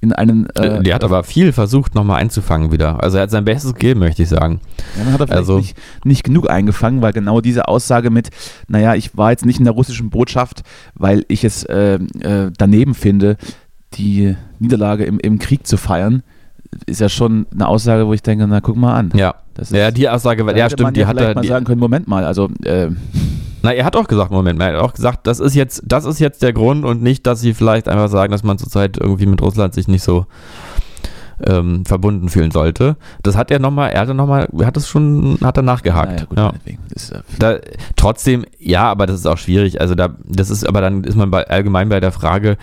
In 0.00 0.12
einen. 0.12 0.46
äh, 0.50 0.82
der 0.82 0.94
hat 0.94 1.04
aber 1.04 1.24
viel 1.24 1.52
versucht, 1.52 1.94
nochmal 1.94 2.20
einzufangen 2.20 2.70
wieder. 2.70 3.02
Also 3.02 3.16
er 3.16 3.24
hat 3.24 3.30
sein 3.30 3.44
Bestes 3.46 3.72
gegeben, 3.72 4.00
möchte 4.00 4.22
ich 4.22 4.28
sagen. 4.28 4.60
Ja, 4.96 5.04
dann 5.04 5.12
hat 5.14 5.20
er 5.20 5.26
vielleicht 5.26 5.38
Also- 5.38 5.56
nicht, 5.58 5.76
nicht 6.04 6.22
genug 6.24 6.50
eingefangen, 6.50 7.00
weil 7.02 7.12
genau 7.12 7.40
diese 7.40 7.66
Aussage 7.66 8.10
mit, 8.10 8.28
naja, 8.68 8.94
ich 8.94 9.16
war 9.16 9.30
jetzt 9.30 9.46
nicht 9.46 9.58
in 9.58 9.64
der 9.64 9.72
russischen 9.74 10.10
Botschaft, 10.10 10.62
weil 10.94 11.24
ich 11.28 11.44
es 11.44 11.64
äh, 11.64 11.94
äh, 12.20 12.50
daneben 12.56 12.94
finde, 12.94 13.36
die 13.94 14.36
Niederlage 14.58 15.04
im, 15.04 15.18
im 15.18 15.38
Krieg 15.38 15.66
zu 15.66 15.76
feiern, 15.78 16.22
ist 16.84 17.00
ja 17.00 17.08
schon 17.08 17.46
eine 17.54 17.66
Aussage, 17.66 18.06
wo 18.06 18.12
ich 18.12 18.22
denke, 18.22 18.46
na 18.46 18.60
guck 18.60 18.76
mal 18.76 18.94
an. 18.94 19.10
Ja. 19.14 19.36
Das 19.54 19.70
Ja, 19.70 19.90
die 19.90 20.06
Aussage, 20.08 20.44
ja 20.54 20.68
stimmt, 20.68 20.96
die 20.96 21.00
ja 21.00 21.06
hat 21.06 21.16
er, 21.16 21.34
mal 21.34 21.40
die, 21.40 21.48
sagen 21.48 21.64
können, 21.64 21.80
Moment 21.80 22.06
mal, 22.06 22.24
also 22.24 22.50
äh, 22.64 22.88
Na, 23.66 23.72
er 23.72 23.84
hat 23.84 23.96
auch 23.96 24.06
gesagt, 24.06 24.30
Moment 24.30 24.62
er 24.62 24.74
hat 24.74 24.80
auch 24.80 24.94
gesagt, 24.94 25.26
das 25.26 25.40
ist 25.40 25.56
jetzt, 25.56 25.82
das 25.84 26.04
ist 26.04 26.20
jetzt 26.20 26.40
der 26.40 26.52
Grund 26.52 26.84
und 26.84 27.02
nicht, 27.02 27.26
dass 27.26 27.40
sie 27.40 27.52
vielleicht 27.52 27.88
einfach 27.88 28.08
sagen, 28.08 28.30
dass 28.30 28.44
man 28.44 28.58
zurzeit 28.58 28.96
irgendwie 28.96 29.26
mit 29.26 29.42
Russland 29.42 29.74
sich 29.74 29.88
nicht 29.88 30.04
so 30.04 30.26
ähm, 31.44 31.84
verbunden 31.84 32.28
fühlen 32.28 32.50
sollte. 32.50 32.96
Das 33.22 33.36
hat 33.36 33.50
er 33.50 33.58
nochmal, 33.58 33.90
er 33.90 34.00
hat 34.02 34.14
nochmal, 34.14 34.48
hat 34.62 34.76
das 34.76 34.88
schon, 34.88 35.38
hat 35.42 35.56
er 35.56 35.62
nachgehakt. 35.62 36.12
naja, 36.12 36.24
gut, 36.24 36.38
ja. 36.38 36.48
äh, 37.12 37.22
Da, 37.38 37.58
trotzdem, 37.96 38.44
ja, 38.58 38.84
aber 38.84 39.06
das 39.06 39.16
ist 39.16 39.26
auch 39.26 39.38
schwierig. 39.38 39.80
Also 39.80 39.94
da, 39.94 40.10
das 40.24 40.50
ist, 40.50 40.66
aber 40.66 40.80
dann 40.80 41.04
ist 41.04 41.16
man 41.16 41.30
bei, 41.30 41.46
allgemein 41.48 41.88
bei 41.88 42.00
der 42.00 42.12
Frage, 42.12 42.56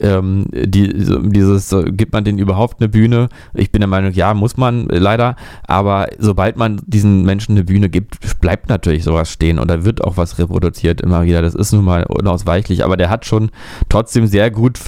ähm, 0.00 0.46
die, 0.52 0.92
dieses, 1.30 1.74
gibt 1.88 2.12
man 2.12 2.24
denen 2.24 2.38
überhaupt 2.38 2.80
eine 2.80 2.88
Bühne? 2.88 3.28
Ich 3.52 3.70
bin 3.70 3.80
der 3.80 3.88
Meinung, 3.88 4.12
ja, 4.12 4.32
muss 4.34 4.56
man 4.56 4.88
äh, 4.90 4.98
leider. 4.98 5.36
Aber 5.66 6.08
sobald 6.18 6.56
man 6.56 6.80
diesen 6.86 7.24
Menschen 7.24 7.52
eine 7.52 7.64
Bühne 7.64 7.88
gibt, 7.88 8.18
bleibt 8.40 8.68
natürlich 8.68 9.04
sowas 9.04 9.30
stehen 9.30 9.58
und 9.58 9.68
da 9.68 9.84
wird 9.84 10.02
auch 10.02 10.16
was 10.16 10.38
reproduziert 10.38 11.00
immer 11.00 11.24
wieder. 11.24 11.42
Das 11.42 11.54
ist 11.54 11.72
nun 11.72 11.84
mal 11.84 12.04
unausweichlich. 12.04 12.84
Aber 12.84 12.96
der 12.96 13.10
hat 13.10 13.26
schon 13.26 13.50
trotzdem 13.88 14.26
sehr 14.26 14.50
gut, 14.50 14.78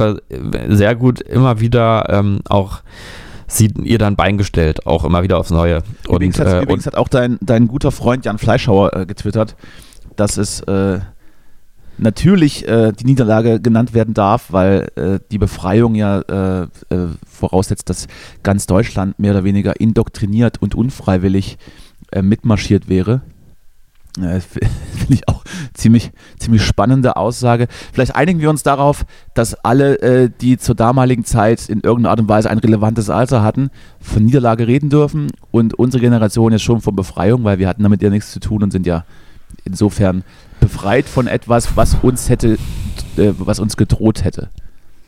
sehr 0.68 0.94
gut 0.94 1.20
immer 1.20 1.60
wieder 1.60 2.06
ähm, 2.08 2.40
auch 2.48 2.80
sie 3.46 3.72
ihr 3.82 3.98
dann 3.98 4.16
Bein 4.16 4.38
gestellt, 4.38 4.86
auch 4.86 5.04
immer 5.04 5.22
wieder 5.22 5.38
aufs 5.38 5.50
Neue. 5.50 5.82
Und, 6.08 6.16
übrigens 6.16 6.38
hat, 6.38 6.48
äh, 6.48 6.62
übrigens 6.62 6.86
hat 6.86 6.96
auch 6.96 7.08
dein, 7.08 7.38
dein 7.40 7.68
guter 7.68 7.92
Freund 7.92 8.24
Jan 8.24 8.38
Fleischhauer 8.38 8.94
äh, 8.94 9.06
getwittert, 9.06 9.56
dass 10.16 10.36
es 10.36 10.60
äh, 10.60 11.00
natürlich 11.98 12.66
äh, 12.68 12.92
die 12.92 13.04
Niederlage 13.04 13.60
genannt 13.60 13.94
werden 13.94 14.14
darf, 14.14 14.52
weil 14.52 14.88
äh, 14.96 15.18
die 15.30 15.38
Befreiung 15.38 15.94
ja 15.94 16.20
äh, 16.20 16.66
voraussetzt, 17.26 17.88
dass 17.88 18.06
ganz 18.42 18.66
Deutschland 18.66 19.18
mehr 19.18 19.32
oder 19.32 19.44
weniger 19.44 19.78
indoktriniert 19.80 20.60
und 20.60 20.74
unfreiwillig 20.74 21.58
mitmarschiert 22.22 22.88
wäre. 22.88 23.22
Finde 24.40 25.14
ich 25.14 25.28
auch 25.28 25.44
ziemlich, 25.74 26.10
ziemlich 26.38 26.64
spannende 26.64 27.16
Aussage. 27.16 27.68
Vielleicht 27.92 28.16
einigen 28.16 28.40
wir 28.40 28.50
uns 28.50 28.62
darauf, 28.62 29.04
dass 29.34 29.54
alle, 29.54 30.00
äh, 30.00 30.30
die 30.40 30.58
zur 30.58 30.74
damaligen 30.74 31.24
Zeit 31.24 31.68
in 31.68 31.80
irgendeiner 31.80 32.10
Art 32.10 32.20
und 32.20 32.28
Weise 32.28 32.50
ein 32.50 32.58
relevantes 32.58 33.10
Alter 33.10 33.42
hatten, 33.42 33.70
von 34.00 34.24
Niederlage 34.24 34.66
reden 34.66 34.90
dürfen 34.90 35.30
und 35.50 35.74
unsere 35.74 36.00
Generation 36.00 36.52
jetzt 36.52 36.62
schon 36.62 36.80
von 36.80 36.96
Befreiung, 36.96 37.44
weil 37.44 37.58
wir 37.58 37.68
hatten 37.68 37.82
damit 37.82 38.02
ja 38.02 38.10
nichts 38.10 38.32
zu 38.32 38.40
tun 38.40 38.62
und 38.62 38.70
sind 38.70 38.86
ja 38.86 39.04
insofern 39.64 40.24
befreit 40.60 41.06
von 41.06 41.26
etwas, 41.26 41.76
was 41.76 41.96
uns 42.02 42.28
hätte, 42.28 42.54
äh, 43.16 43.32
was 43.38 43.58
uns 43.58 43.76
gedroht 43.76 44.24
hätte. 44.24 44.50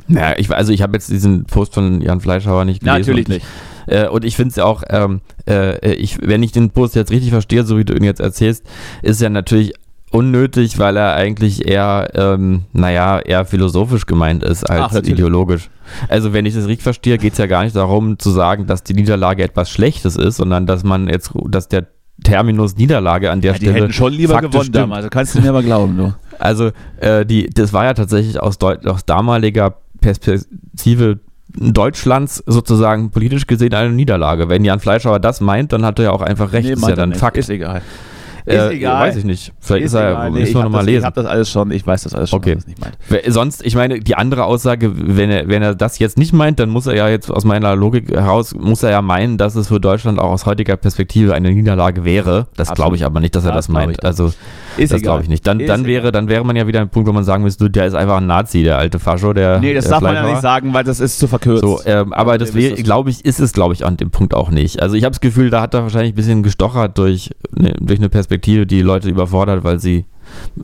Ja, 0.08 0.34
ich, 0.38 0.50
also 0.50 0.72
ich 0.72 0.82
habe 0.82 0.94
jetzt 0.94 1.10
diesen 1.10 1.44
Post 1.44 1.74
von 1.74 2.00
Jan 2.00 2.20
Fleischhauer 2.20 2.64
nicht 2.64 2.82
gelesen. 2.82 3.14
und 3.14 3.28
ich, 3.30 3.42
Äh, 3.86 4.08
und 4.08 4.24
ich 4.24 4.36
finde 4.36 4.50
es 4.50 4.56
ja 4.56 4.64
auch, 4.64 4.82
ähm, 4.90 5.20
äh, 5.48 5.94
ich, 5.94 6.18
wenn 6.22 6.42
ich 6.42 6.52
den 6.52 6.70
Post 6.70 6.94
jetzt 6.94 7.10
richtig 7.10 7.30
verstehe, 7.30 7.64
so 7.64 7.78
wie 7.78 7.84
du 7.84 7.94
ihn 7.94 8.04
jetzt 8.04 8.20
erzählst, 8.20 8.64
ist 9.02 9.20
ja 9.20 9.28
natürlich 9.30 9.72
unnötig, 10.10 10.78
weil 10.78 10.96
er 10.96 11.14
eigentlich 11.14 11.66
eher, 11.68 12.08
ähm, 12.14 12.64
naja, 12.72 13.18
eher 13.18 13.44
philosophisch 13.44 14.06
gemeint 14.06 14.42
ist 14.42 14.64
als 14.64 14.80
Ach, 14.80 14.92
natürlich. 14.92 15.12
ideologisch. 15.18 15.68
Also 16.08 16.32
wenn 16.32 16.46
ich 16.46 16.54
das 16.54 16.66
richtig 16.66 16.82
verstehe, 16.82 17.18
geht 17.18 17.32
es 17.32 17.38
ja 17.38 17.46
gar 17.46 17.64
nicht 17.64 17.76
darum 17.76 18.18
zu 18.18 18.30
sagen, 18.30 18.66
dass 18.66 18.82
die 18.82 18.94
Niederlage 18.94 19.42
etwas 19.42 19.70
Schlechtes 19.70 20.16
ist, 20.16 20.36
sondern 20.36 20.66
dass 20.66 20.84
man 20.84 21.08
jetzt, 21.08 21.32
dass 21.48 21.68
der 21.68 21.86
Terminus 22.24 22.76
Niederlage 22.76 23.30
an 23.30 23.40
der 23.40 23.52
Ja, 23.52 23.58
die 23.58 23.66
Stelle 23.66 23.80
hätten 23.84 23.92
schon 23.92 24.12
lieber 24.12 24.40
gewonnen 24.40 24.64
stimmt. 24.64 24.76
damals, 24.76 25.08
kannst 25.10 25.34
du 25.34 25.40
mir 25.40 25.50
aber 25.50 25.62
glauben, 25.62 25.96
du. 25.96 26.14
Also, 26.38 26.70
äh, 27.00 27.24
die, 27.24 27.48
das 27.48 27.72
war 27.72 27.84
ja 27.84 27.94
tatsächlich 27.94 28.40
aus, 28.40 28.58
Deut 28.58 28.86
aus 28.86 29.04
damaliger 29.04 29.76
Perspektive 30.00 31.20
Deutschlands 31.48 32.42
sozusagen 32.46 33.10
politisch 33.10 33.46
gesehen 33.46 33.74
eine 33.74 33.90
Niederlage. 33.92 34.48
Wenn 34.48 34.64
Jan 34.64 34.80
Fleischhauer 34.80 35.18
das 35.18 35.40
meint, 35.40 35.72
dann 35.72 35.84
hat 35.84 35.98
er 35.98 36.06
ja 36.06 36.10
auch 36.12 36.22
einfach 36.22 36.52
recht. 36.52 36.66
Nee, 36.68 36.74
ist 36.74 36.88
ja 36.88 36.94
dann. 36.94 37.14
Fakt. 37.14 37.36
Ist 37.36 37.50
egal. 37.50 37.82
Äh, 38.50 38.66
ist 38.66 38.72
egal. 38.72 39.08
Weiß 39.08 39.16
ich 39.16 39.24
nicht. 39.24 39.52
Vielleicht 39.60 39.84
ist, 39.86 39.92
Ist 39.92 40.00
er, 40.00 40.10
egal. 40.10 40.30
Müssen 40.30 40.54
wir 40.54 40.62
nochmal 40.64 40.80
das- 40.80 40.88
Ich 40.88 40.94
lesen. 40.94 41.04
habe 41.06 41.22
das 41.22 41.26
alles 41.30 41.50
schon, 41.50 41.70
ich 41.70 41.86
weiß 41.86 42.02
das 42.04 42.14
alles 42.14 42.30
schon, 42.30 42.38
Okay. 42.38 42.56
was 42.56 42.66
nicht 42.66 42.80
meint. 42.80 42.96
Sonst, 43.28 43.64
ich 43.64 43.74
meine, 43.74 44.00
die 44.00 44.14
andere 44.14 44.44
Aussage, 44.44 44.90
wenn 44.94 45.30
er, 45.30 45.48
wenn 45.48 45.62
er 45.62 45.74
das 45.74 45.98
jetzt 45.98 46.18
nicht 46.18 46.32
meint, 46.32 46.58
dann 46.60 46.70
muss 46.70 46.86
er 46.86 46.94
ja 46.96 47.08
jetzt 47.08 47.30
aus 47.30 47.44
meiner 47.44 47.76
Logik 47.76 48.10
heraus, 48.10 48.54
muss 48.54 48.82
er 48.82 48.90
ja 48.90 49.02
meinen, 49.02 49.38
dass 49.38 49.54
es 49.56 49.68
für 49.68 49.80
Deutschland 49.80 50.18
auch 50.18 50.30
aus 50.30 50.46
heutiger 50.46 50.76
Perspektive 50.76 51.34
eine 51.34 51.50
Niederlage 51.52 52.04
wäre. 52.04 52.46
Das 52.56 52.72
glaube 52.74 52.96
ich 52.96 53.04
aber 53.04 53.20
nicht, 53.20 53.34
dass 53.34 53.44
er 53.44 53.52
Das 53.52 53.66
das, 53.66 53.68
meint. 53.68 54.04
Also, 54.04 54.32
Ist 54.76 54.92
das 54.92 55.02
glaube 55.02 55.22
ich 55.22 55.28
nicht. 55.28 55.46
Dann, 55.46 55.60
Ist 55.60 55.68
dann, 55.68 55.80
egal. 55.80 55.90
wäre, 55.90 56.12
dann 56.12 56.28
wäre 56.28 56.44
man 56.44 56.56
ja 56.56 56.66
wieder 56.66 56.80
ein 56.80 56.88
Punkt, 56.88 57.08
wo 57.08 57.12
man 57.12 57.24
sagen 57.24 57.42
müsste, 57.42 57.68
der 57.70 57.86
ist 57.86 57.94
einfach 57.94 58.18
ein 58.18 58.26
Nazi, 58.26 58.62
der 58.62 58.78
alte 58.78 58.98
Fascho, 58.98 59.32
der. 59.32 59.58
Nee, 59.58 59.74
das 59.74 59.84
der 59.84 59.92
darf 59.92 60.02
man 60.02 60.14
ja 60.14 60.22
nicht 60.26 60.40
sagen, 60.40 60.72
weil 60.74 60.84
das 60.84 61.00
ist 61.00 61.18
zu 61.18 61.26
verkürzt. 61.28 61.62
So, 61.62 61.80
ähm, 61.84 62.12
aber 62.12 62.32
Ja, 62.32 62.38
das. 62.38 62.52
glaube 62.52 63.10
ich, 63.10 63.24
ist 63.24 63.40
es, 63.40 63.52
glaube 63.52 63.74
ich, 63.74 63.84
an 63.84 63.96
dem 63.96 64.10
Punkt 64.10 64.34
auch 64.34 64.50
nicht. 64.50 64.80
Also 64.80 64.94
ich 64.94 65.04
habe 65.04 65.10
das 65.12 65.20
Gefühl, 65.20 65.50
da 65.50 65.60
hat 65.60 65.74
er 65.74 65.82
wahrscheinlich 65.82 66.12
ein 66.12 66.16
bisschen 66.16 66.42
gestochert 66.42 66.96
durch, 66.98 67.30
ne, 67.56 67.74
durch 67.80 67.98
eine 67.98 68.08
Perspektive, 68.08 68.37
die 68.38 68.82
Leute 68.82 69.08
überfordert, 69.08 69.64
weil 69.64 69.78
sie 69.80 70.04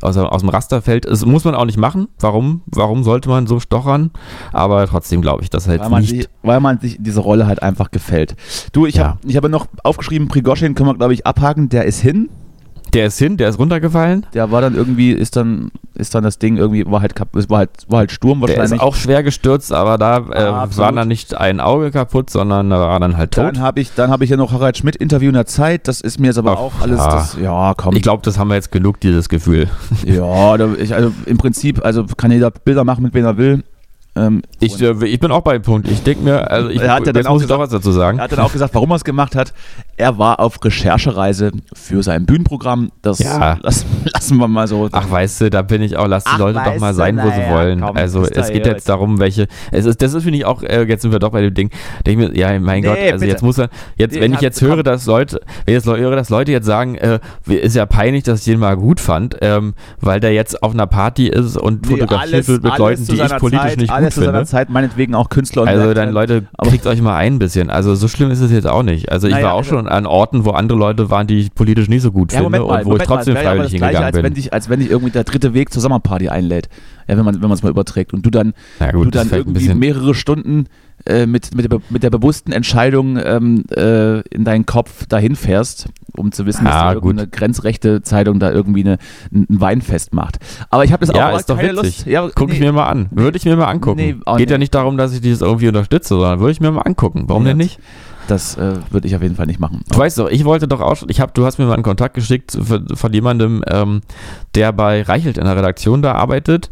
aus, 0.02 0.16
aus 0.16 0.42
dem 0.42 0.50
Raster 0.50 0.82
fällt. 0.82 1.06
Das 1.06 1.24
muss 1.24 1.44
man 1.44 1.54
auch 1.54 1.64
nicht 1.64 1.78
machen. 1.78 2.08
Warum? 2.20 2.60
Warum 2.66 3.02
sollte 3.02 3.28
man 3.28 3.46
so 3.46 3.60
stochern? 3.60 4.10
Aber 4.52 4.86
trotzdem 4.86 5.22
glaube 5.22 5.42
ich, 5.42 5.50
dass 5.50 5.66
halt 5.68 5.80
weil 5.80 5.88
man, 5.90 6.00
nicht. 6.02 6.10
sich, 6.10 6.28
weil 6.42 6.60
man 6.60 6.78
sich 6.80 6.96
diese 7.00 7.20
Rolle 7.20 7.46
halt 7.46 7.62
einfach 7.62 7.90
gefällt. 7.90 8.36
Du, 8.72 8.84
ich 8.86 8.96
Ja. 8.96 9.08
habe 9.08 9.18
ich 9.26 9.36
habe 9.36 9.48
noch 9.48 9.66
aufgeschrieben, 9.82 10.28
Prigoschin 10.28 10.74
können 10.74 10.90
wir, 10.90 10.94
glaube 10.94 11.14
ich, 11.14 11.26
abhaken. 11.26 11.68
Der 11.70 11.84
ist 11.84 12.00
hin. 12.00 12.28
Der 12.94 13.06
ist 13.06 13.18
hin, 13.18 13.36
der 13.36 13.48
ist 13.48 13.58
runtergefallen. 13.58 14.24
Der 14.34 14.50
war 14.50 14.60
dann 14.60 14.74
irgendwie, 14.74 15.10
ist 15.12 15.36
dann, 15.36 15.70
ist 15.94 16.14
dann 16.14 16.22
das 16.24 16.38
Ding 16.38 16.56
irgendwie, 16.56 16.86
war 16.86 17.02
halt, 17.02 17.14
war 17.48 17.58
halt, 17.58 17.70
war 17.88 17.98
halt 17.98 18.12
Sturm 18.12 18.40
Der 18.40 18.48
wahrscheinlich. 18.50 18.72
ist 18.72 18.80
auch 18.80 18.94
schwer 18.94 19.22
gestürzt, 19.22 19.72
aber 19.72 19.98
da 19.98 20.18
äh, 20.18 20.76
war 20.78 20.92
dann 20.92 21.08
nicht 21.08 21.36
ein 21.36 21.60
Auge 21.60 21.90
kaputt, 21.90 22.30
sondern 22.30 22.70
da 22.70 22.78
war 22.80 23.00
dann 23.00 23.16
halt 23.16 23.32
tot. 23.32 23.44
dann 23.44 23.60
habe 23.60 23.80
ich, 23.80 23.92
dann 23.94 24.10
habe 24.10 24.24
ich 24.24 24.30
ja 24.30 24.36
noch 24.36 24.52
Harald 24.52 24.78
Schmidt 24.78 24.96
Interview 24.96 25.28
in 25.28 25.34
der 25.34 25.46
Zeit. 25.46 25.88
Das 25.88 26.00
ist 26.00 26.18
mir 26.20 26.28
jetzt 26.28 26.38
aber 26.38 26.52
Ach, 26.52 26.58
auch 26.58 26.72
alles, 26.80 26.98
ja. 26.98 27.10
das, 27.10 27.36
ja, 27.40 27.74
komm. 27.76 27.96
Ich 27.96 28.02
glaube, 28.02 28.22
das 28.24 28.38
haben 28.38 28.48
wir 28.48 28.54
jetzt 28.54 28.70
genug, 28.72 29.00
dieses 29.00 29.28
Gefühl. 29.28 29.68
ja, 30.06 30.56
da, 30.56 30.68
ich, 30.78 30.94
also 30.94 31.12
im 31.26 31.36
Prinzip, 31.36 31.84
also 31.84 32.04
kann 32.16 32.30
jeder 32.30 32.50
Bilder 32.50 32.84
machen, 32.84 33.02
mit 33.02 33.14
wem 33.14 33.24
er 33.24 33.36
will. 33.36 33.64
Ähm, 34.16 34.42
Ich, 34.60 34.80
äh, 34.80 34.94
ich 35.06 35.18
bin 35.18 35.32
auch 35.32 35.40
bei 35.40 35.54
dem 35.54 35.62
Punkt. 35.62 35.88
Ich 35.90 36.04
denke 36.04 36.22
mir, 36.22 36.48
also 36.48 36.68
ich, 36.68 36.80
Er 36.80 36.94
hat 36.94 37.04
ja 37.06 37.12
dann 37.12 37.26
auch 37.26 37.32
muss 37.32 37.42
ich 37.42 37.48
doch 37.48 37.56
gesagt- 37.58 37.72
was 37.72 37.80
dazu 37.82 37.90
sagen. 37.90 38.18
Er 38.18 38.24
hat 38.24 38.32
dann 38.32 38.38
auch 38.38 38.52
gesagt, 38.52 38.72
warum 38.72 38.90
er 38.92 38.94
es 38.96 39.02
gemacht 39.02 39.34
hat. 39.34 39.52
Er 39.96 40.18
war 40.18 40.40
auf 40.40 40.58
Recherchereise 40.64 41.52
für 41.72 42.02
sein 42.02 42.26
Bühnenprogramm. 42.26 42.90
Das 43.02 43.18
Ja. 43.20 43.58
lassen, 43.62 43.86
lassen 44.12 44.36
wir 44.38 44.48
mal 44.48 44.66
so. 44.66 44.88
Ach, 44.92 45.10
weißt 45.10 45.42
du, 45.42 45.50
da 45.50 45.62
bin 45.62 45.82
ich 45.82 45.96
auch, 45.96 46.06
lass 46.08 46.24
die 46.24 46.30
Ach, 46.34 46.38
Leute 46.38 46.60
doch 46.64 46.78
mal 46.78 46.94
sein, 46.94 47.16
wo 47.16 47.28
sie 47.30 47.48
wollen. 47.50 47.80
komm, 47.80 47.96
also 47.96 48.22
es 48.24 48.48
geht 48.50 48.66
jetzt 48.66 48.88
darum, 48.88 49.18
welche, 49.20 49.46
es 49.70 49.84
ist, 49.86 50.02
das 50.02 50.14
ist, 50.14 50.22
finde 50.24 50.38
ich 50.38 50.44
auch, 50.44 50.62
äh, 50.62 50.82
jetzt 50.84 51.02
sind 51.02 51.12
wir 51.12 51.18
doch 51.18 51.30
bei 51.30 51.42
dem 51.42 51.54
Ding, 51.54 51.70
denke 52.06 52.28
mir, 52.28 52.36
ja, 52.36 52.58
mein 52.58 52.80
Nee, 52.82 52.88
Gott, 52.88 52.98
also 52.98 53.12
bitte. 53.20 53.26
jetzt 53.26 53.42
muss 53.42 53.58
er, 53.58 53.68
jetzt, 53.96 54.18
wenn 54.20 54.32
ich 54.34 54.40
jetzt 54.40 54.60
höre, 54.60 54.82
dass 54.82 55.06
Leute, 55.06 55.40
wenn 55.64 55.76
ich 55.76 55.84
jetzt 55.84 55.86
höre, 55.86 56.16
dass 56.16 56.28
Leute 56.30 56.52
jetzt 56.52 56.66
sagen, 56.66 56.96
äh, 56.96 57.20
ist 57.46 57.76
ja 57.76 57.86
peinlich, 57.86 58.24
dass 58.24 58.40
ich 58.40 58.46
den 58.46 58.58
mal 58.60 58.76
gut 58.76 59.00
fand, 59.00 59.36
ähm, 59.42 59.74
weil 60.00 60.20
der 60.20 60.32
jetzt 60.32 60.62
auf 60.62 60.72
einer 60.74 60.86
Party 60.86 61.28
ist 61.28 61.56
und 61.56 61.88
Nee, 61.88 61.98
fotografiert 61.98 62.48
wird 62.48 62.62
mit 62.64 62.72
alles 62.72 62.78
Leuten, 62.80 63.04
zu 63.04 63.12
die 63.14 63.20
ich 63.22 63.36
politisch 63.36 63.60
Zeit, 63.60 63.76
nicht 63.78 63.88
gut 63.88 63.96
alles 63.96 64.14
zu 64.14 64.20
seiner 64.20 64.32
finde. 64.32 64.46
Zeit, 64.46 64.70
meinetwegen 64.70 65.14
auch 65.14 65.28
Künstler 65.28 65.62
und 65.62 65.68
Also 65.68 65.94
dann 65.94 66.10
Leute, 66.10 66.44
kriegt 66.68 66.86
euch 66.86 67.00
mal 67.00 67.16
ein 67.16 67.38
bisschen. 67.38 67.70
Also 67.70 67.94
so 67.94 68.08
schlimm 68.08 68.30
ist 68.30 68.40
es 68.40 68.50
jetzt 68.50 68.66
auch 68.66 68.82
nicht. 68.82 69.10
Also 69.12 69.28
ich 69.28 69.34
Naja, 69.34 69.46
war 69.46 69.52
auch 69.54 69.58
also- 69.58 69.70
schon 69.70 69.83
an 69.88 70.06
Orten, 70.06 70.44
wo 70.44 70.50
andere 70.50 70.78
Leute 70.78 71.10
waren, 71.10 71.26
die 71.26 71.38
ich 71.38 71.54
politisch 71.54 71.88
nicht 71.88 72.02
so 72.02 72.12
gut 72.12 72.32
Ja, 72.32 72.40
finde 72.40 72.58
mal, 72.60 72.64
und 72.64 72.84
wo 72.84 72.90
Moment 72.90 73.02
ich 73.02 73.08
trotzdem 73.08 73.34
mal, 73.34 73.42
ja 73.42 73.50
freiwillig 73.50 73.70
Gleiche, 73.72 73.84
hingegangen 73.84 74.06
als 74.06 74.16
bin. 74.16 74.24
wenn, 74.24 74.34
dich, 74.34 74.52
als 74.52 74.68
wenn 74.68 74.80
dich 74.80 74.90
irgendwie 74.90 75.12
der 75.12 75.24
dritte 75.24 75.54
Weg 75.54 75.72
zur 75.72 75.82
Sommerparty 75.82 76.28
einlädt. 76.28 76.68
Ja, 77.06 77.16
wenn 77.18 77.24
man 77.24 77.50
es 77.52 77.62
mal 77.62 77.68
überträgt 77.70 78.14
und 78.14 78.24
du 78.24 78.30
dann, 78.30 78.54
du 78.78 78.92
gut, 78.92 79.14
das 79.14 79.28
dann 79.28 79.38
irgendwie 79.38 79.72
mehrere 79.74 80.14
Stunden 80.14 80.66
äh, 81.06 81.26
mit, 81.26 81.54
mit, 81.54 81.70
der, 81.70 81.80
mit 81.90 82.02
der 82.02 82.08
bewussten 82.08 82.50
Entscheidung 82.50 83.18
ähm, 83.22 83.64
äh, 83.76 84.20
in 84.28 84.44
deinen 84.44 84.64
Kopf 84.64 85.04
dahin 85.06 85.36
fährst, 85.36 85.88
um 86.16 86.32
zu 86.32 86.46
wissen, 86.46 86.64
dass 86.64 86.72
da 86.74 86.92
irgendeine 86.94 87.28
grenzrechte 87.28 88.00
Zeitung 88.00 88.38
da 88.38 88.50
irgendwie 88.52 88.80
eine, 88.80 88.98
ein 89.32 89.46
ein 89.50 89.60
Weinfest 89.60 90.14
macht. 90.14 90.38
Aber 90.70 90.84
ich 90.84 90.92
habe 90.92 91.04
das 91.04 91.14
Ja, 91.14 91.30
auch 91.32 91.38
ist 91.38 91.50
doch 91.50 91.56
keine 91.58 91.72
witzig. 91.76 91.82
Lust. 91.98 92.06
Ja, 92.06 92.26
Guck 92.34 92.52
ich 92.52 92.58
nee. 92.60 92.66
mir 92.66 92.72
mal 92.72 92.86
an. 92.88 93.08
Würde 93.10 93.36
ich 93.36 93.44
mir 93.44 93.56
mal 93.56 93.66
angucken. 93.66 94.00
Nee, 94.00 94.16
auch 94.24 94.38
Geht 94.38 94.50
ja 94.50 94.56
nicht. 94.56 94.74
darum, 94.74 94.96
dass 94.96 95.12
ich 95.12 95.20
dieses 95.20 95.42
irgendwie 95.42 95.68
unterstütze, 95.68 96.08
sondern 96.14 96.40
würde 96.40 96.52
ich 96.52 96.60
mir 96.60 96.70
mal 96.70 96.82
angucken. 96.82 97.24
Warum 97.26 97.42
Ja. 97.42 97.50
denn 97.50 97.58
nicht? 97.58 97.78
Das 98.28 98.56
äh, 98.56 98.76
würde 98.90 99.06
ich 99.06 99.14
auf 99.14 99.22
jeden 99.22 99.36
Fall 99.36 99.46
nicht 99.46 99.60
machen. 99.60 99.82
Du 99.90 99.98
weißt 99.98 100.18
doch, 100.18 100.28
ich 100.30 100.44
wollte 100.44 100.66
doch 100.66 100.80
auch 100.80 100.96
schon, 100.96 101.10
ich 101.10 101.20
hab, 101.20 101.34
du 101.34 101.44
hast 101.44 101.58
mir 101.58 101.66
mal 101.66 101.74
einen 101.74 101.82
Kontakt 101.82 102.14
geschickt 102.14 102.56
von, 102.60 103.12
jemandem, 103.12 103.62
ähm, 103.68 104.00
der 104.54 104.72
bei 104.72 105.02
Reichelt 105.02 105.36
in 105.36 105.44
der 105.44 105.56
Redaktion 105.56 106.00
da 106.02 106.12
arbeitet. 106.12 106.70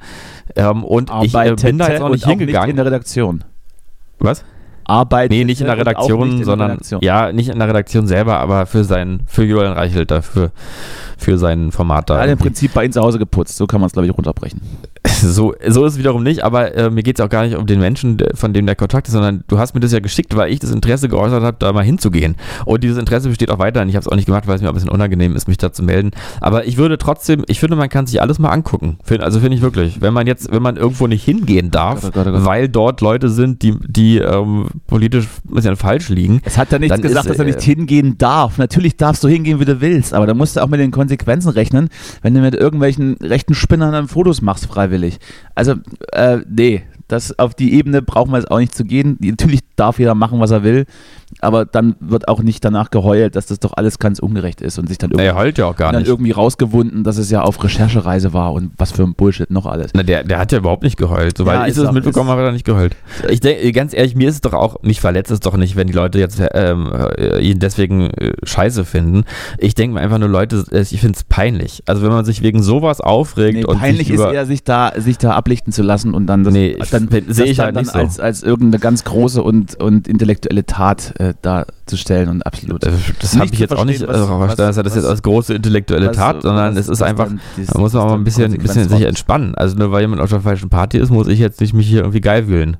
Ähm, 0.56 0.84
und 0.84 1.10
ich 1.22 1.34
äh, 1.34 1.54
bin 1.54 1.78
da 1.78 1.90
jetzt 1.90 2.02
auch 2.02 2.08
nicht 2.08 2.26
hingegangen. 2.26 2.66
Nicht 2.66 2.70
in 2.70 2.76
der 2.76 2.86
Redaktion. 2.86 3.44
Was? 4.18 4.44
Arbeit. 4.84 5.30
Nee, 5.30 5.44
nicht 5.44 5.60
in 5.60 5.66
der 5.66 5.78
Redaktion, 5.78 6.44
sondern 6.44 6.78
ja, 7.00 7.32
nicht 7.32 7.48
in 7.48 7.58
der 7.58 7.68
Redaktion 7.68 8.06
selber, 8.06 8.38
aber 8.38 8.66
für 8.66 8.84
sein, 8.84 9.20
für 9.26 9.44
Julian 9.44 9.72
Reichelt 9.72 10.10
da, 10.10 10.22
für, 10.22 10.50
sein 11.18 11.70
Format 11.70 12.10
da. 12.10 12.16
Er 12.16 12.22
hat 12.22 12.30
im 12.30 12.38
Prinzip 12.38 12.74
bei 12.74 12.84
ihm 12.84 12.92
zu 12.92 13.00
Hause 13.00 13.18
geputzt, 13.18 13.56
so 13.56 13.66
kann 13.66 13.80
man 13.80 13.86
es, 13.86 13.92
glaube 13.92 14.06
ich, 14.06 14.16
runterbrechen. 14.16 14.60
So, 15.22 15.54
so 15.66 15.84
ist 15.84 15.94
es 15.94 15.98
wiederum 15.98 16.22
nicht, 16.22 16.44
aber 16.44 16.74
äh, 16.74 16.90
mir 16.90 17.02
geht 17.02 17.18
es 17.18 17.24
auch 17.24 17.28
gar 17.28 17.44
nicht 17.44 17.56
um 17.56 17.66
den 17.66 17.80
Menschen, 17.80 18.18
von 18.34 18.52
dem 18.52 18.66
der 18.66 18.76
Kontakt 18.76 19.08
ist, 19.08 19.12
sondern 19.12 19.44
du 19.48 19.58
hast 19.58 19.74
mir 19.74 19.80
das 19.80 19.92
ja 19.92 20.00
geschickt, 20.00 20.36
weil 20.36 20.52
ich 20.52 20.58
das 20.58 20.70
Interesse 20.70 21.08
geäußert 21.08 21.42
habe, 21.42 21.56
da 21.58 21.72
mal 21.72 21.84
hinzugehen. 21.84 22.36
Und 22.64 22.84
dieses 22.84 22.98
Interesse 22.98 23.28
besteht 23.28 23.50
auch 23.50 23.58
weiterhin. 23.58 23.88
Ich 23.88 23.96
habe 23.96 24.02
es 24.02 24.08
auch 24.08 24.16
nicht 24.16 24.26
gemacht, 24.26 24.46
weil 24.46 24.56
es 24.56 24.62
mir 24.62 24.68
ein 24.68 24.74
bisschen 24.74 24.90
unangenehm 24.90 25.36
ist, 25.36 25.48
mich 25.48 25.56
da 25.58 25.72
zu 25.72 25.82
melden. 25.82 26.10
Aber 26.40 26.66
ich 26.66 26.76
würde 26.76 26.98
trotzdem, 26.98 27.44
ich 27.48 27.60
finde, 27.60 27.76
man 27.76 27.88
kann 27.88 28.06
sich 28.06 28.20
alles 28.20 28.38
mal 28.38 28.50
angucken. 28.50 28.98
Also 29.20 29.40
finde 29.40 29.56
ich 29.56 29.62
wirklich. 29.62 30.00
Wenn 30.00 30.14
man 30.14 30.26
jetzt, 30.26 30.50
wenn 30.50 30.62
man 30.62 30.76
irgendwo 30.76 31.06
nicht 31.06 31.24
hingehen 31.24 31.70
darf, 31.70 32.02
Gott, 32.02 32.12
oh 32.12 32.18
Gott, 32.18 32.26
oh 32.28 32.32
Gott. 32.32 32.44
weil 32.44 32.68
dort 32.68 33.00
Leute 33.00 33.28
sind, 33.28 33.62
die, 33.62 33.76
die 33.86 34.18
ähm, 34.18 34.66
politisch 34.86 35.26
ein 35.48 35.54
bisschen 35.54 35.76
falsch 35.76 36.08
liegen, 36.08 36.40
Es 36.44 36.58
hat 36.58 36.72
ja 36.72 36.78
nichts 36.78 37.00
gesagt, 37.00 37.26
ist, 37.26 37.30
dass 37.30 37.38
er 37.38 37.46
äh, 37.46 37.52
nicht 37.52 37.62
hingehen 37.62 38.16
darf. 38.18 38.58
Natürlich 38.58 38.96
darfst 38.96 39.22
du 39.24 39.28
hingehen, 39.28 39.60
wie 39.60 39.64
du 39.64 39.80
willst, 39.80 40.14
aber 40.14 40.26
da 40.26 40.34
musst 40.34 40.56
du 40.56 40.60
auch 40.60 40.68
mit 40.68 40.80
den 40.80 40.90
Konsequenzen 40.90 41.50
rechnen, 41.50 41.88
wenn 42.22 42.34
du 42.34 42.40
mit 42.40 42.54
irgendwelchen 42.54 43.16
rechten 43.20 43.54
Spinnern 43.54 43.92
dann 43.92 44.08
Fotos 44.08 44.42
machst, 44.42 44.66
freiwillig. 44.66 45.11
Also, 45.54 45.74
äh, 46.12 46.38
nee, 46.48 46.82
das, 47.08 47.38
auf 47.38 47.54
die 47.54 47.74
Ebene 47.74 48.02
brauchen 48.02 48.32
wir 48.32 48.38
jetzt 48.38 48.50
auch 48.50 48.58
nicht 48.58 48.74
zu 48.74 48.84
gehen. 48.84 49.18
Natürlich 49.20 49.60
darf 49.76 49.98
jeder 49.98 50.14
machen, 50.14 50.40
was 50.40 50.50
er 50.50 50.62
will, 50.62 50.86
aber 51.42 51.64
dann 51.66 51.96
wird 52.00 52.28
auch 52.28 52.42
nicht 52.42 52.64
danach 52.64 52.90
geheult, 52.90 53.36
dass 53.36 53.46
das 53.46 53.58
doch 53.60 53.72
alles 53.76 53.98
ganz 53.98 54.18
ungerecht 54.18 54.60
ist 54.60 54.78
und 54.78 54.88
sich 54.88 54.98
dann 54.98 55.10
er 55.12 55.18
irgendwie, 55.24 55.38
heult 55.40 55.58
ja 55.58 55.66
auch 55.66 55.76
gar 55.76 55.92
dann 55.92 56.02
nicht. 56.02 56.08
irgendwie 56.08 56.30
rausgewunden, 56.30 57.04
dass 57.04 57.18
es 57.18 57.30
ja 57.30 57.42
auf 57.42 57.62
Recherchereise 57.62 58.32
war 58.32 58.52
und 58.52 58.70
was 58.78 58.92
für 58.92 59.02
ein 59.02 59.14
Bullshit 59.14 59.50
noch 59.50 59.66
alles. 59.66 59.90
Na, 59.94 60.02
der, 60.02 60.24
der 60.24 60.38
hat 60.38 60.52
ja 60.52 60.58
überhaupt 60.58 60.82
nicht 60.82 60.96
geheult. 60.96 61.36
Soweit 61.36 61.54
Ja, 61.56 61.62
ich 61.64 61.70
ist 61.70 61.78
das 61.78 61.86
auch- 61.88 61.92
mitbekommen 61.92 62.30
habe, 62.30 62.40
hat 62.42 62.48
er 62.48 62.52
nicht 62.52 62.64
geheult. 62.64 62.96
Ich 63.28 63.40
denke, 63.40 63.72
ganz 63.72 63.92
ehrlich, 63.94 64.14
mir 64.14 64.28
ist 64.28 64.36
es 64.36 64.40
doch 64.40 64.52
auch, 64.54 64.82
mich 64.82 65.00
verletzt 65.00 65.30
es 65.30 65.40
doch 65.40 65.56
nicht, 65.56 65.76
wenn 65.76 65.86
die 65.88 65.92
Leute 65.92 66.18
jetzt 66.18 66.40
ähm, 66.54 66.92
äh, 67.18 67.40
ihn 67.40 67.58
deswegen 67.58 68.10
äh, 68.10 68.32
scheiße 68.44 68.84
finden. 68.84 69.24
Ich 69.58 69.74
denke 69.74 69.94
mir 69.94 70.00
einfach 70.00 70.18
nur, 70.18 70.28
Leute, 70.28 70.64
äh, 70.70 70.80
ich 70.82 71.00
finde 71.00 71.16
es 71.16 71.24
peinlich. 71.24 71.82
Also 71.86 72.02
wenn 72.02 72.10
man 72.10 72.24
sich 72.24 72.42
wegen 72.42 72.62
sowas 72.62 73.00
aufregt 73.00 73.58
Nee, 73.58 73.64
und 73.64 73.78
peinlich 73.78 74.06
sich 74.06 74.14
ist 74.14 74.20
über, 74.20 74.32
eher, 74.32 74.46
sich 74.46 74.64
da, 74.64 74.92
sich 74.96 75.18
da 75.18 75.32
ablichten 75.32 75.72
zu 75.72 75.82
lassen 75.82 76.14
und 76.14 76.26
dann 76.26 76.44
das, 76.44 76.52
Nee, 76.54 76.76
ich 76.80 76.90
dann, 76.90 77.08
find- 77.08 77.34
sehe 77.34 77.44
das 77.44 77.50
ich 77.50 77.56
dann, 77.56 77.66
halt 77.66 77.76
dann 77.76 77.82
nicht 77.84 77.92
so. 77.92 77.98
als, 77.98 78.20
als 78.20 78.42
irgendeine 78.42 78.78
ganz 78.80 79.04
große 79.04 79.42
und, 79.42 79.74
und 79.82 80.06
intellektuelle 80.08 80.64
Tat 80.66 81.14
äh, 81.18 81.31
darzustellen 81.42 82.28
und 82.28 82.46
absolut. 82.46 82.82
Das 82.84 83.36
habe 83.36 83.48
ich 83.52 83.58
jetzt 83.58 83.74
auch 83.76 83.84
nicht 83.84 83.98
verstehen, 84.04 84.28
was- 84.28 84.46
verstanden, 84.46 84.76
dass 84.76 84.84
das 84.84 84.94
jetzt 84.96 85.04
als 85.06 85.22
große 85.22 85.54
intellektuelle 85.54 86.08
was- 86.08 86.16
Tat, 86.16 86.42
sondern 86.42 86.76
es 86.76 86.88
ist 86.88 87.02
einfach, 87.02 87.28
da 87.28 87.78
muss 87.78 87.92
man 87.92 88.02
auch 88.02 88.10
dann 88.10 88.20
ein 88.20 88.24
bisschen, 88.24 88.52
bisschen 88.58 88.88
sich 88.88 89.02
entspannen. 89.02 89.54
Also 89.54 89.76
nur 89.76 89.92
weil 89.92 90.02
jemand 90.02 90.20
auf 90.20 90.30
der 90.30 90.40
falschen 90.40 90.68
Party 90.68 90.98
ist, 90.98 91.10
muss 91.10 91.28
ich 91.28 91.38
jetzt 91.38 91.60
nicht 91.60 91.72
mich 91.74 91.86
hier 91.86 92.00
irgendwie 92.00 92.20
geil 92.20 92.48
wühlen 92.48 92.76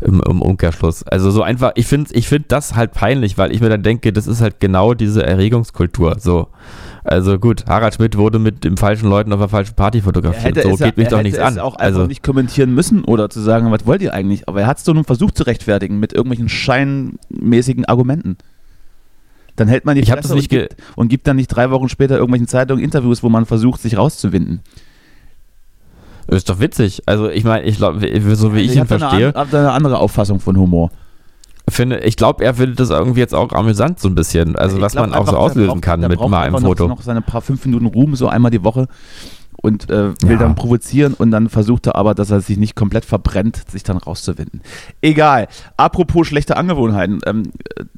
im, 0.00 0.22
im 0.28 0.42
Umkehrschluss. 0.42 1.02
Also 1.04 1.30
so 1.30 1.42
einfach, 1.42 1.72
ich 1.74 1.86
finde 1.86 2.10
ich 2.14 2.28
find 2.28 2.50
das 2.52 2.74
halt 2.76 2.92
peinlich, 2.92 3.38
weil 3.38 3.52
ich 3.52 3.60
mir 3.60 3.68
dann 3.68 3.82
denke, 3.82 4.12
das 4.12 4.26
ist 4.26 4.40
halt 4.40 4.60
genau 4.60 4.94
diese 4.94 5.24
Erregungskultur. 5.26 6.16
So. 6.18 6.48
Also 7.04 7.38
gut, 7.38 7.64
Harald 7.66 7.94
Schmidt 7.94 8.16
wurde 8.16 8.38
mit 8.38 8.64
den 8.64 8.76
falschen 8.76 9.08
Leuten 9.08 9.32
auf 9.32 9.38
der 9.38 9.48
falschen 9.48 9.74
Party 9.74 9.98
Er 9.98 10.04
fotografiert. 10.04 10.56
hätte 10.56 10.62
so 10.62 10.76
ja- 10.76 10.86
geht 10.86 10.96
mich 10.96 11.06
er 11.06 11.10
doch 11.10 11.18
hätte 11.18 11.24
nichts 11.28 11.38
es 11.38 11.44
an. 11.44 11.58
auch 11.58 11.74
einfach 11.76 11.84
Also 11.84 12.06
nicht 12.06 12.22
kommentieren 12.22 12.74
müssen 12.74 13.04
oder 13.04 13.30
zu 13.30 13.40
sagen, 13.40 13.70
was 13.70 13.86
wollt 13.86 14.02
ihr 14.02 14.12
eigentlich? 14.12 14.48
Aber 14.48 14.60
er 14.62 14.66
hat 14.66 14.78
es 14.78 14.84
doch 14.84 14.94
nur 14.94 15.04
versucht 15.04 15.36
zu 15.36 15.44
rechtfertigen 15.44 15.98
mit 16.00 16.12
irgendwelchen 16.12 16.48
scheinmäßigen 16.48 17.84
Argumenten. 17.86 18.36
Dann 19.56 19.68
hält 19.68 19.84
man 19.84 19.96
die 19.96 20.02
Ich 20.02 20.08
Fresse 20.10 20.28
das 20.28 20.34
nicht 20.36 20.52
und, 20.52 20.58
gibt, 20.58 20.76
und 20.96 21.08
gibt 21.08 21.26
dann 21.26 21.36
nicht 21.36 21.48
drei 21.48 21.70
Wochen 21.70 21.88
später 21.88 22.14
irgendwelchen 22.16 22.46
Zeitungen 22.46 22.82
Interviews, 22.82 23.22
wo 23.22 23.28
man 23.28 23.44
versucht, 23.46 23.80
sich 23.80 23.96
rauszuwinden. 23.96 24.60
ist 26.28 26.48
doch 26.50 26.60
witzig. 26.60 27.02
Also 27.06 27.28
ich 27.30 27.42
meine, 27.44 27.64
ich 27.64 27.76
glaube, 27.78 28.00
so 28.36 28.54
wie 28.54 28.60
ich 28.60 28.74
ihn 28.74 28.80
hab 28.80 28.88
da 28.88 28.94
eine 28.96 29.00
verstehe, 29.08 29.28
an- 29.28 29.34
hab 29.34 29.50
da 29.50 29.58
eine 29.60 29.72
andere 29.72 29.98
Auffassung 29.98 30.40
von 30.40 30.56
Humor. 30.58 30.90
Finde, 31.70 32.00
ich 32.00 32.16
glaube, 32.16 32.44
er 32.44 32.54
findet 32.54 32.80
das 32.80 32.90
irgendwie 32.90 33.20
jetzt 33.20 33.34
auch 33.34 33.52
amüsant 33.52 34.00
so 34.00 34.08
ein 34.08 34.14
bisschen. 34.14 34.56
Also 34.56 34.76
Ich 34.76 34.82
was 34.82 34.92
glaub 34.92 35.08
man 35.08 35.18
auch 35.18 35.26
so 35.28 35.36
auslösen 35.36 35.68
braucht- 35.70 35.82
kann 35.82 36.00
mit 36.00 36.20
mal 36.20 36.42
einem 36.42 36.58
Foto. 36.58 36.88
Noch, 36.88 36.96
noch 36.96 37.02
seine 37.02 37.22
paar 37.22 37.40
fünf 37.42 37.64
Minuten 37.64 37.86
Ruhm 37.86 38.14
so 38.16 38.28
einmal 38.28 38.50
die 38.50 38.62
Woche 38.64 38.86
und 39.60 39.90
äh, 39.90 40.12
will 40.22 40.32
Ja. 40.32 40.36
dann 40.38 40.54
provozieren 40.54 41.14
und 41.14 41.30
dann 41.32 41.48
versucht 41.48 41.86
er 41.88 41.96
aber, 41.96 42.14
dass 42.14 42.30
er 42.30 42.40
sich 42.40 42.58
nicht 42.58 42.76
komplett 42.76 43.04
verbrennt, 43.04 43.62
sich 43.70 43.82
dann 43.82 43.96
rauszuwinden. 43.96 44.60
Egal. 45.00 45.48
Apropos 45.76 46.26
schlechte 46.28 46.56
Angewohnheiten. 46.56 47.20
Ähm, 47.26 47.44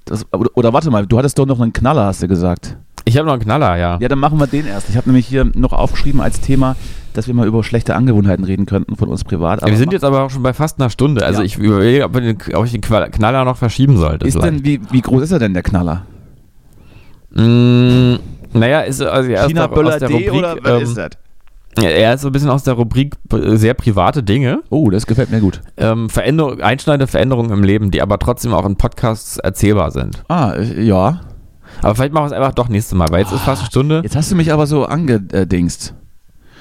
das, 0.07 0.25
oder, 0.33 0.51
oder 0.55 0.73
warte 0.73 0.91
mal, 0.91 1.07
du 1.07 1.19
hattest 1.19 1.39
doch 1.39 1.47
noch 1.47 1.61
einen 1.61 1.73
Knaller, 1.73 2.07
hast 2.07 2.23
du 2.23 2.29
gesagt. 2.29 2.77
Ich 3.05 3.17
habe 3.17 3.27
noch 3.27 3.35
einen 3.35 3.43
Knaller, 3.43 3.77
ja. 3.77 3.99
Ja, 4.01 4.09
dann 4.09 4.19
machen 4.19 4.39
wir 4.39 4.47
den 4.47 4.67
erst. 4.67 4.89
Ich 4.91 4.97
habe 4.97 5.09
nämlich 5.09 5.27
hier 5.27 5.45
noch 5.55 5.73
aufgeschrieben 5.73 6.21
als 6.21 6.41
Thema, 6.41 6.77
dass 7.15 7.27
wir 7.27 7.35
mal 7.35 7.47
über 7.47 7.63
schlechte 7.65 7.95
Angewohnheiten 7.95 8.45
reden 8.45 8.67
könnten 8.67 8.97
von 8.97 9.09
uns 9.09 9.25
privat. 9.25 9.65
wir 9.65 9.77
sind 9.77 9.93
jetzt 9.93 10.05
aber 10.05 10.23
auch 10.23 10.31
schon 10.31 10.43
bei 10.43 10.53
fast 10.53 10.81
einer 10.81 10.91
Stunde. 10.91 11.25
Also 11.25 11.41
Ja. 11.41 11.47
ich 11.47 11.59
überlege, 11.59 12.05
ob, 12.05 12.17
ich 12.65 12.73
den 12.73 12.81
Knaller 12.81 13.45
noch 13.45 13.57
verschieben 13.57 13.97
sollte. 13.97 14.27
ist 14.27 14.35
vielleicht. 14.35 14.53
denn, 14.53 14.65
wie, 14.65 14.81
wie 14.91 15.01
groß 15.01 15.23
ist 15.23 15.33
er 15.33 15.39
denn, 15.39 15.55
der 15.55 15.63
Knaller? 15.63 16.05
Mm, 17.33 18.17
naja, 18.53 18.81
ist 18.81 19.01
also 19.03 19.31
er 19.31 19.43
ist 19.43 19.49
China 19.49 19.69
doch 19.69 19.85
aus 19.85 19.99
der 19.99 20.09
D 20.09 20.15
Rubrik, 20.15 20.33
oder 20.33 20.57
was 20.63 20.77
ähm, 20.77 20.83
ist 20.83 20.97
das? 20.97 21.11
Er 21.81 22.15
ist 22.15 22.23
so 22.23 22.29
ein 22.29 22.33
bisschen 22.33 22.51
aus 22.51 22.65
der 22.65 22.75
Rubrik 22.75 23.15
äh, 23.33 23.57
sehr 23.57 23.75
private 23.75 24.23
Dinge, 24.25 24.63
Oh, 24.71 24.91
das 24.91 25.07
gefällt 25.07 25.31
mir 25.31 25.41
gut. 25.41 25.61
ähm, 25.77 26.11
Veränderung, 26.11 26.61
einschneidende 26.61 27.07
Veränderungen 27.07 27.51
im 27.53 27.63
Leben, 27.63 27.93
die 27.93 28.03
aber 28.03 28.19
trotzdem 28.19 28.53
auch 28.53 28.67
in 28.67 28.75
Podcasts 28.77 29.37
erzählbar 29.39 29.93
sind. 29.93 30.25
Ah, 30.29 30.59
ja. 30.59 31.21
Aber 31.83 31.95
vielleicht 31.95 32.13
machen 32.13 32.25
wir 32.25 32.27
es 32.27 32.33
einfach 32.33 32.55
doch 32.55 32.69
nächstes 32.69 32.99
Mal, 32.99 33.07
weil 33.11 33.21
jetzt 33.21 33.33
ist 33.33 33.43
fast 33.43 33.63
eine 33.63 33.67
Stunde. 33.71 34.01
Jetzt 34.03 34.17
hast 34.17 34.31
du 34.33 34.35
mich 34.37 34.53
aber 34.53 34.67
so 34.67 34.85
angedingst. 34.85 35.95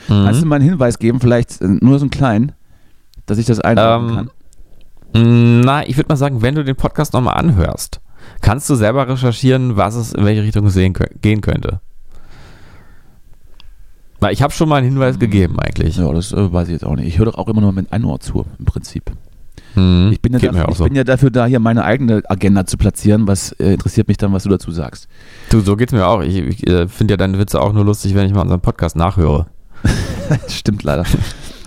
Mhm. 0.10 0.26
Kannst 0.26 0.42
du 0.42 0.46
mal 0.46 0.56
einen 0.56 0.66
Hinweis 0.70 1.00
geben, 1.00 1.20
vielleicht 1.20 1.62
äh, 1.62 1.68
nur 1.68 2.00
so 2.00 2.04
einen 2.04 2.12
kleinen, 2.12 2.52
dass 3.26 3.38
ich 3.38 3.46
das 3.46 3.60
einordnen 3.60 4.10
Ähm, 4.10 4.16
kann? 4.16 4.30
Mm, 5.14 5.62
Na, 5.62 5.88
ich 5.88 5.98
würde 5.98 6.10
mal 6.10 6.16
sagen, 6.18 6.42
wenn 6.42 6.56
du 6.56 6.64
den 6.64 6.76
Podcast 6.76 7.14
nochmal 7.14 7.38
anhörst, 7.38 8.02
kannst 8.42 8.70
du 8.70 8.76
selber 8.76 9.08
recherchieren, 9.08 9.78
was 9.78 9.96
es 9.96 10.14
in 10.14 10.26
welche 10.26 10.44
Richtung 10.44 10.70
sehen, 10.70 10.94
gehen 11.22 11.42
könnte. 11.42 11.80
Weil 14.20 14.34
ich 14.34 14.42
habe 14.42 14.52
schon 14.52 14.68
mal 14.68 14.78
einen 14.78 14.90
Hinweis 14.90 15.18
gegeben 15.18 15.60
eigentlich. 15.60 15.98
Ja, 15.98 16.12
das 16.12 16.34
äh, 16.34 16.52
weiß 16.52 16.68
ich 16.68 16.74
jetzt 16.74 16.86
auch 16.86 16.96
nicht. 16.96 17.08
Ich 17.08 17.18
höre 17.20 17.26
doch 17.28 17.36
auch 17.36 17.48
immer 17.48 17.62
nur 17.62 17.72
mit 17.72 17.92
einem 17.94 18.06
Ohr 18.06 18.20
zu, 18.20 18.46
im 18.58 18.66
Prinzip. 18.66 19.12
Mhm. 19.76 20.10
Ich 20.12 20.22
bin, 20.22 20.34
ja 20.34 20.40
dafür, 20.40 20.68
ich 20.70 20.78
so. 20.78 20.84
bin 20.84 20.96
ja 20.96 21.04
dafür 21.04 21.30
da, 21.30 21.46
hier 21.46 21.60
meine 21.60 21.86
eigene 21.86 22.22
Agenda 22.28 22.66
zu 22.66 22.78
platzieren. 22.78 23.28
Was 23.28 23.54
äh, 23.54 23.74
interessiert 23.74 24.08
mich 24.08 24.18
dann, 24.18 24.34
was 24.34 24.44
du 24.44 24.50
dazu 24.50 24.72
sagst? 24.72 25.08
Du, 25.50 25.62
so 25.62 25.78
geht's 25.78 25.94
mir 25.94 26.06
auch. 26.06 26.22
Ich, 26.22 26.36
ich 26.36 26.68
äh, 26.68 26.88
finde 26.88 27.14
ja 27.14 27.18
deine 27.18 27.40
Witze 27.40 27.62
auch 27.62 27.72
nur 27.72 27.86
lustig, 27.86 28.14
wenn 28.16 28.26
ich 28.26 28.34
mal 28.34 28.42
unseren 28.42 28.62
Podcast 28.62 28.96
nachhöre. 28.98 29.46
Stimmt 30.48 30.84
leider. 30.84 31.06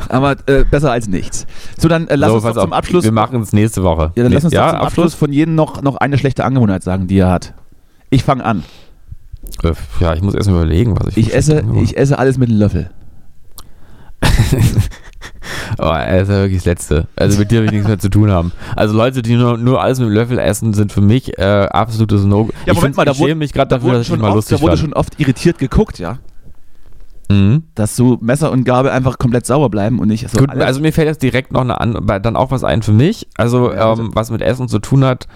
Aber 0.08 0.36
äh, 0.46 0.64
besser 0.64 0.90
als 0.90 1.08
nichts. 1.08 1.46
So, 1.78 1.88
dann 1.88 2.08
äh, 2.08 2.16
lass 2.16 2.30
so, 2.30 2.34
uns 2.36 2.44
doch 2.44 2.54
zum 2.54 2.72
auf, 2.72 2.78
Abschluss. 2.78 3.04
Wir 3.04 3.12
machen 3.12 3.40
es 3.40 3.52
nächste 3.52 3.82
Woche. 3.82 4.12
ja, 4.14 4.22
dann 4.24 4.32
lass 4.32 4.44
uns 4.44 4.52
ja, 4.52 4.66
doch 4.66 4.78
zum 4.78 4.86
Abschluss 4.86 5.14
von 5.14 5.32
jedem 5.32 5.54
noch, 5.54 5.82
noch 5.82 5.96
eine 5.96 6.18
schlechte 6.18 6.44
Angewohnheit 6.44 6.82
sagen, 6.82 7.06
die 7.06 7.18
er 7.18 7.30
hat. 7.30 7.54
Ich 8.10 8.24
fange 8.24 8.44
an. 8.44 8.64
Äh, 9.62 9.72
Ja, 10.00 10.14
ich 10.14 10.22
muss 10.22 10.34
erst 10.34 10.48
mal 10.50 10.56
überlegen, 10.56 10.96
was 10.98 11.08
ich. 11.08 11.28
Ich 11.28 11.34
esse, 11.34 11.64
ich 11.82 11.96
esse 11.96 12.18
alles 12.18 12.36
mit 12.38 12.48
einem 12.50 12.58
Löffel. 12.58 12.90
Oh, 15.78 15.84
er 15.84 16.20
ist 16.22 16.28
ja 16.28 16.34
wirklich 16.36 16.58
das 16.58 16.66
Letzte. 16.66 17.06
Also 17.16 17.38
mit 17.38 17.50
dir 17.50 17.60
will 17.60 17.66
ich 17.66 17.72
nichts 17.72 17.88
mehr 17.88 17.98
zu 17.98 18.10
tun 18.10 18.30
haben. 18.30 18.52
Also 18.76 18.94
Leute, 18.96 19.22
die 19.22 19.36
nur, 19.36 19.56
nur 19.56 19.82
alles 19.82 19.98
mit 19.98 20.08
dem 20.08 20.12
Löffel 20.12 20.38
essen, 20.38 20.74
sind 20.74 20.92
für 20.92 21.00
mich 21.00 21.38
äh, 21.38 21.42
absolutes 21.70 22.24
No. 22.24 22.50
Ja, 22.66 22.72
ich 22.72 22.74
Moment 22.74 22.96
mal, 22.96 23.04
da 23.04 23.12
ich 23.12 23.18
schäme 23.18 23.36
mich 23.36 23.52
gerade 23.52 23.68
Da 23.68 23.76
dafür, 23.76 23.92
dass 23.92 24.02
ich 24.02 24.08
schon 24.08 24.20
mal 24.20 24.28
oft, 24.28 24.36
lustig 24.36 24.58
da 24.58 24.62
wurde 24.62 24.72
fand. 24.76 24.80
schon 24.80 24.92
oft 24.92 25.18
irritiert 25.18 25.58
geguckt, 25.58 25.98
ja. 25.98 26.18
Mhm. 27.32 27.62
Dass 27.74 27.96
so 27.96 28.18
Messer 28.20 28.52
und 28.52 28.64
Gabel 28.64 28.90
einfach 28.90 29.18
komplett 29.18 29.46
sauber 29.46 29.70
bleiben 29.70 29.98
und 29.98 30.08
nicht 30.08 30.28
so 30.28 30.38
Gut, 30.38 30.50
also 30.50 30.80
mir 30.80 30.92
fällt 30.92 31.08
jetzt 31.08 31.22
direkt 31.22 31.52
noch 31.52 31.62
eine 31.62 31.80
an, 31.80 31.98
dann 32.22 32.36
auch 32.36 32.50
was 32.50 32.64
ein 32.64 32.82
für 32.82 32.92
mich. 32.92 33.28
Also 33.36 33.72
Ja, 33.72 33.92
ähm, 33.92 34.10
was 34.14 34.30
mit 34.30 34.42
Essen 34.42 34.68
zu 34.68 34.78
tun 34.78 35.04
hat. 35.04 35.26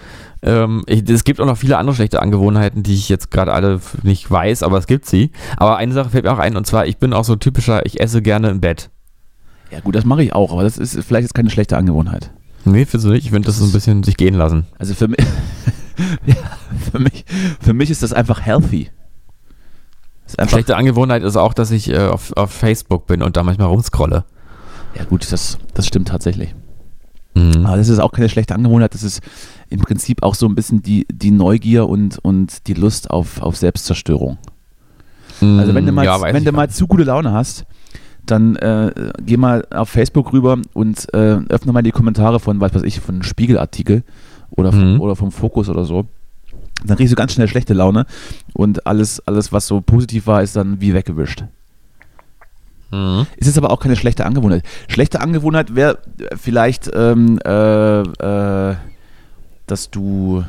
Ähm, 0.43 0.83
ich, 0.87 1.09
es 1.09 1.25
gibt 1.25 1.41
auch 1.41 1.47
noch 1.47 1.57
viele 1.57 1.79
andere 1.79 1.97
schlechte 1.97 2.21
Angewohnheiten, 2.21 2.83
die 2.83 2.95
ich 2.95 3.09
jetzt 3.09 3.31
gerade 3.31 3.53
alle 3.53 3.81
nicht 4.03 4.31
weiß, 4.31 4.63
aber 4.63 4.79
es 4.79 4.87
gibt 4.87 5.07
sie. 5.07 5.31
Aber 5.57 5.77
eine 5.77 5.93
Sache 5.93 6.11
fällt 6.11 6.25
mir 6.25 6.33
auch 6.33 6.39
ein 6.39 6.57
und 6.57 6.67
zwar, 6.67 6.87
ich 6.87 6.99
bin 6.99 7.13
auch 7.13 7.25
so 7.25 7.37
typischer, 7.37 7.87
ich 7.87 8.01
esse 8.01 8.23
gerne 8.23 8.51
im 8.51 8.61
Bett. 8.61 8.91
Ja 9.71 9.81
gut, 9.81 9.95
das 9.95 10.05
mache 10.05 10.23
ich 10.23 10.33
auch, 10.35 10.53
aber 10.53 10.63
das 10.63 10.79
ist 10.79 11.03
vielleicht 11.05 11.25
jetzt 11.25 11.35
keine 11.35 11.51
schlechte 11.51 11.77
Angewohnheit. 11.77 12.31
Nee, 12.65 12.85
findest 12.85 13.07
du 13.07 13.13
nicht? 13.13 13.25
Ich 13.25 13.31
finde 13.31 13.47
das 13.47 13.59
so 13.59 13.65
ein 13.65 13.73
bisschen 13.73 14.03
sich 14.03 14.17
gehen 14.17 14.35
lassen. 14.35 14.67
Also 14.79 14.95
für 14.95 15.09
mich, 15.09 15.19
ja, 16.27 16.35
für 16.91 16.99
mich, 16.99 17.25
für 17.61 17.73
mich 17.73 17.91
ist 17.91 18.03
das 18.03 18.13
einfach 18.13 18.41
healthy. 18.41 18.91
Schlechte 20.49 20.77
Angewohnheit 20.77 21.23
ist 21.23 21.37
auch, 21.37 21.55
dass 21.55 21.71
ich 21.71 21.91
äh, 21.91 21.99
auf, 22.07 22.33
auf 22.37 22.51
Facebook 22.51 23.07
bin 23.07 23.23
und 23.23 23.37
da 23.37 23.43
manchmal 23.43 23.69
rumscrolle. 23.69 24.25
ja 24.97 25.05
gut, 25.05 25.31
das, 25.31 25.59
das 25.75 25.87
stimmt 25.87 26.09
tatsächlich. 26.09 26.55
Mhm. 27.35 27.65
Aber 27.67 27.77
das 27.77 27.89
ist 27.89 27.99
auch 27.99 28.13
keine 28.13 28.29
schlechte 28.29 28.55
Angewohnheit, 28.55 28.95
das 28.95 29.03
ist 29.03 29.21
im 29.69 29.81
Prinzip 29.81 30.23
auch 30.23 30.35
so 30.35 30.47
ein 30.47 30.55
bisschen 30.55 30.83
die, 30.83 31.07
die 31.13 31.31
Neugier 31.31 31.89
und, 31.89 32.19
und 32.25 32.67
die 32.67 32.75
Lust 32.75 33.11
auf, 33.11 33.41
auf 33.43 33.57
Selbstzerstörung. 33.57 34.39
Also 35.41 35.75
wenn 35.75 35.85
du 35.85 35.93
mal, 35.93 36.05
ja, 36.07 36.21
wenn 36.23 36.45
du 36.45 36.53
mal 36.53 36.71
zu 36.71 36.87
gute 36.87 37.03
Laune 37.05 37.31
hast, 37.33 37.67
dann 38.25 38.57
äh, 38.57 39.13
geh 39.21 39.37
mal 39.37 39.67
auf 39.71 39.91
Facebook 39.91 40.33
rüber 40.33 40.59
und 40.73 41.13
äh, 41.15 41.39
öffne 41.49 41.73
mal 41.73 41.83
die 41.83 41.91
Kommentare 41.93 42.41
von, 42.41 42.59
was 42.61 42.75
weiß 42.75 42.83
ich, 42.85 43.01
von 43.01 43.17
einem 43.17 43.23
Spiegelartikel 43.23 44.03
oder 44.51 44.73
vom, 44.73 44.95
Mhm. 44.95 45.01
oder 45.03 45.15
vom 45.15 45.31
Fokus 45.31 45.69
oder 45.69 45.85
so. 45.85 46.07
Dann 46.85 46.97
kriegst 46.97 47.13
du 47.13 47.17
ganz 47.17 47.33
schnell 47.33 47.49
schlechte 47.49 47.75
Laune 47.75 48.07
und 48.53 48.87
alles, 48.87 49.27
alles, 49.27 49.53
was 49.53 49.67
so 49.67 49.81
positiv 49.81 50.27
war, 50.27 50.43
ist 50.43 50.57
dann 50.57 50.81
wie 50.81 50.95
weggewischt. 50.95 51.45
Mhm. 52.91 53.27
Es 53.37 53.47
ist 53.47 53.59
aber 53.59 53.71
auch 53.71 53.81
keine 53.81 53.97
schlechte 53.97 54.27
Angewohnheit. 54.27 54.65
Schlechte 54.89 55.21
Angewohnheit 55.21 55.75
wäre 55.75 55.99
vielleicht, 56.37 56.91
ähm, 56.95 57.39
äh, 57.45 58.01
äh, 58.01 58.77
dass 59.67 59.91
du. 59.91 60.45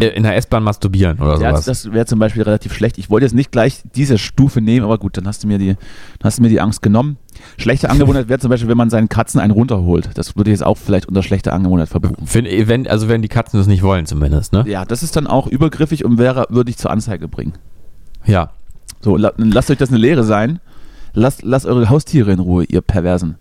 Äh, 0.00 0.08
In 0.08 0.22
der 0.22 0.36
S-Bahn 0.36 0.62
masturbieren 0.62 1.18
oder 1.18 1.40
Ja, 1.40 1.50
sowas. 1.50 1.64
das 1.64 1.92
wäre 1.92 2.06
zum 2.06 2.18
Beispiel 2.18 2.42
relativ 2.42 2.72
schlecht. 2.74 2.98
Ich 2.98 3.10
wollte 3.10 3.24
jetzt 3.26 3.34
nicht 3.34 3.50
gleich 3.52 3.82
diese 3.94 4.18
Stufe 4.18 4.60
nehmen, 4.60 4.84
aber 4.84 4.98
gut, 4.98 5.16
dann 5.16 5.26
hast 5.26 5.42
du 5.44 5.48
mir 5.48 5.58
die, 5.58 5.76
hast 6.22 6.38
du 6.38 6.42
mir 6.42 6.48
die 6.48 6.60
Angst 6.60 6.82
genommen. 6.82 7.16
Schlechte 7.56 7.88
Angewohnheit 7.90 8.28
wäre 8.28 8.38
zum 8.38 8.50
Beispiel, 8.50 8.68
wenn 8.68 8.76
man 8.76 8.90
seinen 8.90 9.08
Katzen 9.08 9.40
einen 9.40 9.52
runterholt. 9.52 10.10
Das 10.14 10.36
würde 10.36 10.50
ich 10.50 10.54
jetzt 10.58 10.66
auch 10.66 10.76
vielleicht 10.76 11.06
unter 11.08 11.22
schlechte 11.22 11.52
Angewohnheit 11.52 11.88
verbuchen. 11.88 12.16
Wenn, 12.32 12.68
wenn, 12.68 12.86
also 12.86 13.08
wenn 13.08 13.22
die 13.22 13.28
Katzen 13.28 13.58
das 13.58 13.66
nicht 13.66 13.82
wollen 13.82 14.06
zumindest, 14.06 14.52
ne? 14.52 14.64
Ja, 14.66 14.84
das 14.84 15.02
ist 15.02 15.16
dann 15.16 15.26
auch 15.26 15.46
übergriffig 15.46 16.04
und 16.04 16.18
wäre, 16.18 16.46
würde 16.50 16.70
ich 16.70 16.76
zur 16.76 16.90
Anzeige 16.90 17.28
bringen. 17.28 17.54
Ja. 18.26 18.50
So, 19.00 19.16
la, 19.16 19.32
lasst 19.36 19.70
euch 19.70 19.78
das 19.78 19.88
eine 19.88 19.98
Lehre 19.98 20.22
sein. 20.24 20.60
Lasst, 21.14 21.42
lasst 21.42 21.66
eure 21.66 21.88
Haustiere 21.90 22.32
in 22.32 22.38
Ruhe, 22.38 22.64
ihr 22.64 22.80
Perversen. 22.80 23.36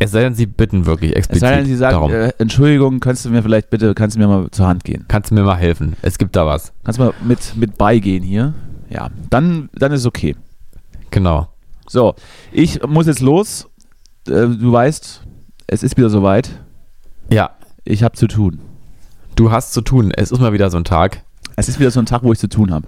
Es 0.00 0.10
sei 0.10 0.22
denn, 0.22 0.34
sie 0.34 0.46
bitten 0.46 0.86
wirklich 0.86 1.12
Es 1.12 1.18
explizit 1.18 1.40
sei 1.40 1.56
denn, 1.56 1.66
sie 1.66 1.76
sagen, 1.76 2.10
äh, 2.10 2.32
Entschuldigung, 2.38 3.00
kannst 3.00 3.24
du 3.24 3.30
mir 3.30 3.42
vielleicht 3.42 3.70
bitte, 3.70 3.94
kannst 3.94 4.16
du 4.16 4.20
mir 4.20 4.26
mal 4.26 4.50
zur 4.50 4.66
Hand 4.66 4.84
gehen? 4.84 5.04
Kannst 5.08 5.30
du 5.30 5.34
mir 5.34 5.42
mal 5.42 5.56
helfen? 5.56 5.96
Es 6.02 6.18
gibt 6.18 6.34
da 6.36 6.46
was. 6.46 6.72
Kannst 6.84 6.98
du 6.98 7.04
mal 7.04 7.14
mit, 7.24 7.54
mit 7.56 7.78
beigehen 7.78 8.22
hier? 8.22 8.54
Ja, 8.90 9.10
dann, 9.30 9.70
dann 9.74 9.92
ist 9.92 10.04
okay. 10.06 10.36
Genau. 11.10 11.48
So, 11.88 12.14
ich 12.52 12.82
muss 12.86 13.06
jetzt 13.06 13.20
los. 13.20 13.68
Äh, 14.26 14.48
du 14.48 14.72
weißt, 14.72 15.22
es 15.66 15.82
ist 15.82 15.96
wieder 15.96 16.10
soweit. 16.10 16.50
Ja, 17.30 17.50
Ich 17.84 18.02
habe 18.02 18.14
zu 18.16 18.26
tun. 18.26 18.58
du 19.36 19.50
hast 19.50 19.72
zu 19.72 19.80
tun. 19.80 20.10
Es 20.16 20.30
ist 20.30 20.40
mal 20.40 20.52
wieder 20.52 20.70
so 20.70 20.76
ein 20.76 20.84
Tag. 20.84 21.22
Es 21.56 21.68
ist 21.68 21.78
wieder 21.78 21.90
so 21.90 22.00
ein 22.00 22.06
Tag, 22.06 22.22
wo 22.24 22.32
ich 22.32 22.38
zu 22.38 22.48
tun 22.48 22.72
habe. 22.72 22.86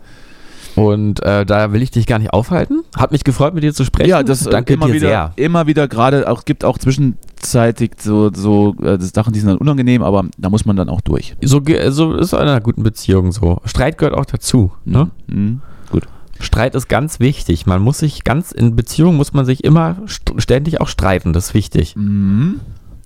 Und 0.77 1.23
äh, 1.23 1.47
da 1.47 1.73
will 1.73 1.83
ich 1.83 1.91
dich 1.91 2.07
gar 2.07 2.19
nicht 2.19 2.33
aufhalten. 2.33 2.83
Hat 2.97 3.11
mich 3.11 3.25
gefreut, 3.25 3.55
mit 3.55 3.65
dir 3.65 3.73
zu 3.73 3.85
sprechen. 3.85 4.11
Ja, 4.11 4.23
das 4.23 4.47
äh, 4.47 4.51
Danke 4.51 4.75
immer 4.75 4.87
dir 4.87 4.93
wieder, 4.95 5.09
sehr. 5.09 5.33
immer 5.37 5.67
wieder 5.67 5.89
gerade 5.89 6.29
auch 6.31 6.45
gibt 6.45 6.65
auch 6.65 6.77
zwischenzeitig 6.79 7.93
so 7.99 8.31
so 8.33 8.75
äh, 8.83 8.99
Sachen, 9.01 9.33
die 9.33 9.41
sind 9.41 9.49
dann 9.49 9.59
unangenehm, 9.59 10.03
aber 10.03 10.27
da 10.37 10.51
muss 10.51 10.65
man 10.67 10.77
dann 10.77 10.89
auch 10.89 11.01
durch. 11.01 11.35
So, 11.43 11.63
so 11.89 12.15
ist 12.15 12.33
in 12.33 12.39
einer 12.39 12.61
guten 12.61 12.83
Beziehung 12.83 13.33
so. 13.33 13.61
Streit 13.65 13.99
gehört 13.99 14.15
auch 14.17 14.27
dazu. 14.27 14.73
Ne? 14.85 15.11
Mhm. 15.29 15.63
Gut. 15.91 16.05
Streit 16.41 16.75
ist 16.75 16.89
ganz 16.89 17.21
wichtig. 17.21 17.67
Man 17.67 17.81
muss 17.81 17.99
sich 18.01 18.23
ganz, 18.25 18.53
in 18.53 18.77
Beziehungen 18.77 19.17
muss 19.17 19.33
man 19.33 19.47
sich 19.47 19.65
immer 19.65 19.97
st 20.07 20.35
ständig 20.39 20.81
auch 20.83 20.89
streiten. 20.89 21.33
Das 21.33 21.47
ist 21.49 21.55
wichtig. 21.55 21.97
Mhm. 21.97 22.61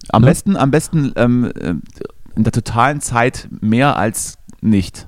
Am 0.09 0.23
Ne? 0.23 0.29
besten, 0.29 0.57
am 0.57 0.71
besten 0.73 1.13
ähm, 1.15 1.45
äh, 1.61 1.75
in 2.35 2.43
der 2.43 2.53
totalen 2.53 3.01
Zeit 3.01 3.49
mehr 3.61 3.97
als 3.97 4.39
nicht. 4.61 5.07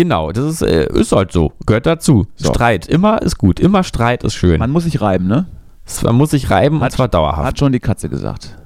Genau, 0.00 0.32
das 0.32 0.46
ist, 0.46 0.62
äh, 0.62 0.88
ist 0.94 1.12
halt 1.12 1.30
so. 1.30 1.52
Gehört 1.66 1.84
dazu. 1.84 2.26
So. 2.34 2.48
Streit. 2.48 2.86
Immer 2.86 3.20
ist 3.20 3.36
gut. 3.36 3.60
Immer 3.60 3.84
Streit 3.84 4.24
ist 4.24 4.32
schön. 4.32 4.58
Man 4.58 4.70
muss 4.70 4.84
sich 4.84 5.02
reiben, 5.02 5.26
ne? 5.26 5.46
man 6.02 6.14
muss 6.14 6.30
sich 6.30 6.48
reiben 6.48 6.80
Hat- 6.80 6.92
und 6.92 6.96
zwar 6.96 7.08
dauerhaft. 7.08 7.46
Hat 7.46 7.58
schon 7.58 7.72
die 7.72 7.80
Katze 7.80 8.08
gesagt. 8.08 8.56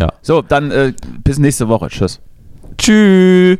ja. 0.00 0.10
So, 0.22 0.40
dann 0.40 0.70
äh, 0.70 0.94
bis 1.22 1.38
nächste 1.38 1.68
Woche. 1.68 1.88
Tschüss. 1.88 2.20
Tschüss. 2.78 3.58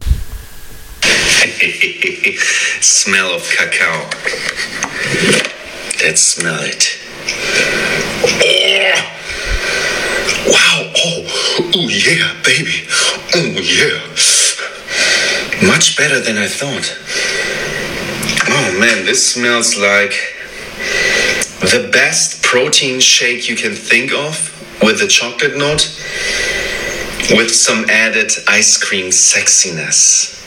smell 2.80 3.34
of 3.34 3.52
cacao. 3.56 4.08
Let's 6.04 6.22
smell 6.22 6.66
it. 6.66 6.88
Oh. 8.22 8.28
Wow. 10.46 10.86
Oh. 10.94 11.24
Oh 11.74 11.88
yeah, 11.88 12.32
baby. 12.44 12.86
Oh 13.34 13.58
yeah. 13.60 13.98
Much 15.66 15.96
better 15.96 16.20
than 16.20 16.38
I 16.38 16.48
thought. 16.48 16.96
Oh 18.48 18.78
man, 18.80 19.04
this 19.04 19.34
smells 19.34 19.76
like 19.76 20.14
the 21.60 21.90
best 21.92 22.42
protein 22.42 22.98
shake 22.98 23.48
you 23.48 23.56
can 23.56 23.74
think 23.74 24.12
of 24.12 24.56
with 24.82 25.02
a 25.02 25.06
chocolate 25.06 25.56
note 25.56 25.86
with 27.36 27.54
some 27.54 27.84
added 27.90 28.32
ice 28.48 28.82
cream 28.82 29.10
sexiness. 29.10 30.39